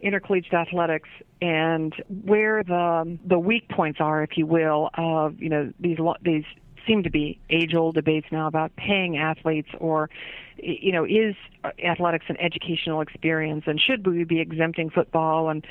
intercollegiate 0.00 0.52
athletics 0.52 1.08
and 1.40 1.94
where 2.24 2.62
the 2.62 3.18
the 3.24 3.38
weak 3.38 3.68
points 3.68 4.00
are, 4.00 4.22
if 4.22 4.36
you 4.36 4.46
will, 4.46 4.90
of 4.94 5.40
you 5.40 5.48
know 5.48 5.72
these 5.80 5.98
these 6.22 6.44
seem 6.86 7.02
to 7.02 7.10
be 7.10 7.40
age 7.50 7.74
old 7.74 7.94
debates 7.94 8.26
now 8.30 8.46
about 8.46 8.74
paying 8.76 9.16
athletes 9.16 9.68
or 9.78 10.10
you 10.56 10.92
know 10.92 11.04
is 11.04 11.34
athletics 11.82 12.26
an 12.28 12.36
educational 12.38 13.00
experience 13.00 13.64
and 13.66 13.80
should 13.80 14.06
we 14.06 14.24
be 14.24 14.40
exempting 14.40 14.90
football 14.90 15.48
and 15.48 15.66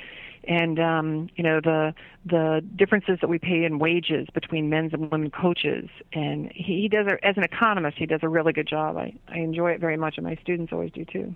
and 0.47 0.79
um, 0.79 1.29
you 1.35 1.43
know 1.43 1.59
the 1.61 1.93
the 2.25 2.63
differences 2.75 3.17
that 3.21 3.27
we 3.27 3.39
pay 3.39 3.63
in 3.63 3.79
wages 3.79 4.27
between 4.33 4.69
men's 4.69 4.93
and 4.93 5.11
women 5.11 5.29
coaches. 5.29 5.89
And 6.13 6.51
he, 6.53 6.87
does 6.87 7.07
a, 7.07 7.25
as 7.25 7.35
an 7.37 7.43
economist, 7.43 7.97
he 7.97 8.05
does 8.05 8.21
a 8.23 8.29
really 8.29 8.53
good 8.53 8.67
job. 8.67 8.97
I, 8.97 9.13
I 9.27 9.39
enjoy 9.39 9.71
it 9.71 9.81
very 9.81 9.97
much, 9.97 10.15
and 10.17 10.25
my 10.25 10.35
students 10.41 10.71
always 10.71 10.91
do 10.91 11.05
too. 11.05 11.35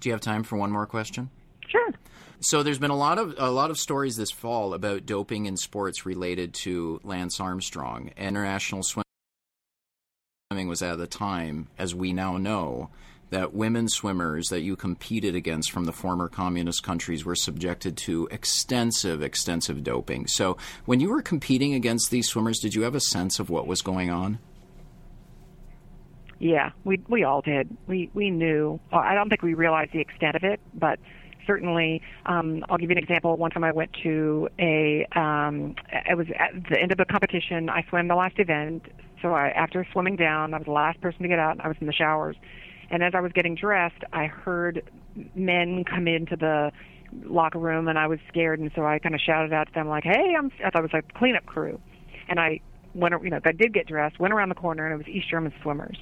Do 0.00 0.08
you 0.08 0.12
have 0.12 0.20
time 0.20 0.44
for 0.44 0.56
one 0.56 0.70
more 0.70 0.86
question? 0.86 1.30
Sure. 1.68 1.90
So 2.40 2.62
there's 2.62 2.78
been 2.78 2.90
a 2.90 2.96
lot 2.96 3.18
of 3.18 3.34
a 3.38 3.50
lot 3.50 3.70
of 3.70 3.78
stories 3.78 4.16
this 4.16 4.30
fall 4.30 4.72
about 4.72 5.06
doping 5.06 5.46
in 5.46 5.56
sports 5.56 6.06
related 6.06 6.54
to 6.54 7.00
Lance 7.04 7.38
Armstrong, 7.38 8.10
international 8.16 8.82
swimming 8.82 9.04
was 10.66 10.82
at 10.82 10.98
the 10.98 11.06
time, 11.06 11.68
as 11.78 11.94
we 11.94 12.12
now 12.12 12.38
know, 12.38 12.90
that 13.30 13.54
women 13.54 13.88
swimmers 13.88 14.48
that 14.48 14.60
you 14.60 14.76
competed 14.76 15.34
against 15.34 15.70
from 15.70 15.84
the 15.84 15.92
former 15.92 16.28
communist 16.28 16.82
countries 16.82 17.24
were 17.24 17.34
subjected 17.34 17.96
to 17.96 18.28
extensive, 18.30 19.22
extensive 19.22 19.82
doping. 19.82 20.26
So, 20.26 20.56
when 20.84 21.00
you 21.00 21.08
were 21.10 21.22
competing 21.22 21.74
against 21.74 22.10
these 22.10 22.28
swimmers, 22.28 22.58
did 22.58 22.74
you 22.74 22.82
have 22.82 22.94
a 22.94 23.00
sense 23.00 23.38
of 23.38 23.50
what 23.50 23.66
was 23.66 23.82
going 23.82 24.10
on? 24.10 24.38
Yeah, 26.38 26.70
we 26.84 27.00
we 27.08 27.24
all 27.24 27.42
did. 27.42 27.76
We 27.86 28.10
we 28.14 28.30
knew. 28.30 28.80
I 28.92 29.14
don't 29.14 29.28
think 29.28 29.42
we 29.42 29.54
realized 29.54 29.92
the 29.92 30.00
extent 30.00 30.36
of 30.36 30.42
it, 30.42 30.58
but 30.74 30.98
certainly, 31.46 32.00
um, 32.26 32.64
I'll 32.68 32.78
give 32.78 32.90
you 32.90 32.96
an 32.96 33.02
example. 33.02 33.36
One 33.36 33.50
time 33.50 33.64
I 33.64 33.72
went 33.72 33.90
to 34.04 34.48
a, 34.58 35.06
um, 35.16 35.74
it 36.08 36.16
was 36.16 36.28
at 36.38 36.52
the 36.70 36.80
end 36.80 36.92
of 36.92 37.00
a 37.00 37.04
competition. 37.04 37.68
I 37.68 37.84
swam 37.88 38.08
the 38.08 38.14
last 38.14 38.38
event. 38.38 38.84
So 39.20 39.32
I, 39.32 39.48
after 39.48 39.86
swimming 39.92 40.16
down, 40.16 40.54
I 40.54 40.58
was 40.58 40.66
the 40.66 40.72
last 40.72 41.00
person 41.00 41.22
to 41.22 41.28
get 41.28 41.38
out. 41.38 41.60
I 41.60 41.68
was 41.68 41.76
in 41.80 41.86
the 41.86 41.92
showers. 41.92 42.36
And 42.90 43.02
as 43.02 43.12
I 43.14 43.20
was 43.20 43.32
getting 43.32 43.54
dressed, 43.54 44.02
I 44.12 44.26
heard 44.26 44.82
men 45.34 45.84
come 45.84 46.08
into 46.08 46.36
the 46.36 46.72
locker 47.24 47.58
room 47.58 47.88
and 47.88 47.98
I 47.98 48.06
was 48.06 48.18
scared. 48.28 48.60
And 48.60 48.70
so 48.74 48.84
I 48.84 48.98
kind 48.98 49.14
of 49.14 49.20
shouted 49.20 49.52
out 49.52 49.68
to 49.68 49.72
them 49.72 49.88
like, 49.88 50.04
hey, 50.04 50.34
I'm, 50.36 50.50
I 50.64 50.70
thought 50.70 50.80
it 50.80 50.82
was 50.82 50.92
like 50.92 51.12
cleanup 51.14 51.46
crew. 51.46 51.80
And 52.28 52.38
I 52.38 52.60
went, 52.94 53.14
you 53.22 53.30
know, 53.30 53.40
I 53.44 53.52
did 53.52 53.72
get 53.72 53.86
dressed, 53.86 54.18
went 54.18 54.32
around 54.32 54.48
the 54.48 54.54
corner 54.54 54.86
and 54.86 54.94
it 54.94 54.98
was 54.98 55.08
East 55.08 55.30
German 55.30 55.52
swimmers. 55.62 55.98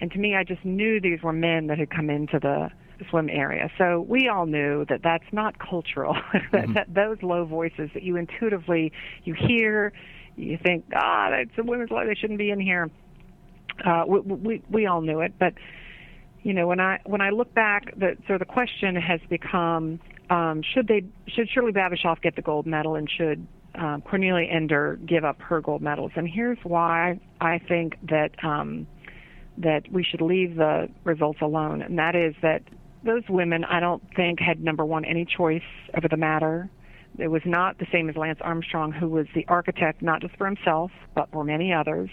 And 0.00 0.10
to 0.12 0.18
me, 0.18 0.34
I 0.34 0.42
just 0.42 0.64
knew 0.64 1.00
these 1.00 1.22
were 1.22 1.32
men 1.32 1.68
that 1.68 1.78
had 1.78 1.90
come 1.90 2.10
into 2.10 2.38
the 2.40 2.70
swim 3.10 3.28
area. 3.28 3.70
So 3.78 4.04
we 4.08 4.28
all 4.28 4.46
knew 4.46 4.84
that 4.88 5.00
that's 5.02 5.24
not 5.32 5.58
cultural. 5.58 6.14
mm-hmm. 6.34 6.74
that, 6.74 6.92
those 6.92 7.18
low 7.22 7.44
voices 7.44 7.90
that 7.94 8.02
you 8.02 8.16
intuitively 8.16 8.92
you 9.24 9.34
hear, 9.34 9.92
you 10.36 10.58
think, 10.64 10.84
ah, 10.94 11.28
it's 11.32 11.52
a 11.58 11.62
women's 11.62 11.90
life; 11.90 12.06
they 12.06 12.14
shouldn't 12.14 12.38
be 12.38 12.50
in 12.50 12.60
here. 12.60 12.90
Uh, 13.84 14.04
we, 14.06 14.20
we 14.20 14.62
we 14.70 14.86
all 14.86 15.00
knew 15.00 15.20
it, 15.20 15.34
but 15.38 15.54
you 16.42 16.54
know 16.54 16.66
when 16.66 16.80
I 16.80 17.00
when 17.04 17.20
I 17.20 17.30
look 17.30 17.52
back, 17.54 17.96
the, 17.96 18.16
so 18.28 18.38
the 18.38 18.44
question 18.44 18.96
has 18.96 19.20
become: 19.28 20.00
um, 20.30 20.62
should 20.62 20.88
they 20.88 21.04
should 21.28 21.48
Shirley 21.48 21.72
Babashoff 21.72 22.20
get 22.22 22.36
the 22.36 22.42
gold 22.42 22.66
medal, 22.66 22.94
and 22.94 23.08
should 23.10 23.46
um, 23.74 24.02
Kornelia 24.02 24.52
Ender 24.52 24.98
give 25.06 25.24
up 25.24 25.40
her 25.42 25.60
gold 25.60 25.82
medals? 25.82 26.12
And 26.16 26.28
here's 26.28 26.58
why 26.62 27.20
I 27.40 27.58
think 27.58 27.96
that. 28.08 28.30
Um, 28.42 28.86
that 29.58 29.82
we 29.92 30.02
should 30.02 30.22
leave 30.22 30.56
the 30.56 30.88
results 31.04 31.40
alone, 31.42 31.82
and 31.82 31.98
that 31.98 32.16
is 32.16 32.34
that 32.40 32.62
those 33.04 33.22
women, 33.28 33.64
I 33.64 33.80
don't 33.80 34.02
think, 34.14 34.40
had 34.40 34.62
number 34.62 34.84
one 34.84 35.04
any 35.04 35.24
choice 35.26 35.62
over 35.94 36.08
the 36.08 36.16
matter. 36.16 36.70
It 37.18 37.28
was 37.28 37.42
not 37.44 37.78
the 37.78 37.86
same 37.92 38.08
as 38.08 38.16
Lance 38.16 38.38
Armstrong, 38.40 38.92
who 38.92 39.08
was 39.08 39.26
the 39.34 39.44
architect 39.48 40.00
not 40.00 40.22
just 40.22 40.36
for 40.36 40.46
himself, 40.46 40.90
but 41.14 41.30
for 41.32 41.44
many 41.44 41.72
others. 41.72 42.08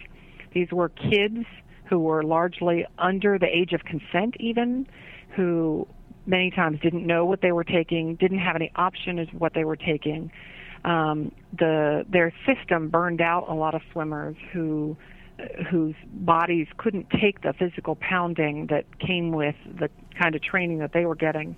These 0.53 0.71
were 0.71 0.89
kids 0.89 1.45
who 1.89 1.99
were 1.99 2.23
largely 2.23 2.85
under 2.97 3.39
the 3.39 3.47
age 3.47 3.73
of 3.73 3.83
consent, 3.83 4.35
even, 4.39 4.87
who 5.35 5.87
many 6.25 6.51
times 6.51 6.79
didn't 6.81 7.05
know 7.05 7.25
what 7.25 7.41
they 7.41 7.51
were 7.51 7.63
taking, 7.63 8.15
didn't 8.15 8.39
have 8.39 8.55
any 8.55 8.71
option 8.75 9.17
as 9.17 9.27
what 9.37 9.53
they 9.53 9.63
were 9.63 9.75
taking. 9.75 10.31
Um, 10.85 11.31
the 11.57 12.05
their 12.09 12.31
system 12.45 12.89
burned 12.89 13.21
out 13.21 13.49
a 13.49 13.53
lot 13.53 13.75
of 13.75 13.81
swimmers 13.91 14.37
who 14.53 14.95
whose 15.69 15.95
bodies 16.05 16.67
couldn't 16.77 17.07
take 17.09 17.41
the 17.41 17.53
physical 17.53 17.95
pounding 17.95 18.67
that 18.67 18.85
came 18.99 19.31
with 19.31 19.55
the 19.79 19.89
kind 20.21 20.35
of 20.35 20.41
training 20.41 20.79
that 20.79 20.91
they 20.93 21.05
were 21.05 21.15
getting. 21.15 21.55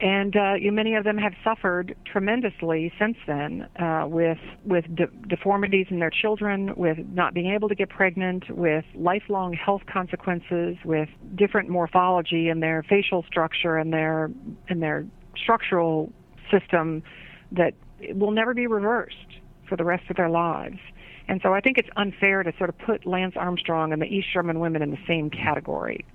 And 0.00 0.36
uh, 0.36 0.54
you, 0.54 0.70
many 0.70 0.94
of 0.94 1.02
them 1.02 1.18
have 1.18 1.32
suffered 1.42 1.96
tremendously 2.04 2.92
since 3.00 3.16
then 3.26 3.68
uh, 3.80 4.06
with 4.06 4.38
with 4.64 4.84
de- 4.94 5.08
deformities 5.28 5.86
in 5.90 5.98
their 5.98 6.10
children, 6.10 6.72
with 6.76 6.98
not 7.12 7.34
being 7.34 7.52
able 7.52 7.68
to 7.68 7.74
get 7.74 7.88
pregnant, 7.88 8.44
with 8.48 8.84
lifelong 8.94 9.54
health 9.54 9.82
consequences, 9.92 10.76
with 10.84 11.08
different 11.34 11.68
morphology 11.68 12.48
in 12.48 12.60
their 12.60 12.84
facial 12.88 13.24
structure 13.24 13.76
and 13.76 13.92
their 13.92 14.30
and 14.68 14.80
their 14.80 15.04
structural 15.36 16.12
system 16.48 17.02
that 17.50 17.74
will 18.10 18.30
never 18.30 18.54
be 18.54 18.68
reversed 18.68 19.16
for 19.68 19.76
the 19.76 19.84
rest 19.84 20.04
of 20.10 20.16
their 20.16 20.30
lives. 20.30 20.78
And 21.26 21.40
so 21.42 21.52
I 21.52 21.60
think 21.60 21.76
it's 21.76 21.90
unfair 21.96 22.42
to 22.44 22.52
sort 22.56 22.70
of 22.70 22.78
put 22.78 23.04
Lance 23.04 23.34
Armstrong 23.36 23.92
and 23.92 24.00
the 24.00 24.06
East 24.06 24.28
German 24.32 24.60
women 24.60 24.80
in 24.80 24.90
the 24.90 24.98
same 25.06 25.28
category. 25.28 26.06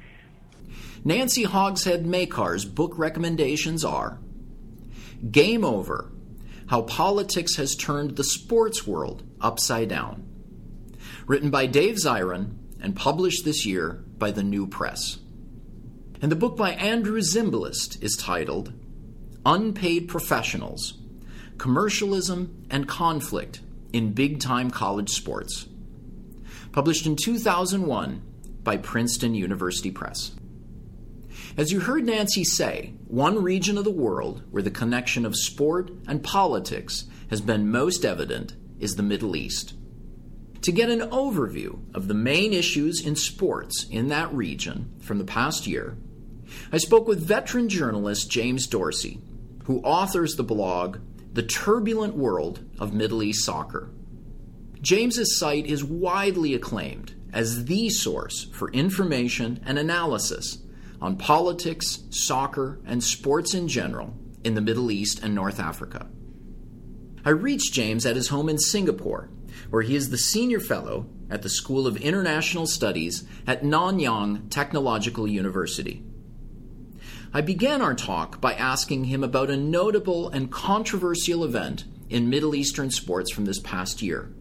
Nancy 1.04 1.44
Hogshead 1.44 2.06
Makar's 2.06 2.66
book 2.66 2.98
recommendations 2.98 3.84
are 3.84 4.20
Game 5.32 5.66
Over 5.66 6.12
How 6.68 6.84
Politics 6.84 7.56
Has 7.58 7.76
Turned 7.76 8.16
the 8.16 8.24
Sports 8.24 8.88
World 8.88 9.24
Upside 9.42 9.90
Down. 9.90 10.28
Written 11.28 11.50
by 11.50 11.66
Dave 11.66 11.96
Zirin 11.96 12.58
and 12.82 12.96
published 12.96 13.46
this 13.46 13.66
year 13.66 14.04
by 14.18 14.32
the 14.32 14.44
New 14.44 14.68
Press. 14.68 15.20
And 16.22 16.32
the 16.32 16.38
book 16.38 16.56
by 16.56 16.72
Andrew 16.72 17.20
Zimbalist 17.20 18.02
is 18.02 18.16
titled 18.16 18.72
Unpaid 19.46 20.08
Professionals 20.08 20.94
Commercialism 21.58 22.66
and 22.70 22.88
Conflict 22.88 23.62
in 23.92 24.14
big 24.14 24.40
time 24.40 24.72
college 24.72 25.10
sports. 25.10 25.68
Published 26.72 27.06
in 27.06 27.16
2001 27.16 28.22
by 28.64 28.78
Princeton 28.78 29.36
University 29.36 29.92
Press. 29.92 30.32
As 31.56 31.72
you 31.72 31.82
heard 31.82 32.04
Nancy 32.04 32.44
say, 32.44 32.94
one 33.08 33.44
region 33.44 33.78
of 33.78 33.84
the 33.84 33.92
world 33.92 34.42
where 34.50 34.64
the 34.64 34.72
connection 34.72 35.24
of 35.24 35.36
sport 35.36 35.92
and 36.08 36.24
politics 36.24 37.06
has 37.30 37.42
been 37.42 37.70
most 37.70 38.04
evident 38.04 38.56
is 38.80 38.96
the 38.96 39.04
Middle 39.04 39.36
East. 39.36 39.76
To 40.64 40.72
get 40.72 40.90
an 40.90 41.02
overview 41.12 41.80
of 41.94 42.08
the 42.08 42.16
main 42.16 42.54
issues 42.54 43.06
in 43.06 43.16
sports 43.16 43.86
in 43.92 44.08
that 44.08 44.34
region 44.34 44.96
from 45.00 45.20
the 45.20 45.26
past 45.26 45.68
year, 45.68 45.96
I 46.72 46.78
spoke 46.78 47.08
with 47.08 47.20
veteran 47.24 47.70
journalist 47.70 48.32
James 48.32 48.66
Dorsey, 48.66 49.22
who 49.66 49.80
authors 49.82 50.36
the 50.36 50.44
blog 50.44 50.98
the 51.34 51.44
Turbulent 51.44 52.16
World 52.16 52.66
of 52.80 52.94
Middle 52.94 53.22
East 53.22 53.46
Soccer. 53.46 53.92
James's 54.82 55.38
site 55.38 55.68
is 55.68 55.84
widely 55.84 56.56
acclaimed 56.56 57.14
as 57.32 57.66
the 57.66 57.90
source 57.90 58.46
for 58.54 58.72
information 58.72 59.60
and 59.66 59.78
analysis 59.78 60.63
on 61.04 61.18
politics, 61.18 62.00
soccer, 62.12 62.80
and 62.86 63.04
sports 63.04 63.54
in 63.54 63.68
general 63.68 64.16
in 64.46 64.56
the 64.56 64.62
Middle 64.62 64.90
East 64.90 65.20
and 65.22 65.36
North 65.36 65.60
Africa. 65.60 66.08
I 67.26 67.32
reached 67.32 67.74
James 67.74 68.06
at 68.06 68.16
his 68.16 68.30
home 68.30 68.48
in 68.48 68.58
Singapore, 68.58 69.30
where 69.70 69.82
he 69.82 69.98
is 69.98 70.10
the 70.10 70.18
senior 70.18 70.62
fellow 70.62 71.08
at 71.30 71.42
the 71.42 71.50
School 71.50 71.88
of 71.88 71.98
International 71.98 72.66
Studies 72.66 73.26
at 73.46 73.64
Nanyang 73.64 74.50
Technological 74.50 75.28
University. 75.28 76.02
I 77.34 77.42
began 77.42 77.82
our 77.82 77.96
talk 77.96 78.40
by 78.40 78.54
asking 78.54 79.06
him 79.06 79.26
about 79.26 79.50
a 79.50 79.58
notable 79.58 80.30
and 80.30 80.50
controversial 80.50 81.44
event 81.44 81.84
in 82.10 82.30
Middle 82.30 82.56
Eastern 82.56 82.92
sports 82.92 83.30
from 83.30 83.44
this 83.44 83.60
past 83.60 84.02
year 84.02 84.32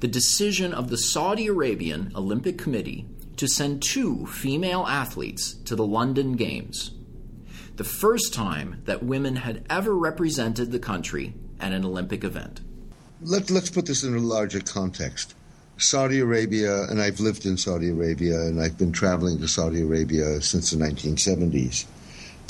the 0.00 0.08
decision 0.08 0.74
of 0.74 0.90
the 0.90 0.98
Saudi 0.98 1.46
Arabian 1.46 2.12
Olympic 2.14 2.58
Committee 2.58 3.06
to 3.36 3.46
send 3.46 3.82
two 3.82 4.26
female 4.26 4.86
athletes 4.86 5.54
to 5.64 5.76
the 5.76 5.86
London 5.86 6.32
Games. 6.32 6.92
The 7.76 7.84
first 7.84 8.32
time 8.32 8.82
that 8.86 9.02
women 9.02 9.36
had 9.36 9.64
ever 9.68 9.94
represented 9.94 10.72
the 10.72 10.78
country 10.78 11.34
at 11.60 11.72
an 11.72 11.84
Olympic 11.84 12.24
event. 12.24 12.60
Let, 13.20 13.50
let's 13.50 13.70
put 13.70 13.86
this 13.86 14.02
in 14.02 14.14
a 14.14 14.20
larger 14.20 14.60
context. 14.60 15.34
Saudi 15.78 16.20
Arabia, 16.20 16.84
and 16.84 17.02
I've 17.02 17.20
lived 17.20 17.44
in 17.44 17.58
Saudi 17.58 17.90
Arabia 17.90 18.40
and 18.40 18.60
I've 18.60 18.78
been 18.78 18.92
traveling 18.92 19.38
to 19.40 19.48
Saudi 19.48 19.82
Arabia 19.82 20.40
since 20.40 20.70
the 20.70 20.78
1970s 20.78 21.84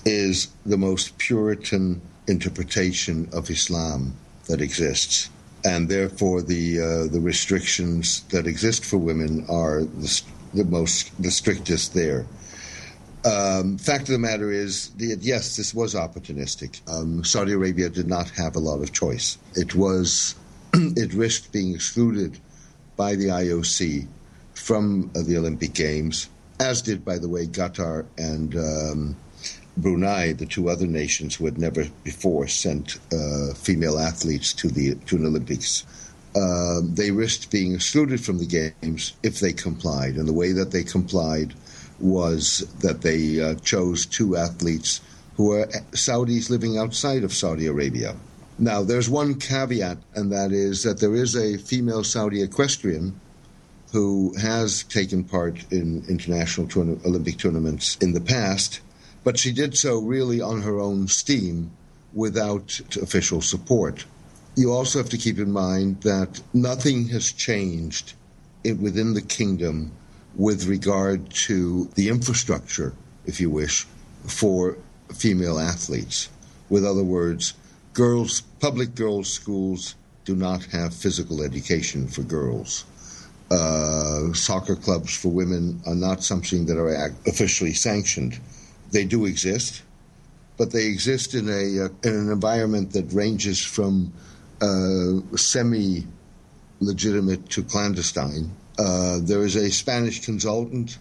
is 0.04 0.48
the 0.64 0.78
most 0.78 1.18
Puritan 1.18 2.00
interpretation 2.28 3.28
of 3.32 3.50
Islam 3.50 4.14
that 4.46 4.60
exists. 4.60 5.28
And 5.64 5.88
therefore, 5.88 6.42
the 6.42 6.80
uh, 6.80 7.12
the 7.12 7.18
restrictions 7.18 8.20
that 8.30 8.46
exist 8.46 8.84
for 8.84 8.98
women 8.98 9.44
are 9.48 9.82
the, 9.82 10.22
the 10.56 10.64
most 10.64 11.10
the 11.22 11.30
strictest 11.30 11.94
there. 11.94 12.26
Um, 13.24 13.76
fact 13.78 14.02
of 14.02 14.08
the 14.10 14.18
matter 14.18 14.52
is, 14.52 14.92
yes, 14.98 15.56
this 15.56 15.74
was 15.74 15.94
opportunistic. 15.94 16.80
Um, 16.88 17.24
Saudi 17.24 17.52
Arabia 17.52 17.88
did 17.88 18.06
not 18.06 18.30
have 18.30 18.54
a 18.54 18.60
lot 18.60 18.82
of 18.82 18.92
choice. 18.92 19.36
It 19.54 19.74
was 19.74 20.36
it 20.74 21.12
risked 21.12 21.52
being 21.52 21.74
excluded 21.74 22.38
by 22.96 23.16
the 23.16 23.26
IOC 23.26 24.06
from 24.54 25.10
uh, 25.16 25.22
the 25.22 25.36
Olympic 25.36 25.74
Games, 25.74 26.28
as 26.60 26.82
did, 26.82 27.04
by 27.04 27.18
the 27.18 27.28
way, 27.28 27.46
Qatar 27.46 28.06
and 28.16 28.54
um, 28.56 29.16
Brunei, 29.76 30.32
the 30.32 30.46
two 30.46 30.70
other 30.70 30.86
nations 30.86 31.34
who 31.34 31.44
had 31.44 31.58
never 31.58 31.84
before 32.04 32.46
sent 32.48 32.98
uh, 33.12 33.54
female 33.54 33.98
athletes 33.98 34.52
to 34.54 34.68
the 34.68 34.94
to 35.06 35.16
an 35.16 35.26
Olympics. 35.26 35.84
Uh, 36.36 36.82
they 36.82 37.10
risked 37.10 37.50
being 37.50 37.74
excluded 37.74 38.20
from 38.20 38.38
the 38.38 38.72
games 38.82 39.14
if 39.22 39.40
they 39.40 39.52
complied, 39.52 40.16
and 40.16 40.28
the 40.28 40.32
way 40.32 40.52
that 40.52 40.70
they 40.70 40.84
complied 40.84 41.54
was 41.98 42.58
that 42.80 43.00
they 43.00 43.40
uh, 43.40 43.54
chose 43.56 44.04
two 44.04 44.36
athletes 44.36 45.00
who 45.36 45.52
are 45.52 45.66
Saudis 45.92 46.50
living 46.50 46.76
outside 46.76 47.24
of 47.24 47.32
Saudi 47.32 47.66
Arabia. 47.66 48.14
Now, 48.58 48.82
there's 48.82 49.08
one 49.08 49.34
caveat, 49.34 49.98
and 50.14 50.30
that 50.32 50.52
is 50.52 50.82
that 50.82 51.00
there 51.00 51.14
is 51.14 51.34
a 51.34 51.58
female 51.58 52.04
Saudi 52.04 52.42
equestrian 52.42 53.18
who 53.92 54.34
has 54.38 54.82
taken 54.84 55.24
part 55.24 55.64
in 55.70 56.04
international 56.08 56.66
tourna- 56.66 57.04
Olympic 57.06 57.38
tournaments 57.38 57.96
in 58.00 58.12
the 58.12 58.20
past, 58.20 58.80
but 59.24 59.38
she 59.38 59.52
did 59.52 59.76
so 59.76 59.98
really 59.98 60.40
on 60.40 60.62
her 60.62 60.78
own 60.80 61.08
steam 61.08 61.70
without 62.12 62.80
official 63.00 63.40
support. 63.40 64.04
You 64.56 64.72
also 64.72 64.98
have 64.98 65.10
to 65.10 65.18
keep 65.18 65.38
in 65.38 65.52
mind 65.52 66.00
that 66.00 66.40
nothing 66.54 67.08
has 67.08 67.30
changed 67.30 68.14
within 68.64 69.12
the 69.12 69.20
kingdom 69.20 69.92
with 70.34 70.64
regard 70.66 71.30
to 71.30 71.84
the 71.94 72.08
infrastructure, 72.08 72.94
if 73.26 73.38
you 73.38 73.50
wish, 73.50 73.86
for 74.26 74.78
female 75.14 75.58
athletes. 75.58 76.30
With 76.70 76.86
other 76.86 77.04
words, 77.04 77.52
girls, 77.92 78.40
public 78.60 78.94
girls' 78.94 79.30
schools 79.30 79.94
do 80.24 80.34
not 80.34 80.64
have 80.64 80.94
physical 80.94 81.42
education 81.42 82.08
for 82.08 82.22
girls. 82.22 82.86
Uh, 83.50 84.32
soccer 84.32 84.74
clubs 84.74 85.14
for 85.14 85.28
women 85.28 85.80
are 85.86 85.94
not 85.94 86.24
something 86.24 86.64
that 86.66 86.78
are 86.78 87.12
officially 87.26 87.74
sanctioned. 87.74 88.40
They 88.90 89.04
do 89.04 89.26
exist, 89.26 89.82
but 90.56 90.72
they 90.72 90.86
exist 90.86 91.34
in 91.34 91.48
a 91.48 91.84
uh, 91.84 91.88
in 92.02 92.14
an 92.14 92.32
environment 92.32 92.92
that 92.92 93.12
ranges 93.12 93.62
from 93.62 94.12
uh, 94.60 95.36
semi 95.36 96.06
legitimate 96.80 97.48
to 97.50 97.62
clandestine. 97.62 98.50
Uh, 98.78 99.18
there 99.22 99.42
is 99.44 99.56
a 99.56 99.70
Spanish 99.70 100.24
consultant 100.24 100.98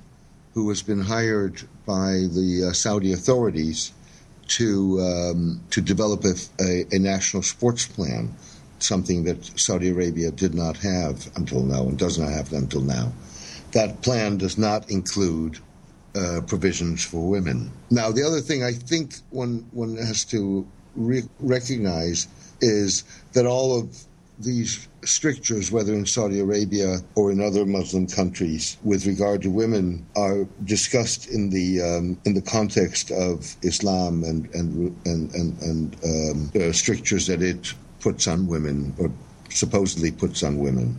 who 0.53 0.69
has 0.69 0.81
been 0.81 1.01
hired 1.01 1.61
by 1.85 2.11
the 2.31 2.67
uh, 2.69 2.73
Saudi 2.73 3.11
authorities 3.11 3.91
to 4.47 4.99
um, 5.01 5.61
to 5.71 5.81
develop 5.81 6.23
a, 6.23 6.35
a, 6.61 6.85
a, 6.91 6.99
national 6.99 7.43
sports 7.43 7.87
plan, 7.87 8.33
something 8.79 9.23
that 9.25 9.43
Saudi 9.59 9.89
Arabia 9.89 10.31
did 10.31 10.53
not 10.53 10.77
have 10.77 11.29
until 11.35 11.63
now 11.63 11.81
and 11.81 11.97
does 11.97 12.17
not 12.17 12.29
have 12.29 12.53
until 12.53 12.81
now. 12.81 13.11
That 13.73 14.01
plan 14.01 14.37
does 14.37 14.57
not 14.57 14.89
include 14.89 15.59
uh, 16.15 16.41
provisions 16.47 17.03
for 17.03 17.27
women. 17.27 17.71
Now, 17.89 18.11
the 18.11 18.23
other 18.23 18.39
thing 18.39 18.63
I 18.63 18.71
think 18.71 19.15
one 19.31 19.67
one 19.71 19.97
has 19.97 20.23
to 20.25 20.65
re- 20.95 21.27
recognize 21.39 22.27
is 22.65 23.03
that 23.33 23.45
all 23.45 23.77
of 23.77 24.05
these 24.39 24.87
strictures, 25.05 25.71
whether 25.71 25.93
in 25.93 26.05
Saudi 26.05 26.39
Arabia 26.39 26.97
or 27.15 27.31
in 27.31 27.39
other 27.39 27.65
Muslim 27.65 28.07
countries, 28.07 28.77
with 28.83 29.05
regard 29.05 29.41
to 29.43 29.49
women, 29.49 30.05
are 30.15 30.45
discussed 30.63 31.29
in 31.29 31.49
the 31.49 31.81
um, 31.81 32.17
in 32.25 32.33
the 32.33 32.41
context 32.41 33.11
of 33.11 33.55
Islam 33.61 34.23
and 34.23 34.53
and 34.53 34.95
and 35.05 35.33
and, 35.35 35.61
and 35.61 35.95
um, 36.03 36.49
the 36.53 36.73
strictures 36.73 37.27
that 37.27 37.41
it 37.41 37.73
puts 38.01 38.27
on 38.27 38.47
women 38.47 38.93
or 38.97 39.11
supposedly 39.49 40.11
puts 40.11 40.43
on 40.43 40.57
women. 40.57 40.97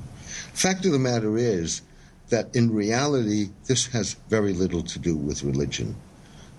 Fact 0.54 0.86
of 0.86 0.92
the 0.92 0.98
matter 0.98 1.36
is 1.36 1.82
that 2.30 2.54
in 2.56 2.72
reality, 2.72 3.50
this 3.66 3.86
has 3.86 4.14
very 4.28 4.52
little 4.52 4.82
to 4.82 4.98
do 4.98 5.16
with 5.16 5.42
religion 5.42 5.94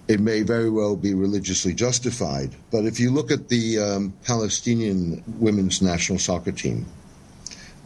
it 0.08 0.20
may 0.20 0.42
very 0.42 0.70
well 0.70 0.96
be 0.96 1.14
religiously 1.14 1.74
justified. 1.74 2.56
But 2.72 2.86
if 2.86 3.00
you 3.00 3.12
look 3.12 3.32
at 3.32 3.50
the 3.50 3.80
um, 3.80 4.14
Palestinian 4.24 5.24
women's 5.40 5.82
national 5.82 6.20
soccer 6.20 6.52
team, 6.52 6.86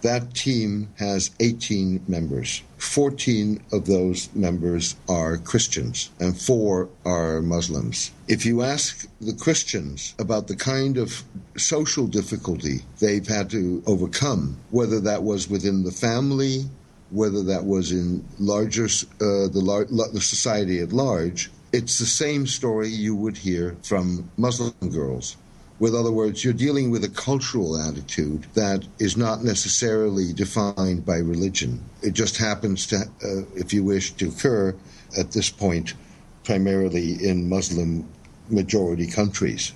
that 0.02 0.34
team 0.34 0.90
has 0.98 1.32
18 1.40 2.04
members. 2.08 2.64
14 2.78 3.62
of 3.72 3.86
those 3.86 4.34
members 4.34 4.96
are 5.08 5.38
Christians 5.38 6.10
and 6.20 6.40
four 6.40 6.90
are 7.06 7.42
Muslims. 7.42 8.12
If 8.28 8.46
you 8.46 8.64
ask 8.64 9.08
the 9.20 9.34
Christians 9.34 10.16
about 10.18 10.48
the 10.48 10.56
kind 10.56 10.98
of 10.98 11.24
social 11.56 12.08
difficulty 12.08 12.80
they've 13.00 13.28
had 13.28 13.52
to 13.52 13.84
overcome, 13.86 14.58
whether 14.72 15.00
that 15.02 15.22
was 15.22 15.48
within 15.48 15.84
the 15.84 15.92
family, 15.92 16.66
whether 17.12 17.44
that 17.44 17.66
was 17.66 17.92
in 17.92 18.26
larger 18.40 18.86
uh, 18.86 19.48
the, 19.48 19.62
lar- 19.62 19.86
the 19.86 20.22
society 20.22 20.80
at 20.80 20.92
large, 20.92 21.52
it's 21.74 22.00
the 22.00 22.06
same 22.06 22.46
story 22.48 22.90
you 22.90 23.16
would 23.16 23.38
hear 23.38 23.78
from 23.84 24.30
Muslim 24.38 24.74
girls. 24.90 25.38
With 25.80 25.96
other 25.96 26.12
words, 26.12 26.44
you're 26.44 26.54
dealing 26.54 26.92
with 26.92 27.04
a 27.04 27.10
cultural 27.10 27.76
attitude 27.76 28.46
that 28.54 28.86
is 29.00 29.18
not 29.18 29.44
necessarily 29.44 30.32
defined 30.32 31.06
by 31.06 31.18
religion. 31.18 31.84
It 32.04 32.12
just 32.12 32.38
happens 32.38 32.86
to, 32.88 32.98
uh, 32.98 33.42
if 33.56 33.74
you 33.74 33.84
wish, 33.84 34.12
to 34.14 34.28
occur 34.28 34.76
at 35.18 35.32
this 35.32 35.50
point 35.50 35.96
primarily 36.44 37.28
in 37.28 37.50
Muslim 37.50 38.08
majority 38.50 39.08
countries. 39.08 39.74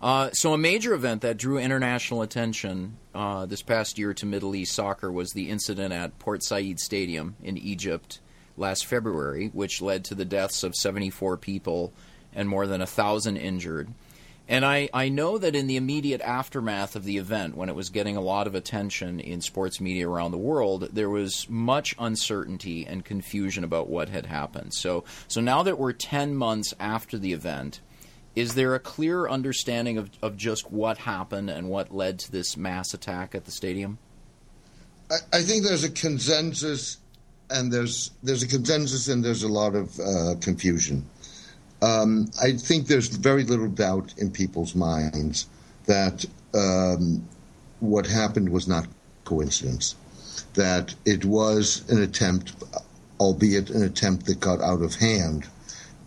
Uh, 0.00 0.30
so, 0.32 0.52
a 0.52 0.58
major 0.58 0.92
event 0.92 1.22
that 1.22 1.38
drew 1.38 1.58
international 1.58 2.20
attention 2.20 2.98
uh, 3.14 3.46
this 3.46 3.62
past 3.62 3.98
year 3.98 4.12
to 4.12 4.26
Middle 4.26 4.54
East 4.54 4.74
soccer 4.74 5.10
was 5.10 5.32
the 5.32 5.48
incident 5.48 5.94
at 5.94 6.18
Port 6.18 6.42
Said 6.42 6.78
Stadium 6.78 7.36
in 7.42 7.56
Egypt 7.56 8.20
last 8.56 8.86
February, 8.86 9.50
which 9.52 9.82
led 9.82 10.04
to 10.04 10.14
the 10.14 10.24
deaths 10.24 10.62
of 10.62 10.74
74 10.74 11.36
people 11.36 11.92
and 12.34 12.48
more 12.48 12.66
than 12.66 12.80
a 12.80 12.86
thousand 12.86 13.36
injured. 13.36 13.88
And 14.46 14.64
I, 14.64 14.90
I 14.92 15.08
know 15.08 15.38
that 15.38 15.56
in 15.56 15.68
the 15.68 15.76
immediate 15.76 16.20
aftermath 16.20 16.96
of 16.96 17.04
the 17.04 17.16
event, 17.16 17.56
when 17.56 17.70
it 17.70 17.74
was 17.74 17.88
getting 17.88 18.16
a 18.16 18.20
lot 18.20 18.46
of 18.46 18.54
attention 18.54 19.18
in 19.18 19.40
sports 19.40 19.80
media 19.80 20.06
around 20.06 20.32
the 20.32 20.38
world, 20.38 20.90
there 20.92 21.08
was 21.08 21.48
much 21.48 21.94
uncertainty 21.98 22.86
and 22.86 23.04
confusion 23.04 23.64
about 23.64 23.88
what 23.88 24.10
had 24.10 24.26
happened. 24.26 24.74
So, 24.74 25.04
so 25.28 25.40
now 25.40 25.62
that 25.62 25.78
we're 25.78 25.92
10 25.92 26.34
months 26.34 26.74
after 26.78 27.16
the 27.16 27.32
event, 27.32 27.80
is 28.34 28.54
there 28.54 28.74
a 28.74 28.80
clear 28.80 29.26
understanding 29.28 29.96
of, 29.96 30.10
of 30.20 30.36
just 30.36 30.70
what 30.70 30.98
happened 30.98 31.48
and 31.48 31.70
what 31.70 31.94
led 31.94 32.18
to 32.20 32.32
this 32.32 32.54
mass 32.54 32.92
attack 32.92 33.34
at 33.34 33.46
the 33.46 33.50
stadium? 33.50 33.96
I, 35.10 35.16
I 35.32 35.42
think 35.42 35.64
there's 35.64 35.84
a 35.84 35.90
consensus 35.90 36.98
and 37.50 37.72
there's 37.72 38.10
there's 38.22 38.42
a 38.42 38.48
consensus 38.48 39.08
and 39.08 39.24
there's 39.24 39.42
a 39.42 39.48
lot 39.48 39.74
of 39.74 39.98
uh, 40.00 40.34
confusion. 40.40 41.04
Um, 41.82 42.30
I 42.42 42.52
think 42.52 42.86
there's 42.86 43.08
very 43.08 43.44
little 43.44 43.68
doubt 43.68 44.14
in 44.16 44.30
people's 44.30 44.74
minds 44.74 45.46
that 45.86 46.24
um, 46.54 47.28
what 47.80 48.06
happened 48.06 48.48
was 48.48 48.66
not 48.66 48.86
coincidence. 49.24 49.94
That 50.54 50.94
it 51.04 51.24
was 51.24 51.84
an 51.90 52.02
attempt, 52.02 52.54
albeit 53.20 53.70
an 53.70 53.82
attempt 53.82 54.26
that 54.26 54.40
got 54.40 54.60
out 54.60 54.82
of 54.82 54.94
hand, 54.94 55.46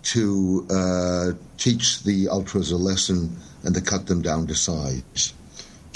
to 0.04 0.66
uh, 0.72 1.32
teach 1.58 2.04
the 2.04 2.30
ultras 2.30 2.72
a 2.72 2.78
lesson 2.78 3.36
and 3.64 3.76
to 3.76 3.82
cut 3.82 4.08
them 4.08 4.22
down 4.22 4.48
to 4.48 4.56
size. 4.56 5.34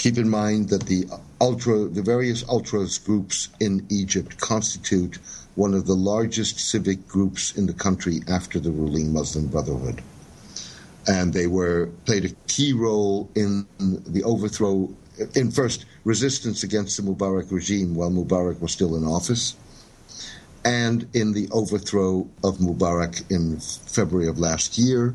Keep 0.02 0.18
in 0.18 0.28
mind 0.28 0.68
that 0.70 0.86
the 0.86 1.06
ultra, 1.40 1.84
the 1.84 2.02
various 2.02 2.42
ultras 2.48 2.98
groups 2.98 3.50
in 3.60 3.86
Egypt 3.88 4.36
constitute 4.40 5.18
one 5.54 5.74
of 5.74 5.86
the 5.86 5.94
largest 5.94 6.58
civic 6.58 7.06
groups 7.06 7.56
in 7.56 7.66
the 7.66 7.72
country 7.72 8.18
after 8.26 8.58
the 8.58 8.72
ruling 8.72 9.12
Muslim 9.12 9.46
Brotherhood. 9.46 10.02
And 11.06 11.32
they 11.32 11.46
were 11.46 11.86
played 12.04 12.24
a 12.24 12.34
key 12.48 12.72
role 12.72 13.30
in 13.36 13.64
the 13.78 14.24
overthrow, 14.24 14.92
in 15.36 15.52
first 15.52 15.84
resistance 16.02 16.64
against 16.64 16.96
the 16.96 17.04
Mubarak 17.04 17.52
regime 17.52 17.94
while 17.94 18.10
Mubarak 18.10 18.60
was 18.60 18.72
still 18.72 18.96
in 18.96 19.04
office, 19.04 19.54
and 20.64 21.06
in 21.14 21.32
the 21.32 21.48
overthrow 21.52 22.26
of 22.42 22.58
Mubarak 22.58 23.30
in 23.30 23.60
February 23.60 24.26
of 24.26 24.40
last 24.40 24.78
year, 24.78 25.14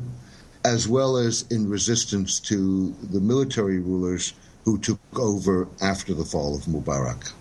as 0.64 0.88
well 0.88 1.18
as 1.18 1.44
in 1.50 1.68
resistance 1.68 2.40
to 2.40 2.94
the 3.02 3.20
military 3.20 3.80
rulers 3.80 4.32
who 4.68 4.76
took 4.76 5.00
over 5.18 5.66
after 5.80 6.12
the 6.12 6.26
fall 6.26 6.54
of 6.54 6.64
Mubarak. 6.64 7.32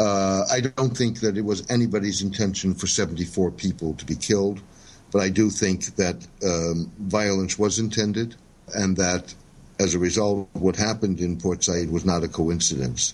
Uh, 0.00 0.42
I 0.50 0.60
don't 0.60 0.96
think 0.96 1.20
that 1.20 1.36
it 1.36 1.44
was 1.44 1.70
anybody's 1.70 2.22
intention 2.22 2.74
for 2.74 2.86
74 2.86 3.50
people 3.50 3.92
to 3.92 4.06
be 4.06 4.14
killed, 4.14 4.62
but 5.12 5.20
I 5.20 5.28
do 5.28 5.50
think 5.50 5.96
that 5.96 6.26
um, 6.42 6.90
violence 6.98 7.58
was 7.58 7.78
intended 7.78 8.36
and 8.74 8.96
that 8.96 9.34
as 9.78 9.94
a 9.94 9.98
result, 9.98 10.48
what 10.54 10.76
happened 10.76 11.20
in 11.20 11.36
Port 11.36 11.62
Said 11.62 11.90
was 11.90 12.06
not 12.06 12.24
a 12.24 12.28
coincidence. 12.28 13.12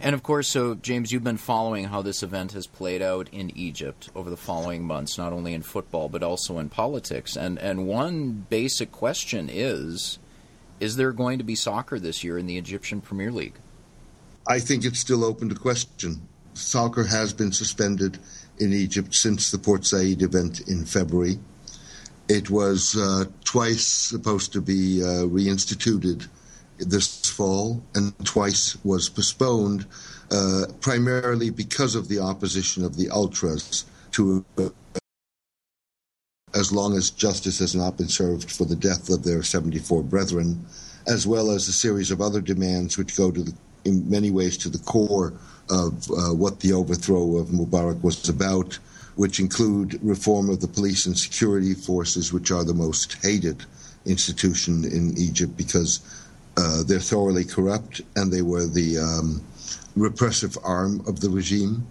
And 0.00 0.16
of 0.16 0.24
course, 0.24 0.48
so 0.48 0.74
James, 0.74 1.12
you've 1.12 1.22
been 1.22 1.36
following 1.36 1.84
how 1.84 2.02
this 2.02 2.24
event 2.24 2.54
has 2.54 2.66
played 2.66 3.02
out 3.02 3.28
in 3.30 3.56
Egypt 3.56 4.10
over 4.16 4.30
the 4.30 4.36
following 4.36 4.82
months, 4.82 5.16
not 5.16 5.32
only 5.32 5.54
in 5.54 5.62
football 5.62 6.08
but 6.08 6.24
also 6.24 6.58
in 6.58 6.70
politics. 6.70 7.36
And 7.36 7.56
and 7.60 7.86
one 7.86 8.46
basic 8.50 8.90
question 8.90 9.48
is: 9.48 10.18
Is 10.80 10.96
there 10.96 11.12
going 11.12 11.38
to 11.38 11.44
be 11.44 11.54
soccer 11.54 11.98
this 11.98 12.22
year 12.22 12.38
in 12.38 12.46
the 12.46 12.56
Egyptian 12.56 13.00
Premier 13.00 13.32
League? 13.32 13.58
I 14.46 14.60
think 14.60 14.84
it's 14.84 15.00
still 15.00 15.24
open 15.24 15.48
to 15.48 15.54
question. 15.54 16.22
Soccer 16.54 17.04
has 17.04 17.32
been 17.32 17.52
suspended 17.52 18.18
in 18.58 18.72
Egypt 18.72 19.14
since 19.14 19.50
the 19.50 19.58
Port 19.58 19.84
Said 19.84 20.22
event 20.22 20.60
in 20.68 20.84
February. 20.84 21.38
It 22.28 22.50
was 22.50 22.96
uh, 22.96 23.24
twice 23.44 23.86
supposed 23.86 24.52
to 24.52 24.60
be 24.60 25.02
uh, 25.02 25.26
reinstituted 25.26 26.28
this 26.78 27.28
fall, 27.30 27.82
and 27.94 28.14
twice 28.24 28.76
was 28.84 29.08
postponed, 29.08 29.86
uh, 30.30 30.66
primarily 30.80 31.50
because 31.50 31.94
of 31.94 32.08
the 32.08 32.20
opposition 32.20 32.84
of 32.84 32.96
the 32.96 33.10
ultras 33.10 33.84
to. 34.12 34.44
Uh, 34.56 34.68
as 36.58 36.72
long 36.72 36.96
as 36.96 37.10
justice 37.10 37.58
has 37.60 37.74
not 37.74 37.96
been 37.96 38.08
served 38.08 38.50
for 38.50 38.64
the 38.64 38.76
death 38.76 39.08
of 39.08 39.22
their 39.22 39.42
74 39.42 40.02
brethren, 40.02 40.66
as 41.06 41.26
well 41.26 41.50
as 41.50 41.68
a 41.68 41.72
series 41.72 42.10
of 42.10 42.20
other 42.20 42.40
demands 42.40 42.98
which 42.98 43.16
go 43.16 43.30
to 43.30 43.42
the 43.42 43.54
in 43.84 44.08
many 44.08 44.30
ways 44.30 44.56
to 44.58 44.68
the 44.68 44.78
core 44.80 45.32
of 45.70 46.10
uh, 46.10 46.34
what 46.34 46.60
the 46.60 46.72
overthrow 46.72 47.36
of 47.36 47.48
Mubarak 47.48 48.02
was 48.02 48.28
about, 48.28 48.78
which 49.16 49.40
include 49.40 49.98
reform 50.02 50.50
of 50.50 50.60
the 50.60 50.68
police 50.68 51.06
and 51.06 51.16
security 51.16 51.74
forces, 51.74 52.32
which 52.32 52.50
are 52.50 52.64
the 52.64 52.74
most 52.74 53.16
hated 53.22 53.64
institution 54.06 54.84
in 54.84 55.16
Egypt 55.18 55.56
because 55.56 56.00
uh, 56.56 56.82
they're 56.84 57.00
thoroughly 57.00 57.44
corrupt 57.44 58.00
and 58.16 58.32
they 58.32 58.42
were 58.42 58.66
the 58.66 58.98
um, 58.98 59.42
repressive 59.96 60.56
arm 60.64 61.00
of 61.06 61.20
the 61.20 61.30
regime. 61.30 61.86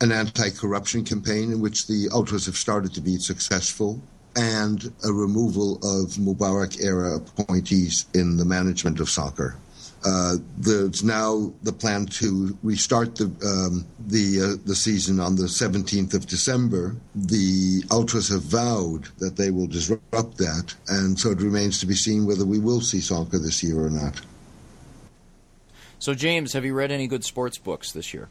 An 0.00 0.12
anti 0.12 0.50
corruption 0.50 1.04
campaign 1.04 1.50
in 1.52 1.60
which 1.60 1.86
the 1.86 2.08
ultras 2.12 2.46
have 2.46 2.56
started 2.56 2.94
to 2.94 3.00
be 3.00 3.18
successful, 3.18 4.00
and 4.36 4.92
a 5.04 5.12
removal 5.12 5.76
of 5.76 6.12
Mubarak 6.12 6.80
era 6.80 7.16
appointees 7.16 8.06
in 8.14 8.36
the 8.36 8.44
management 8.44 9.00
of 9.00 9.10
soccer. 9.10 9.56
Uh, 10.04 10.36
there's 10.56 11.02
now 11.02 11.52
the 11.64 11.72
plan 11.72 12.06
to 12.06 12.56
restart 12.62 13.16
the 13.16 13.24
um, 13.44 13.84
the 14.06 14.40
uh, 14.40 14.62
the 14.64 14.76
season 14.76 15.18
on 15.18 15.34
the 15.34 15.44
17th 15.44 16.14
of 16.14 16.26
December. 16.26 16.94
The 17.16 17.82
ultras 17.90 18.28
have 18.28 18.42
vowed 18.42 19.08
that 19.18 19.36
they 19.36 19.50
will 19.50 19.66
disrupt 19.66 20.38
that, 20.38 20.74
and 20.86 21.18
so 21.18 21.30
it 21.30 21.40
remains 21.40 21.80
to 21.80 21.86
be 21.86 21.94
seen 21.94 22.26
whether 22.26 22.44
we 22.44 22.60
will 22.60 22.80
see 22.80 23.00
soccer 23.00 23.38
this 23.38 23.64
year 23.64 23.84
or 23.84 23.90
not. 23.90 24.20
So, 25.98 26.14
James, 26.14 26.52
have 26.52 26.64
you 26.64 26.74
read 26.74 26.92
any 26.92 27.08
good 27.08 27.24
sports 27.24 27.58
books 27.58 27.90
this 27.90 28.14
year? 28.14 28.28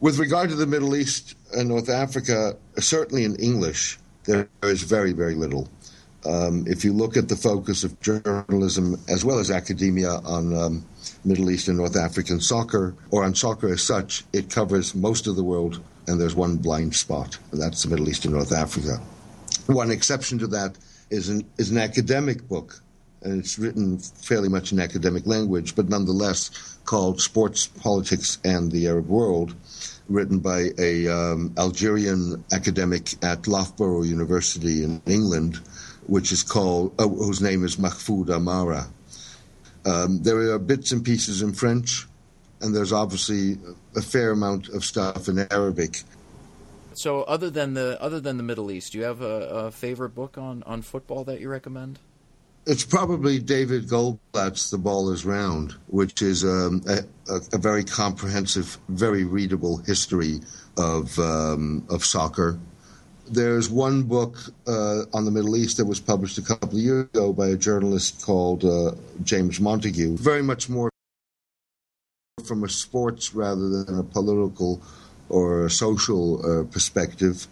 With 0.00 0.20
regard 0.20 0.50
to 0.50 0.54
the 0.54 0.66
Middle 0.66 0.94
East 0.94 1.34
and 1.52 1.68
North 1.68 1.88
Africa, 1.88 2.56
certainly 2.78 3.24
in 3.24 3.34
English, 3.36 3.98
there 4.24 4.48
is 4.62 4.82
very, 4.82 5.12
very 5.12 5.34
little. 5.34 5.68
Um, 6.24 6.64
if 6.68 6.84
you 6.84 6.92
look 6.92 7.16
at 7.16 7.28
the 7.28 7.34
focus 7.34 7.82
of 7.82 7.98
journalism 8.00 9.00
as 9.08 9.24
well 9.24 9.40
as 9.40 9.50
academia 9.50 10.20
on 10.24 10.56
um, 10.56 10.86
Middle 11.24 11.50
East 11.50 11.66
and 11.66 11.78
North 11.78 11.96
African 11.96 12.40
soccer, 12.40 12.94
or 13.10 13.24
on 13.24 13.34
soccer 13.34 13.72
as 13.72 13.82
such, 13.82 14.24
it 14.32 14.50
covers 14.50 14.94
most 14.94 15.26
of 15.26 15.34
the 15.34 15.42
world, 15.42 15.82
and 16.06 16.20
there's 16.20 16.34
one 16.34 16.58
blind 16.58 16.94
spot, 16.94 17.36
and 17.50 17.60
that's 17.60 17.82
the 17.82 17.88
Middle 17.88 18.08
East 18.08 18.24
and 18.24 18.34
North 18.34 18.52
Africa. 18.52 19.00
One 19.66 19.90
exception 19.90 20.38
to 20.38 20.46
that 20.48 20.78
is 21.10 21.28
an, 21.28 21.44
is 21.58 21.70
an 21.70 21.78
academic 21.78 22.46
book, 22.46 22.80
and 23.22 23.40
it's 23.40 23.58
written 23.58 23.98
fairly 23.98 24.48
much 24.48 24.70
in 24.70 24.78
academic 24.78 25.26
language, 25.26 25.74
but 25.74 25.88
nonetheless 25.88 26.77
called 26.88 27.20
Sports, 27.20 27.66
Politics, 27.66 28.38
and 28.44 28.72
the 28.72 28.88
Arab 28.88 29.08
World, 29.08 29.54
written 30.08 30.38
by 30.38 30.60
a 30.78 31.06
um, 31.08 31.52
Algerian 31.58 32.42
academic 32.50 33.04
at 33.22 33.46
Loughborough 33.46 34.04
University 34.04 34.82
in 34.82 35.02
England 35.06 35.60
which 36.08 36.32
is 36.32 36.42
called, 36.42 36.92
uh, 36.98 37.06
whose 37.06 37.40
name 37.40 37.64
is 37.64 37.76
Mahfoud 37.76 38.30
Amara. 38.30 38.86
Um, 39.84 40.22
there 40.22 40.38
are 40.52 40.58
bits 40.58 40.90
and 40.90 41.04
pieces 41.04 41.42
in 41.42 41.52
French, 41.52 42.06
and 42.60 42.74
there's 42.74 42.92
obviously 42.92 43.58
a 43.94 44.00
fair 44.00 44.30
amount 44.30 44.68
of 44.70 44.84
stuff 44.84 45.28
in 45.28 45.46
Arabic. 45.50 46.02
So, 46.94 47.22
other 47.24 47.50
than 47.50 47.74
the 47.74 48.00
other 48.02 48.20
than 48.20 48.38
the 48.38 48.42
Middle 48.42 48.70
East, 48.70 48.92
do 48.92 48.98
you 48.98 49.04
have 49.04 49.20
a, 49.20 49.66
a 49.66 49.70
favorite 49.70 50.14
book 50.14 50.36
on, 50.36 50.62
on 50.64 50.82
football 50.82 51.24
that 51.24 51.40
you 51.40 51.48
recommend? 51.48 52.00
It's 52.70 52.84
probably 52.84 53.38
David 53.38 53.88
Goldblatt's 53.88 54.70
The 54.70 54.78
Ball 54.78 55.10
is 55.10 55.24
Round, 55.24 55.72
which 55.86 56.20
is 56.20 56.44
um, 56.44 56.82
a, 56.86 57.00
a, 57.52 57.58
very 57.58 57.82
comprehensive, 57.82 58.78
very 58.90 59.24
readable 59.24 59.78
history 59.78 60.40
of 60.76 61.18
um, 61.18 61.86
of 61.88 62.04
soccer 62.04 62.58
there's 63.30 63.68
one 63.68 64.02
book 64.02 64.36
uh, 64.66 65.02
on 65.12 65.24
the 65.24 65.30
Middle 65.30 65.56
East 65.56 65.76
that 65.76 65.84
was 65.84 66.00
published 66.00 66.38
a 66.38 66.42
couple 66.42 66.78
of 66.78 66.84
years 66.84 67.04
ago 67.04 67.32
by 67.32 67.48
a 67.48 67.56
journalist 67.56 68.22
called 68.24 68.64
uh, 68.64 68.92
James 69.22 69.60
Montague, 69.60 70.16
very 70.16 70.42
much 70.42 70.68
more 70.68 70.90
from 72.44 72.64
a 72.64 72.68
sports 72.68 73.34
rather 73.34 73.68
than 73.68 73.98
a 73.98 74.02
political 74.02 74.80
or 75.28 75.66
a 75.66 75.70
social 75.70 76.40
uh, 76.40 76.64
perspective. 76.64 77.46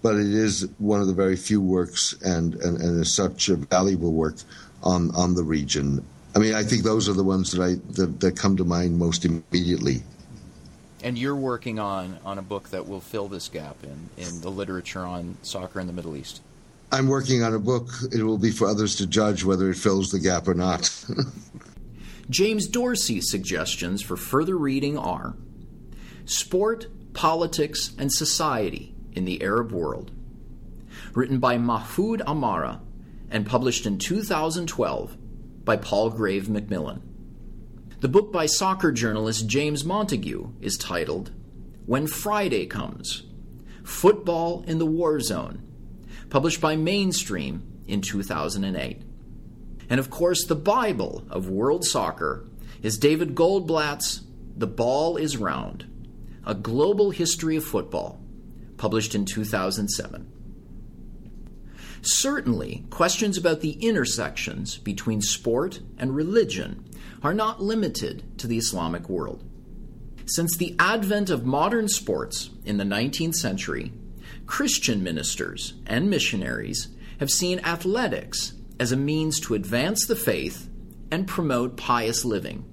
But 0.00 0.16
it 0.16 0.32
is 0.32 0.68
one 0.78 1.00
of 1.00 1.08
the 1.08 1.12
very 1.12 1.36
few 1.36 1.60
works, 1.60 2.14
and, 2.22 2.54
and, 2.54 2.80
and 2.80 3.00
is 3.00 3.12
such 3.12 3.48
a 3.48 3.56
valuable 3.56 4.12
work 4.12 4.36
on, 4.82 5.14
on 5.16 5.34
the 5.34 5.42
region. 5.42 6.04
I 6.36 6.38
mean, 6.38 6.54
I 6.54 6.62
think 6.62 6.84
those 6.84 7.08
are 7.08 7.14
the 7.14 7.24
ones 7.24 7.50
that 7.52 7.62
I 7.62 7.74
that, 7.94 8.20
that 8.20 8.36
come 8.36 8.56
to 8.58 8.64
mind 8.64 8.96
most 8.96 9.24
immediately 9.24 10.02
and 11.02 11.16
you're 11.16 11.36
working 11.36 11.78
on 11.78 12.18
on 12.24 12.38
a 12.38 12.42
book 12.42 12.70
that 12.70 12.88
will 12.88 13.00
fill 13.00 13.28
this 13.28 13.48
gap 13.48 13.76
in 13.82 14.08
in 14.16 14.40
the 14.40 14.50
literature 14.50 15.04
on 15.04 15.36
soccer 15.42 15.80
in 15.80 15.86
the 15.86 15.92
Middle 15.92 16.16
East. 16.16 16.42
I'm 16.90 17.08
working 17.08 17.42
on 17.42 17.54
a 17.54 17.58
book. 17.58 17.90
It 18.12 18.22
will 18.22 18.38
be 18.38 18.50
for 18.50 18.66
others 18.66 18.96
to 18.96 19.06
judge 19.06 19.44
whether 19.44 19.70
it 19.70 19.76
fills 19.76 20.10
the 20.10 20.18
gap 20.18 20.48
or 20.48 20.54
not. 20.54 20.90
James 22.30 22.66
Dorsey's 22.66 23.30
suggestions 23.30 24.02
for 24.02 24.16
further 24.16 24.56
reading 24.56 24.98
are 24.98 25.34
Sport, 26.24 26.86
Politics, 27.14 27.94
and 27.98 28.12
Society 28.12 28.94
in 29.12 29.24
the 29.24 29.42
Arab 29.42 29.72
World, 29.72 30.10
written 31.14 31.38
by 31.38 31.56
Mahfoud 31.56 32.22
Amara 32.22 32.80
and 33.30 33.46
published 33.46 33.86
in 33.86 33.98
2012 33.98 35.16
by 35.64 35.76
Palgrave 35.76 36.48
Macmillan. 36.48 37.02
The 38.00 38.08
book 38.08 38.32
by 38.32 38.46
soccer 38.46 38.92
journalist 38.92 39.48
James 39.48 39.84
Montague 39.84 40.52
is 40.60 40.76
titled 40.76 41.32
When 41.84 42.06
Friday 42.06 42.66
Comes 42.66 43.24
Football 43.82 44.64
in 44.66 44.78
the 44.78 44.86
War 44.86 45.18
Zone, 45.20 45.62
published 46.30 46.60
by 46.60 46.76
Mainstream 46.76 47.62
in 47.86 48.00
2008. 48.00 49.02
And 49.90 49.98
of 49.98 50.10
course, 50.10 50.44
the 50.44 50.54
Bible 50.54 51.24
of 51.30 51.48
world 51.48 51.84
soccer 51.84 52.46
is 52.82 52.98
David 52.98 53.34
Goldblatt's 53.34 54.22
The 54.56 54.66
Ball 54.66 55.16
is 55.16 55.36
Round 55.36 55.86
A 56.44 56.54
Global 56.54 57.10
History 57.10 57.56
of 57.56 57.64
Football, 57.64 58.20
published 58.78 59.14
in 59.14 59.24
2007. 59.24 60.32
Certainly, 62.00 62.84
questions 62.90 63.36
about 63.36 63.60
the 63.60 63.72
intersections 63.72 64.78
between 64.78 65.20
sport 65.20 65.80
and 65.98 66.14
religion 66.14 66.84
are 67.22 67.34
not 67.34 67.60
limited 67.60 68.38
to 68.38 68.46
the 68.46 68.56
Islamic 68.56 69.08
world. 69.08 69.44
Since 70.26 70.56
the 70.56 70.76
advent 70.78 71.30
of 71.30 71.44
modern 71.44 71.88
sports 71.88 72.50
in 72.64 72.76
the 72.76 72.84
19th 72.84 73.34
century, 73.34 73.92
Christian 74.46 75.02
ministers 75.02 75.74
and 75.86 76.08
missionaries 76.08 76.88
have 77.18 77.30
seen 77.30 77.60
athletics 77.60 78.52
as 78.78 78.92
a 78.92 78.96
means 78.96 79.40
to 79.40 79.54
advance 79.54 80.06
the 80.06 80.16
faith 80.16 80.68
and 81.10 81.26
promote 81.26 81.76
pious 81.76 82.24
living. 82.24 82.64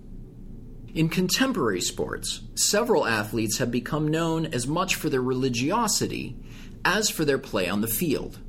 In 0.96 1.10
contemporary 1.10 1.82
sports, 1.82 2.40
several 2.56 3.06
athletes 3.06 3.58
have 3.58 3.70
become 3.70 4.08
known 4.08 4.46
as 4.46 4.66
much 4.66 4.96
for 4.96 5.10
their 5.10 5.22
religiosity 5.22 6.38
as 6.86 7.10
for 7.10 7.26
their 7.26 7.38
play 7.38 7.68
on 7.68 7.82
the 7.82 7.88
field. 7.88 8.40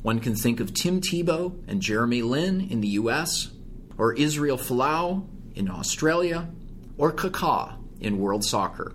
One 0.00 0.18
can 0.18 0.34
think 0.34 0.60
of 0.60 0.72
Tim 0.72 1.02
Tebow 1.02 1.62
and 1.68 1.82
Jeremy 1.82 2.22
Lin 2.22 2.62
in 2.70 2.80
the 2.80 2.96
US, 3.00 3.50
or 3.98 4.14
Israel 4.14 4.56
Folau 4.56 5.28
in 5.54 5.68
Australia, 5.68 6.48
or 6.96 7.12
Kaká 7.12 7.76
in 8.00 8.18
world 8.18 8.44
soccer. 8.44 8.94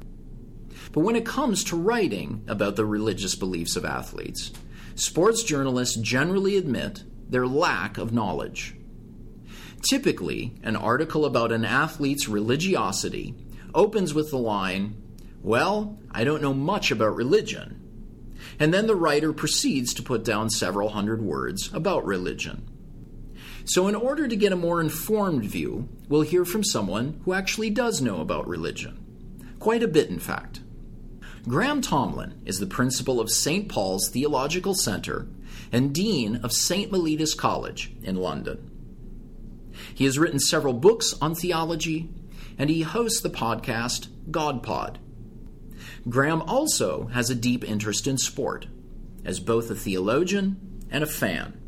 But 0.92 1.02
when 1.02 1.16
it 1.16 1.28
comes 1.28 1.64
to 1.66 1.76
writing 1.76 2.44
about 2.48 2.76
the 2.76 2.88
religious 2.88 3.36
beliefs 3.36 3.76
of 3.76 3.86
athletes, 3.86 4.52
sports 4.96 5.44
journalists 5.44 5.96
generally 5.96 6.58
admit 6.58 7.04
their 7.30 7.46
lack 7.46 8.00
of 8.00 8.14
knowledge. 8.14 8.76
Typically, 9.88 10.56
an 10.64 10.76
article 10.76 11.26
about 11.26 11.52
an 11.52 11.64
athlete's 11.64 12.28
religiosity 12.28 13.36
opens 13.76 14.16
with 14.16 14.32
the 14.32 14.38
line, 14.38 15.00
Well, 15.44 16.00
I 16.10 16.24
don't 16.24 16.42
know 16.42 16.56
much 16.56 16.90
about 16.90 17.16
religion. 17.16 17.82
And 18.60 18.74
then 18.74 18.88
the 18.88 18.96
writer 18.96 19.32
proceeds 19.32 19.94
to 19.94 20.04
put 20.04 20.24
down 20.24 20.50
several 20.50 20.90
hundred 20.90 21.22
words 21.22 21.72
about 21.72 22.04
religion. 22.04 22.68
So, 23.66 23.88
in 23.88 23.94
order 23.94 24.28
to 24.28 24.36
get 24.36 24.52
a 24.52 24.56
more 24.56 24.82
informed 24.82 25.44
view, 25.44 25.88
we'll 26.10 26.22
hear 26.22 26.46
from 26.46 26.64
someone 26.64 27.22
who 27.26 27.34
actually 27.34 27.70
does 27.70 28.02
know 28.02 28.22
about 28.22 28.48
religion. 28.48 28.98
Quite 29.60 29.84
a 29.84 29.88
bit, 29.88 30.10
in 30.10 30.20
fact. 30.20 30.62
Graham 31.48 31.82
Tomlin 31.82 32.42
is 32.44 32.60
the 32.60 32.66
principal 32.66 33.20
of 33.20 33.30
St. 33.30 33.70
Paul's 33.70 34.10
Theological 34.10 34.74
Center 34.74 35.28
and 35.72 35.94
dean 35.94 36.38
of 36.38 36.52
St. 36.52 36.92
Mellitus 36.92 37.38
College 37.38 37.92
in 38.02 38.16
London. 38.16 38.72
He 39.96 40.06
has 40.06 40.20
written 40.20 40.40
several 40.40 40.74
books 40.74 41.16
on 41.20 41.34
theology, 41.34 42.10
and 42.60 42.70
he 42.70 42.84
hosts 42.84 43.22
the 43.22 43.32
podcast 43.32 44.10
GodPod. 44.30 44.98
Graham 46.08 46.44
also 46.44 47.08
has 47.08 47.32
a 47.32 47.36
deep 47.36 47.68
interest 47.68 48.06
in 48.06 48.20
sport, 48.20 48.68
as 49.24 49.40
both 49.40 49.72
a 49.72 49.76
theologian 49.76 50.86
and 50.92 51.04
a 51.04 51.08
fan. 51.08 51.60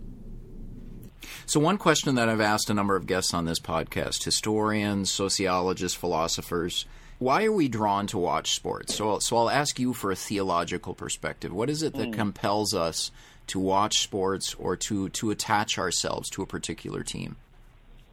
So, 1.47 1.59
one 1.59 1.79
question 1.79 2.13
that 2.15 2.29
I've 2.29 2.41
asked 2.41 2.69
a 2.69 2.75
number 2.75 2.95
of 2.95 3.07
guests 3.07 3.33
on 3.33 3.45
this 3.45 3.59
podcast 3.59 4.23
historians, 4.25 5.09
sociologists, 5.09 5.97
philosophers 5.97 6.85
why 7.19 7.45
are 7.45 7.51
we 7.51 7.67
drawn 7.67 8.05
to 8.07 8.17
watch 8.17 8.53
sports? 8.53 8.93
So, 8.93 9.17
so 9.19 9.37
I'll 9.37 9.49
ask 9.49 9.79
you 9.79 9.93
for 9.93 10.11
a 10.11 10.15
theological 10.15 10.93
perspective. 10.93 11.51
What 11.51 11.69
is 11.69 11.81
it 11.81 11.93
that 11.93 12.11
mm. 12.11 12.13
compels 12.13 12.75
us 12.75 13.11
to 13.47 13.59
watch 13.59 13.99
sports 13.99 14.53
or 14.59 14.75
to, 14.75 15.09
to 15.09 15.31
attach 15.31 15.79
ourselves 15.79 16.29
to 16.31 16.43
a 16.43 16.45
particular 16.45 17.01
team? 17.01 17.37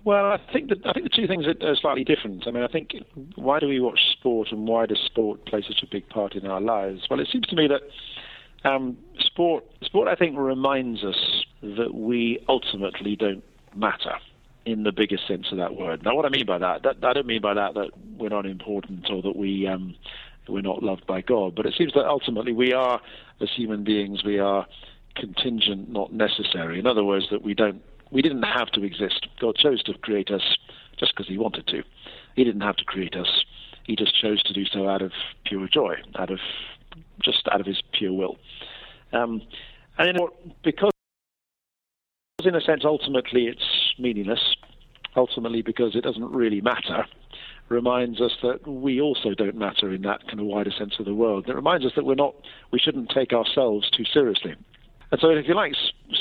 Well, 0.05 0.27
I 0.27 0.39
think 0.53 0.71
I 0.85 0.93
think 0.93 1.05
the 1.05 1.17
two 1.17 1.27
things 1.27 1.47
are 1.47 1.77
slightly 1.77 2.05
different. 2.05 2.47
I 2.47 2.51
mean, 2.51 2.63
I 2.63 2.69
think 2.69 2.91
why 3.37 3.59
do 3.59 3.67
we 3.67 3.81
watch 3.81 4.01
sport, 4.13 4.49
and 4.51 4.69
why 4.69 4.85
does 4.85 4.99
sport 5.07 5.47
play 5.47 5.65
such 5.67 5.83
a 5.83 5.87
big 5.91 6.09
part 6.11 6.35
in 6.35 6.47
our 6.47 6.61
lives? 6.61 7.07
Well, 7.09 7.21
it 7.21 7.29
seems 7.33 7.47
to 7.47 7.57
me 7.57 7.69
that 7.69 8.69
um, 8.69 8.99
sport, 9.19 9.65
sport, 9.83 10.09
I 10.09 10.15
think, 10.15 10.37
reminds 10.37 11.05
us 11.05 11.45
that 11.63 11.95
we 11.95 12.45
ultimately 12.49 13.17
don't 13.17 13.43
matter 13.75 14.17
in 14.67 14.83
the 14.83 14.93
biggest 14.93 15.27
sense 15.27 15.47
of 15.51 15.59
that 15.59 15.75
word. 15.77 16.03
Now, 16.05 16.15
what 16.15 16.27
I 16.27 16.29
mean 16.29 16.47
by 16.47 16.59
that, 16.59 16.83
that 16.83 16.97
I 17.03 17.13
don't 17.15 17.27
mean 17.27 17.43
by 17.43 17.55
that 17.55 17.75
that 17.75 17.91
we're 18.19 18.29
not 18.29 18.47
important 18.47 19.09
or 19.11 19.23
that 19.23 19.37
we 19.37 19.67
um, 19.67 19.95
we're 20.49 20.61
not 20.61 20.83
loved 20.83 21.07
by 21.07 21.23
God, 21.23 21.55
but 21.55 21.65
it 21.65 21.75
seems 21.79 21.95
that 21.95 22.05
ultimately 22.05 22.53
we 22.53 22.75
are, 22.75 23.01
as 23.41 23.49
human 23.57 23.85
beings, 23.85 24.23
we 24.23 24.39
are 24.39 24.67
contingent, 25.17 25.89
not 25.89 26.13
necessary. 26.13 26.79
In 26.79 26.87
other 26.87 27.05
words, 27.05 27.27
that 27.31 27.43
we 27.43 27.55
don't 27.55 27.83
we 28.15 28.23
didn't 28.23 28.45
have 28.45 28.69
to 28.71 28.85
exist. 28.85 29.27
God 29.41 29.57
chose 29.57 29.83
to 29.83 29.93
create 29.99 30.31
us 30.31 30.57
just 30.99 31.13
because 31.15 31.29
He 31.29 31.37
wanted 31.37 31.67
to. 31.67 31.83
He 32.37 32.45
didn't 32.45 32.63
have 32.63 32.77
to 32.77 32.85
create 32.85 33.17
us. 33.17 33.45
He 33.85 33.97
just 33.97 34.19
chose 34.19 34.43
to 34.45 34.55
do 34.55 34.65
so 34.65 34.89
out 34.89 35.03
of 35.03 35.11
pure 35.45 35.69
joy, 35.69 35.97
out 36.17 36.31
of 36.31 36.39
just 37.23 37.47
out 37.53 37.61
of 37.61 37.67
His 37.67 37.83
pure 37.93 38.13
will. 38.13 38.37
Um, 39.13 39.43
and 39.99 40.19
because, 40.63 40.93
in 42.45 42.55
a 42.55 42.61
sense, 42.61 42.83
ultimately 42.85 43.47
it's 43.47 43.95
meaningless. 43.99 44.57
Ultimately, 45.17 45.63
because 45.63 45.95
it 45.95 46.03
doesn't 46.03 46.31
really 46.31 46.61
matter 46.61 47.05
reminds 47.69 48.21
us 48.21 48.33
that 48.43 48.67
we 48.69 49.01
also 49.01 49.35
don't 49.35 49.57
matter 49.57 49.91
in 49.93 50.03
that 50.03 50.27
kind 50.27 50.39
of 50.39 50.47
wider 50.47 50.71
sense 50.71 50.95
of 50.99 51.07
the 51.07 51.15
world. 51.15 51.49
It 51.49 51.55
reminds 51.55 51.87
us 51.87 51.93
that 51.97 52.05
we're 52.05 52.15
not, 52.15 52.35
we 52.71 52.79
shouldn't 52.79 53.09
take 53.09 53.33
ourselves 53.33 53.91
too 53.91 54.05
seriously. 54.05 54.55
And 55.15 55.21
so, 55.21 55.29
if 55.29 55.47
you 55.47 55.55
like, 55.55 55.75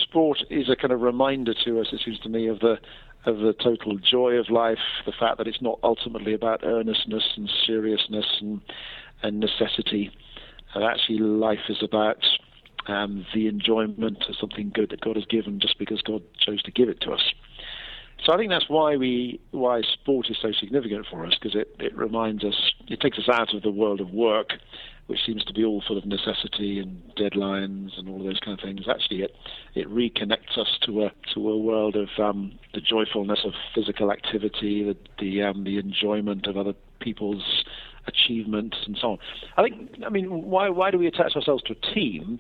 sport 0.04 0.38
is 0.52 0.70
a 0.70 0.76
kind 0.76 0.94
of 0.94 1.02
reminder 1.02 1.56
to 1.66 1.80
us, 1.82 1.88
it 1.92 2.02
seems 2.06 2.20
to 2.20 2.30
me, 2.30 2.48
of 2.48 2.60
the 2.60 2.78
of 3.26 3.38
the 3.38 3.54
total 3.54 3.98
joy 3.98 4.34
of 4.34 4.52
life, 4.52 4.78
the 5.08 5.14
fact 5.20 5.40
that 5.40 5.48
it's 5.48 5.64
not 5.64 5.80
ultimately 5.82 6.36
about 6.36 6.64
earnestness 6.64 7.24
and 7.36 7.50
seriousness 7.66 8.28
and 8.40 8.62
and 9.24 9.40
necessity. 9.40 10.12
And 10.76 10.84
actually, 10.84 11.18
life 11.18 11.70
is 11.70 11.82
about 11.82 12.24
um, 12.86 13.26
the 13.34 13.48
enjoyment 13.48 14.26
of 14.30 14.36
something 14.40 14.72
good 14.72 14.92
that 14.92 15.02
God 15.02 15.16
has 15.16 15.26
given, 15.26 15.60
just 15.60 15.80
because 15.80 16.04
God 16.04 16.22
chose 16.38 16.62
to 16.62 16.70
give 16.72 16.88
it 16.88 17.02
to 17.02 17.14
us. 17.14 17.34
So 18.24 18.32
I 18.32 18.38
think 18.38 18.52
that's 18.52 18.70
why 18.70 18.96
we 18.96 19.42
why 19.50 19.82
sport 19.82 20.28
is 20.30 20.38
so 20.40 20.52
significant 20.52 21.08
for 21.10 21.26
us 21.26 21.34
because 21.34 21.56
it, 21.56 21.76
it 21.80 21.98
reminds 21.98 22.44
us, 22.44 22.74
it 22.90 23.02
takes 23.02 23.18
us 23.18 23.28
out 23.28 23.56
of 23.56 23.64
the 23.64 23.72
world 23.72 24.02
of 24.02 24.12
work 24.12 24.54
which 25.08 25.20
seems 25.26 25.44
to 25.44 25.54
be 25.54 25.64
all 25.66 25.82
sort 25.86 25.98
of 25.98 26.06
necessity 26.06 26.80
and 26.80 27.02
deadlines 27.16 27.98
and 27.98 28.08
all 28.08 28.20
of 28.20 28.26
those 28.26 28.40
kind 28.40 28.58
of 28.58 28.64
things. 28.64 28.82
Actually, 28.90 29.24
it 29.24 29.36
it 29.76 29.88
reconnects 29.90 30.58
us 30.58 30.78
to 30.86 31.04
a 31.04 31.12
to 31.34 31.50
a 31.50 31.58
world 31.58 31.96
of 31.96 32.10
um, 32.18 32.58
the 32.74 32.82
joyfulness 32.82 33.40
of 33.46 33.54
physical 33.76 34.12
activity, 34.12 34.84
the 34.84 34.98
the, 35.20 35.42
um, 35.44 35.64
the 35.64 35.78
enjoyment 35.78 36.48
of 36.48 36.58
other 36.58 36.74
people's 37.00 37.64
achievements 38.08 38.78
and 38.86 38.98
so 39.00 39.12
on. 39.12 39.18
I 39.58 39.64
think. 39.64 39.92
I 40.06 40.10
mean, 40.10 40.44
why 40.44 40.70
why 40.70 40.92
do 40.92 40.98
we 40.98 41.08
attach 41.08 41.36
ourselves 41.36 41.64
to 41.64 41.74
a 41.74 41.94
team? 41.94 42.40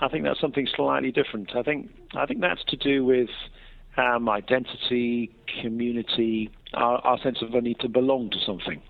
I 0.00 0.08
think 0.08 0.24
that's 0.24 0.40
something 0.40 0.66
slightly 0.74 1.12
different. 1.12 1.54
I 1.54 1.62
think 1.62 1.90
I 2.14 2.26
think 2.26 2.40
that's 2.40 2.64
to 2.68 2.76
do 2.76 3.04
with 3.04 3.30
um, 3.96 4.28
identity, 4.28 5.30
community, 5.60 6.50
our, 6.74 6.98
our 6.98 7.18
sense 7.18 7.42
of 7.42 7.54
a 7.54 7.60
need 7.60 7.78
to 7.80 7.88
belong 7.88 8.30
to 8.30 8.38
something. 8.44 8.80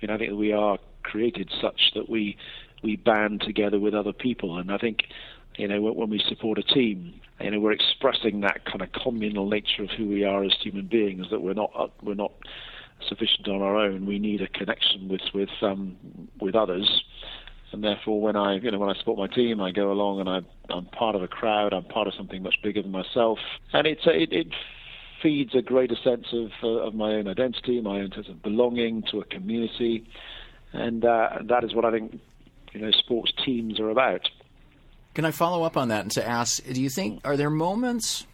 You 0.00 0.08
know, 0.08 0.14
I 0.14 0.18
think 0.18 0.32
we 0.32 0.52
are 0.52 0.78
created 1.10 1.50
such 1.60 1.92
that 1.94 2.08
we 2.08 2.36
we 2.82 2.96
band 2.96 3.40
together 3.40 3.78
with 3.78 3.94
other 3.94 4.12
people. 4.12 4.58
And 4.58 4.70
I 4.70 4.78
think, 4.78 5.04
you 5.56 5.66
know, 5.66 5.80
when 5.80 6.10
we 6.10 6.22
support 6.28 6.58
a 6.58 6.62
team, 6.62 7.20
you 7.40 7.50
know, 7.50 7.60
we're 7.60 7.72
expressing 7.72 8.40
that 8.40 8.64
kind 8.64 8.82
of 8.82 8.92
communal 8.92 9.48
nature 9.48 9.82
of 9.82 9.90
who 9.96 10.06
we 10.06 10.24
are 10.24 10.44
as 10.44 10.52
human 10.60 10.86
beings. 10.86 11.26
That 11.30 11.42
we're 11.42 11.54
not 11.54 11.70
uh, 11.78 11.88
we're 12.02 12.14
not 12.14 12.32
sufficient 13.08 13.48
on 13.48 13.62
our 13.62 13.76
own. 13.76 14.06
We 14.06 14.18
need 14.18 14.40
a 14.42 14.48
connection 14.48 15.08
with 15.08 15.22
with 15.34 15.50
um, 15.62 15.96
with 16.40 16.54
others. 16.54 17.04
And 17.72 17.82
therefore, 17.82 18.20
when 18.20 18.36
I 18.36 18.56
you 18.56 18.70
know 18.70 18.78
when 18.78 18.90
I 18.90 18.98
support 18.98 19.18
my 19.18 19.34
team, 19.34 19.60
I 19.60 19.70
go 19.70 19.92
along 19.92 20.20
and 20.20 20.28
I, 20.28 20.40
I'm 20.70 20.86
part 20.86 21.14
of 21.14 21.22
a 21.22 21.28
crowd. 21.28 21.72
I'm 21.72 21.84
part 21.84 22.06
of 22.06 22.14
something 22.14 22.42
much 22.42 22.56
bigger 22.62 22.82
than 22.82 22.92
myself. 22.92 23.38
And 23.72 23.86
it's 23.86 24.02
it, 24.06 24.32
it 24.32 24.48
feeds 25.22 25.54
a 25.54 25.62
greater 25.62 25.96
sense 26.02 26.26
of 26.32 26.50
uh, 26.62 26.86
of 26.86 26.94
my 26.94 27.14
own 27.14 27.28
identity, 27.28 27.80
my 27.80 28.00
own 28.00 28.12
sense 28.14 28.28
of 28.28 28.42
belonging 28.42 29.02
to 29.10 29.20
a 29.20 29.24
community 29.24 30.06
and 30.76 31.04
uh, 31.04 31.38
that 31.44 31.64
is 31.64 31.74
what 31.74 31.84
I 31.84 31.90
think 31.90 32.20
you 32.72 32.80
know 32.80 32.90
sports 32.90 33.32
teams 33.44 33.80
are 33.80 33.90
about. 33.90 34.28
Can 35.14 35.24
I 35.24 35.30
follow 35.30 35.64
up 35.64 35.76
on 35.76 35.88
that 35.88 36.02
and 36.02 36.10
to 36.12 36.26
ask? 36.26 36.62
Do 36.64 36.80
you 36.80 36.90
think 36.90 37.20
are 37.24 37.36
there 37.36 37.50
moments 37.50 38.26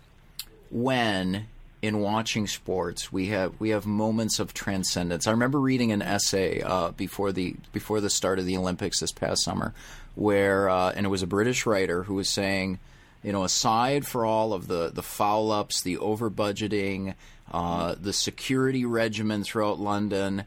when 0.70 1.46
in 1.80 1.98
watching 1.98 2.46
sports 2.46 3.12
we 3.12 3.26
have 3.26 3.58
we 3.60 3.70
have 3.70 3.86
moments 3.86 4.40
of 4.40 4.52
transcendence? 4.52 5.26
I 5.26 5.30
remember 5.30 5.60
reading 5.60 5.92
an 5.92 6.02
essay 6.02 6.60
uh, 6.60 6.90
before 6.90 7.32
the 7.32 7.54
before 7.72 8.00
the 8.00 8.10
start 8.10 8.38
of 8.38 8.46
the 8.46 8.56
Olympics 8.56 9.00
this 9.00 9.12
past 9.12 9.44
summer, 9.44 9.74
where 10.14 10.68
uh, 10.68 10.92
and 10.96 11.06
it 11.06 11.10
was 11.10 11.22
a 11.22 11.28
British 11.28 11.66
writer 11.66 12.04
who 12.04 12.14
was 12.14 12.28
saying. 12.28 12.78
You 13.24 13.30
know, 13.30 13.44
aside 13.44 14.04
for 14.04 14.26
all 14.26 14.52
of 14.52 14.66
the, 14.66 14.90
the 14.92 15.00
foul 15.00 15.52
ups, 15.52 15.80
the 15.80 15.96
over 15.98 16.28
budgeting, 16.28 17.14
uh, 17.52 17.94
the 17.96 18.12
security 18.12 18.84
regimen 18.84 19.44
throughout 19.44 19.78
London, 19.78 20.44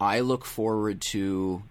I 0.00 0.20
look 0.20 0.44
forward 0.44 1.00
to 1.12 1.62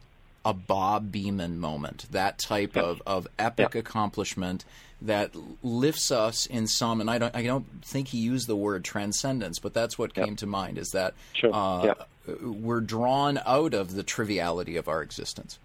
a 0.46 0.54
Bob 0.54 1.12
Beamon 1.12 1.58
moment, 1.58 2.06
that 2.12 2.38
type 2.38 2.76
yep. 2.76 2.84
of, 2.84 3.02
of 3.06 3.28
epic 3.40 3.76
yep. 3.76 3.86
accomplishment 3.86 4.66
that 5.02 5.32
lifts 5.62 6.12
us 6.12 6.46
in 6.46 6.68
some, 6.68 7.02
and 7.02 7.10
I 7.10 7.18
don't, 7.18 7.36
I 7.36 7.44
don't 7.44 7.66
think 7.84 8.10
he 8.10 8.20
used 8.20 8.48
the 8.48 8.56
word 8.56 8.84
transcendence, 8.84 9.60
but 9.60 9.74
that's 9.74 9.98
what 9.98 10.16
yep. 10.16 10.26
came 10.26 10.36
to 10.38 10.48
mind 10.48 10.78
is 10.78 10.90
that 10.90 11.14
sure. 11.34 11.52
uh, 11.54 11.94
we're 12.42 12.82
drawn 12.82 13.40
out 13.46 13.74
of 13.74 13.94
the 13.96 14.04
triviality 14.04 14.78
of 14.78 14.88
our 14.88 15.02
existence. 15.02 15.60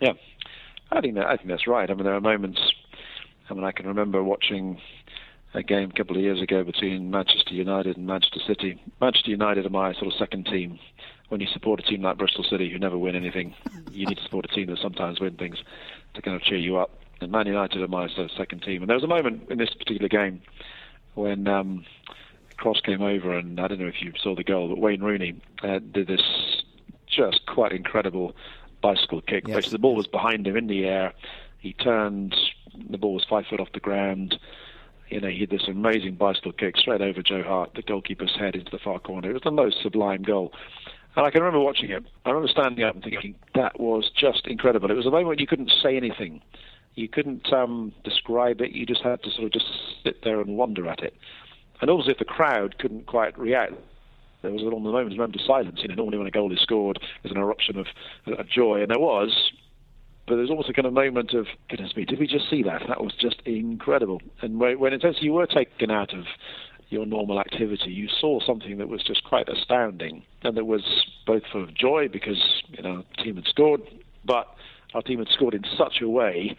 Yeah, 0.00 0.12
I 0.90 1.00
think 1.00 1.14
that 1.14 1.26
I 1.26 1.36
think 1.36 1.48
that's 1.48 1.66
right. 1.66 1.88
I 1.88 1.94
mean, 1.94 2.04
there 2.04 2.14
are 2.14 2.20
moments. 2.20 2.60
I 3.48 3.54
mean, 3.54 3.64
I 3.64 3.72
can 3.72 3.86
remember 3.86 4.22
watching 4.22 4.80
a 5.54 5.62
game 5.62 5.90
a 5.90 5.96
couple 5.96 6.16
of 6.16 6.22
years 6.22 6.40
ago 6.40 6.64
between 6.64 7.10
Manchester 7.10 7.54
United 7.54 7.96
and 7.96 8.06
Manchester 8.06 8.40
City. 8.46 8.80
Manchester 9.00 9.30
United 9.30 9.66
are 9.66 9.70
my 9.70 9.92
sort 9.94 10.06
of 10.06 10.14
second 10.18 10.46
team 10.46 10.78
when 11.32 11.40
you 11.40 11.46
support 11.46 11.80
a 11.80 11.82
team 11.82 12.02
like 12.02 12.18
Bristol 12.18 12.44
City 12.44 12.70
who 12.70 12.78
never 12.78 12.98
win 12.98 13.16
anything, 13.16 13.54
you 13.90 14.04
need 14.04 14.18
to 14.18 14.22
support 14.22 14.44
a 14.44 14.54
team 14.54 14.66
that 14.66 14.78
sometimes 14.82 15.18
win 15.18 15.34
things 15.38 15.56
to 16.12 16.20
kind 16.20 16.36
of 16.36 16.42
cheer 16.42 16.58
you 16.58 16.76
up. 16.76 16.90
And 17.22 17.32
Man 17.32 17.46
United 17.46 17.80
are 17.80 17.88
my 17.88 18.06
second 18.36 18.62
team. 18.62 18.82
And 18.82 18.90
there 18.90 18.96
was 18.96 19.02
a 19.02 19.08
moment 19.08 19.44
in 19.48 19.56
this 19.56 19.70
particular 19.70 20.10
game 20.10 20.42
when 21.14 21.48
um, 21.48 21.86
Cross 22.58 22.82
came 22.84 23.00
over, 23.00 23.34
and 23.34 23.58
I 23.58 23.66
don't 23.66 23.80
know 23.80 23.86
if 23.86 24.02
you 24.02 24.12
saw 24.22 24.34
the 24.34 24.44
goal, 24.44 24.68
but 24.68 24.78
Wayne 24.78 25.00
Rooney 25.00 25.40
uh, 25.62 25.78
did 25.78 26.06
this 26.06 26.20
just 27.06 27.46
quite 27.46 27.72
incredible 27.72 28.36
bicycle 28.82 29.22
kick. 29.22 29.44
Yes. 29.46 29.56
Basically, 29.56 29.76
the 29.76 29.78
ball 29.78 29.96
was 29.96 30.06
behind 30.06 30.46
him 30.46 30.58
in 30.58 30.66
the 30.66 30.84
air. 30.84 31.14
He 31.60 31.72
turned, 31.72 32.36
the 32.90 32.98
ball 32.98 33.14
was 33.14 33.24
five 33.24 33.46
foot 33.48 33.58
off 33.58 33.72
the 33.72 33.80
ground. 33.80 34.38
You 35.08 35.22
know, 35.22 35.28
he 35.28 35.38
did 35.38 35.50
this 35.50 35.66
amazing 35.66 36.16
bicycle 36.16 36.52
kick 36.52 36.76
straight 36.76 37.00
over 37.00 37.22
Joe 37.22 37.42
Hart, 37.42 37.70
the 37.74 37.80
goalkeeper's 37.80 38.36
head, 38.38 38.54
into 38.54 38.70
the 38.70 38.78
far 38.78 38.98
corner. 38.98 39.30
It 39.30 39.34
was 39.34 39.42
the 39.44 39.50
most 39.50 39.82
sublime 39.82 40.22
goal. 40.22 40.52
And 41.14 41.26
I 41.26 41.30
can 41.30 41.42
remember 41.42 41.60
watching 41.60 41.90
it. 41.90 42.04
I 42.24 42.30
remember 42.30 42.48
standing 42.48 42.84
up 42.84 42.94
and 42.94 43.04
thinking 43.04 43.34
that 43.54 43.78
was 43.78 44.10
just 44.18 44.46
incredible. 44.46 44.90
It 44.90 44.94
was 44.94 45.06
a 45.06 45.10
moment 45.10 45.40
you 45.40 45.46
couldn't 45.46 45.70
say 45.82 45.96
anything, 45.96 46.40
you 46.94 47.08
couldn't 47.08 47.52
um, 47.52 47.92
describe 48.04 48.60
it. 48.60 48.72
You 48.72 48.86
just 48.86 49.02
had 49.02 49.22
to 49.22 49.30
sort 49.30 49.44
of 49.44 49.52
just 49.52 49.66
sit 50.04 50.22
there 50.24 50.40
and 50.40 50.56
wonder 50.56 50.88
at 50.88 51.00
it. 51.00 51.14
And 51.80 51.90
also, 51.90 52.10
if 52.10 52.18
the 52.18 52.24
crowd 52.24 52.78
couldn't 52.78 53.06
quite 53.06 53.38
react, 53.38 53.74
there 54.42 54.52
was 54.52 54.62
a 54.62 54.64
moment, 54.64 55.12
a 55.12 55.16
moment 55.16 55.36
of 55.36 55.40
silence. 55.46 55.80
You 55.82 55.88
know, 55.88 55.94
normally 55.94 56.18
when 56.18 56.26
a 56.26 56.30
goal 56.30 56.52
is 56.52 56.60
scored, 56.60 56.98
there's 57.22 57.34
an 57.34 57.40
eruption 57.40 57.78
of, 57.78 57.86
of 58.38 58.48
joy, 58.48 58.82
and 58.82 58.90
there 58.90 58.98
was. 58.98 59.52
But 60.26 60.36
there's 60.36 60.50
almost 60.50 60.68
a 60.68 60.72
kind 60.72 60.86
of 60.86 60.92
moment 60.92 61.34
of 61.34 61.46
goodness 61.68 61.96
me, 61.96 62.04
did 62.04 62.20
we 62.20 62.26
just 62.28 62.48
see 62.48 62.62
that? 62.62 62.82
That 62.86 63.02
was 63.02 63.12
just 63.20 63.42
incredible. 63.44 64.20
And 64.40 64.60
when, 64.60 64.78
when 64.78 64.92
it 64.92 65.02
says 65.02 65.16
you 65.20 65.32
were 65.32 65.46
taken 65.46 65.90
out 65.90 66.14
of 66.14 66.24
your 66.92 67.06
normal 67.06 67.40
activity, 67.40 67.90
you 67.90 68.08
saw 68.20 68.40
something 68.44 68.78
that 68.78 68.88
was 68.88 69.02
just 69.02 69.24
quite 69.24 69.48
astounding, 69.48 70.22
and 70.42 70.56
that 70.56 70.64
was 70.64 70.82
both 71.26 71.42
full 71.50 71.64
of 71.64 71.74
joy 71.74 72.08
because 72.08 72.62
you 72.68 72.82
know 72.82 73.04
the 73.16 73.22
team 73.22 73.36
had 73.36 73.46
scored, 73.46 73.80
but 74.24 74.54
our 74.94 75.02
team 75.02 75.18
had 75.18 75.28
scored 75.28 75.54
in 75.54 75.64
such 75.76 76.00
a 76.02 76.08
way 76.08 76.56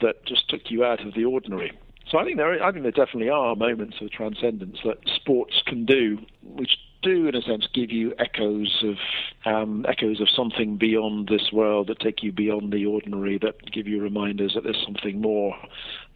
that 0.00 0.24
just 0.26 0.48
took 0.48 0.62
you 0.70 0.84
out 0.84 1.06
of 1.06 1.14
the 1.14 1.24
ordinary. 1.24 1.72
So 2.10 2.18
I 2.18 2.24
think 2.24 2.36
there, 2.36 2.62
I 2.62 2.70
think 2.70 2.84
there 2.84 2.92
definitely 2.92 3.30
are 3.30 3.56
moments 3.56 3.96
of 4.00 4.10
transcendence 4.10 4.78
that 4.84 4.98
sports 5.16 5.60
can 5.66 5.84
do, 5.84 6.18
which 6.42 6.76
do, 7.02 7.28
in 7.28 7.34
a 7.34 7.42
sense, 7.42 7.66
give 7.72 7.90
you 7.90 8.14
echoes 8.18 8.84
of 8.84 8.96
um, 9.44 9.84
echoes 9.88 10.20
of 10.20 10.28
something 10.28 10.76
beyond 10.76 11.28
this 11.28 11.52
world 11.52 11.88
that 11.88 12.00
take 12.00 12.22
you 12.22 12.32
beyond 12.32 12.72
the 12.72 12.84
ordinary, 12.86 13.38
that 13.38 13.70
give 13.72 13.86
you 13.86 14.02
reminders 14.02 14.54
that 14.54 14.64
there's 14.64 14.82
something 14.84 15.20
more 15.20 15.54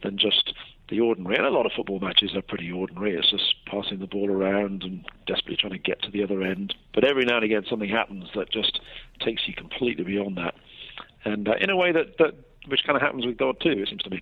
than 0.03 0.17
just 0.17 0.53
the 0.91 0.99
ordinary. 0.99 1.37
And 1.37 1.45
a 1.45 1.49
lot 1.49 1.65
of 1.65 1.71
football 1.75 1.99
matches 1.99 2.35
are 2.35 2.43
pretty 2.43 2.71
ordinary. 2.71 3.15
It's 3.15 3.31
just 3.31 3.55
passing 3.65 3.99
the 3.99 4.05
ball 4.05 4.29
around 4.29 4.83
and 4.83 5.03
desperately 5.25 5.57
trying 5.57 5.73
to 5.73 5.79
get 5.79 6.03
to 6.03 6.11
the 6.11 6.23
other 6.23 6.43
end. 6.43 6.75
But 6.93 7.05
every 7.05 7.25
now 7.25 7.37
and 7.37 7.45
again, 7.45 7.65
something 7.67 7.89
happens 7.89 8.29
that 8.35 8.51
just 8.51 8.79
takes 9.19 9.47
you 9.47 9.55
completely 9.55 10.03
beyond 10.03 10.37
that. 10.37 10.53
And 11.25 11.47
uh, 11.47 11.53
in 11.59 11.71
a 11.71 11.75
way 11.75 11.91
that, 11.91 12.17
that 12.19 12.35
which 12.67 12.83
kind 12.85 12.95
of 12.95 13.01
happens 13.01 13.25
with 13.25 13.37
God 13.37 13.59
too. 13.59 13.71
It 13.71 13.89
seems 13.89 14.03
to 14.03 14.09
me 14.09 14.21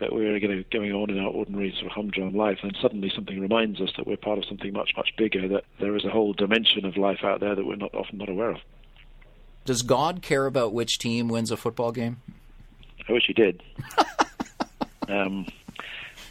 that 0.00 0.12
we're 0.12 0.38
going 0.40 0.92
on 0.92 1.10
in 1.10 1.18
our 1.18 1.30
ordinary 1.30 1.72
sort 1.72 1.86
of 1.86 1.92
humdrum 1.92 2.34
life, 2.34 2.58
and 2.62 2.76
suddenly 2.80 3.12
something 3.14 3.38
reminds 3.38 3.80
us 3.80 3.90
that 3.96 4.06
we're 4.06 4.16
part 4.16 4.38
of 4.38 4.44
something 4.46 4.72
much 4.72 4.92
much 4.96 5.10
bigger. 5.16 5.46
That 5.48 5.64
there 5.80 5.94
is 5.96 6.04
a 6.04 6.10
whole 6.10 6.32
dimension 6.32 6.84
of 6.84 6.96
life 6.96 7.20
out 7.22 7.40
there 7.40 7.54
that 7.54 7.64
we're 7.64 7.76
not 7.76 7.94
often 7.94 8.18
not 8.18 8.28
aware 8.28 8.50
of. 8.50 8.58
Does 9.64 9.82
God 9.82 10.22
care 10.22 10.46
about 10.46 10.72
which 10.72 10.98
team 10.98 11.28
wins 11.28 11.50
a 11.50 11.56
football 11.56 11.92
game? 11.92 12.20
I 13.08 13.12
wish 13.12 13.24
He 13.26 13.32
did. 13.32 13.62
um, 15.08 15.46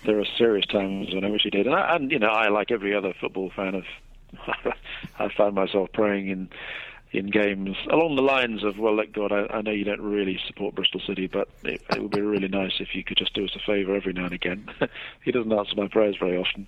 there 0.05 0.19
are 0.19 0.25
serious 0.38 0.65
times 0.65 1.13
when 1.13 1.23
I 1.23 1.30
wish 1.30 1.43
He 1.43 1.49
did, 1.49 1.65
and, 1.65 1.75
I, 1.75 1.95
and 1.95 2.11
you 2.11 2.19
know, 2.19 2.30
I 2.30 2.49
like 2.49 2.71
every 2.71 2.95
other 2.95 3.13
football 3.19 3.51
fan 3.55 3.75
of. 3.75 3.84
I 5.19 5.30
find 5.38 5.53
myself 5.53 5.89
praying 5.93 6.30
in 6.30 6.49
in 7.13 7.27
games 7.27 7.77
along 7.91 8.15
the 8.15 8.23
lines 8.23 8.63
of, 8.63 8.80
well, 8.80 8.95
let 8.95 9.13
God, 9.13 9.31
I, 9.31 9.45
I 9.53 9.61
know 9.61 9.71
you 9.71 9.84
don't 9.84 10.01
really 10.01 10.39
support 10.47 10.73
Bristol 10.73 10.99
City, 11.05 11.27
but 11.27 11.47
it, 11.63 11.80
it, 11.91 12.01
would 12.01 12.11
be 12.11 12.21
really 12.21 12.47
nice 12.47 12.73
if 12.80 12.95
you 12.95 13.03
could 13.03 13.17
just 13.17 13.35
do 13.35 13.45
us 13.45 13.55
a 13.55 13.59
favour 13.59 13.95
every 13.95 14.13
now 14.13 14.25
and 14.25 14.34
again. 14.34 14.67
he 15.23 15.31
doesn't 15.31 15.53
answer 15.53 15.75
my 15.75 15.88
prayers 15.88 16.15
very 16.19 16.35
often. 16.35 16.67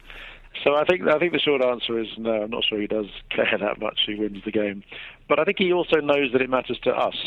So 0.64 0.76
I 0.76 0.86
think 0.86 1.02
I 1.08 1.20
think 1.20 1.34
the 1.34 1.40
short 1.40 1.62
answer 1.62 2.00
is 2.00 2.08
no. 2.18 2.44
I'm 2.44 2.52
not 2.52 2.64
sure 2.64 2.80
he 2.80 2.88
does 2.88 3.08
care 3.30 3.58
that 3.60 3.80
much 3.80 4.02
who 4.06 4.18
wins 4.18 4.44
the 4.46 4.52
game, 4.52 4.84
but 5.28 5.40
I 5.40 5.44
think 5.44 5.58
he 5.58 5.74
also 5.74 5.98
knows 5.98 6.32
that 6.32 6.42
it 6.42 6.50
matters 6.50 6.80
to 6.84 6.92
us, 6.92 7.18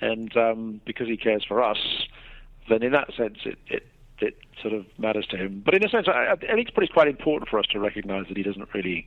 and 0.00 0.36
um, 0.36 0.80
because 0.84 1.08
he 1.08 1.16
cares 1.16 1.44
for 1.46 1.62
us, 1.62 1.78
then 2.68 2.82
in 2.82 2.92
that 2.92 3.14
sense 3.16 3.38
it, 3.46 3.58
it 3.68 3.86
it 4.20 4.36
sort 4.60 4.74
of 4.74 4.86
matters 4.98 5.26
to 5.26 5.36
him. 5.36 5.62
But 5.64 5.74
in 5.74 5.84
a 5.84 5.88
sense, 5.88 6.06
I, 6.08 6.32
I 6.32 6.36
think 6.36 6.70
it's 6.76 6.92
quite 6.92 7.08
important 7.08 7.48
for 7.48 7.58
us 7.58 7.66
to 7.72 7.80
recognise 7.80 8.26
that 8.28 8.36
he 8.36 8.42
doesn't 8.42 8.68
really, 8.72 9.06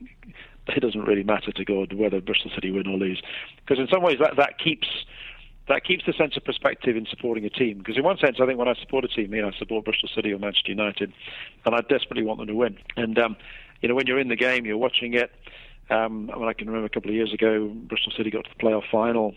it 0.68 0.80
doesn't 0.80 1.02
really 1.02 1.24
matter 1.24 1.52
to 1.52 1.64
God 1.64 1.92
whether 1.92 2.20
Bristol 2.20 2.50
City 2.54 2.70
win 2.70 2.86
or 2.86 2.98
lose, 2.98 3.22
because 3.56 3.78
in 3.78 3.88
some 3.88 4.02
ways 4.02 4.18
that 4.20 4.36
that 4.36 4.58
keeps 4.58 4.88
that 5.68 5.84
keeps 5.84 6.04
the 6.06 6.14
sense 6.14 6.34
of 6.36 6.44
perspective 6.44 6.96
in 6.96 7.06
supporting 7.06 7.44
a 7.44 7.50
team. 7.50 7.78
Because 7.78 7.96
in 7.96 8.02
one 8.02 8.16
sense, 8.18 8.38
I 8.40 8.46
think 8.46 8.58
when 8.58 8.68
I 8.68 8.74
support 8.74 9.04
a 9.04 9.08
team, 9.08 9.34
you 9.34 9.42
know, 9.42 9.48
I 9.48 9.58
support 9.58 9.84
Bristol 9.84 10.08
City 10.14 10.32
or 10.32 10.38
Manchester 10.38 10.70
United, 10.70 11.12
and 11.66 11.74
I 11.74 11.82
desperately 11.82 12.24
want 12.24 12.38
them 12.38 12.48
to 12.48 12.54
win. 12.54 12.78
And 12.96 13.18
um, 13.18 13.36
you 13.80 13.88
know, 13.88 13.94
when 13.94 14.06
you're 14.06 14.18
in 14.18 14.28
the 14.28 14.36
game, 14.36 14.64
you're 14.64 14.78
watching 14.78 15.14
it. 15.14 15.30
Um, 15.90 16.30
I 16.34 16.38
mean, 16.38 16.48
I 16.48 16.52
can 16.52 16.66
remember 16.66 16.86
a 16.86 16.90
couple 16.90 17.10
of 17.10 17.14
years 17.14 17.32
ago, 17.32 17.68
Bristol 17.68 18.12
City 18.16 18.30
got 18.30 18.44
to 18.44 18.50
the 18.56 18.62
playoff 18.62 18.84
final. 18.90 19.34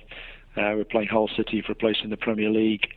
Uh, 0.57 0.71
we 0.71 0.75
were 0.77 0.85
playing 0.85 1.07
Hull 1.07 1.29
City 1.37 1.61
for 1.61 1.71
a 1.71 1.75
place 1.75 1.97
in 2.03 2.09
the 2.09 2.17
Premier 2.17 2.49
League. 2.49 2.87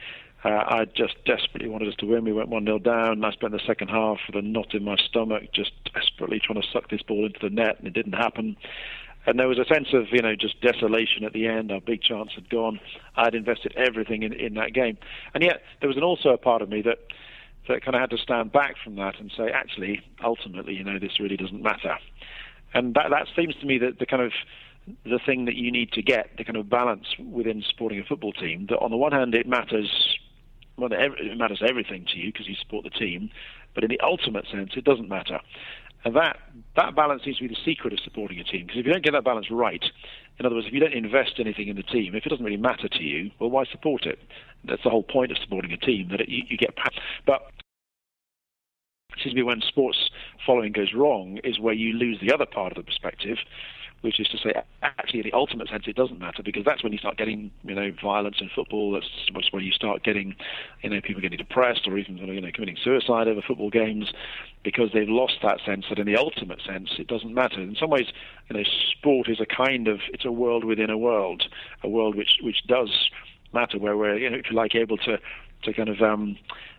Uh, 0.44 0.62
I 0.66 0.84
just 0.84 1.14
desperately 1.24 1.68
wanted 1.68 1.88
us 1.88 1.94
to 2.00 2.06
win. 2.06 2.24
We 2.24 2.32
went 2.32 2.50
1 2.50 2.64
0 2.66 2.78
down. 2.80 3.24
I 3.24 3.32
spent 3.32 3.52
the 3.52 3.60
second 3.66 3.88
half 3.88 4.18
with 4.26 4.36
a 4.36 4.46
knot 4.46 4.74
in 4.74 4.84
my 4.84 4.96
stomach, 4.96 5.44
just 5.54 5.72
desperately 5.94 6.38
trying 6.38 6.60
to 6.60 6.68
suck 6.70 6.90
this 6.90 7.00
ball 7.00 7.24
into 7.24 7.38
the 7.40 7.48
net, 7.48 7.78
and 7.78 7.86
it 7.86 7.94
didn't 7.94 8.12
happen. 8.12 8.56
And 9.26 9.38
there 9.38 9.48
was 9.48 9.58
a 9.58 9.64
sense 9.64 9.88
of, 9.94 10.08
you 10.12 10.20
know, 10.20 10.34
just 10.36 10.60
desolation 10.60 11.24
at 11.24 11.32
the 11.32 11.46
end. 11.46 11.72
Our 11.72 11.80
big 11.80 12.02
chance 12.02 12.32
had 12.34 12.50
gone. 12.50 12.78
I'd 13.16 13.34
invested 13.34 13.72
everything 13.74 14.22
in, 14.22 14.34
in 14.34 14.52
that 14.54 14.74
game. 14.74 14.98
And 15.32 15.42
yet, 15.42 15.62
there 15.80 15.88
was 15.88 15.96
an, 15.96 16.02
also 16.02 16.28
a 16.28 16.36
part 16.36 16.60
of 16.60 16.68
me 16.68 16.82
that, 16.82 16.98
that 17.68 17.82
kind 17.82 17.94
of 17.94 18.02
had 18.02 18.10
to 18.10 18.18
stand 18.18 18.52
back 18.52 18.74
from 18.84 18.96
that 18.96 19.18
and 19.18 19.32
say, 19.34 19.48
actually, 19.48 20.02
ultimately, 20.22 20.74
you 20.74 20.84
know, 20.84 20.98
this 20.98 21.18
really 21.18 21.38
doesn't 21.38 21.62
matter. 21.62 21.96
And 22.74 22.92
that, 22.94 23.06
that 23.08 23.28
seems 23.34 23.54
to 23.56 23.66
me 23.66 23.78
that 23.78 23.98
the 23.98 24.04
kind 24.04 24.22
of 24.22 24.32
the 25.04 25.18
thing 25.24 25.46
that 25.46 25.54
you 25.54 25.72
need 25.72 25.92
to 25.92 26.02
get, 26.02 26.36
the 26.36 26.44
kind 26.44 26.58
of 26.58 26.68
balance 26.68 27.06
within 27.18 27.64
supporting 27.66 27.98
a 27.98 28.04
football 28.04 28.34
team, 28.34 28.66
that 28.68 28.76
on 28.80 28.90
the 28.90 28.98
one 28.98 29.12
hand, 29.12 29.34
it 29.34 29.46
matters 29.46 30.18
well, 30.76 30.90
it 30.92 31.38
matters 31.38 31.62
everything 31.66 32.06
to 32.12 32.18
you 32.18 32.32
because 32.32 32.48
you 32.48 32.54
support 32.60 32.84
the 32.84 32.90
team, 32.90 33.30
but 33.74 33.84
in 33.84 33.90
the 33.90 34.00
ultimate 34.00 34.46
sense, 34.50 34.70
it 34.76 34.84
doesn't 34.84 35.08
matter. 35.08 35.40
And 36.04 36.14
that 36.16 36.36
that 36.76 36.94
balance 36.94 37.22
seems 37.24 37.38
to 37.38 37.48
be 37.48 37.54
the 37.54 37.60
secret 37.64 37.92
of 37.92 38.00
supporting 38.00 38.38
a 38.38 38.44
team. 38.44 38.66
Because 38.66 38.80
if 38.80 38.86
you 38.86 38.92
don't 38.92 39.04
get 39.04 39.12
that 39.12 39.24
balance 39.24 39.50
right, 39.50 39.82
in 40.38 40.44
other 40.44 40.54
words, 40.54 40.66
if 40.66 40.74
you 40.74 40.80
don't 40.80 40.92
invest 40.92 41.34
anything 41.38 41.68
in 41.68 41.76
the 41.76 41.82
team, 41.82 42.14
if 42.14 42.26
it 42.26 42.28
doesn't 42.28 42.44
really 42.44 42.58
matter 42.58 42.88
to 42.88 43.02
you, 43.02 43.30
well, 43.40 43.50
why 43.50 43.64
support 43.64 44.04
it? 44.04 44.18
That's 44.64 44.82
the 44.82 44.90
whole 44.90 45.02
point 45.02 45.30
of 45.30 45.38
supporting 45.38 45.72
a 45.72 45.78
team 45.78 46.08
that 46.10 46.20
it, 46.20 46.28
you, 46.28 46.42
you 46.48 46.58
get. 46.58 46.74
But 47.26 47.42
seems 49.22 49.32
to 49.32 49.36
me 49.36 49.42
when 49.42 49.60
sports 49.62 50.10
following 50.44 50.72
goes 50.72 50.92
wrong 50.94 51.38
is 51.44 51.58
where 51.58 51.74
you 51.74 51.92
lose 51.94 52.18
the 52.20 52.34
other 52.34 52.46
part 52.46 52.72
of 52.72 52.76
the 52.76 52.82
perspective, 52.82 53.38
which 54.04 54.20
is 54.20 54.28
to 54.28 54.36
say, 54.36 54.52
actually, 54.82 55.20
in 55.20 55.24
the 55.24 55.32
ultimate 55.32 55.66
sense, 55.70 55.84
it 55.86 55.96
doesn't 55.96 56.18
matter 56.18 56.42
because 56.42 56.62
that's 56.62 56.84
when 56.84 56.92
you 56.92 56.98
start 56.98 57.16
getting, 57.16 57.50
you 57.62 57.74
know, 57.74 57.90
violence 58.02 58.36
in 58.38 58.50
football. 58.54 58.92
That's, 58.92 59.50
when 59.50 59.64
you 59.64 59.72
start 59.72 60.04
getting, 60.04 60.36
you 60.82 60.90
know, 60.90 61.00
people 61.00 61.22
getting 61.22 61.38
depressed 61.38 61.88
or 61.88 61.96
even, 61.96 62.18
you 62.18 62.38
know, 62.38 62.50
committing 62.52 62.76
suicide 62.84 63.28
over 63.28 63.40
football 63.40 63.70
games 63.70 64.12
because 64.62 64.90
they've 64.92 65.08
lost 65.08 65.38
that 65.42 65.58
sense 65.64 65.86
that 65.88 65.98
in 65.98 66.06
the 66.06 66.16
ultimate 66.16 66.60
sense, 66.60 66.90
it 66.98 67.06
doesn't 67.06 67.32
matter. 67.32 67.58
In 67.62 67.76
some 67.80 67.88
ways, 67.88 68.08
you 68.50 68.58
know, 68.58 68.64
sport 68.92 69.30
is 69.30 69.40
a 69.40 69.46
kind 69.46 69.88
of, 69.88 70.00
it's 70.12 70.26
a 70.26 70.32
world 70.32 70.64
within 70.64 70.90
a 70.90 70.98
world, 70.98 71.44
a 71.82 71.88
world 71.88 72.14
which, 72.14 72.40
which 72.42 72.66
does 72.66 72.90
matter, 73.54 73.78
where 73.78 73.96
we're, 73.96 74.18
you 74.18 74.28
know, 74.28 74.36
if 74.36 74.50
you 74.50 74.56
like, 74.56 74.74
able 74.74 74.98
to, 74.98 75.18
to 75.62 75.72
kind 75.72 75.88
of, 75.88 76.02
um, 76.02 76.36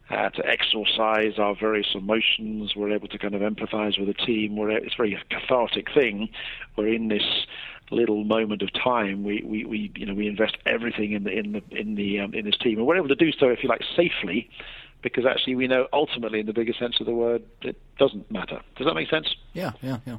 uh, 0.09 0.29
to 0.29 0.45
exorcise 0.45 1.39
our 1.39 1.55
various 1.55 1.87
emotions. 1.95 2.75
We're 2.75 2.93
able 2.93 3.07
to 3.07 3.17
kind 3.17 3.33
of 3.33 3.41
empathize 3.41 3.99
with 3.99 4.07
the 4.07 4.25
team. 4.25 4.55
We're, 4.55 4.71
it's 4.71 4.93
a 4.93 4.97
very 4.97 5.19
cathartic 5.29 5.87
thing. 5.93 6.29
We're 6.77 6.93
in 6.93 7.07
this 7.07 7.23
little 7.91 8.23
moment 8.23 8.61
of 8.61 8.69
time. 8.73 9.23
We, 9.23 9.43
we, 9.45 9.65
we 9.65 9.91
you 9.95 10.05
know 10.05 10.13
we 10.13 10.27
invest 10.27 10.57
everything 10.65 11.13
in 11.13 11.23
the 11.23 11.31
in 11.31 11.51
the 11.53 11.63
in 11.71 11.95
the 11.95 12.19
um, 12.19 12.33
in 12.33 12.45
this 12.45 12.57
team, 12.57 12.77
and 12.77 12.87
we're 12.87 12.97
able 12.97 13.07
to 13.07 13.15
do 13.15 13.31
so, 13.31 13.47
if 13.49 13.63
you 13.63 13.69
like, 13.69 13.81
safely. 13.95 14.49
Because 15.01 15.25
actually, 15.25 15.55
we 15.55 15.67
know 15.67 15.87
ultimately, 15.93 16.39
in 16.39 16.47
the 16.47 16.53
bigger 16.53 16.73
sense 16.73 16.99
of 16.99 17.05
the 17.05 17.13
word, 17.13 17.43
it 17.61 17.79
doesn't 17.99 18.31
matter. 18.31 18.59
Does 18.75 18.87
that 18.87 18.95
make 18.95 19.07
sense? 19.07 19.35
Yeah, 19.53 19.73
yeah, 19.83 19.97
yeah. 20.05 20.17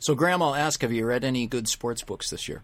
So, 0.00 0.16
Graham, 0.16 0.42
I'll 0.42 0.54
ask: 0.54 0.82
Have 0.82 0.92
you 0.92 1.06
read 1.06 1.22
any 1.22 1.46
good 1.46 1.68
sports 1.68 2.02
books 2.02 2.30
this 2.30 2.48
year? 2.48 2.62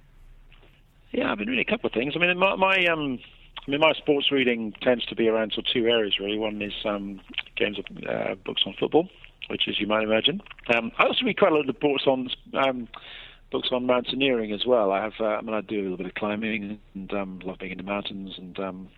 Yeah, 1.13 1.31
I've 1.31 1.39
been 1.39 1.49
reading 1.49 1.65
a 1.67 1.71
couple 1.71 1.87
of 1.87 1.93
things. 1.93 2.15
I 2.17 2.19
mean, 2.19 2.37
my, 2.37 2.57
my 2.57 2.85
um, 2.87 3.21
I 3.67 3.71
mean, 3.71 3.81
my 3.81 3.93
sports 3.95 4.31
reading 4.31 4.73
tends 4.81 5.05
to 5.07 5.17
be 5.17 5.29
around 5.29 5.53
sort 5.53 5.67
of 5.67 5.73
two 5.73 5.87
areas 5.87 6.19
really. 6.21 6.39
One 6.39 6.63
is 6.63 6.73
um, 6.85 7.21
games 7.57 7.79
of 7.79 7.85
uh, 8.09 8.35
books 8.45 8.63
on 8.65 8.75
football, 8.79 9.09
which, 9.49 9.63
as 9.69 9.81
you 9.81 9.89
might 9.89 10.05
imagine, 10.05 10.41
um, 10.73 10.93
I 10.99 11.07
also 11.07 11.25
read 11.25 11.39
quite 11.39 11.53
a 11.53 11.55
lot 11.57 11.69
of 11.69 11.81
books 11.81 12.05
on 12.07 12.29
um, 12.55 12.89
books 13.51 13.69
on 13.73 13.87
mountaineering 13.87 14.53
as 14.53 14.65
well. 14.67 14.93
I 14.93 15.03
have, 15.03 15.15
uh, 15.19 15.25
I 15.25 15.41
mean, 15.41 15.55
I 15.55 15.63
do 15.63 15.81
a 15.81 15.83
little 15.83 15.97
bit 15.97 16.07
of 16.07 16.15
climbing 16.15 16.79
and 16.95 17.13
um, 17.13 17.41
love 17.45 17.59
being 17.59 17.73
in 17.73 17.79
the 17.79 17.85
mountains 17.85 18.35
and. 18.39 18.59
Um, 18.59 18.89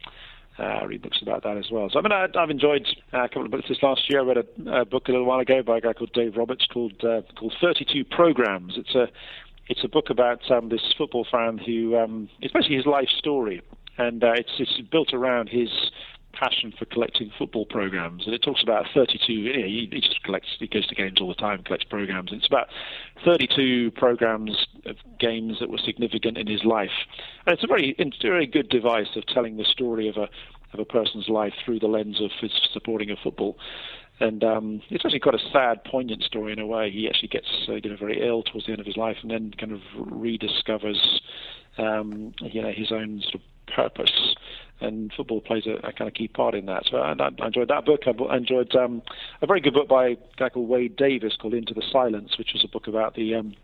uh, 0.61 0.85
read 0.89 1.01
books 1.03 1.23
about 1.23 1.45
that 1.45 1.57
as 1.57 1.67
well. 1.71 1.89
So 1.89 2.01
I 2.01 2.03
mean, 2.03 2.11
I, 2.11 2.27
have 2.35 2.51
enjoyed 2.51 2.85
uh, 3.15 3.23
a 3.23 3.29
couple 3.29 3.45
of 3.45 3.53
books 3.53 3.67
this 3.69 3.79
last 3.81 4.11
year. 4.11 4.19
I 4.19 4.25
read 4.25 4.39
a, 4.39 4.81
a, 4.81 4.85
book 4.85 5.07
a 5.07 5.13
little 5.13 5.25
while 5.25 5.39
ago 5.39 5.63
by 5.63 5.79
a 5.79 5.81
guy 5.81 5.93
called 5.93 6.13
Dave 6.13 6.37
Roberts 6.37 6.67
called 6.67 6.95
uh, 7.05 7.23
called 7.39 7.55
32 7.61 8.05
Programs. 8.05 8.75
It's 8.77 8.93
a 8.97 9.07
it's 9.69 9.85
a 9.85 9.89
book 9.89 10.11
about 10.11 10.51
um, 10.51 10.69
this 10.69 10.81
football 10.99 11.25
fan 11.31 11.59
who 11.59 11.97
um, 11.97 12.29
it's 12.41 12.53
basically 12.53 12.75
his 12.75 12.87
life 12.87 13.09
story 13.19 13.63
and 13.99 14.23
uh, 14.25 14.33
it's, 14.35 14.53
it's 14.59 14.81
built 14.91 15.13
around 15.13 15.49
his 15.49 15.69
passion 16.33 16.73
for 16.79 16.85
collecting 16.85 17.31
football 17.37 17.67
programs, 17.67 18.25
and 18.25 18.35
it 18.35 18.43
talks 18.43 18.63
about 18.63 18.87
32. 18.95 19.33
You 19.33 19.53
know, 19.53 19.67
he, 19.67 19.89
he, 19.91 20.01
just 20.01 20.23
collects, 20.23 20.49
he 20.59 20.69
goes 20.69 20.87
to 20.87 20.95
games 20.95 21.21
all 21.21 21.29
the 21.29 21.35
time, 21.35 21.63
collects 21.65 21.85
programs. 21.85 22.31
It's 22.33 22.47
about 22.47 22.69
32 23.25 23.91
programs 23.93 24.67
of 24.87 24.97
games 25.19 25.59
that 25.61 25.69
were 25.69 25.79
significant 25.79 26.39
in 26.39 26.47
his 26.47 26.65
life, 26.65 26.91
and 27.47 27.55
it's 27.55 27.65
a 27.65 27.67
very, 27.67 27.95
it's 27.99 28.17
a 28.23 28.29
very 28.29 28.47
good 28.47 28.69
device 28.69 29.17
of 29.17 29.27
telling 29.27 29.57
the 29.57 29.65
story 29.65 30.09
of 30.09 30.17
a 30.17 30.29
of 30.75 30.81
a 30.81 30.85
person's 30.85 31.29
life 31.29 31.55
through 31.65 31.79
the 31.79 31.87
lens 31.87 32.21
of 32.21 32.31
his 32.41 32.53
supporting 32.75 33.11
of 33.11 33.19
football. 33.23 33.57
And 34.21 34.45
um, 34.45 34.83
it's 34.91 35.05
actually 35.05 35.21
quite 35.21 35.37
a 35.37 35.51
sad, 35.53 35.83
poignant 35.85 36.23
story 36.25 36.53
in 36.53 36.59
a 36.59 36.67
way. 36.67 36.91
He 36.91 37.09
actually 37.09 37.29
gets 37.29 37.47
uh, 37.69 37.75
you 37.75 37.91
know 37.91 37.97
very 37.97 38.27
ill 38.27 38.43
towards 38.43 38.67
the 38.67 38.73
end 38.73 38.81
of 38.81 38.87
his 38.87 38.97
life, 38.97 39.17
and 39.23 39.31
then 39.31 39.53
kind 39.59 39.73
of 39.73 39.81
rediscovers 39.97 41.21
um, 41.79 42.35
you 42.41 42.63
know 42.63 42.73
his 42.73 42.93
own 42.93 43.23
sort 43.23 43.37
of 43.37 43.41
purpose, 43.75 44.35
and 44.81 45.13
football 45.17 45.41
plays 45.41 45.67
a, 45.67 45.87
a, 45.87 45.93
kind 45.93 46.09
of 46.09 46.15
key 46.15 46.29
part 46.29 46.55
in 46.55 46.67
that. 46.67 46.85
So 46.91 46.99
I, 46.99 47.13
I 47.13 47.47
enjoyed 47.47 47.69
that 47.69 47.85
book. 47.85 48.03
I 48.07 48.37
enjoyed 48.37 48.75
um, 48.77 49.03
a 49.43 49.47
very 49.47 49.61
good 49.61 49.75
book 49.75 49.89
by 49.89 50.09
a 50.09 50.17
guy 50.37 50.49
called 50.51 50.69
Wade 50.69 50.97
Davis 50.97 51.37
called 51.41 51.55
Into 51.55 51.75
the 51.75 51.83
Silence, 51.91 52.39
which 52.39 52.53
was 52.53 52.65
a 52.65 52.69
book 52.69 52.87
about 52.87 53.15
the 53.15 53.35
um, 53.35 53.55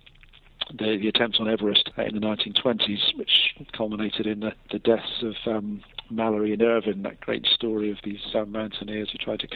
the, 0.71 0.97
the, 1.01 1.09
attempts 1.09 1.39
on 1.41 1.49
Everest 1.49 1.91
in 1.99 2.15
the 2.15 2.21
1920s, 2.21 3.17
which 3.17 3.55
culminated 3.77 4.27
in 4.27 4.41
the, 4.41 4.53
the 4.73 4.79
deaths 4.79 5.23
of 5.23 5.35
um, 5.47 5.83
Mallory 6.11 6.53
and 6.53 6.63
Irvine, 6.63 7.03
that 7.03 7.21
great 7.21 7.47
story 7.47 7.91
of 7.91 7.99
these 8.03 8.21
um, 8.35 8.53
mountaineers 8.53 9.11
who 9.11 9.19
tried 9.19 9.41
to, 9.41 9.47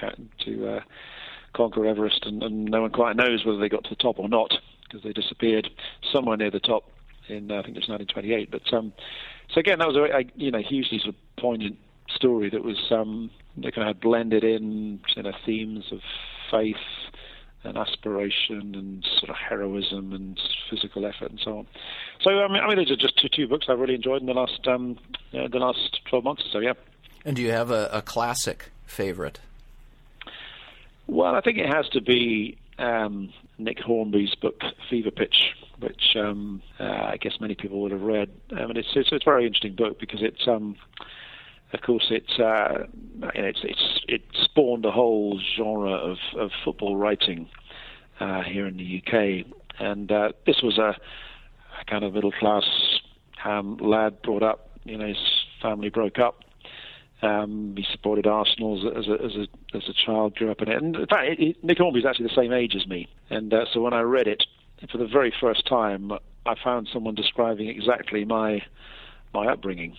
to 0.45 0.69
uh, 0.69 0.81
conquer 1.55 1.87
Everest, 1.87 2.27
and, 2.27 2.43
and, 2.43 2.67
no 2.67 2.83
one 2.83 2.91
quite 2.91 3.17
knows 3.17 3.45
whether 3.45 3.59
they 3.59 3.69
got 3.71 3.85
to 3.85 3.91
the 3.91 3.97
top 3.97 4.19
or 4.19 4.29
not 4.29 4.53
because 4.85 5.03
they 5.03 5.13
disappeared 5.13 5.69
somewhere 6.13 6.37
near 6.37 6.51
the 6.51 6.61
top 6.61 6.91
in 7.29 7.51
uh, 7.51 7.59
I 7.59 7.63
think 7.63 7.77
it 7.77 7.81
was 7.81 7.89
1928. 7.89 8.51
But 8.51 8.73
um, 8.73 8.93
so 9.51 9.61
again, 9.61 9.79
that 9.79 9.89
was 9.89 9.97
a, 9.97 10.19
a 10.19 10.25
you 10.37 10.51
know 10.51 10.61
hugely 10.61 10.99
sort 10.99 11.11
of 11.11 11.15
poignant 11.37 11.79
story 12.11 12.51
that 12.51 12.65
was 12.65 12.91
um, 12.91 13.31
that 13.59 13.75
kind 13.75 13.89
of 13.89 14.01
blended 14.01 14.45
in 14.45 15.01
you 15.17 15.23
know 15.23 15.33
themes 15.45 15.85
of 15.93 16.01
faith 16.51 16.77
and 17.65 17.77
aspiration 17.77 18.75
and 18.75 19.07
sort 19.19 19.31
of 19.31 19.37
heroism 19.37 20.13
and 20.13 20.41
physical 20.71 21.05
effort 21.05 21.31
and 21.31 21.41
so 21.43 21.59
on. 21.59 21.67
So 22.23 22.31
I 22.31 22.49
mean, 22.49 22.63
I 22.63 22.69
mean 22.69 22.77
those 22.77 22.91
are 22.91 22.97
just 22.97 23.19
two, 23.21 23.29
two 23.29 23.49
books 23.49 23.67
I've 23.69 23.79
really 23.79 23.95
enjoyed 23.95 24.21
in 24.21 24.27
the 24.27 24.35
last 24.35 24.67
um, 24.67 24.99
you 25.33 25.41
know, 25.41 25.49
the 25.49 25.59
last 25.59 26.01
12 26.09 26.25
months 26.25 26.43
or 26.47 26.51
so. 26.53 26.59
Yeah. 26.61 26.75
And 27.25 27.37
do 27.37 27.43
you 27.43 27.51
have 27.51 27.71
a, 27.71 27.89
a 27.93 28.03
classic 28.03 28.71
favorite? 28.87 29.41
Well, 31.07 31.35
I 31.35 31.41
think 31.41 31.59
it 31.59 31.67
has 31.67 31.89
to 31.91 32.01
be 32.01 32.59
um, 32.79 33.33
Nick 33.59 33.79
Hornby's 33.81 34.35
book 34.35 34.61
Fever 34.89 35.11
Pitch, 35.11 35.55
which 35.81 36.17
um, 36.17 36.63
uh, 36.79 36.85
I 36.85 37.17
guess 37.21 37.35
many 37.41 37.55
people 37.55 37.81
would 37.83 37.93
have 37.93 38.03
read. 38.03 38.31
I 38.53 38.67
mean, 38.67 38.77
it's, 38.77 38.89
it's, 38.95 39.11
it's 39.13 39.25
a 39.25 39.31
very 39.31 39.47
interesting 39.47 39.75
book 39.75 39.99
because 39.99 40.23
it's 40.23 40.47
um, 40.47 40.77
of 41.73 41.83
course, 41.83 42.07
it's, 42.11 42.39
uh, 42.39 42.87
it's, 43.35 43.61
it's 43.63 44.05
it 44.09 44.23
spawned 44.33 44.87
a 44.87 44.91
whole 44.91 45.39
genre 45.57 45.93
of, 45.93 46.17
of 46.39 46.51
football 46.65 46.97
writing 46.97 47.49
uh, 48.21 48.43
here 48.43 48.67
in 48.67 48.79
the 48.79 49.03
UK, 49.03 49.45
and 49.79 50.11
uh, 50.11 50.33
this 50.47 50.63
was 50.63 50.79
a, 50.79 50.97
a, 51.79 51.85
kind 51.87 52.05
of 52.05 52.15
middle 52.15 52.33
class 52.33 52.65
um, 53.45 53.77
lad 53.79 54.23
brought 54.23 54.43
up. 54.43 54.71
You 54.85 54.97
know, 54.97 55.07
his 55.09 55.19
family 55.61 55.91
broke 55.91 56.19
up. 56.19 56.43
Um, 57.21 57.75
he 57.77 57.85
supported 57.91 58.27
Arsenal 58.27 58.79
as 58.97 59.09
a, 59.09 59.25
as 59.25 59.35
a 59.35 59.77
as 59.77 59.89
a 59.89 59.93
child, 60.07 60.37
grew 60.37 60.51
up 60.51 60.63
in 60.63 60.69
it. 60.69 60.81
And 60.81 60.95
in 60.95 61.07
fact, 61.07 61.27
it, 61.27 61.41
it, 61.41 61.65
Nick 61.65 61.79
actually 61.81 62.29
the 62.29 62.35
same 62.35 62.53
age 62.53 62.77
as 62.77 62.87
me, 62.87 63.09
and 63.29 63.53
uh, 63.53 63.65
so 63.73 63.81
when 63.81 63.93
I 63.93 64.01
read 64.03 64.29
it 64.29 64.45
for 64.93 64.99
the 64.99 65.07
very 65.07 65.33
first 65.41 65.67
time, 65.67 66.13
I 66.47 66.55
found 66.63 66.89
someone 66.93 67.15
describing 67.15 67.69
exactly 67.69 68.25
my 68.25 68.63
my 69.35 69.47
upbringing 69.47 69.97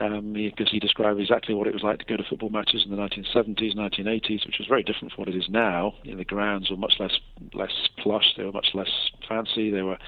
um, 0.00 0.32
because 0.32 0.70
he 0.70 0.78
described 0.78 1.20
exactly 1.20 1.54
what 1.54 1.66
it 1.66 1.74
was 1.74 1.82
like 1.82 1.98
to 1.98 2.04
go 2.04 2.16
to 2.16 2.24
football 2.28 2.50
matches 2.50 2.84
in 2.84 2.90
the 2.90 2.96
1970s, 2.96 3.76
1980s, 3.76 4.46
which 4.46 4.58
was 4.58 4.66
very 4.68 4.82
different 4.82 5.12
from 5.12 5.22
what 5.22 5.28
it 5.28 5.36
is 5.36 5.48
now. 5.48 5.94
You 6.02 6.12
know, 6.12 6.18
the 6.18 6.24
grounds 6.24 6.70
were 6.70 6.76
much 6.76 6.94
less 6.98 7.18
less 7.52 7.72
plush, 7.98 8.34
they 8.36 8.44
were 8.44 8.52
much 8.52 8.68
less 8.74 8.90
fancy. 9.28 9.70
They 9.70 9.82
were, 9.82 9.98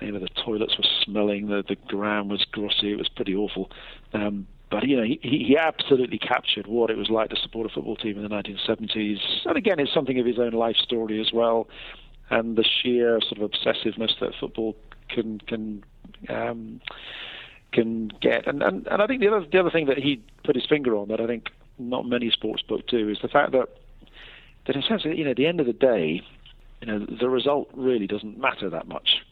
you 0.00 0.12
know, 0.12 0.18
the 0.18 0.28
toilets 0.44 0.76
were 0.78 0.88
smelling, 1.04 1.48
the 1.48 1.62
the 1.66 1.76
ground 1.76 2.30
was 2.30 2.44
grotty. 2.52 2.92
It 2.92 2.96
was 2.96 3.08
pretty 3.08 3.34
awful. 3.34 3.70
Um, 4.12 4.46
but 4.72 4.88
you 4.88 4.96
know, 4.96 5.04
he, 5.04 5.20
he 5.22 5.56
absolutely 5.56 6.18
captured 6.18 6.66
what 6.66 6.90
it 6.90 6.96
was 6.96 7.10
like 7.10 7.28
to 7.28 7.36
support 7.36 7.70
a 7.70 7.74
football 7.74 7.94
team 7.94 8.16
in 8.16 8.22
the 8.22 8.28
1970s. 8.28 9.18
And 9.44 9.58
again, 9.58 9.78
it's 9.78 9.92
something 9.92 10.18
of 10.18 10.24
his 10.24 10.38
own 10.38 10.52
life 10.52 10.76
story 10.76 11.20
as 11.20 11.30
well, 11.30 11.68
and 12.30 12.56
the 12.56 12.64
sheer 12.64 13.20
sort 13.20 13.42
of 13.42 13.50
obsessiveness 13.50 14.18
that 14.20 14.32
football 14.40 14.74
can 15.08 15.38
can. 15.40 15.84
Um, 16.28 16.80
can 17.72 18.08
get. 18.20 18.46
And, 18.46 18.62
and, 18.62 18.86
and 18.86 19.00
I 19.00 19.06
think 19.06 19.22
the 19.22 19.28
other 19.28 19.46
the 19.50 19.58
other 19.58 19.70
thing 19.70 19.86
that 19.86 19.96
he 19.96 20.22
put 20.44 20.54
his 20.54 20.66
finger 20.66 20.94
on 20.94 21.08
that 21.08 21.22
I 21.22 21.26
think 21.26 21.48
not 21.78 22.04
many 22.04 22.30
sports 22.30 22.62
books 22.62 22.84
do 22.86 23.08
is 23.08 23.16
the 23.22 23.28
fact 23.28 23.52
that 23.52 23.68
that 24.66 24.76
in 24.76 24.82
sense, 24.82 25.06
you 25.06 25.24
know, 25.24 25.30
at 25.30 25.38
the 25.38 25.46
end 25.46 25.58
of 25.58 25.66
the 25.66 25.72
day, 25.72 26.20
you 26.82 26.86
know, 26.86 27.06
the 27.18 27.30
result 27.30 27.70
really 27.74 28.06
doesn't 28.06 28.38
matter 28.38 28.68
that 28.68 28.86
much. 28.86 29.22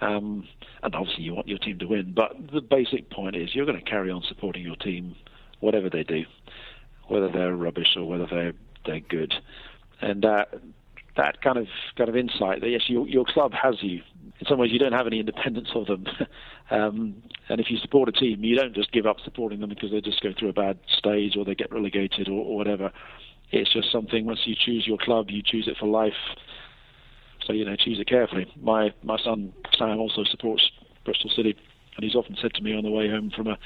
Um, 0.00 0.46
and 0.82 0.94
obviously, 0.94 1.24
you 1.24 1.34
want 1.34 1.48
your 1.48 1.58
team 1.58 1.78
to 1.78 1.86
win, 1.86 2.12
but 2.14 2.32
the 2.52 2.60
basic 2.60 3.10
point 3.10 3.34
is 3.34 3.54
you're 3.54 3.66
going 3.66 3.82
to 3.82 3.90
carry 3.90 4.10
on 4.10 4.22
supporting 4.28 4.62
your 4.62 4.76
team, 4.76 5.16
whatever 5.60 5.88
they 5.88 6.02
do, 6.02 6.24
whether 7.08 7.30
they're 7.30 7.56
rubbish 7.56 7.96
or 7.96 8.04
whether 8.04 8.26
they're 8.26 8.52
they're 8.84 9.00
good. 9.00 9.34
And 10.00 10.24
uh, 10.24 10.44
that 11.16 11.40
kind 11.40 11.58
of 11.58 11.66
kind 11.96 12.08
of 12.08 12.16
insight 12.16 12.60
that 12.60 12.68
yes, 12.68 12.82
your 12.88 13.08
your 13.08 13.24
club 13.24 13.52
has 13.52 13.76
you. 13.82 14.02
In 14.38 14.46
some 14.46 14.58
ways, 14.58 14.70
you 14.70 14.78
don't 14.78 14.92
have 14.92 15.06
any 15.06 15.18
independence 15.20 15.68
of 15.74 15.86
them. 15.86 16.06
um, 16.70 17.22
and 17.48 17.58
if 17.58 17.70
you 17.70 17.78
support 17.78 18.08
a 18.08 18.12
team, 18.12 18.44
you 18.44 18.54
don't 18.54 18.74
just 18.74 18.92
give 18.92 19.06
up 19.06 19.16
supporting 19.24 19.60
them 19.60 19.70
because 19.70 19.90
they 19.90 20.00
just 20.02 20.20
go 20.20 20.32
through 20.38 20.50
a 20.50 20.52
bad 20.52 20.78
stage 20.88 21.36
or 21.36 21.44
they 21.44 21.54
get 21.54 21.72
relegated 21.72 22.28
or, 22.28 22.44
or 22.44 22.56
whatever. 22.56 22.92
It's 23.50 23.72
just 23.72 23.90
something. 23.90 24.26
Once 24.26 24.40
you 24.44 24.54
choose 24.58 24.86
your 24.86 24.98
club, 24.98 25.30
you 25.30 25.42
choose 25.42 25.68
it 25.68 25.76
for 25.78 25.86
life. 25.86 26.12
So 27.46 27.52
you 27.52 27.64
know, 27.64 27.76
choose 27.76 28.00
it 28.00 28.08
carefully. 28.08 28.46
My 28.60 28.92
my 29.02 29.18
son 29.22 29.52
Sam 29.78 29.98
also 29.98 30.24
supports 30.24 30.68
Bristol 31.04 31.30
City, 31.30 31.56
and 31.96 32.04
he's 32.04 32.14
often 32.14 32.36
said 32.40 32.54
to 32.54 32.62
me 32.62 32.76
on 32.76 32.82
the 32.82 32.90
way 32.90 33.08
home 33.08 33.30
from 33.34 33.46
a 33.46 33.58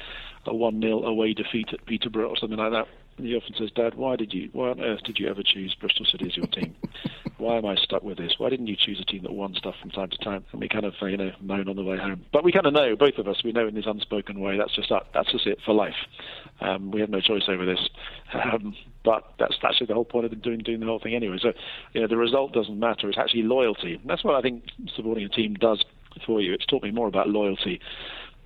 a 0.46 0.54
one 0.54 0.80
0 0.80 1.02
away 1.02 1.34
defeat 1.34 1.68
at 1.72 1.84
Peterborough 1.86 2.28
or 2.28 2.36
something 2.36 2.58
like 2.58 2.72
that 2.72 2.86
he 3.16 3.36
often 3.36 3.54
says, 3.58 3.70
Dad, 3.74 3.94
why 3.94 4.16
did 4.16 4.32
you, 4.32 4.48
why 4.52 4.70
on 4.70 4.80
earth 4.80 5.02
did 5.04 5.18
you 5.18 5.28
ever 5.28 5.42
choose 5.44 5.74
Bristol 5.78 6.06
City 6.06 6.26
as 6.26 6.36
your 6.36 6.46
team? 6.46 6.74
why 7.40 7.56
am 7.56 7.66
I 7.66 7.74
stuck 7.76 8.02
with 8.02 8.18
this? 8.18 8.34
Why 8.38 8.50
didn't 8.50 8.66
you 8.66 8.76
choose 8.76 9.00
a 9.00 9.04
team 9.04 9.22
that 9.22 9.32
won 9.32 9.54
stuff 9.54 9.74
from 9.80 9.90
time 9.90 10.10
to 10.10 10.18
time? 10.18 10.44
And 10.52 10.60
we 10.60 10.68
kind 10.68 10.84
of, 10.84 10.92
you 11.00 11.16
know, 11.16 11.32
moan 11.40 11.68
on 11.68 11.76
the 11.76 11.82
way 11.82 11.96
home. 11.96 12.24
But 12.32 12.44
we 12.44 12.52
kind 12.52 12.66
of 12.66 12.74
know, 12.74 12.94
both 12.96 13.16
of 13.18 13.26
us, 13.26 13.42
we 13.42 13.52
know 13.52 13.66
in 13.66 13.74
this 13.74 13.86
unspoken 13.86 14.40
way, 14.40 14.58
that's 14.58 14.74
just 14.74 14.90
that, 14.90 15.04
that's 15.14 15.32
just 15.32 15.46
it 15.46 15.58
for 15.64 15.74
life. 15.74 15.94
Um, 16.60 16.90
we 16.90 17.00
have 17.00 17.08
no 17.08 17.20
choice 17.20 17.44
over 17.48 17.64
this. 17.64 17.80
Um, 18.34 18.76
but 19.04 19.24
that's 19.38 19.56
actually 19.64 19.86
the 19.86 19.94
whole 19.94 20.04
point 20.04 20.26
of 20.26 20.42
doing 20.42 20.58
doing 20.58 20.80
the 20.80 20.86
whole 20.86 21.00
thing 21.00 21.14
anyway. 21.14 21.38
So, 21.40 21.52
you 21.94 22.02
know, 22.02 22.06
the 22.06 22.16
result 22.16 22.52
doesn't 22.52 22.78
matter. 22.78 23.08
It's 23.08 23.18
actually 23.18 23.42
loyalty. 23.42 23.94
And 23.94 24.08
that's 24.08 24.22
what 24.22 24.34
I 24.34 24.42
think 24.42 24.64
supporting 24.94 25.24
a 25.24 25.28
team 25.28 25.54
does 25.54 25.82
for 26.26 26.40
you. 26.40 26.52
It's 26.52 26.66
taught 26.66 26.82
me 26.82 26.90
more 26.90 27.08
about 27.08 27.28
loyalty 27.28 27.80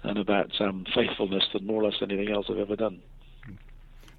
and 0.04 0.18
about 0.18 0.52
um, 0.60 0.84
faithfulness 0.94 1.44
than 1.52 1.66
more 1.66 1.82
or 1.82 1.86
less 1.86 1.94
anything 2.00 2.30
else 2.30 2.46
I've 2.48 2.58
ever 2.58 2.76
done. 2.76 3.00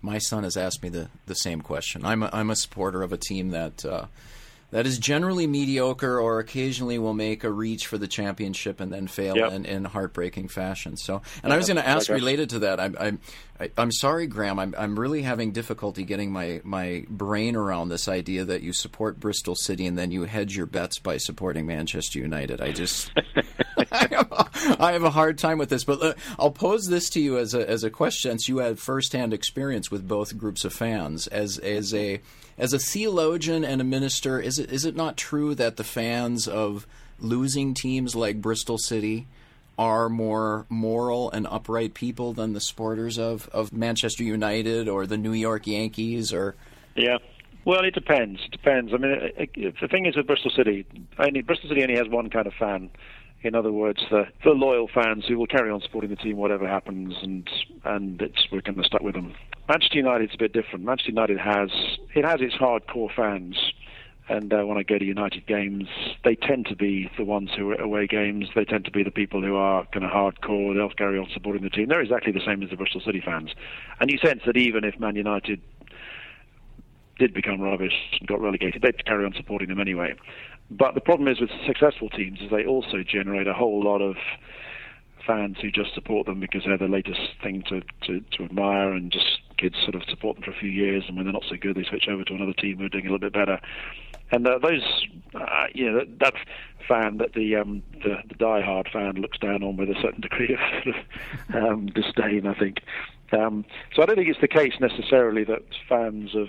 My 0.02 0.18
son 0.18 0.44
has 0.44 0.58
asked 0.58 0.84
me 0.84 0.90
the, 0.90 1.10
the 1.26 1.36
same 1.36 1.62
question. 1.62 2.06
I'm 2.06 2.24
a, 2.24 2.30
I'm 2.32 2.50
a 2.50 2.56
supporter 2.56 3.02
of 3.02 3.12
a 3.12 3.18
team 3.18 3.50
that 3.52 3.84
uh, 3.86 4.06
that 4.76 4.86
is 4.86 5.00
generally 5.00 5.48
mediocre 5.48 6.20
or 6.20 6.40
occasionally 6.40 7.00
will 7.00 7.14
make 7.14 7.46
a 7.46 7.50
reach 7.50 7.88
for 7.88 7.98
the 7.98 8.10
championship 8.10 8.82
and 8.82 8.92
then 8.92 9.08
fail 9.08 9.38
yep. 9.38 9.54
in, 9.54 9.64
in 9.64 9.86
heartbreaking 9.86 10.50
fashion. 10.50 10.98
So, 10.98 11.22
and 11.42 11.50
yeah, 11.50 11.54
I 11.54 11.58
was 11.58 11.68
going 11.68 11.78
to 11.78 11.88
ask 11.88 12.10
related 12.10 12.50
to 12.50 12.60
that. 12.60 12.82
I'm 12.82 12.98
I'm 13.00 13.20
I'm 13.78 13.92
sorry, 13.94 14.28
Graham. 14.28 14.60
I'm 14.60 14.76
I'm 14.78 15.00
really 15.00 15.22
having 15.22 15.54
difficulty 15.54 16.04
getting 16.04 16.30
my 16.30 16.60
my 16.66 17.06
brain 17.10 17.56
around 17.56 17.88
this 17.88 18.10
idea 18.10 18.44
that 18.44 18.64
you 18.64 18.74
support 18.74 19.18
Bristol 19.18 19.56
City 19.56 19.88
and 19.88 19.98
then 19.98 20.12
you 20.12 20.26
hedge 20.26 20.58
your 20.58 20.66
bets 20.66 21.00
by 21.00 21.16
supporting 21.20 21.66
Manchester 21.66 22.20
United. 22.20 22.60
I 22.60 22.74
just 22.74 23.10
I, 23.94 24.08
have 24.12 24.30
a, 24.30 24.78
I 24.84 24.92
have 24.92 25.04
a 25.04 25.10
hard 25.10 25.38
time 25.38 25.58
with 25.58 25.70
this. 25.70 25.86
But 25.86 26.04
uh, 26.04 26.14
I'll 26.38 26.52
pose 26.52 26.88
this 26.88 27.10
to 27.12 27.22
you 27.22 27.38
as 27.38 27.54
a 27.54 27.70
as 27.70 27.86
a 27.86 27.90
question, 27.90 28.32
since 28.32 28.50
you 28.50 28.58
had 28.58 28.78
firsthand 28.78 29.34
experience 29.34 29.90
with 29.90 30.06
both 30.06 30.38
groups 30.38 30.66
of 30.66 30.74
fans 30.74 31.28
as 31.28 31.60
as 31.60 31.94
a 31.94 32.20
as 32.58 32.74
a 32.74 32.80
theologian 32.80 33.64
and 33.66 33.82
a 33.82 33.84
minister, 33.84 34.40
is 34.40 34.60
it 34.60 34.72
is 34.72 34.86
it 34.86 34.96
not 34.96 35.18
true 35.18 35.56
that 35.56 35.78
the 35.78 35.84
fans 35.84 36.48
of 36.48 36.88
losing 37.20 37.74
teams 37.74 38.16
like 38.16 38.42
Bristol 38.42 38.78
City 38.78 39.28
are 39.78 40.08
more 40.08 40.66
moral 40.70 41.30
and 41.32 41.46
upright 41.48 41.94
people 41.94 42.34
than 42.34 42.54
the 42.54 42.62
supporters 42.62 43.20
of, 43.20 43.50
of 43.50 43.74
Manchester 43.74 44.24
United 44.24 44.88
or 44.88 45.06
the 45.06 45.18
New 45.18 45.34
York 45.34 45.68
Yankees 45.68 46.32
or? 46.32 46.56
Yeah. 46.96 47.18
Well 47.66 47.84
it 47.84 47.94
depends. 47.94 48.40
It 48.46 48.52
depends. 48.52 48.94
I 48.94 48.98
mean 48.98 49.74
the 49.82 49.88
thing 49.90 50.06
is 50.06 50.16
with 50.16 50.28
Bristol 50.28 50.52
City 50.52 50.86
only 51.20 51.42
Bristol 51.42 51.70
City 51.70 51.84
only 51.84 51.98
has 51.98 52.08
one 52.08 52.30
kind 52.30 52.48
of 52.48 52.54
fan 52.54 52.90
in 53.46 53.56
other 53.56 53.72
words, 53.72 54.02
the, 54.10 54.24
the 54.44 54.52
loyal 54.52 54.88
fans 54.94 55.26
who 55.28 55.38
will 55.38 55.48
carry 55.48 55.72
on 55.72 55.82
supporting 55.82 56.10
the 56.10 56.16
team 56.16 56.38
whatever 56.38 56.68
happens, 56.68 57.14
and 57.22 57.50
and 57.84 58.22
we're 58.52 58.62
going 58.62 58.76
to 58.76 58.84
stuck 58.84 59.02
with 59.02 59.16
them. 59.16 59.34
Manchester 59.70 59.98
United's 59.98 60.34
a 60.34 60.38
bit 60.38 60.54
different. 60.54 60.86
Manchester 60.86 61.12
United 61.12 61.40
has 61.40 61.70
it 62.14 62.26
has 62.26 62.42
its 62.42 62.56
hardcore 62.56 63.14
fans, 63.16 63.56
and 64.28 64.54
uh, 64.54 64.64
when 64.64 64.78
I 64.78 64.84
go 64.84 64.98
to 64.98 65.06
United 65.06 65.46
games, 65.48 65.88
they 66.24 66.36
tend 66.36 66.66
to 66.68 66.76
be 66.76 67.10
the 67.18 67.24
ones 67.24 67.52
who 67.56 67.72
are 67.72 67.82
away 67.82 68.08
games. 68.08 68.48
They 68.56 68.66
tend 68.66 68.86
to 68.86 68.92
be 68.92 69.04
the 69.04 69.12
people 69.12 69.42
who 69.42 69.56
are 69.56 69.86
kind 69.94 70.06
of 70.06 70.12
hardcore. 70.12 70.76
They'll 70.76 70.90
carry 70.90 71.18
on 71.18 71.28
supporting 71.34 71.64
the 71.64 71.70
team. 71.70 71.88
They're 71.90 72.02
exactly 72.02 72.32
the 72.32 72.46
same 72.46 72.64
as 72.64 72.70
the 72.70 72.78
Bristol 72.78 73.02
City 73.02 73.22
fans, 73.24 73.52
and 74.00 74.10
you 74.10 74.18
sense 74.18 74.42
that 74.46 74.58
even 74.58 74.84
if 74.84 75.00
Man 75.00 75.16
United 75.16 75.62
did 77.18 77.34
become 77.34 77.62
rubbish 77.62 77.94
and 78.20 78.28
got 78.28 78.42
relegated, 78.42 78.82
they'd 78.82 79.06
carry 79.06 79.26
on 79.26 79.34
supporting 79.34 79.70
them 79.70 79.80
anyway. 79.80 80.14
But 80.70 80.96
the 80.96 81.02
problem 81.02 81.28
is 81.28 81.40
with 81.40 81.52
successful 81.66 82.10
teams 82.10 82.40
is 82.42 82.50
they 82.50 82.66
also 82.66 83.04
generate 83.04 83.48
a 83.48 83.54
whole 83.54 83.84
lot 83.84 84.02
of 84.02 84.16
fans 85.26 85.58
who 85.62 85.72
just 85.72 85.94
support 85.94 86.26
them 86.28 86.40
because 86.40 86.64
they're 86.66 86.78
the 86.78 86.88
latest 86.88 87.20
thing 87.42 87.64
to, 87.70 87.82
to, 88.06 88.22
to 88.38 88.44
admire 88.44 88.92
and 88.92 89.12
just 89.12 89.40
kids 89.58 89.76
sort 89.84 89.96
of 89.96 90.04
support 90.08 90.36
them 90.36 90.44
for 90.44 90.52
a 90.52 90.60
few 90.60 90.70
years 90.70 91.04
and 91.08 91.16
when 91.16 91.26
they're 91.26 91.34
not 91.34 91.46
so 91.50 91.56
good 91.56 91.76
they 91.76 91.84
switch 91.84 92.08
over 92.10 92.24
to 92.24 92.34
another 92.34 92.54
team 92.54 92.78
who 92.78 92.86
are 92.86 92.90
doing 92.90 93.08
a 93.08 93.12
little 93.12 93.20
bit 93.20 93.34
better. 93.34 93.60
And 94.32 94.48
uh, 94.48 94.58
those, 94.58 94.84
uh, 95.36 95.66
you 95.74 95.92
know, 95.92 96.00
that, 96.00 96.20
that 96.20 96.34
fan 96.88 97.18
that 97.18 97.34
the, 97.34 97.56
um, 97.56 97.84
the 98.04 98.18
the 98.28 98.36
die-hard 98.36 98.90
fan 98.92 99.14
looks 99.16 99.38
down 99.38 99.62
on 99.64 99.78
with 99.78 99.90
a 99.90 100.02
certain 100.02 100.22
degree 100.22 100.58
of 100.58 100.96
um, 101.56 101.88
disdain, 101.88 102.48
I 102.48 102.56
think. 102.56 102.80
Um, 103.32 103.66
so 103.96 104.02
I 104.02 104.06
don't 104.06 104.16
think 104.16 104.30
it's 104.30 104.42
the 104.42 104.48
case 104.48 104.74
necessarily 104.80 105.44
that 105.46 105.62
fans 105.88 106.36
of 106.36 106.48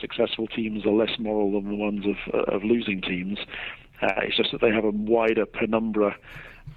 successful 0.00 0.46
teams 0.46 0.84
are 0.86 0.92
less 0.92 1.18
moral 1.18 1.52
than 1.52 1.68
the 1.68 1.76
ones 1.76 2.04
of, 2.06 2.54
of 2.54 2.64
losing 2.64 3.00
teams. 3.00 3.38
Uh, 4.02 4.08
it's 4.22 4.36
just 4.36 4.52
that 4.52 4.60
they 4.60 4.70
have 4.70 4.84
a 4.84 4.90
wider 4.90 5.46
penumbra 5.46 6.14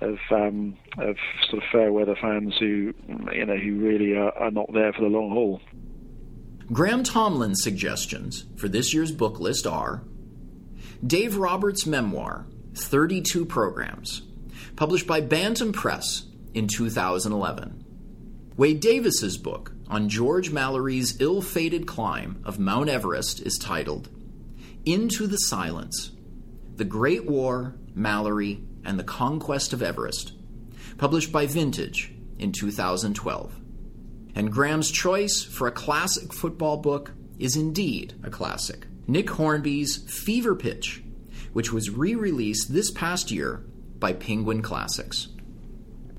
of 0.01 0.17
um, 0.31 0.77
of 0.97 1.17
sort 1.49 1.63
of 1.63 1.69
fair 1.71 1.91
weather 1.91 2.15
fans 2.21 2.55
who 2.59 2.93
you 3.33 3.45
know 3.45 3.57
who 3.57 3.75
really 3.79 4.15
are, 4.15 4.31
are 4.37 4.51
not 4.51 4.71
there 4.73 4.93
for 4.93 5.01
the 5.01 5.07
long 5.07 5.31
haul. 5.31 5.61
Graham 6.71 7.03
Tomlin's 7.03 7.63
suggestions 7.63 8.45
for 8.55 8.67
this 8.67 8.93
year's 8.93 9.11
book 9.11 9.39
list 9.39 9.65
are 9.65 10.03
Dave 11.05 11.35
Roberts' 11.35 11.85
memoir, 11.85 12.45
32 12.75 13.45
Programs, 13.45 14.21
published 14.75 15.07
by 15.07 15.19
Bantam 15.19 15.73
Press 15.73 16.25
in 16.53 16.67
2011. 16.67 17.83
Wade 18.55 18.79
Davis's 18.79 19.37
book 19.37 19.73
on 19.89 20.07
George 20.07 20.51
Mallory's 20.51 21.19
ill 21.19 21.41
fated 21.41 21.87
climb 21.87 22.41
of 22.45 22.59
Mount 22.59 22.89
Everest 22.89 23.41
is 23.41 23.57
titled 23.57 24.09
Into 24.85 25.25
the 25.25 25.37
Silence 25.37 26.11
The 26.75 26.85
Great 26.85 27.25
War, 27.25 27.75
Mallory, 27.95 28.63
and 28.85 28.99
the 28.99 29.03
Conquest 29.03 29.73
of 29.73 29.81
Everest, 29.81 30.33
published 30.97 31.31
by 31.31 31.47
Vintage 31.47 32.13
in 32.37 32.51
2012. 32.51 33.59
And 34.35 34.51
Graham's 34.51 34.91
choice 34.91 35.43
for 35.43 35.67
a 35.67 35.71
classic 35.71 36.33
football 36.33 36.77
book 36.77 37.11
is 37.39 37.55
indeed 37.55 38.13
a 38.23 38.29
classic 38.29 38.85
Nick 39.07 39.31
Hornby's 39.31 39.97
Fever 39.97 40.55
Pitch, 40.55 41.03
which 41.51 41.73
was 41.73 41.89
re 41.89 42.13
released 42.13 42.71
this 42.71 42.91
past 42.91 43.31
year 43.31 43.65
by 43.97 44.13
Penguin 44.13 44.61
Classics. 44.61 45.29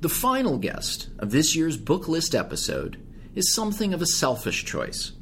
The 0.00 0.08
final 0.08 0.58
guest 0.58 1.08
of 1.18 1.30
this 1.30 1.54
year's 1.54 1.76
book 1.76 2.08
list 2.08 2.34
episode 2.34 3.00
is 3.34 3.54
something 3.54 3.94
of 3.94 4.02
a 4.02 4.06
selfish 4.06 4.64
choice. 4.64 5.12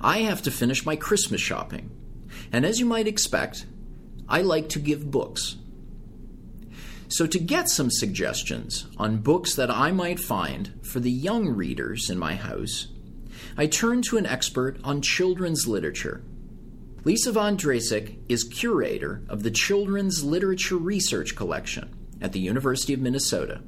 I 0.00 0.18
have 0.18 0.42
to 0.42 0.50
finish 0.50 0.84
my 0.84 0.96
Christmas 0.96 1.40
shopping, 1.40 1.90
and 2.52 2.66
as 2.66 2.78
you 2.78 2.86
might 2.86 3.06
expect, 3.06 3.66
I 4.28 4.42
like 4.42 4.68
to 4.70 4.78
give 4.78 5.10
books. 5.10 5.56
So, 7.08 7.26
to 7.26 7.38
get 7.38 7.68
some 7.68 7.90
suggestions 7.90 8.86
on 8.96 9.18
books 9.18 9.54
that 9.54 9.70
I 9.70 9.92
might 9.92 10.18
find 10.18 10.80
for 10.82 11.00
the 11.00 11.10
young 11.10 11.48
readers 11.48 12.10
in 12.10 12.18
my 12.18 12.34
house, 12.34 12.88
I 13.56 13.66
turn 13.66 14.02
to 14.02 14.16
an 14.16 14.26
expert 14.26 14.78
on 14.82 15.00
children's 15.00 15.68
literature. 15.68 16.24
Lisa 17.04 17.32
von 17.32 17.56
Drasek 17.56 18.18
is 18.28 18.44
curator 18.44 19.22
of 19.28 19.42
the 19.42 19.50
Children's 19.50 20.24
Literature 20.24 20.78
Research 20.78 21.36
Collection 21.36 21.94
at 22.20 22.32
the 22.32 22.40
University 22.40 22.94
of 22.94 23.00
Minnesota, 23.00 23.60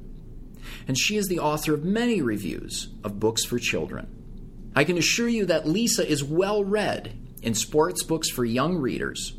and 0.87 0.97
she 0.97 1.17
is 1.17 1.27
the 1.27 1.39
author 1.39 1.73
of 1.73 1.83
many 1.83 2.21
reviews 2.21 2.89
of 3.03 3.19
books 3.19 3.45
for 3.45 3.59
children. 3.59 4.71
I 4.75 4.83
can 4.83 4.97
assure 4.97 5.27
you 5.27 5.45
that 5.45 5.67
Lisa 5.67 6.07
is 6.07 6.23
well 6.23 6.63
read 6.63 7.13
in 7.41 7.53
sports 7.53 8.03
books 8.03 8.29
for 8.29 8.43
young 8.45 8.77
readers 8.77 9.37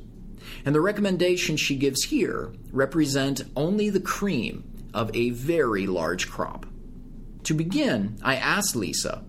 and 0.65 0.75
the 0.75 0.81
recommendations 0.81 1.61
she 1.61 1.77
gives 1.77 2.05
here 2.05 2.53
represent 2.73 3.43
only 3.57 3.91
the 3.91 4.01
cream 4.01 4.65
of 4.95 5.15
a 5.15 5.31
very 5.31 5.87
large 5.87 6.29
crop. 6.29 6.67
To 7.45 7.55
begin, 7.55 8.19
I 8.23 8.37
asked 8.37 8.77
Lisa, 8.77 9.25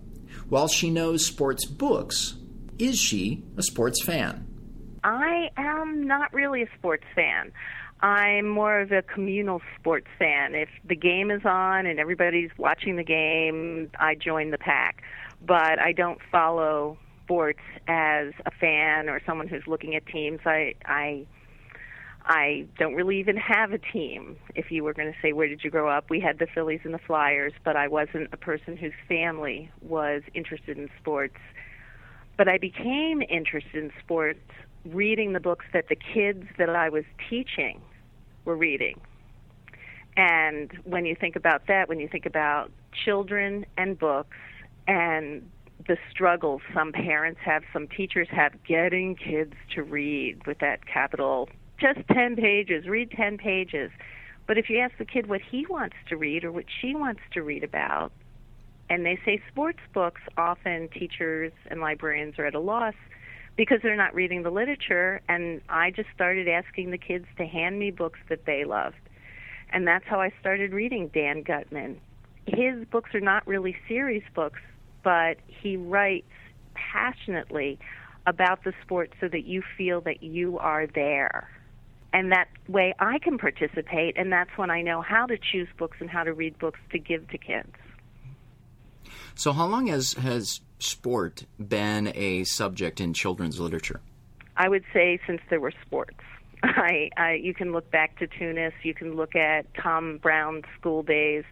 while 0.48 0.68
she 0.68 0.90
knows 0.90 1.24
sports 1.24 1.64
books, 1.64 2.34
is 2.78 2.98
she 2.98 3.44
a 3.56 3.62
sports 3.62 4.02
fan? 4.04 4.46
I 5.04 5.50
am 5.56 6.06
not 6.06 6.32
really 6.34 6.62
a 6.62 6.68
sports 6.78 7.04
fan. 7.14 7.52
I'm 8.02 8.48
more 8.48 8.80
of 8.80 8.92
a 8.92 9.02
communal 9.02 9.60
sports 9.78 10.06
fan. 10.18 10.54
If 10.54 10.70
the 10.84 10.96
game 10.96 11.30
is 11.30 11.42
on 11.44 11.84
and 11.84 11.98
everybody's 11.98 12.50
watching 12.56 12.96
the 12.96 13.04
game, 13.04 13.90
I 13.98 14.14
join 14.14 14.50
the 14.50 14.58
pack. 14.58 15.02
But 15.46 15.78
I 15.78 15.92
don't 15.92 16.18
follow 16.32 16.98
sports 17.24 17.60
as 17.86 18.32
a 18.46 18.50
fan 18.58 19.08
or 19.08 19.20
someone 19.26 19.48
who's 19.48 19.66
looking 19.66 19.94
at 19.94 20.06
teams. 20.06 20.40
I 20.46 20.74
I 20.86 21.26
I 22.24 22.66
don't 22.78 22.94
really 22.94 23.18
even 23.18 23.36
have 23.36 23.72
a 23.72 23.78
team. 23.78 24.36
If 24.54 24.70
you 24.70 24.82
were 24.82 24.94
going 24.94 25.12
to 25.12 25.18
say 25.20 25.32
where 25.32 25.48
did 25.48 25.62
you 25.62 25.70
grow 25.70 25.88
up, 25.88 26.08
we 26.08 26.20
had 26.20 26.38
the 26.38 26.46
Phillies 26.46 26.80
and 26.84 26.94
the 26.94 26.98
Flyers, 26.98 27.52
but 27.64 27.76
I 27.76 27.88
wasn't 27.88 28.30
a 28.32 28.36
person 28.36 28.76
whose 28.76 28.92
family 29.08 29.70
was 29.82 30.22
interested 30.34 30.78
in 30.78 30.88
sports. 31.00 31.38
But 32.36 32.48
I 32.48 32.56
became 32.56 33.22
interested 33.22 33.84
in 33.84 33.92
sports 34.02 34.40
reading 34.86 35.34
the 35.34 35.40
books 35.40 35.66
that 35.74 35.88
the 35.88 35.96
kids 35.96 36.44
that 36.56 36.70
I 36.70 36.88
was 36.88 37.04
teaching 37.28 37.80
were 38.44 38.56
reading. 38.56 39.00
And 40.16 40.70
when 40.84 41.06
you 41.06 41.14
think 41.14 41.36
about 41.36 41.66
that, 41.68 41.88
when 41.88 42.00
you 42.00 42.08
think 42.08 42.26
about 42.26 42.70
children 43.04 43.64
and 43.76 43.98
books 43.98 44.36
and 44.86 45.48
the 45.86 45.96
struggles 46.10 46.60
some 46.74 46.92
parents 46.92 47.40
have, 47.44 47.62
some 47.72 47.88
teachers 47.88 48.28
have, 48.30 48.52
getting 48.64 49.14
kids 49.14 49.54
to 49.74 49.82
read 49.82 50.46
with 50.46 50.58
that 50.58 50.86
capital, 50.86 51.48
just 51.78 52.00
10 52.12 52.36
pages, 52.36 52.86
read 52.86 53.10
10 53.12 53.38
pages. 53.38 53.90
But 54.46 54.58
if 54.58 54.68
you 54.68 54.78
ask 54.78 54.98
the 54.98 55.04
kid 55.04 55.28
what 55.28 55.40
he 55.40 55.64
wants 55.66 55.96
to 56.08 56.16
read 56.16 56.44
or 56.44 56.52
what 56.52 56.66
she 56.80 56.94
wants 56.94 57.20
to 57.32 57.42
read 57.42 57.64
about, 57.64 58.12
and 58.90 59.06
they 59.06 59.18
say 59.24 59.40
sports 59.50 59.78
books, 59.94 60.20
often 60.36 60.88
teachers 60.88 61.52
and 61.70 61.80
librarians 61.80 62.38
are 62.38 62.46
at 62.46 62.54
a 62.54 62.60
loss 62.60 62.94
because 63.60 63.80
they're 63.82 63.94
not 63.94 64.14
reading 64.14 64.42
the 64.42 64.48
literature. 64.48 65.20
And 65.28 65.60
I 65.68 65.90
just 65.90 66.08
started 66.14 66.48
asking 66.48 66.92
the 66.92 66.96
kids 66.96 67.26
to 67.36 67.44
hand 67.44 67.78
me 67.78 67.90
books 67.90 68.18
that 68.30 68.46
they 68.46 68.64
loved. 68.64 68.96
And 69.70 69.86
that's 69.86 70.06
how 70.06 70.18
I 70.18 70.32
started 70.40 70.72
reading 70.72 71.08
Dan 71.08 71.42
Gutman. 71.42 72.00
His 72.46 72.86
books 72.90 73.14
are 73.14 73.20
not 73.20 73.46
really 73.46 73.76
series 73.86 74.22
books, 74.34 74.60
but 75.04 75.36
he 75.46 75.76
writes 75.76 76.32
passionately 76.72 77.78
about 78.26 78.64
the 78.64 78.72
sport 78.82 79.12
so 79.20 79.28
that 79.28 79.44
you 79.44 79.62
feel 79.76 80.00
that 80.00 80.22
you 80.22 80.58
are 80.58 80.86
there. 80.86 81.50
And 82.14 82.32
that 82.32 82.48
way 82.66 82.94
I 82.98 83.18
can 83.18 83.36
participate, 83.36 84.16
and 84.16 84.32
that's 84.32 84.56
when 84.56 84.70
I 84.70 84.80
know 84.80 85.02
how 85.02 85.26
to 85.26 85.36
choose 85.36 85.68
books 85.76 85.98
and 86.00 86.08
how 86.08 86.24
to 86.24 86.32
read 86.32 86.58
books 86.58 86.80
to 86.92 86.98
give 86.98 87.28
to 87.28 87.36
kids. 87.36 87.74
So, 89.34 89.52
how 89.52 89.66
long 89.66 89.88
has, 89.88 90.14
has 90.14 90.62
sport 90.82 91.44
been 91.58 92.12
a 92.14 92.44
subject 92.44 93.00
in 93.00 93.14
children's 93.14 93.60
literature? 93.60 94.00
I 94.56 94.68
would 94.68 94.84
say 94.92 95.18
since 95.26 95.40
there 95.48 95.60
were 95.60 95.72
sports. 95.86 96.20
I, 96.62 97.10
I 97.16 97.32
you 97.34 97.54
can 97.54 97.72
look 97.72 97.90
back 97.90 98.18
to 98.18 98.26
Tunis, 98.26 98.74
you 98.82 98.94
can 98.94 99.16
look 99.16 99.34
at 99.34 99.72
Tom 99.74 100.18
Brown's 100.18 100.64
school 100.78 101.02
days 101.02 101.44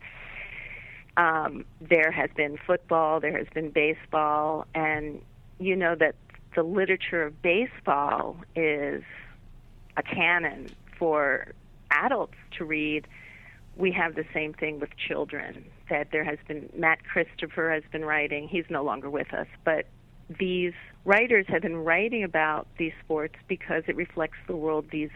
um, 1.18 1.64
there 1.80 2.12
has 2.12 2.30
been 2.36 2.56
football, 2.64 3.18
there 3.18 3.36
has 3.36 3.48
been 3.52 3.70
baseball, 3.70 4.66
and 4.74 5.20
you 5.58 5.74
know 5.74 5.96
that 5.96 6.14
the 6.54 6.62
literature 6.62 7.24
of 7.24 7.42
baseball 7.42 8.36
is 8.54 9.02
a 9.96 10.02
canon 10.02 10.70
for 10.96 11.52
adults 11.90 12.36
to 12.52 12.64
read. 12.64 13.08
We 13.78 13.92
have 13.92 14.14
the 14.14 14.26
same 14.34 14.52
thing 14.52 14.80
with 14.80 14.90
children. 14.96 15.64
That 15.88 16.08
there 16.12 16.24
has 16.24 16.38
been 16.46 16.68
Matt 16.76 16.98
Christopher 17.04 17.70
has 17.72 17.84
been 17.90 18.04
writing. 18.04 18.48
He's 18.48 18.66
no 18.68 18.82
longer 18.82 19.08
with 19.08 19.32
us, 19.32 19.46
but 19.64 19.86
these 20.38 20.74
writers 21.04 21.46
have 21.48 21.62
been 21.62 21.76
writing 21.76 22.22
about 22.24 22.66
these 22.76 22.92
sports 23.02 23.36
because 23.48 23.84
it 23.86 23.96
reflects 23.96 24.36
the 24.46 24.56
world 24.56 24.86
these 24.90 25.10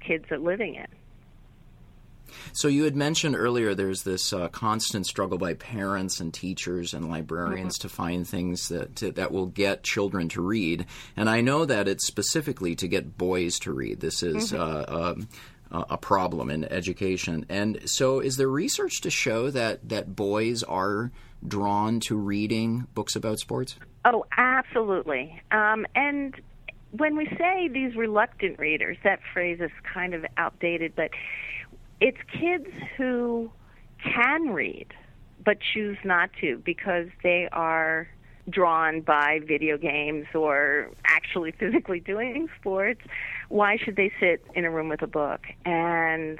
kids 0.00 0.24
are 0.30 0.38
living 0.38 0.76
in. 0.76 0.86
So 2.52 2.68
you 2.68 2.84
had 2.84 2.96
mentioned 2.96 3.36
earlier 3.36 3.74
there's 3.74 4.04
this 4.04 4.32
uh, 4.32 4.48
constant 4.48 5.06
struggle 5.06 5.38
by 5.38 5.54
parents 5.54 6.20
and 6.20 6.32
teachers 6.32 6.94
and 6.94 7.10
librarians 7.10 7.78
mm-hmm. 7.78 7.88
to 7.88 7.94
find 7.94 8.26
things 8.26 8.68
that 8.68 8.96
to, 8.96 9.12
that 9.12 9.32
will 9.32 9.46
get 9.46 9.82
children 9.82 10.28
to 10.30 10.40
read, 10.42 10.86
and 11.16 11.28
I 11.28 11.40
know 11.40 11.64
that 11.64 11.88
it's 11.88 12.06
specifically 12.06 12.74
to 12.76 12.88
get 12.88 13.18
boys 13.18 13.58
to 13.60 13.72
read. 13.72 14.00
This 14.00 14.22
is. 14.22 14.52
Mm-hmm. 14.52 14.94
Uh, 14.94 15.14
um, 15.72 15.84
a 15.90 15.96
problem 15.96 16.50
in 16.50 16.64
education. 16.64 17.46
And 17.48 17.88
so, 17.88 18.20
is 18.20 18.36
there 18.36 18.48
research 18.48 19.00
to 19.00 19.10
show 19.10 19.50
that, 19.50 19.88
that 19.88 20.14
boys 20.14 20.62
are 20.62 21.10
drawn 21.46 21.98
to 22.00 22.16
reading 22.16 22.86
books 22.94 23.16
about 23.16 23.38
sports? 23.38 23.76
Oh, 24.04 24.24
absolutely. 24.36 25.40
Um, 25.50 25.86
and 25.94 26.34
when 26.90 27.16
we 27.16 27.26
say 27.38 27.68
these 27.68 27.96
reluctant 27.96 28.58
readers, 28.58 28.98
that 29.02 29.20
phrase 29.32 29.60
is 29.60 29.70
kind 29.92 30.14
of 30.14 30.24
outdated, 30.36 30.94
but 30.94 31.10
it's 32.00 32.18
kids 32.38 32.68
who 32.96 33.50
can 34.02 34.50
read 34.50 34.92
but 35.44 35.58
choose 35.74 35.98
not 36.04 36.30
to 36.40 36.58
because 36.64 37.08
they 37.22 37.48
are 37.50 38.08
drawn 38.50 39.00
by 39.00 39.40
video 39.46 39.76
games 39.78 40.26
or 40.34 40.90
actually 41.04 41.52
physically 41.58 42.00
doing 42.00 42.48
sports, 42.60 43.00
why 43.48 43.76
should 43.76 43.96
they 43.96 44.12
sit 44.20 44.44
in 44.54 44.64
a 44.64 44.70
room 44.70 44.88
with 44.88 45.02
a 45.02 45.06
book? 45.06 45.42
And 45.64 46.38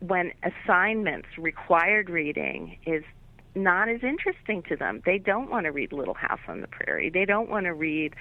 when 0.00 0.32
assignments, 0.42 1.28
required 1.38 2.10
reading, 2.10 2.78
is 2.86 3.04
not 3.54 3.88
as 3.88 4.02
interesting 4.02 4.62
to 4.64 4.76
them, 4.76 5.02
they 5.06 5.18
don't 5.18 5.50
want 5.50 5.64
to 5.64 5.72
read 5.72 5.92
Little 5.92 6.14
House 6.14 6.40
on 6.46 6.60
the 6.60 6.66
Prairie. 6.66 7.10
They 7.10 7.24
don't 7.24 7.48
want 7.48 7.64
to 7.64 7.72
read 7.72 8.14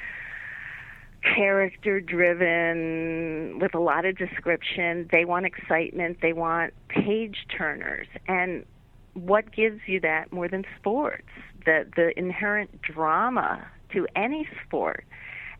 character 1.35 1.99
driven 1.99 3.59
with 3.59 3.73
a 3.73 3.79
lot 3.79 4.05
of 4.05 4.17
description. 4.17 5.09
They 5.11 5.25
want 5.25 5.45
excitement. 5.45 6.19
They 6.21 6.33
want 6.33 6.73
page 6.87 7.47
turners. 7.55 8.07
And 8.27 8.65
what 9.13 9.51
gives 9.51 9.81
you 9.87 9.99
that 10.01 10.31
more 10.31 10.47
than 10.47 10.63
sports? 10.79 11.27
The 11.65 11.85
the 11.95 12.17
inherent 12.17 12.81
drama 12.81 13.67
to 13.93 14.07
any 14.15 14.47
sport. 14.65 15.05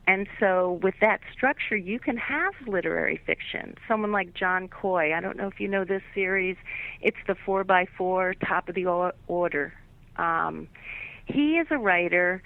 And 0.08 0.28
so, 0.40 0.80
with 0.84 0.94
that 1.02 1.22
structure, 1.34 1.76
you 1.76 2.00
can 2.00 2.16
have 2.18 2.54
literary 2.68 3.20
fiction. 3.26 3.74
Someone 3.88 4.12
like 4.12 4.36
John 4.36 4.68
Coy, 4.68 5.16
I 5.16 5.20
don't 5.20 5.36
know 5.36 5.48
if 5.48 5.60
you 5.60 5.68
know 5.68 5.84
this 5.84 6.04
series, 6.14 6.58
it's 7.02 7.18
the 7.26 7.34
4 7.34 7.64
by 7.64 7.88
4 7.98 8.36
top 8.36 8.70
of 8.70 8.76
the 8.76 8.86
order. 9.28 9.74
Um, 10.18 10.68
he 11.26 11.58
is 11.58 11.66
a 11.72 11.80
writer 11.80 12.44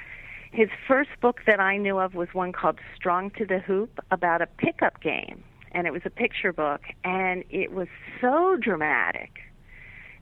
his 0.52 0.69
first 0.88 1.11
book 1.22 1.41
that 1.45 1.60
I 1.60 1.77
knew 1.77 1.99
of 1.99 2.15
was 2.15 2.30
one 2.34 2.52
called 2.52 2.80
Strong 2.95 3.31
to 3.31 3.45
the 3.45 3.60
Hoop 3.60 3.99
about 4.11 4.41
a 4.41 4.48
pickup 4.48 5.02
game. 5.02 5.44
And 5.72 5.86
it 5.86 5.94
was 5.94 6.02
a 6.06 6.10
picture 6.10 6.52
book. 6.52 6.81
And 7.03 7.44
it 7.49 7.72
was 7.72 7.88
so 8.19 8.57
dramatic 8.60 9.40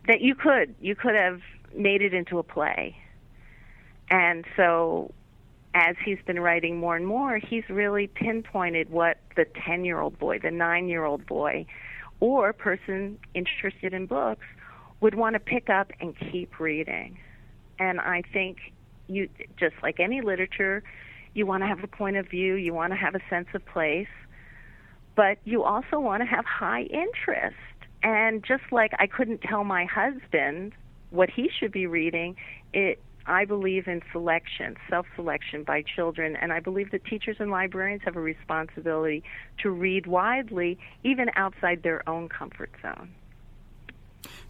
that 0.08 0.22
you 0.22 0.36
could, 0.36 0.76
you 0.82 0.96
could 0.96 1.16
have 1.16 1.42
made 1.74 2.02
it 2.02 2.14
into 2.14 2.40
a 2.40 2.44
play. 2.44 2.98
And 4.10 4.46
so 4.56 5.14
as 5.74 5.96
he's 6.04 6.20
been 6.26 6.40
writing 6.40 6.78
more 6.78 6.96
and 6.96 7.06
more, 7.06 7.38
he's 7.38 7.68
really 7.70 8.08
pinpointed 8.08 8.90
what 8.90 9.18
the 9.36 9.46
10 9.66 9.86
year 9.86 10.00
old 10.00 10.18
boy, 10.18 10.40
the 10.40 10.52
9 10.52 10.88
year 10.88 11.06
old 11.06 11.26
boy, 11.26 11.66
or 12.20 12.54
person 12.54 13.20
interested 13.34 13.94
in 13.94 14.06
books 14.06 14.46
would 15.02 15.14
want 15.14 15.36
to 15.36 15.40
pick 15.40 15.70
up 15.70 15.92
and 16.00 16.16
keep 16.32 16.60
reading. 16.60 17.20
And 17.80 18.00
I 18.00 18.24
think 18.34 18.58
you 19.08 19.30
just 19.60 19.76
like 19.84 20.00
any 20.00 20.22
literature, 20.22 20.84
you 21.34 21.46
want 21.46 21.64
to 21.64 21.68
have 21.68 21.84
a 21.84 21.88
point 21.88 22.18
of 22.18 22.28
view, 22.28 22.56
you 22.56 22.74
want 22.74 22.92
to 22.94 22.98
have 22.98 23.14
a 23.14 23.22
sense 23.30 23.48
of 23.54 23.64
place, 23.66 24.08
but 25.16 25.38
you 25.44 25.64
also 25.64 26.00
want 26.00 26.22
to 26.22 26.26
have 26.26 26.46
high 26.46 26.84
interest. 26.84 27.56
And 28.02 28.44
just 28.44 28.64
like 28.72 28.92
I 29.00 29.08
couldn't 29.08 29.42
tell 29.42 29.64
my 29.64 29.86
husband 29.86 30.74
what 31.12 31.30
he 31.30 31.50
should 31.60 31.72
be 31.72 31.86
reading, 31.86 32.36
it 32.74 33.00
I 33.28 33.46
believe 33.46 33.88
in 33.88 34.02
selection, 34.12 34.78
self-selection 34.90 35.64
by 35.64 35.84
children, 35.84 36.36
and 36.36 36.54
I 36.54 36.62
believe 36.62 36.92
that 36.92 37.04
teachers 37.06 37.38
and 37.40 37.52
librarians 37.52 38.02
have 38.06 38.16
a 38.16 38.22
responsibility 38.22 39.24
to 39.64 39.70
read 39.70 40.08
widely, 40.08 40.80
even 41.04 41.30
outside 41.36 41.84
their 41.84 42.08
own 42.10 42.30
comfort 42.30 42.72
zone. 42.82 43.10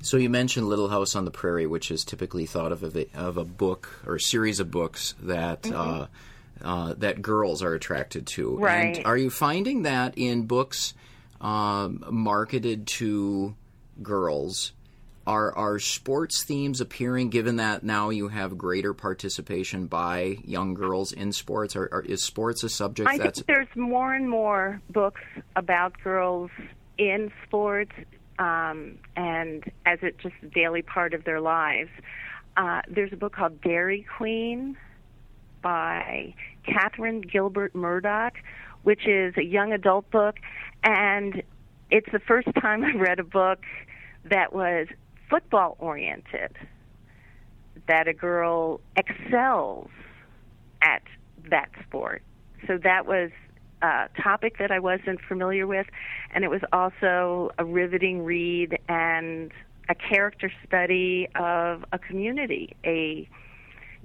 So 0.02 0.18
you 0.18 0.30
mentioned 0.30 0.68
Little 0.68 0.90
House 0.90 1.16
on 1.16 1.26
the 1.26 1.32
Prairie, 1.32 1.68
which 1.68 1.90
is 1.90 2.06
typically 2.06 2.46
thought 2.46 2.72
of 2.72 2.84
a, 2.84 3.08
of 3.16 3.38
a 3.38 3.44
book 3.44 3.90
or 4.06 4.16
a 4.16 4.22
series 4.22 4.60
of 4.60 4.70
books 4.70 5.16
that 5.22 5.64
mm-hmm. 5.64 5.76
uh, 5.76 6.08
uh, 6.64 6.94
that 6.98 7.22
girls 7.22 7.62
are 7.62 7.74
attracted 7.74 8.26
to. 8.26 8.58
Right. 8.58 8.98
And 8.98 9.06
are 9.06 9.18
you 9.18 9.30
finding 9.30 9.84
that 9.84 10.18
in 10.18 10.44
books 10.44 10.94
um, 11.42 12.04
marketed 12.10 12.88
to 12.88 13.56
girls? 14.02 14.72
Are, 15.28 15.54
are 15.58 15.78
sports 15.78 16.46
themes 16.46 16.80
appearing 16.80 17.32
given 17.32 17.58
that 17.58 17.84
now 17.84 18.12
you 18.12 18.30
have 18.30 18.58
greater 18.58 18.94
participation 18.94 19.88
by 19.88 20.38
young 20.46 20.74
girls 20.74 21.12
in 21.12 21.34
sports? 21.34 21.76
Are, 21.76 21.90
are, 21.92 22.02
is 22.02 22.24
sports 22.24 22.64
a 22.64 22.70
subject 22.70 23.10
I 23.10 23.18
that's. 23.18 23.40
think 23.40 23.48
there's 23.48 23.76
more 23.76 24.14
and 24.14 24.30
more 24.30 24.82
books 24.90 25.20
about 25.58 26.02
girls 26.02 26.50
in 26.98 27.30
sports 27.46 27.92
um, 28.40 29.00
and 29.18 29.70
as 29.86 30.00
it's 30.02 30.18
just 30.24 30.36
a 30.44 30.48
daily 30.48 30.82
part 30.82 31.14
of 31.14 31.26
their 31.26 31.42
lives. 31.42 31.90
Uh, 32.56 32.82
there's 32.88 33.12
a 33.12 33.18
book 33.18 33.36
called 33.36 33.60
Dairy 33.62 34.06
Queen 34.18 34.78
by 35.62 36.34
Catherine 36.64 37.20
Gilbert 37.20 37.76
Murdock, 37.76 38.36
which 38.84 39.06
is 39.06 39.36
a 39.36 39.44
young 39.44 39.74
adult 39.74 40.10
book, 40.10 40.38
and 40.86 41.44
it's 41.92 42.10
the 42.14 42.20
first 42.20 42.48
time 42.62 42.84
I 42.86 42.94
read 42.94 43.20
a 43.20 43.26
book 43.26 43.60
that 44.30 44.54
was 44.54 44.88
football 45.30 45.76
oriented, 45.80 46.56
that 47.88 48.08
a 48.08 48.14
girl 48.14 48.80
excels 48.96 49.90
at 50.82 51.04
that 51.50 51.70
sport. 51.86 52.22
So 52.66 52.78
that 52.84 53.06
was 53.06 53.32
a 53.82 54.10
topic 54.22 54.58
that 54.58 54.72
I 54.72 54.80
wasn't 54.80 55.22
familiar 55.22 55.68
with, 55.68 55.88
and 56.34 56.44
it 56.44 56.50
was 56.50 56.62
also 56.74 57.52
a 57.58 57.66
riveting 57.66 58.24
read 58.24 58.80
and 58.90 59.52
a 59.90 59.96
character 59.96 60.52
study 60.66 61.30
of 61.36 61.86
a 61.94 62.00
community, 62.00 62.76
a 62.84 63.30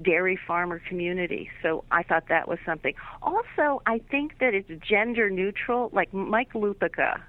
dairy 0.01 0.39
farmer 0.47 0.81
community. 0.89 1.51
So 1.63 1.85
I 1.91 2.03
thought 2.03 2.29
that 2.29 2.49
was 2.49 2.59
something. 2.65 2.95
Also, 3.23 3.83
I 3.87 4.01
think 4.11 4.39
that 4.39 4.55
it's 4.55 4.71
gender 4.87 5.31
neutral. 5.31 5.91
Like 5.93 6.13
Mike 6.13 6.53
Lupica, 6.53 7.21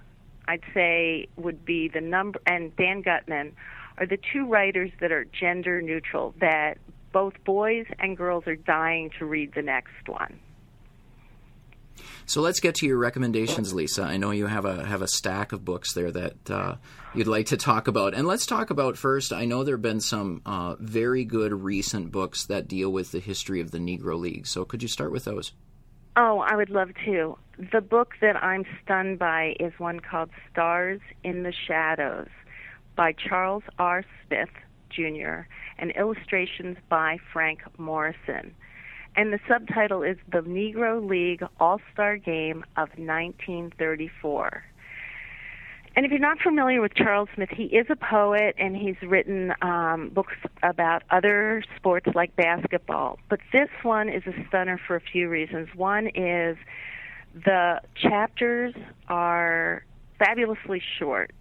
I'd 0.48 0.64
say 0.74 1.28
would 1.38 1.65
be 1.65 1.88
the 1.88 2.02
number, 2.02 2.40
and 2.45 2.76
Dan 2.76 3.02
Gutman 3.02 3.56
are 3.98 4.06
the 4.06 4.20
two 4.32 4.48
writers 4.48 4.91
that 4.99 5.11
are 5.11 5.26
gender 5.26 5.82
neutral, 5.82 6.34
that 6.40 6.78
both 7.11 7.34
boys 7.45 7.86
and 7.99 8.18
girls 8.18 8.48
are 8.48 8.56
dying 8.56 9.11
to 9.20 9.26
read 9.26 9.53
the 9.53 9.61
next 9.61 10.07
one. 10.07 10.40
So 12.26 12.41
let's 12.41 12.60
get 12.60 12.76
to 12.76 12.88
your 12.88 12.98
recommendations, 12.98 13.74
Lisa. 13.74 14.03
I 14.03 14.18
know 14.18 14.32
you 14.32 14.48
have 14.48 14.65
a 14.65 14.84
have 14.86 15.02
a 15.02 15.07
stack 15.07 15.52
of 15.52 15.64
books 15.64 15.94
there 15.94 16.11
that 16.11 16.49
uh, 16.49 16.76
you'd 17.14 17.28
like 17.28 17.48
to 17.48 17.57
talk 17.57 17.88
about, 17.88 18.14
and 18.14 18.28
let's 18.28 18.45
talk 18.45 18.70
about 18.70 18.98
first. 18.98 19.34
I 19.34 19.45
know 19.45 19.64
there 19.64 19.76
have 19.76 19.82
been 19.82 19.99
some 19.99 20.41
uh, 20.45 20.76
very 20.80 21.26
good 21.26 21.53
recent 21.53 22.11
books 22.11 22.45
that 22.45 22.68
deal 22.68 22.91
with 22.91 23.11
the 23.11 23.20
history 23.20 23.61
of 23.61 23.72
the 23.72 23.78
Negro 23.78 24.20
League. 24.20 24.48
So 24.48 24.65
could 24.65 24.82
you 24.82 24.88
start 24.88 25.11
with 25.11 25.26
those? 25.26 25.52
Oh, 26.15 26.40
I 26.40 26.56
would 26.56 26.70
love 26.70 26.90
to. 27.06 27.38
The 27.72 27.82
book 27.82 28.14
that 28.22 28.41
I'm 28.41 28.65
stunned 28.84 29.20
by 29.20 29.56
is 29.60 29.74
one 29.78 29.99
called 29.99 30.30
Stars 30.52 31.02
in 31.24 31.44
the 31.44 31.53
Shadows 31.68 32.30
by 32.95 33.14
Charles 33.14 33.64
R. 33.80 34.03
Smith 34.26 34.49
Jr. 34.90 35.48
and 35.78 35.91
illustrations 35.91 36.78
by 36.90 37.18
Frank 37.32 37.61
Morrison. 37.78 38.53
And 39.15 39.32
the 39.32 39.40
subtitle 39.48 40.02
is 40.03 40.18
The 40.32 40.40
Negro 40.40 41.07
League 41.07 41.44
All 41.60 41.80
Star 41.94 42.18
Game 42.18 42.65
of 42.78 42.90
1934. 42.98 44.64
And 45.95 46.06
if 46.06 46.11
you're 46.11 46.20
not 46.20 46.40
familiar 46.40 46.82
with 46.82 46.95
Charles 46.95 47.30
Smith, 47.36 47.49
he 47.56 47.65
is 47.65 47.86
a 47.91 47.95
poet 47.95 48.56
and 48.57 48.76
he's 48.76 48.95
written 49.03 49.53
um, 49.61 50.10
books 50.10 50.34
about 50.64 51.03
other 51.11 51.64
sports 51.76 52.07
like 52.15 52.36
basketball. 52.36 53.20
But 53.30 53.40
this 53.52 53.70
one 53.84 54.10
is 54.10 54.24
a 54.26 54.34
stunner 54.48 54.80
for 54.88 54.95
a 54.95 55.02
few 55.02 55.30
reasons. 55.30 55.70
One 55.76 56.07
is 56.07 56.57
the 57.36 57.82
chapters 57.95 58.74
are 59.07 59.86
fabulously 60.18 60.82
short 60.98 61.32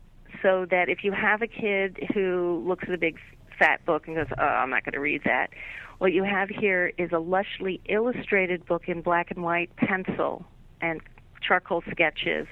so 0.43 0.67
that 0.71 0.89
if 0.89 1.05
you 1.05 1.13
have 1.13 1.41
a 1.41 1.47
kid 1.47 1.99
who 2.13 2.63
looks 2.67 2.85
at 2.89 2.95
a 2.95 2.99
big 2.99 3.19
fat 3.59 3.85
book 3.87 4.07
and 4.07 4.17
goes, 4.17 4.27
"Oh, 4.37 4.43
I'm 4.43 4.71
not 4.71 4.85
going 4.85 4.93
to 4.93 5.01
read 5.01 5.23
that," 5.25 5.51
what 5.99 6.13
you 6.13 6.25
have 6.25 6.49
here 6.49 6.93
is 6.99 7.13
a 7.13 7.17
lushly 7.17 7.81
illustrated 7.89 8.67
book 8.67 8.89
in 8.89 9.03
black 9.03 9.31
and 9.31 9.43
white 9.43 9.75
pencil 9.77 10.45
and 10.81 11.01
charcoal 11.41 11.83
sketches, 11.91 12.47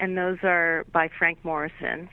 and 0.00 0.18
those 0.18 0.38
are 0.42 0.84
by 0.92 1.08
Frank 1.08 1.38
Morrison. 1.44 2.08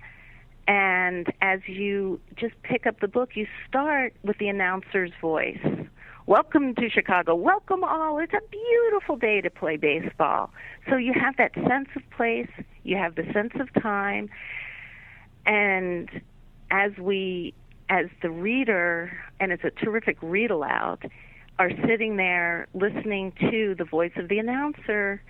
And 0.68 1.28
as 1.41 1.60
you 1.68 2.22
just 2.36 2.53
pick 2.64 2.86
up 2.86 3.02
the 3.02 3.07
book, 3.07 3.32
you 3.36 3.48
start 3.68 4.14
with 4.24 4.38
the 4.38 4.48
announcer's 4.48 5.11
voice. 5.20 5.60
Welcome 6.26 6.74
to 6.76 6.90
Chicago. 6.90 7.36
Welcome 7.36 7.84
all. 7.84 8.18
It's 8.20 8.32
a 8.34 8.40
beautiful 8.49 9.18
day 9.18 9.41
to 9.41 9.49
play 9.49 9.76
baseball. 9.76 10.52
So 10.90 10.95
you 10.95 11.11
have 11.14 11.36
that 11.36 11.53
sense 11.68 11.90
of 11.98 12.10
place, 12.11 12.48
you 12.84 12.95
have 12.95 13.15
the 13.15 13.26
sense 13.34 13.52
of 13.60 13.74
time, 13.82 14.30
and 15.45 16.10
as 16.72 16.91
we, 16.98 17.53
as 17.90 18.06
the 18.22 18.30
reader, 18.30 19.18
and 19.40 19.52
it's 19.52 19.64
a 19.64 19.72
terrific 19.72 20.18
read 20.22 20.52
aloud, 20.52 21.10
are 21.60 21.72
sitting 21.88 22.18
there 22.18 22.68
listening 22.74 23.32
to 23.52 23.76
the 23.78 23.86
voice 23.86 24.14
of 24.15 24.28
the 24.28 24.40
announcer, 24.40 25.22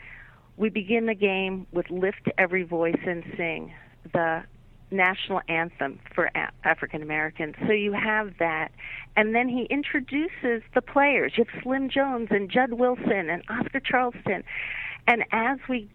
we 0.56 0.69
begin 0.69 1.07
the 1.07 1.15
game 1.15 1.68
with 1.72 1.90
Lift 1.90 2.30
Every 2.38 2.64
Voice 2.64 2.99
and 3.06 3.23
Sing, 3.35 3.73
the 4.14 4.44
national 4.91 5.41
anthem 5.49 5.99
for 6.14 6.30
African 6.64 7.02
Americans. 7.02 7.56
So 7.68 7.73
you 7.73 7.94
have 7.94 8.34
that. 8.40 8.72
And 9.15 9.35
then 9.35 9.49
he 9.49 9.64
introduces 9.64 10.61
the 10.73 10.81
players. 10.81 11.34
You 11.35 11.45
have 11.45 11.64
Slim 11.64 11.90
Jones 11.90 12.27
and 12.30 12.49
Jud 12.49 12.73
Wilson 12.73 13.30
and 13.30 13.44
Oscar 13.49 13.80
Charleston. 13.80 14.44
And 15.07 15.26
as 15.31 15.57
we 15.68 15.90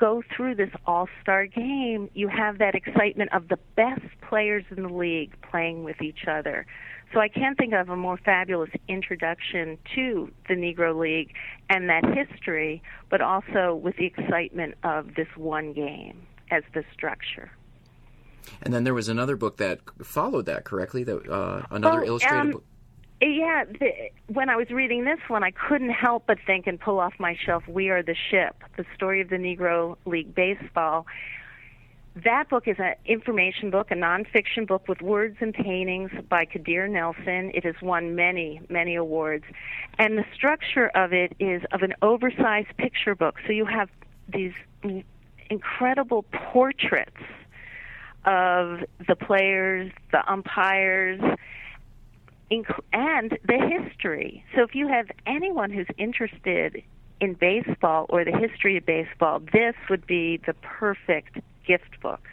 go 0.00 0.22
through 0.34 0.54
this 0.54 0.70
all 0.86 1.08
star 1.20 1.46
game, 1.46 2.08
you 2.14 2.26
have 2.26 2.58
that 2.58 2.74
excitement 2.74 3.32
of 3.34 3.48
the 3.48 3.58
best 3.76 4.06
players 4.26 4.64
in 4.74 4.82
the 4.82 4.88
league 4.88 5.34
playing 5.42 5.84
with 5.84 6.00
each 6.00 6.26
other. 6.26 6.66
So 7.12 7.20
I 7.20 7.28
can't 7.28 7.58
think 7.58 7.74
of 7.74 7.88
a 7.88 7.96
more 7.96 8.16
fabulous 8.16 8.70
introduction 8.88 9.78
to 9.94 10.30
the 10.48 10.54
Negro 10.54 10.98
League 10.98 11.34
and 11.68 11.88
that 11.88 12.04
history, 12.04 12.82
but 13.10 13.20
also 13.20 13.74
with 13.74 13.96
the 13.96 14.06
excitement 14.06 14.74
of 14.84 15.14
this 15.16 15.26
one 15.36 15.72
game 15.72 16.26
as 16.50 16.62
the 16.72 16.84
structure. 16.92 17.50
And 18.62 18.72
then 18.72 18.84
there 18.84 18.94
was 18.94 19.08
another 19.08 19.36
book 19.36 19.58
that 19.58 19.80
followed 20.02 20.46
that 20.46 20.64
correctly. 20.64 21.04
That 21.04 21.28
uh, 21.28 21.66
another 21.70 22.02
oh, 22.02 22.06
illustrated 22.06 22.38
um, 22.38 22.50
book. 22.52 22.64
Yeah, 23.22 23.64
the, 23.64 23.90
when 24.32 24.48
I 24.48 24.56
was 24.56 24.70
reading 24.70 25.04
this 25.04 25.18
one, 25.28 25.44
I 25.44 25.50
couldn't 25.50 25.90
help 25.90 26.24
but 26.26 26.38
think 26.46 26.66
and 26.66 26.80
pull 26.80 26.98
off 26.98 27.12
my 27.18 27.36
shelf 27.44 27.62
"We 27.68 27.90
Are 27.90 28.02
the 28.02 28.16
Ship," 28.30 28.56
the 28.76 28.86
story 28.94 29.20
of 29.20 29.28
the 29.28 29.36
Negro 29.36 29.96
League 30.06 30.34
baseball. 30.34 31.06
That 32.24 32.48
book 32.48 32.66
is 32.66 32.76
an 32.78 32.94
information 33.04 33.70
book, 33.70 33.90
a 33.90 33.94
nonfiction 33.94 34.66
book 34.66 34.88
with 34.88 35.00
words 35.00 35.36
and 35.40 35.54
paintings 35.54 36.10
by 36.28 36.44
Kadir 36.44 36.88
Nelson. 36.88 37.52
It 37.54 37.64
has 37.64 37.76
won 37.82 38.16
many, 38.16 38.62
many 38.68 38.96
awards. 38.96 39.44
And 39.98 40.18
the 40.18 40.24
structure 40.34 40.88
of 40.94 41.12
it 41.12 41.36
is 41.38 41.62
of 41.72 41.82
an 41.82 41.94
oversized 42.02 42.76
picture 42.78 43.14
book. 43.14 43.36
So 43.46 43.52
you 43.52 43.64
have 43.64 43.90
these 44.28 44.52
incredible 45.50 46.24
portraits 46.32 47.22
of 48.24 48.80
the 49.06 49.14
players, 49.14 49.92
the 50.10 50.28
umpires, 50.30 51.20
and 52.50 53.38
the 53.44 53.80
history. 53.80 54.44
So 54.54 54.62
if 54.62 54.74
you 54.74 54.88
have 54.88 55.06
anyone 55.26 55.70
who's 55.70 55.86
interested 55.98 56.82
in 57.20 57.34
baseball 57.34 58.06
or 58.08 58.24
the 58.24 58.36
history 58.36 58.76
of 58.76 58.86
baseball, 58.86 59.40
this 59.52 59.74
would 59.88 60.06
be 60.06 60.40
the 60.46 60.54
perfect 60.54 61.38
gift 61.66 62.00
book. 62.02 62.26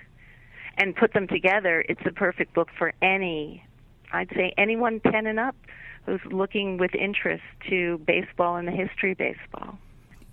And 0.77 0.95
put 0.95 1.13
them 1.13 1.27
together, 1.27 1.83
it's 1.87 2.01
a 2.05 2.11
perfect 2.11 2.53
book 2.53 2.69
for 2.77 2.93
any, 3.01 3.65
I'd 4.11 4.29
say 4.29 4.53
anyone 4.57 4.99
10 5.01 5.27
and 5.27 5.39
up 5.39 5.55
who's 6.05 6.21
looking 6.31 6.77
with 6.77 6.95
interest 6.95 7.43
to 7.69 7.97
baseball 7.99 8.55
and 8.55 8.67
the 8.67 8.71
history 8.71 9.11
of 9.11 9.17
baseball. 9.17 9.77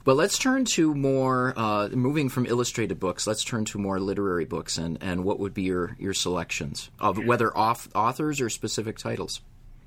Well, 0.05 0.16
let's 0.16 0.36
turn 0.36 0.66
to 0.66 0.94
more, 0.94 1.55
uh, 1.56 1.89
moving 1.89 2.28
from 2.28 2.44
illustrated 2.44 3.01
books, 3.01 3.27
let's 3.27 3.43
turn 3.43 3.65
to 3.66 3.78
more 3.78 3.98
literary 3.98 4.44
books 4.44 4.77
and, 4.77 4.98
and 5.01 5.24
what 5.24 5.40
would 5.40 5.55
be 5.55 5.62
your, 5.62 5.97
your 5.98 6.12
selections 6.12 6.90
of 7.01 7.16
whether 7.24 7.56
off, 7.56 7.89
authors 7.94 8.40
or 8.40 8.51
specific 8.51 8.98
titles? 8.98 9.40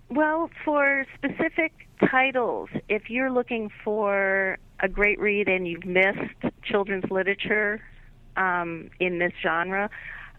Well, 0.10 0.50
for 0.64 1.06
specific 1.16 1.74
titles, 2.10 2.70
if 2.88 3.10
you're 3.10 3.32
looking 3.32 3.70
for 3.84 4.58
a 4.80 4.88
great 4.88 5.20
read 5.20 5.50
and 5.50 5.68
you've 5.68 5.86
missed 5.86 6.54
children's 6.64 7.10
literature 7.12 7.82
um, 8.38 8.90
in 9.00 9.20
this 9.20 9.34
genre, 9.42 9.90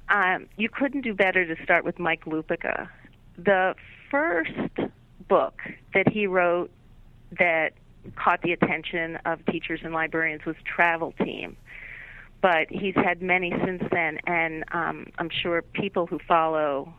um, 0.08 0.46
you 0.56 0.68
couldn't 0.70 1.02
do 1.02 1.14
better 1.14 1.44
to 1.54 1.62
start 1.62 1.84
with 1.84 1.98
Mike 1.98 2.24
Lupica. 2.24 2.88
the 3.36 3.74
first 4.10 4.50
book 5.28 5.60
that 5.92 6.08
he 6.08 6.26
wrote 6.26 6.70
that 7.38 7.72
caught 8.16 8.40
the 8.42 8.52
attention 8.52 9.16
of 9.26 9.44
teachers 9.46 9.80
and 9.84 9.92
librarians 9.92 10.44
was 10.46 10.56
Travel 10.64 11.12
Team. 11.22 11.56
But 12.40 12.68
he's 12.70 12.94
had 12.94 13.20
many 13.20 13.52
since 13.64 13.82
then, 13.90 14.18
and 14.26 14.64
um, 14.72 15.08
I'm 15.18 15.28
sure 15.28 15.60
people 15.60 16.06
who 16.06 16.18
follow 16.26 16.94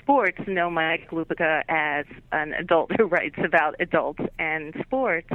sports 0.00 0.38
know 0.46 0.70
Mike 0.70 1.10
Lupica 1.10 1.62
as 1.68 2.06
an 2.32 2.52
adult 2.54 2.90
who 2.96 3.04
writes 3.04 3.36
about 3.44 3.74
adults 3.80 4.22
and 4.38 4.74
sports. 4.84 5.28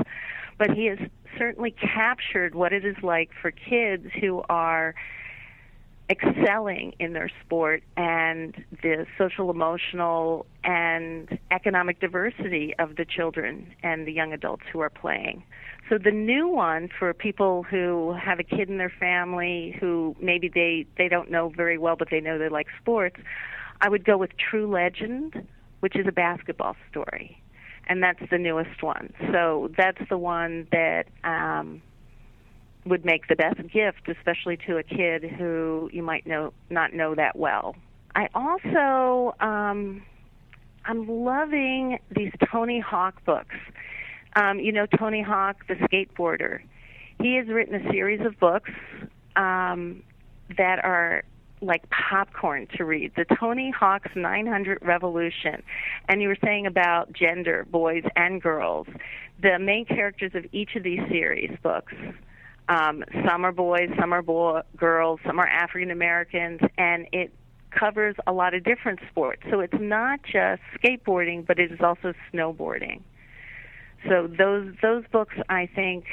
But 0.58 0.72
he 0.72 0.86
has 0.86 1.00
certainly 1.38 1.72
captured 1.72 2.56
what 2.56 2.72
it 2.74 2.86
is 2.86 2.96
like 3.04 3.30
for 3.42 3.52
kids 3.52 4.08
who 4.20 4.44
are 4.50 4.96
excelling 6.10 6.94
in 7.00 7.14
their 7.14 7.30
sport 7.44 7.84
and 7.98 8.64
the 8.84 9.06
social 9.18 9.50
emotional 9.50 10.46
and 10.64 11.40
economic 11.52 12.00
diversity 12.00 12.76
of 12.78 12.96
the 12.96 13.06
children 13.06 13.74
and 13.82 14.06
the 14.08 14.12
young 14.12 14.32
adults 14.32 14.64
who 14.72 14.80
are 14.80 14.90
playing. 14.90 15.44
So 15.90 15.98
the 15.98 16.12
new 16.12 16.48
one 16.48 16.90
for 17.00 17.14
people 17.14 17.64
who 17.64 18.14
have 18.14 18.40
a 18.40 18.44
kid 18.44 18.70
in 18.70 18.78
their 18.78 18.94
family 19.00 19.76
who 19.80 20.16
maybe 20.20 20.48
they 20.48 20.86
they 20.98 21.08
don't 21.08 21.30
know 21.30 21.50
very 21.50 21.78
well 21.78 21.96
but 21.96 22.10
they 22.10 22.20
know 22.20 22.38
they 22.38 22.50
like 22.50 22.68
sports, 22.82 23.18
I 23.82 23.90
would 23.90 24.06
go 24.06 24.18
with 24.18 24.32
True 24.38 24.70
Legend, 24.70 25.48
which 25.80 25.96
is 25.96 26.08
a 26.08 26.12
basketball 26.12 26.76
story. 26.90 27.42
And 27.88 28.02
that's 28.02 28.22
the 28.32 28.38
newest 28.38 28.82
one. 28.82 29.14
So 29.32 29.70
that's 29.78 30.02
the 30.10 30.18
one 30.18 30.68
that 30.72 31.06
um 31.24 31.82
would 32.86 33.04
make 33.04 33.28
the 33.28 33.36
best 33.36 33.58
gift, 33.72 34.08
especially 34.08 34.58
to 34.68 34.78
a 34.78 34.84
kid 34.84 35.24
who 35.24 35.90
you 35.92 36.04
might 36.04 36.26
know 36.26 36.54
not 36.70 36.94
know 36.94 37.16
that 37.16 37.36
well. 37.36 37.76
I 38.16 38.30
also 38.34 39.36
um, 39.40 40.04
I'm 40.86 41.08
loving 41.08 42.00
these 42.16 42.32
Tony 42.52 42.80
Hawk 42.80 43.24
books. 43.26 43.56
Um, 44.36 44.60
you 44.60 44.72
know 44.72 44.86
Tony 44.86 45.22
Hawk, 45.22 45.68
the 45.68 45.76
skateboarder. 45.76 46.62
He 47.22 47.36
has 47.36 47.48
written 47.48 47.76
a 47.76 47.92
series 47.92 48.26
of 48.26 48.40
books 48.40 48.72
um, 49.36 50.04
that 50.58 50.84
are 50.84 51.24
like 51.62 51.84
popcorn 51.90 52.68
to 52.78 52.86
read. 52.86 53.14
The 53.16 53.26
Tony 53.40 53.72
Hawk's 53.72 54.12
900 54.16 54.80
Revolution. 54.82 55.64
And 56.08 56.22
you 56.22 56.28
were 56.28 56.38
saying 56.44 56.68
about 56.68 57.14
gender, 57.14 57.66
boys 57.70 58.04
and 58.16 58.42
girls. 58.42 58.88
The 59.42 59.58
main 59.60 59.86
characters 59.86 60.32
of 60.36 60.46
each 60.52 60.76
of 60.76 60.84
these 60.84 61.02
series 61.10 61.52
books 61.64 61.94
um, 62.68 63.04
some 63.28 63.46
are 63.46 63.52
boys, 63.52 63.90
some 64.00 64.14
are 64.14 64.22
boy, 64.22 64.62
girls, 64.76 65.20
some 65.26 65.40
are 65.40 65.48
African 65.48 65.92
Americans, 65.92 66.62
and 66.78 67.08
it 67.12 67.32
covers 67.70 68.16
a 68.26 68.32
lot 68.32 68.54
of 68.54 68.64
different 68.64 69.00
sports. 69.12 69.44
So 69.52 69.60
it's 69.60 69.80
not 69.80 70.22
just 70.24 70.62
skateboarding, 70.82 71.46
but 71.46 71.60
it 71.60 71.72
is 71.72 71.80
also 71.82 72.14
snowboarding. 72.34 73.02
So 74.08 74.28
those 74.28 74.74
those 74.82 75.04
books, 75.12 75.36
I 75.50 75.68
think, 75.68 76.06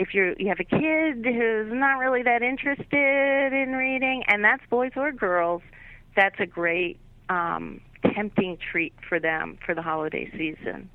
if 0.00 0.14
you 0.14 0.34
you 0.38 0.48
have 0.48 0.58
a 0.58 0.64
kid 0.64 1.24
who's 1.24 1.72
not 1.72 1.98
really 1.98 2.22
that 2.22 2.42
interested 2.42 3.52
in 3.52 3.72
reading, 3.72 4.24
and 4.26 4.42
that's 4.42 4.62
boys 4.68 4.92
or 4.96 5.12
girls, 5.12 5.62
that's 6.16 6.40
a 6.40 6.46
great 6.46 6.98
um, 7.28 7.80
tempting 8.14 8.58
treat 8.72 8.94
for 9.08 9.20
them 9.20 9.58
for 9.64 9.74
the 9.74 9.82
holiday 9.82 10.28
season 10.36 10.90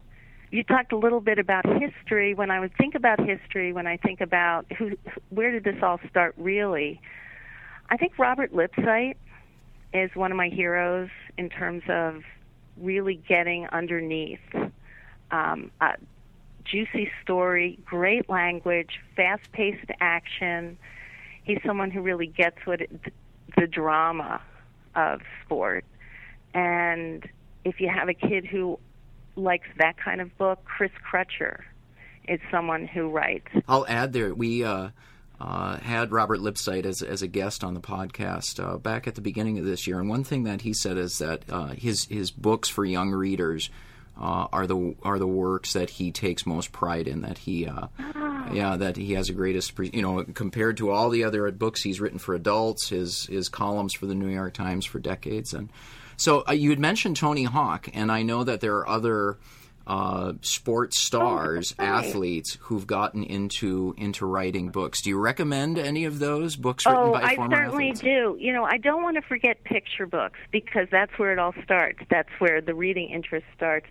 you 0.56 0.64
talked 0.64 0.94
a 0.94 0.98
little 0.98 1.20
bit 1.20 1.38
about 1.38 1.66
history. 1.66 2.34
When 2.34 2.50
I 2.50 2.60
would 2.60 2.76
think 2.78 2.96
about 2.96 3.20
history, 3.20 3.74
when 3.74 3.88
I 3.88 3.98
think 3.98 4.22
about 4.22 4.66
who, 4.78 4.92
where 5.30 5.52
did 5.52 5.64
this 5.64 5.82
all 5.84 6.00
start 6.10 6.34
really, 6.38 7.02
I 7.90 7.98
think 7.98 8.18
Robert 8.18 8.54
Lipsyte 8.54 9.18
is 9.94 10.12
one 10.14 10.32
of 10.32 10.38
my 10.38 10.50
heroes 10.50 11.10
in 11.38 11.50
terms 11.50 11.84
of 11.90 12.22
really 12.78 13.22
getting 13.28 13.68
underneath 13.68 14.40
um, 15.32 15.72
a 15.82 15.94
juicy 16.66 17.12
story, 17.22 17.80
great 17.86 18.30
language, 18.30 19.00
fast-paced 19.16 19.92
action. 20.02 20.78
He's 21.44 21.60
someone 21.66 21.92
who 21.92 22.02
really 22.02 22.28
gets 22.28 22.58
what 22.66 22.82
it, 22.82 22.92
the 23.56 23.68
drama 23.68 24.42
of 24.96 25.22
sport. 25.44 25.86
And 26.54 27.28
if 27.64 27.80
you 27.80 27.90
have 27.90 28.10
a 28.10 28.14
kid 28.14 28.46
who 28.46 28.80
likes 29.36 29.68
that 29.78 29.98
kind 29.98 30.22
of 30.22 30.36
book. 30.38 30.64
Chris 30.66 30.92
Crutcher 31.10 31.62
is 32.28 32.40
someone 32.52 32.88
who 32.88 33.10
writes. 33.10 33.48
I'll 33.68 33.86
add 33.88 34.14
there, 34.14 34.34
we 34.34 34.64
uh, 34.64 34.90
uh, 35.40 35.78
had 35.78 36.12
Robert 36.12 36.40
Lipsyte 36.40 36.86
as, 36.86 37.02
as 37.02 37.22
a 37.22 37.28
guest 37.28 37.64
on 37.64 37.74
the 37.74 37.80
podcast 37.80 38.64
uh, 38.64 38.78
back 38.78 39.08
at 39.08 39.16
the 39.16 39.22
beginning 39.22 39.60
of 39.60 39.66
this 39.66 39.86
year, 39.88 40.00
and 40.00 40.10
one 40.10 40.24
thing 40.24 40.44
that 40.44 40.62
he 40.62 40.74
said 40.74 40.98
is 40.98 41.20
that 41.20 41.44
uh, 41.50 41.68
his 41.68 42.06
his 42.06 42.32
books 42.32 42.70
for 42.70 42.86
young 42.86 43.12
readers. 43.12 43.70
Uh, 44.18 44.48
are 44.54 44.66
the 44.66 44.96
are 45.04 45.20
the 45.20 45.28
works 45.28 45.74
that 45.74 45.90
he 45.90 46.10
takes 46.10 46.46
most 46.46 46.72
pride 46.72 47.06
in 47.06 47.22
that 47.22 47.38
he 47.38 47.68
uh, 47.68 47.88
oh. 48.16 48.50
yeah 48.54 48.78
that 48.78 48.96
he 48.96 49.14
has 49.14 49.28
the 49.28 49.34
greatest 49.34 49.78
you 49.78 50.02
know 50.02 50.24
compared 50.34 50.78
to 50.78 50.90
all 50.90 51.10
the 51.10 51.26
other 51.26 51.52
books 51.52 51.84
he's 51.84 52.00
written 52.00 52.18
for 52.18 52.34
adults 52.34 52.88
his 52.88 53.26
his 53.26 53.50
columns 53.50 53.94
for 53.94 54.06
the 54.06 54.16
New 54.16 54.30
York 54.30 54.54
Times 54.54 54.86
for 54.86 55.00
decades 55.00 55.54
and 55.54 55.70
so 56.18 56.44
uh, 56.48 56.54
you 56.54 56.70
had 56.70 56.80
mentioned 56.80 57.18
Tony 57.18 57.44
Hawk, 57.44 57.90
and 57.94 58.12
I 58.12 58.24
know 58.24 58.44
that 58.44 58.62
there 58.62 58.78
are 58.78 58.88
other 58.88 59.38
uh, 59.88 60.34
sports 60.42 61.00
stars, 61.02 61.74
oh, 61.78 61.84
athletes 61.84 62.58
who've 62.62 62.88
gotten 62.88 63.24
into 63.24 63.94
into 63.98 64.26
writing 64.26 64.70
books. 64.70 65.02
Do 65.02 65.10
you 65.10 65.20
recommend 65.20 65.78
any 65.78 66.06
of 66.06 66.20
those 66.20 66.56
books 66.56 66.86
written 66.86 67.02
oh, 67.02 67.12
by 67.14 67.22
I 67.22 67.36
former 67.36 67.56
certainly 67.56 67.90
athletes? 67.90 68.02
do. 68.02 68.38
You 68.40 68.54
know, 68.54 68.64
I 68.64 68.78
don't 68.78 69.04
want 69.04 69.16
to 69.16 69.22
forget 69.22 69.64
picture 69.64 70.08
books 70.08 70.40
because 70.52 70.88
that's 70.92 71.12
where 71.18 71.32
it 71.32 71.40
all 71.40 71.54
starts. 71.64 72.00
That's 72.10 72.30
where 72.40 72.62
the 72.62 72.74
reading 72.74 73.10
interest 73.10 73.46
starts. 73.56 73.86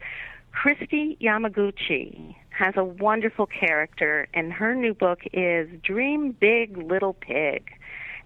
Kristi 0.53 1.19
Yamaguchi 1.21 2.37
has 2.51 2.75
a 2.77 2.85
wonderful 2.85 3.47
character, 3.47 4.29
and 4.35 4.53
her 4.53 4.75
new 4.75 4.95
book 4.95 5.21
is 5.33 5.69
Dream 5.83 6.33
Big, 6.33 6.77
Little 6.77 7.15
Pig. 7.15 7.71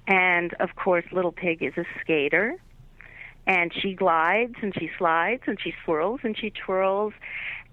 And 0.07 0.55
of 0.55 0.75
course, 0.77 1.05
Little 1.13 1.33
Pig 1.33 1.63
is 1.63 1.75
a 1.77 1.85
skater 2.01 2.57
and 3.49 3.73
she 3.75 3.95
glides 3.95 4.55
and 4.63 4.75
she 4.79 4.91
slides 4.99 5.43
and 5.47 5.59
she 5.61 5.75
swirls 5.85 6.21
and 6.23 6.37
she 6.39 6.51
twirls 6.51 7.15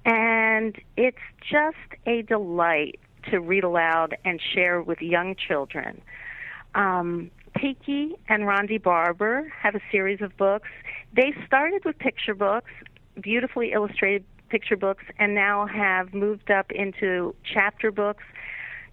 and 0.05 0.79
it's 0.95 1.17
just 1.41 1.99
a 2.05 2.21
delight 2.21 2.99
to 3.31 3.39
read 3.39 3.63
aloud 3.63 4.15
and 4.23 4.39
share 4.53 4.81
with 4.81 5.01
young 5.01 5.35
children. 5.35 6.01
Um, 6.75 7.31
Tiki 7.59 8.15
and 8.27 8.45
Ronde 8.45 8.83
Barber 8.83 9.51
have 9.61 9.75
a 9.75 9.81
series 9.91 10.21
of 10.21 10.35
books. 10.37 10.69
They 11.15 11.33
started 11.45 11.83
with 11.85 11.97
picture 11.97 12.35
books, 12.35 12.69
beautifully 13.19 13.71
illustrated 13.71 14.25
picture 14.49 14.77
books, 14.77 15.03
and 15.17 15.33
now 15.33 15.65
have 15.65 16.13
moved 16.13 16.51
up 16.51 16.71
into 16.71 17.33
chapter 17.51 17.91
books 17.91 18.23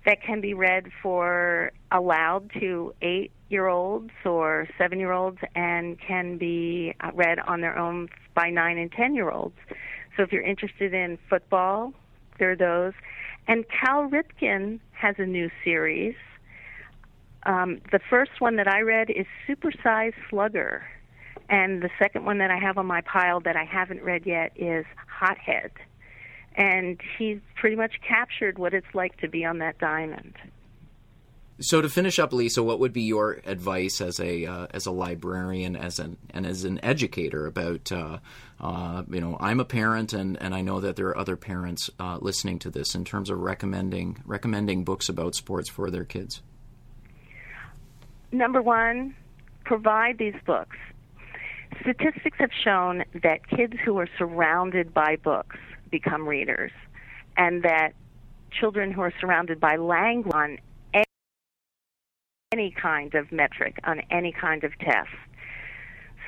that 0.07 0.23
can 0.23 0.41
be 0.41 0.55
read 0.55 0.91
for 1.03 1.73
aloud 1.91 2.51
to 2.59 2.95
eight 3.03 3.31
year 3.51 3.69
olds 3.69 4.11
or 4.25 4.67
seven 4.79 4.99
year 4.99 5.13
olds 5.13 5.39
and 5.55 6.01
can 6.01 6.39
be 6.39 6.95
uh, 7.01 7.11
read 7.15 7.39
on 7.41 7.61
their 7.61 7.79
own 7.79 8.09
by 8.35 8.49
nine 8.49 8.79
and 8.79 8.91
ten 8.93 9.15
year 9.15 9.31
olds. 9.31 9.57
So 10.17 10.23
if 10.23 10.33
you're 10.33 10.43
interested 10.43 10.95
in 10.95 11.19
football, 11.29 11.93
there 12.39 12.53
are 12.53 12.57
those. 12.57 12.93
And 13.49 13.65
Cal 13.69 14.09
Ripken 14.09 14.81
has 14.93 15.17
a 15.19 15.27
new 15.27 15.51
series. 15.65 16.15
Um, 17.45 17.81
the 17.91 18.01
first 18.11 18.41
one 18.41 18.57
that 18.57 18.69
I 18.69 18.81
read 18.81 19.11
is 19.11 19.27
Supersize 19.49 20.15
Slugger. 20.31 20.85
And 21.49 21.83
the 21.83 21.91
second 21.99 22.25
one 22.25 22.39
that 22.39 22.51
I 22.51 22.59
have 22.59 22.79
on 22.79 22.87
my 22.87 23.01
pile 23.01 23.41
that 23.41 23.57
I 23.57 23.65
haven't 23.65 24.03
read 24.03 24.27
yet 24.27 24.53
is 24.57 24.87
Hothead. 25.07 25.73
And 26.55 27.01
he's 27.19 27.39
pretty 27.57 27.77
much 27.77 28.01
captured 28.07 28.59
what 28.59 28.75
it's 28.75 28.95
like 28.95 29.17
to 29.19 29.29
be 29.29 29.45
on 29.45 29.59
that 29.59 29.79
diamond. 29.79 30.35
So 31.63 31.81
to 31.81 31.89
finish 31.89 32.19
up, 32.19 32.33
Lisa, 32.33 32.61
what 32.61 32.81
would 32.81 32.93
be 32.93 33.03
your 33.03 33.41
advice 33.47 34.01
as 34.01 34.19
a 34.19 34.47
uh, 34.47 34.67
as 34.73 34.87
a 34.87 34.91
librarian, 34.91 35.77
as 35.77 36.01
an 36.01 36.17
and 36.31 36.45
as 36.45 36.65
an 36.65 36.85
educator 36.85 37.47
about 37.47 37.93
uh, 37.93 38.19
uh, 38.61 39.05
you 39.09 39.21
know 39.21 39.37
I'm 39.39 39.61
a 39.61 39.65
parent 39.65 40.13
and, 40.13 40.37
and 40.43 40.57
I 40.57 40.61
know 40.61 40.81
that 40.81 40.97
there 40.97 41.07
are 41.07 41.17
other 41.17 41.37
parents 41.37 41.89
uh, 42.01 42.19
listening 42.21 42.59
to 42.61 42.71
this 42.71 42.97
in 42.97 43.05
terms 43.05 43.31
of 43.31 43.39
recommending 43.39 44.21
recommending 44.27 44.83
books 44.83 45.09
about 45.09 45.37
sports 45.37 45.69
for 45.69 45.89
their 45.89 46.05
kids. 46.05 46.43
Number 48.33 48.61
one, 48.61 49.15
provide 49.65 50.19
these 50.19 50.35
books. 50.45 50.77
Statistics 51.81 52.39
have 52.39 52.51
shown 52.65 53.05
that 53.23 53.49
kids 53.49 53.75
who 53.85 53.99
are 53.99 54.09
surrounded 54.19 54.93
by 54.93 55.15
books 55.15 55.57
become 55.93 56.29
readers, 56.29 56.73
and 57.37 57.63
that 57.63 57.93
children 58.51 58.91
who 58.91 59.01
are 59.01 59.13
surrounded 59.21 59.61
by 59.61 59.77
language 59.77 60.59
any 62.53 62.71
kind 62.71 63.15
of 63.15 63.33
metric, 63.33 63.79
on 63.85 64.01
any 64.11 64.33
kind 64.33 64.63
of 64.65 64.79
test. 64.79 65.09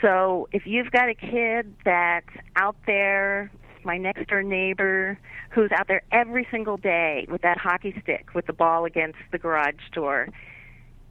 So 0.01 0.49
if 0.53 0.67
you've 0.67 0.91
got 0.91 1.09
a 1.09 1.15
kid 1.15 1.75
that's 1.85 2.35
out 2.57 2.77
there, 2.87 3.51
my 3.85 3.97
next 3.99 4.29
door 4.29 4.43
neighbor, 4.43 5.19
who's 5.51 5.71
out 5.73 5.87
there 5.89 6.03
every 6.11 6.47
single 6.51 6.77
day 6.77 7.27
with 7.31 7.43
that 7.43 7.59
hockey 7.59 7.95
stick 8.03 8.35
with 8.35 8.47
the 8.47 8.53
ball 8.53 8.85
against 8.85 9.19
the 9.33 9.39
garage 9.39 9.75
door, 9.93 10.29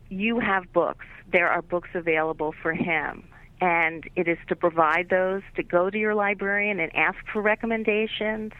you 0.10 0.40
have 0.40 0.72
books. 0.74 1.06
There 1.32 1.50
are 1.50 1.62
books 1.62 1.90
available 1.94 2.54
for 2.62 2.74
him. 2.74 3.24
and 3.62 4.10
it 4.18 4.28
is 4.28 4.38
to 4.50 4.56
provide 4.56 5.08
those, 5.10 5.42
to 5.56 5.64
go 5.64 5.90
to 5.90 5.98
your 5.98 6.16
librarian 6.16 6.80
and 6.82 6.94
ask 6.96 7.18
for 7.32 7.42
recommendations, 7.42 8.52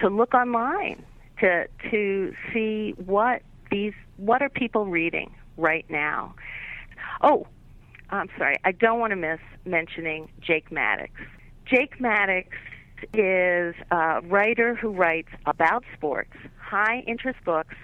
to 0.00 0.08
look 0.08 0.34
online, 0.34 1.04
to 1.38 1.66
to 1.90 2.34
see 2.52 2.94
what 3.04 3.42
these 3.70 3.92
what 4.16 4.42
are 4.42 4.48
people 4.48 4.86
reading 4.86 5.30
right 5.60 5.84
now. 5.88 6.34
Oh, 7.22 7.46
I'm 8.10 8.28
sorry, 8.36 8.56
I 8.64 8.72
don't 8.72 8.98
want 8.98 9.12
to 9.12 9.16
miss 9.16 9.40
mentioning 9.64 10.28
Jake 10.40 10.72
Maddox. 10.72 11.12
Jake 11.66 12.00
Maddox 12.00 12.48
is 13.14 13.74
a 13.90 14.20
writer 14.24 14.74
who 14.74 14.90
writes 14.90 15.28
about 15.46 15.84
sports, 15.96 16.32
high 16.58 17.04
interest 17.06 17.38
books 17.44 17.76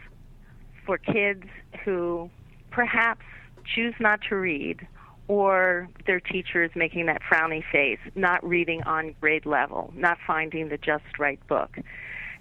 for 0.84 0.98
kids 0.98 1.44
who 1.84 2.30
perhaps 2.70 3.24
choose 3.64 3.94
not 4.00 4.20
to 4.28 4.36
read 4.36 4.86
or 5.28 5.88
their 6.06 6.20
teacher 6.20 6.62
is 6.62 6.70
making 6.74 7.06
that 7.06 7.20
frowny 7.22 7.62
face, 7.72 7.98
not 8.14 8.46
reading 8.46 8.82
on 8.84 9.14
grade 9.20 9.44
level, 9.44 9.92
not 9.96 10.18
finding 10.24 10.68
the 10.68 10.78
just 10.78 11.18
right 11.18 11.44
book. 11.48 11.76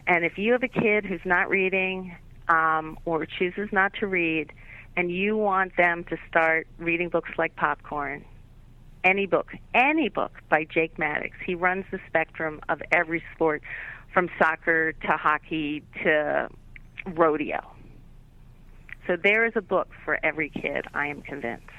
And 0.08 0.24
if 0.24 0.38
you 0.38 0.52
have 0.52 0.62
a 0.62 0.68
kid 0.68 1.04
who's 1.06 1.26
not 1.26 1.50
reading 1.50 2.16
um, 2.48 2.98
or 3.06 3.26
chooses 3.26 3.70
not 3.72 3.94
to 4.00 4.08
read, 4.08 4.52
and 4.98 5.12
you 5.12 5.38
want 5.38 5.76
them 5.78 6.04
to 6.06 6.18
start 6.30 6.68
reading 6.78 7.10
books 7.10 7.32
like 7.38 7.56
Popcorn, 7.56 8.24
any 9.04 9.26
book, 9.26 9.54
any 9.74 10.10
book 10.10 10.32
by 10.50 10.66
Jake 10.66 10.98
Maddox, 10.98 11.36
he 11.46 11.56
runs 11.56 11.86
the 11.92 12.00
spectrum 12.08 12.62
of 12.70 12.82
every 12.92 13.24
sport 13.34 13.62
from 14.14 14.30
soccer 14.40 14.94
to 14.94 15.08
hockey 15.08 15.84
to 16.04 16.50
rodeo. 17.08 17.62
So 19.08 19.16
there 19.16 19.46
is 19.46 19.54
a 19.56 19.62
book 19.62 19.90
for 20.04 20.20
every 20.24 20.50
kid, 20.50 20.86
I 20.94 21.08
am 21.08 21.22
convinced. 21.22 21.70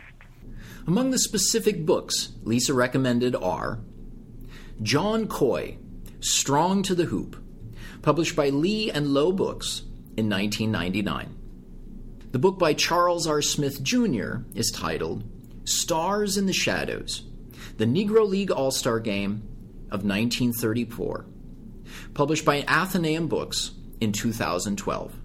Among 0.87 1.11
the 1.11 1.19
specific 1.19 1.85
books 1.85 2.33
Lisa 2.45 2.73
recommended 2.73 3.35
are 3.35 3.81
John 4.83 5.27
Coy, 5.27 5.79
Strong 6.21 6.85
to 6.85 6.95
the 6.95 7.07
Hoop, 7.07 7.37
published 8.03 8.37
by 8.37 8.51
Lee 8.51 8.91
and 8.91 9.09
Low 9.09 9.33
Books 9.33 9.81
in 10.17 10.29
1999. 10.31 11.35
The 12.37 12.41
book 12.41 12.59
by 12.59 12.75
Charles 12.75 13.27
R. 13.27 13.41
Smith 13.41 13.83
Jr. 13.83 14.41
is 14.55 14.71
titled 14.71 15.25
Stars 15.65 16.37
in 16.37 16.45
the 16.45 16.53
Shadows 16.53 17.23
The 17.79 17.87
Negro 17.87 18.29
League 18.29 18.51
All 18.51 18.71
Star 18.71 19.01
Game 19.01 19.37
of 19.87 20.05
1934, 20.05 21.25
published 22.13 22.45
by 22.45 22.61
Atheneum 22.61 23.31
Books 23.31 23.71
in 24.03 24.13
2012. 24.13 25.17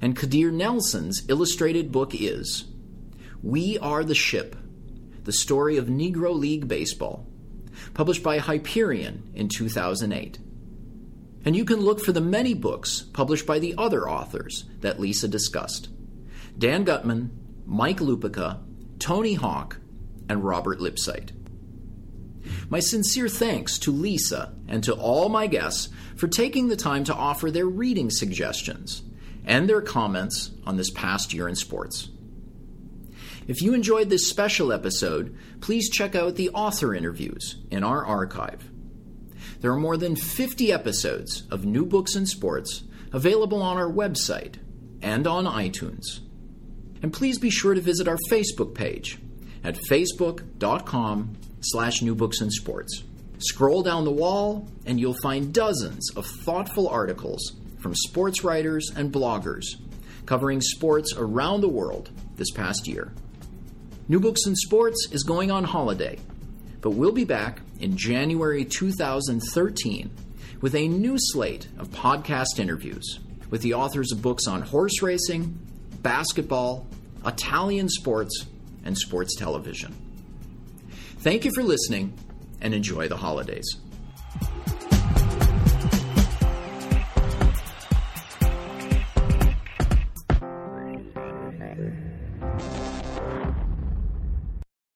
And 0.00 0.16
Kadir 0.16 0.52
Nelson's 0.52 1.24
illustrated 1.28 1.90
book 1.90 2.14
is 2.14 2.66
We 3.42 3.76
Are 3.80 4.04
the 4.04 4.14
Ship 4.14 4.54
The 5.24 5.32
Story 5.32 5.76
of 5.76 5.86
Negro 5.86 6.32
League 6.32 6.68
Baseball, 6.68 7.26
published 7.94 8.22
by 8.22 8.38
Hyperion 8.38 9.28
in 9.34 9.48
2008. 9.48 10.38
And 11.44 11.56
you 11.56 11.64
can 11.64 11.80
look 11.80 11.98
for 11.98 12.12
the 12.12 12.20
many 12.20 12.54
books 12.54 13.02
published 13.12 13.44
by 13.44 13.58
the 13.58 13.74
other 13.76 14.08
authors 14.08 14.66
that 14.82 15.00
Lisa 15.00 15.26
discussed 15.26 15.88
Dan 16.58 16.82
Gutman, 16.84 17.30
Mike 17.66 17.98
Lupica, 17.98 18.60
Tony 18.98 19.34
Hawk, 19.34 19.78
and 20.28 20.44
Robert 20.44 20.80
Lipsyte. 20.80 21.30
My 22.68 22.80
sincere 22.80 23.28
thanks 23.28 23.78
to 23.80 23.92
Lisa 23.92 24.52
and 24.66 24.82
to 24.84 24.94
all 24.94 25.28
my 25.28 25.46
guests 25.46 25.88
for 26.16 26.26
taking 26.26 26.68
the 26.68 26.76
time 26.76 27.04
to 27.04 27.14
offer 27.14 27.50
their 27.50 27.66
reading 27.66 28.10
suggestions 28.10 29.02
and 29.44 29.68
their 29.68 29.80
comments 29.80 30.50
on 30.66 30.76
this 30.76 30.90
past 30.90 31.32
year 31.32 31.48
in 31.48 31.54
sports. 31.54 32.08
If 33.46 33.62
you 33.62 33.72
enjoyed 33.72 34.10
this 34.10 34.28
special 34.28 34.72
episode, 34.72 35.36
please 35.60 35.88
check 35.88 36.14
out 36.14 36.34
the 36.34 36.50
author 36.50 36.94
interviews 36.94 37.56
in 37.70 37.84
our 37.84 38.04
archive. 38.04 38.68
There 39.60 39.72
are 39.72 39.78
more 39.78 39.96
than 39.96 40.16
50 40.16 40.72
episodes 40.72 41.44
of 41.50 41.64
New 41.64 41.86
Books 41.86 42.14
in 42.14 42.26
Sports 42.26 42.82
available 43.12 43.62
on 43.62 43.76
our 43.76 43.90
website 43.90 44.56
and 45.00 45.26
on 45.26 45.44
iTunes. 45.46 46.20
And 47.02 47.12
please 47.12 47.38
be 47.38 47.50
sure 47.50 47.74
to 47.74 47.80
visit 47.80 48.08
our 48.08 48.18
Facebook 48.30 48.74
page 48.74 49.18
at 49.64 49.78
facebook.com 49.90 51.36
slash 51.60 52.00
newbooksinsports. 52.00 53.04
Scroll 53.38 53.82
down 53.82 54.04
the 54.04 54.10
wall 54.10 54.68
and 54.86 54.98
you'll 54.98 55.14
find 55.22 55.52
dozens 55.52 56.10
of 56.16 56.26
thoughtful 56.26 56.88
articles 56.88 57.52
from 57.78 57.94
sports 57.94 58.42
writers 58.42 58.90
and 58.94 59.12
bloggers 59.12 59.64
covering 60.26 60.60
sports 60.60 61.14
around 61.16 61.60
the 61.60 61.68
world 61.68 62.10
this 62.36 62.50
past 62.50 62.86
year. 62.86 63.12
New 64.08 64.20
Books 64.20 64.46
in 64.46 64.56
Sports 64.56 65.08
is 65.10 65.22
going 65.22 65.50
on 65.50 65.64
holiday, 65.64 66.18
but 66.80 66.90
we'll 66.90 67.12
be 67.12 67.24
back 67.24 67.60
in 67.80 67.96
January 67.96 68.64
2013 68.64 70.10
with 70.60 70.74
a 70.74 70.88
new 70.88 71.16
slate 71.18 71.68
of 71.78 71.88
podcast 71.88 72.58
interviews 72.58 73.20
with 73.50 73.62
the 73.62 73.74
authors 73.74 74.12
of 74.12 74.20
books 74.20 74.46
on 74.46 74.62
horse 74.62 75.00
racing, 75.02 75.58
basketball, 76.08 76.86
Italian 77.26 77.86
sports, 77.86 78.46
and 78.82 78.96
sports 78.96 79.36
television. 79.36 79.94
Thank 81.18 81.44
you 81.44 81.52
for 81.54 81.62
listening 81.62 82.14
and 82.62 82.72
enjoy 82.72 83.08
the 83.08 83.16
holidays. 83.18 83.76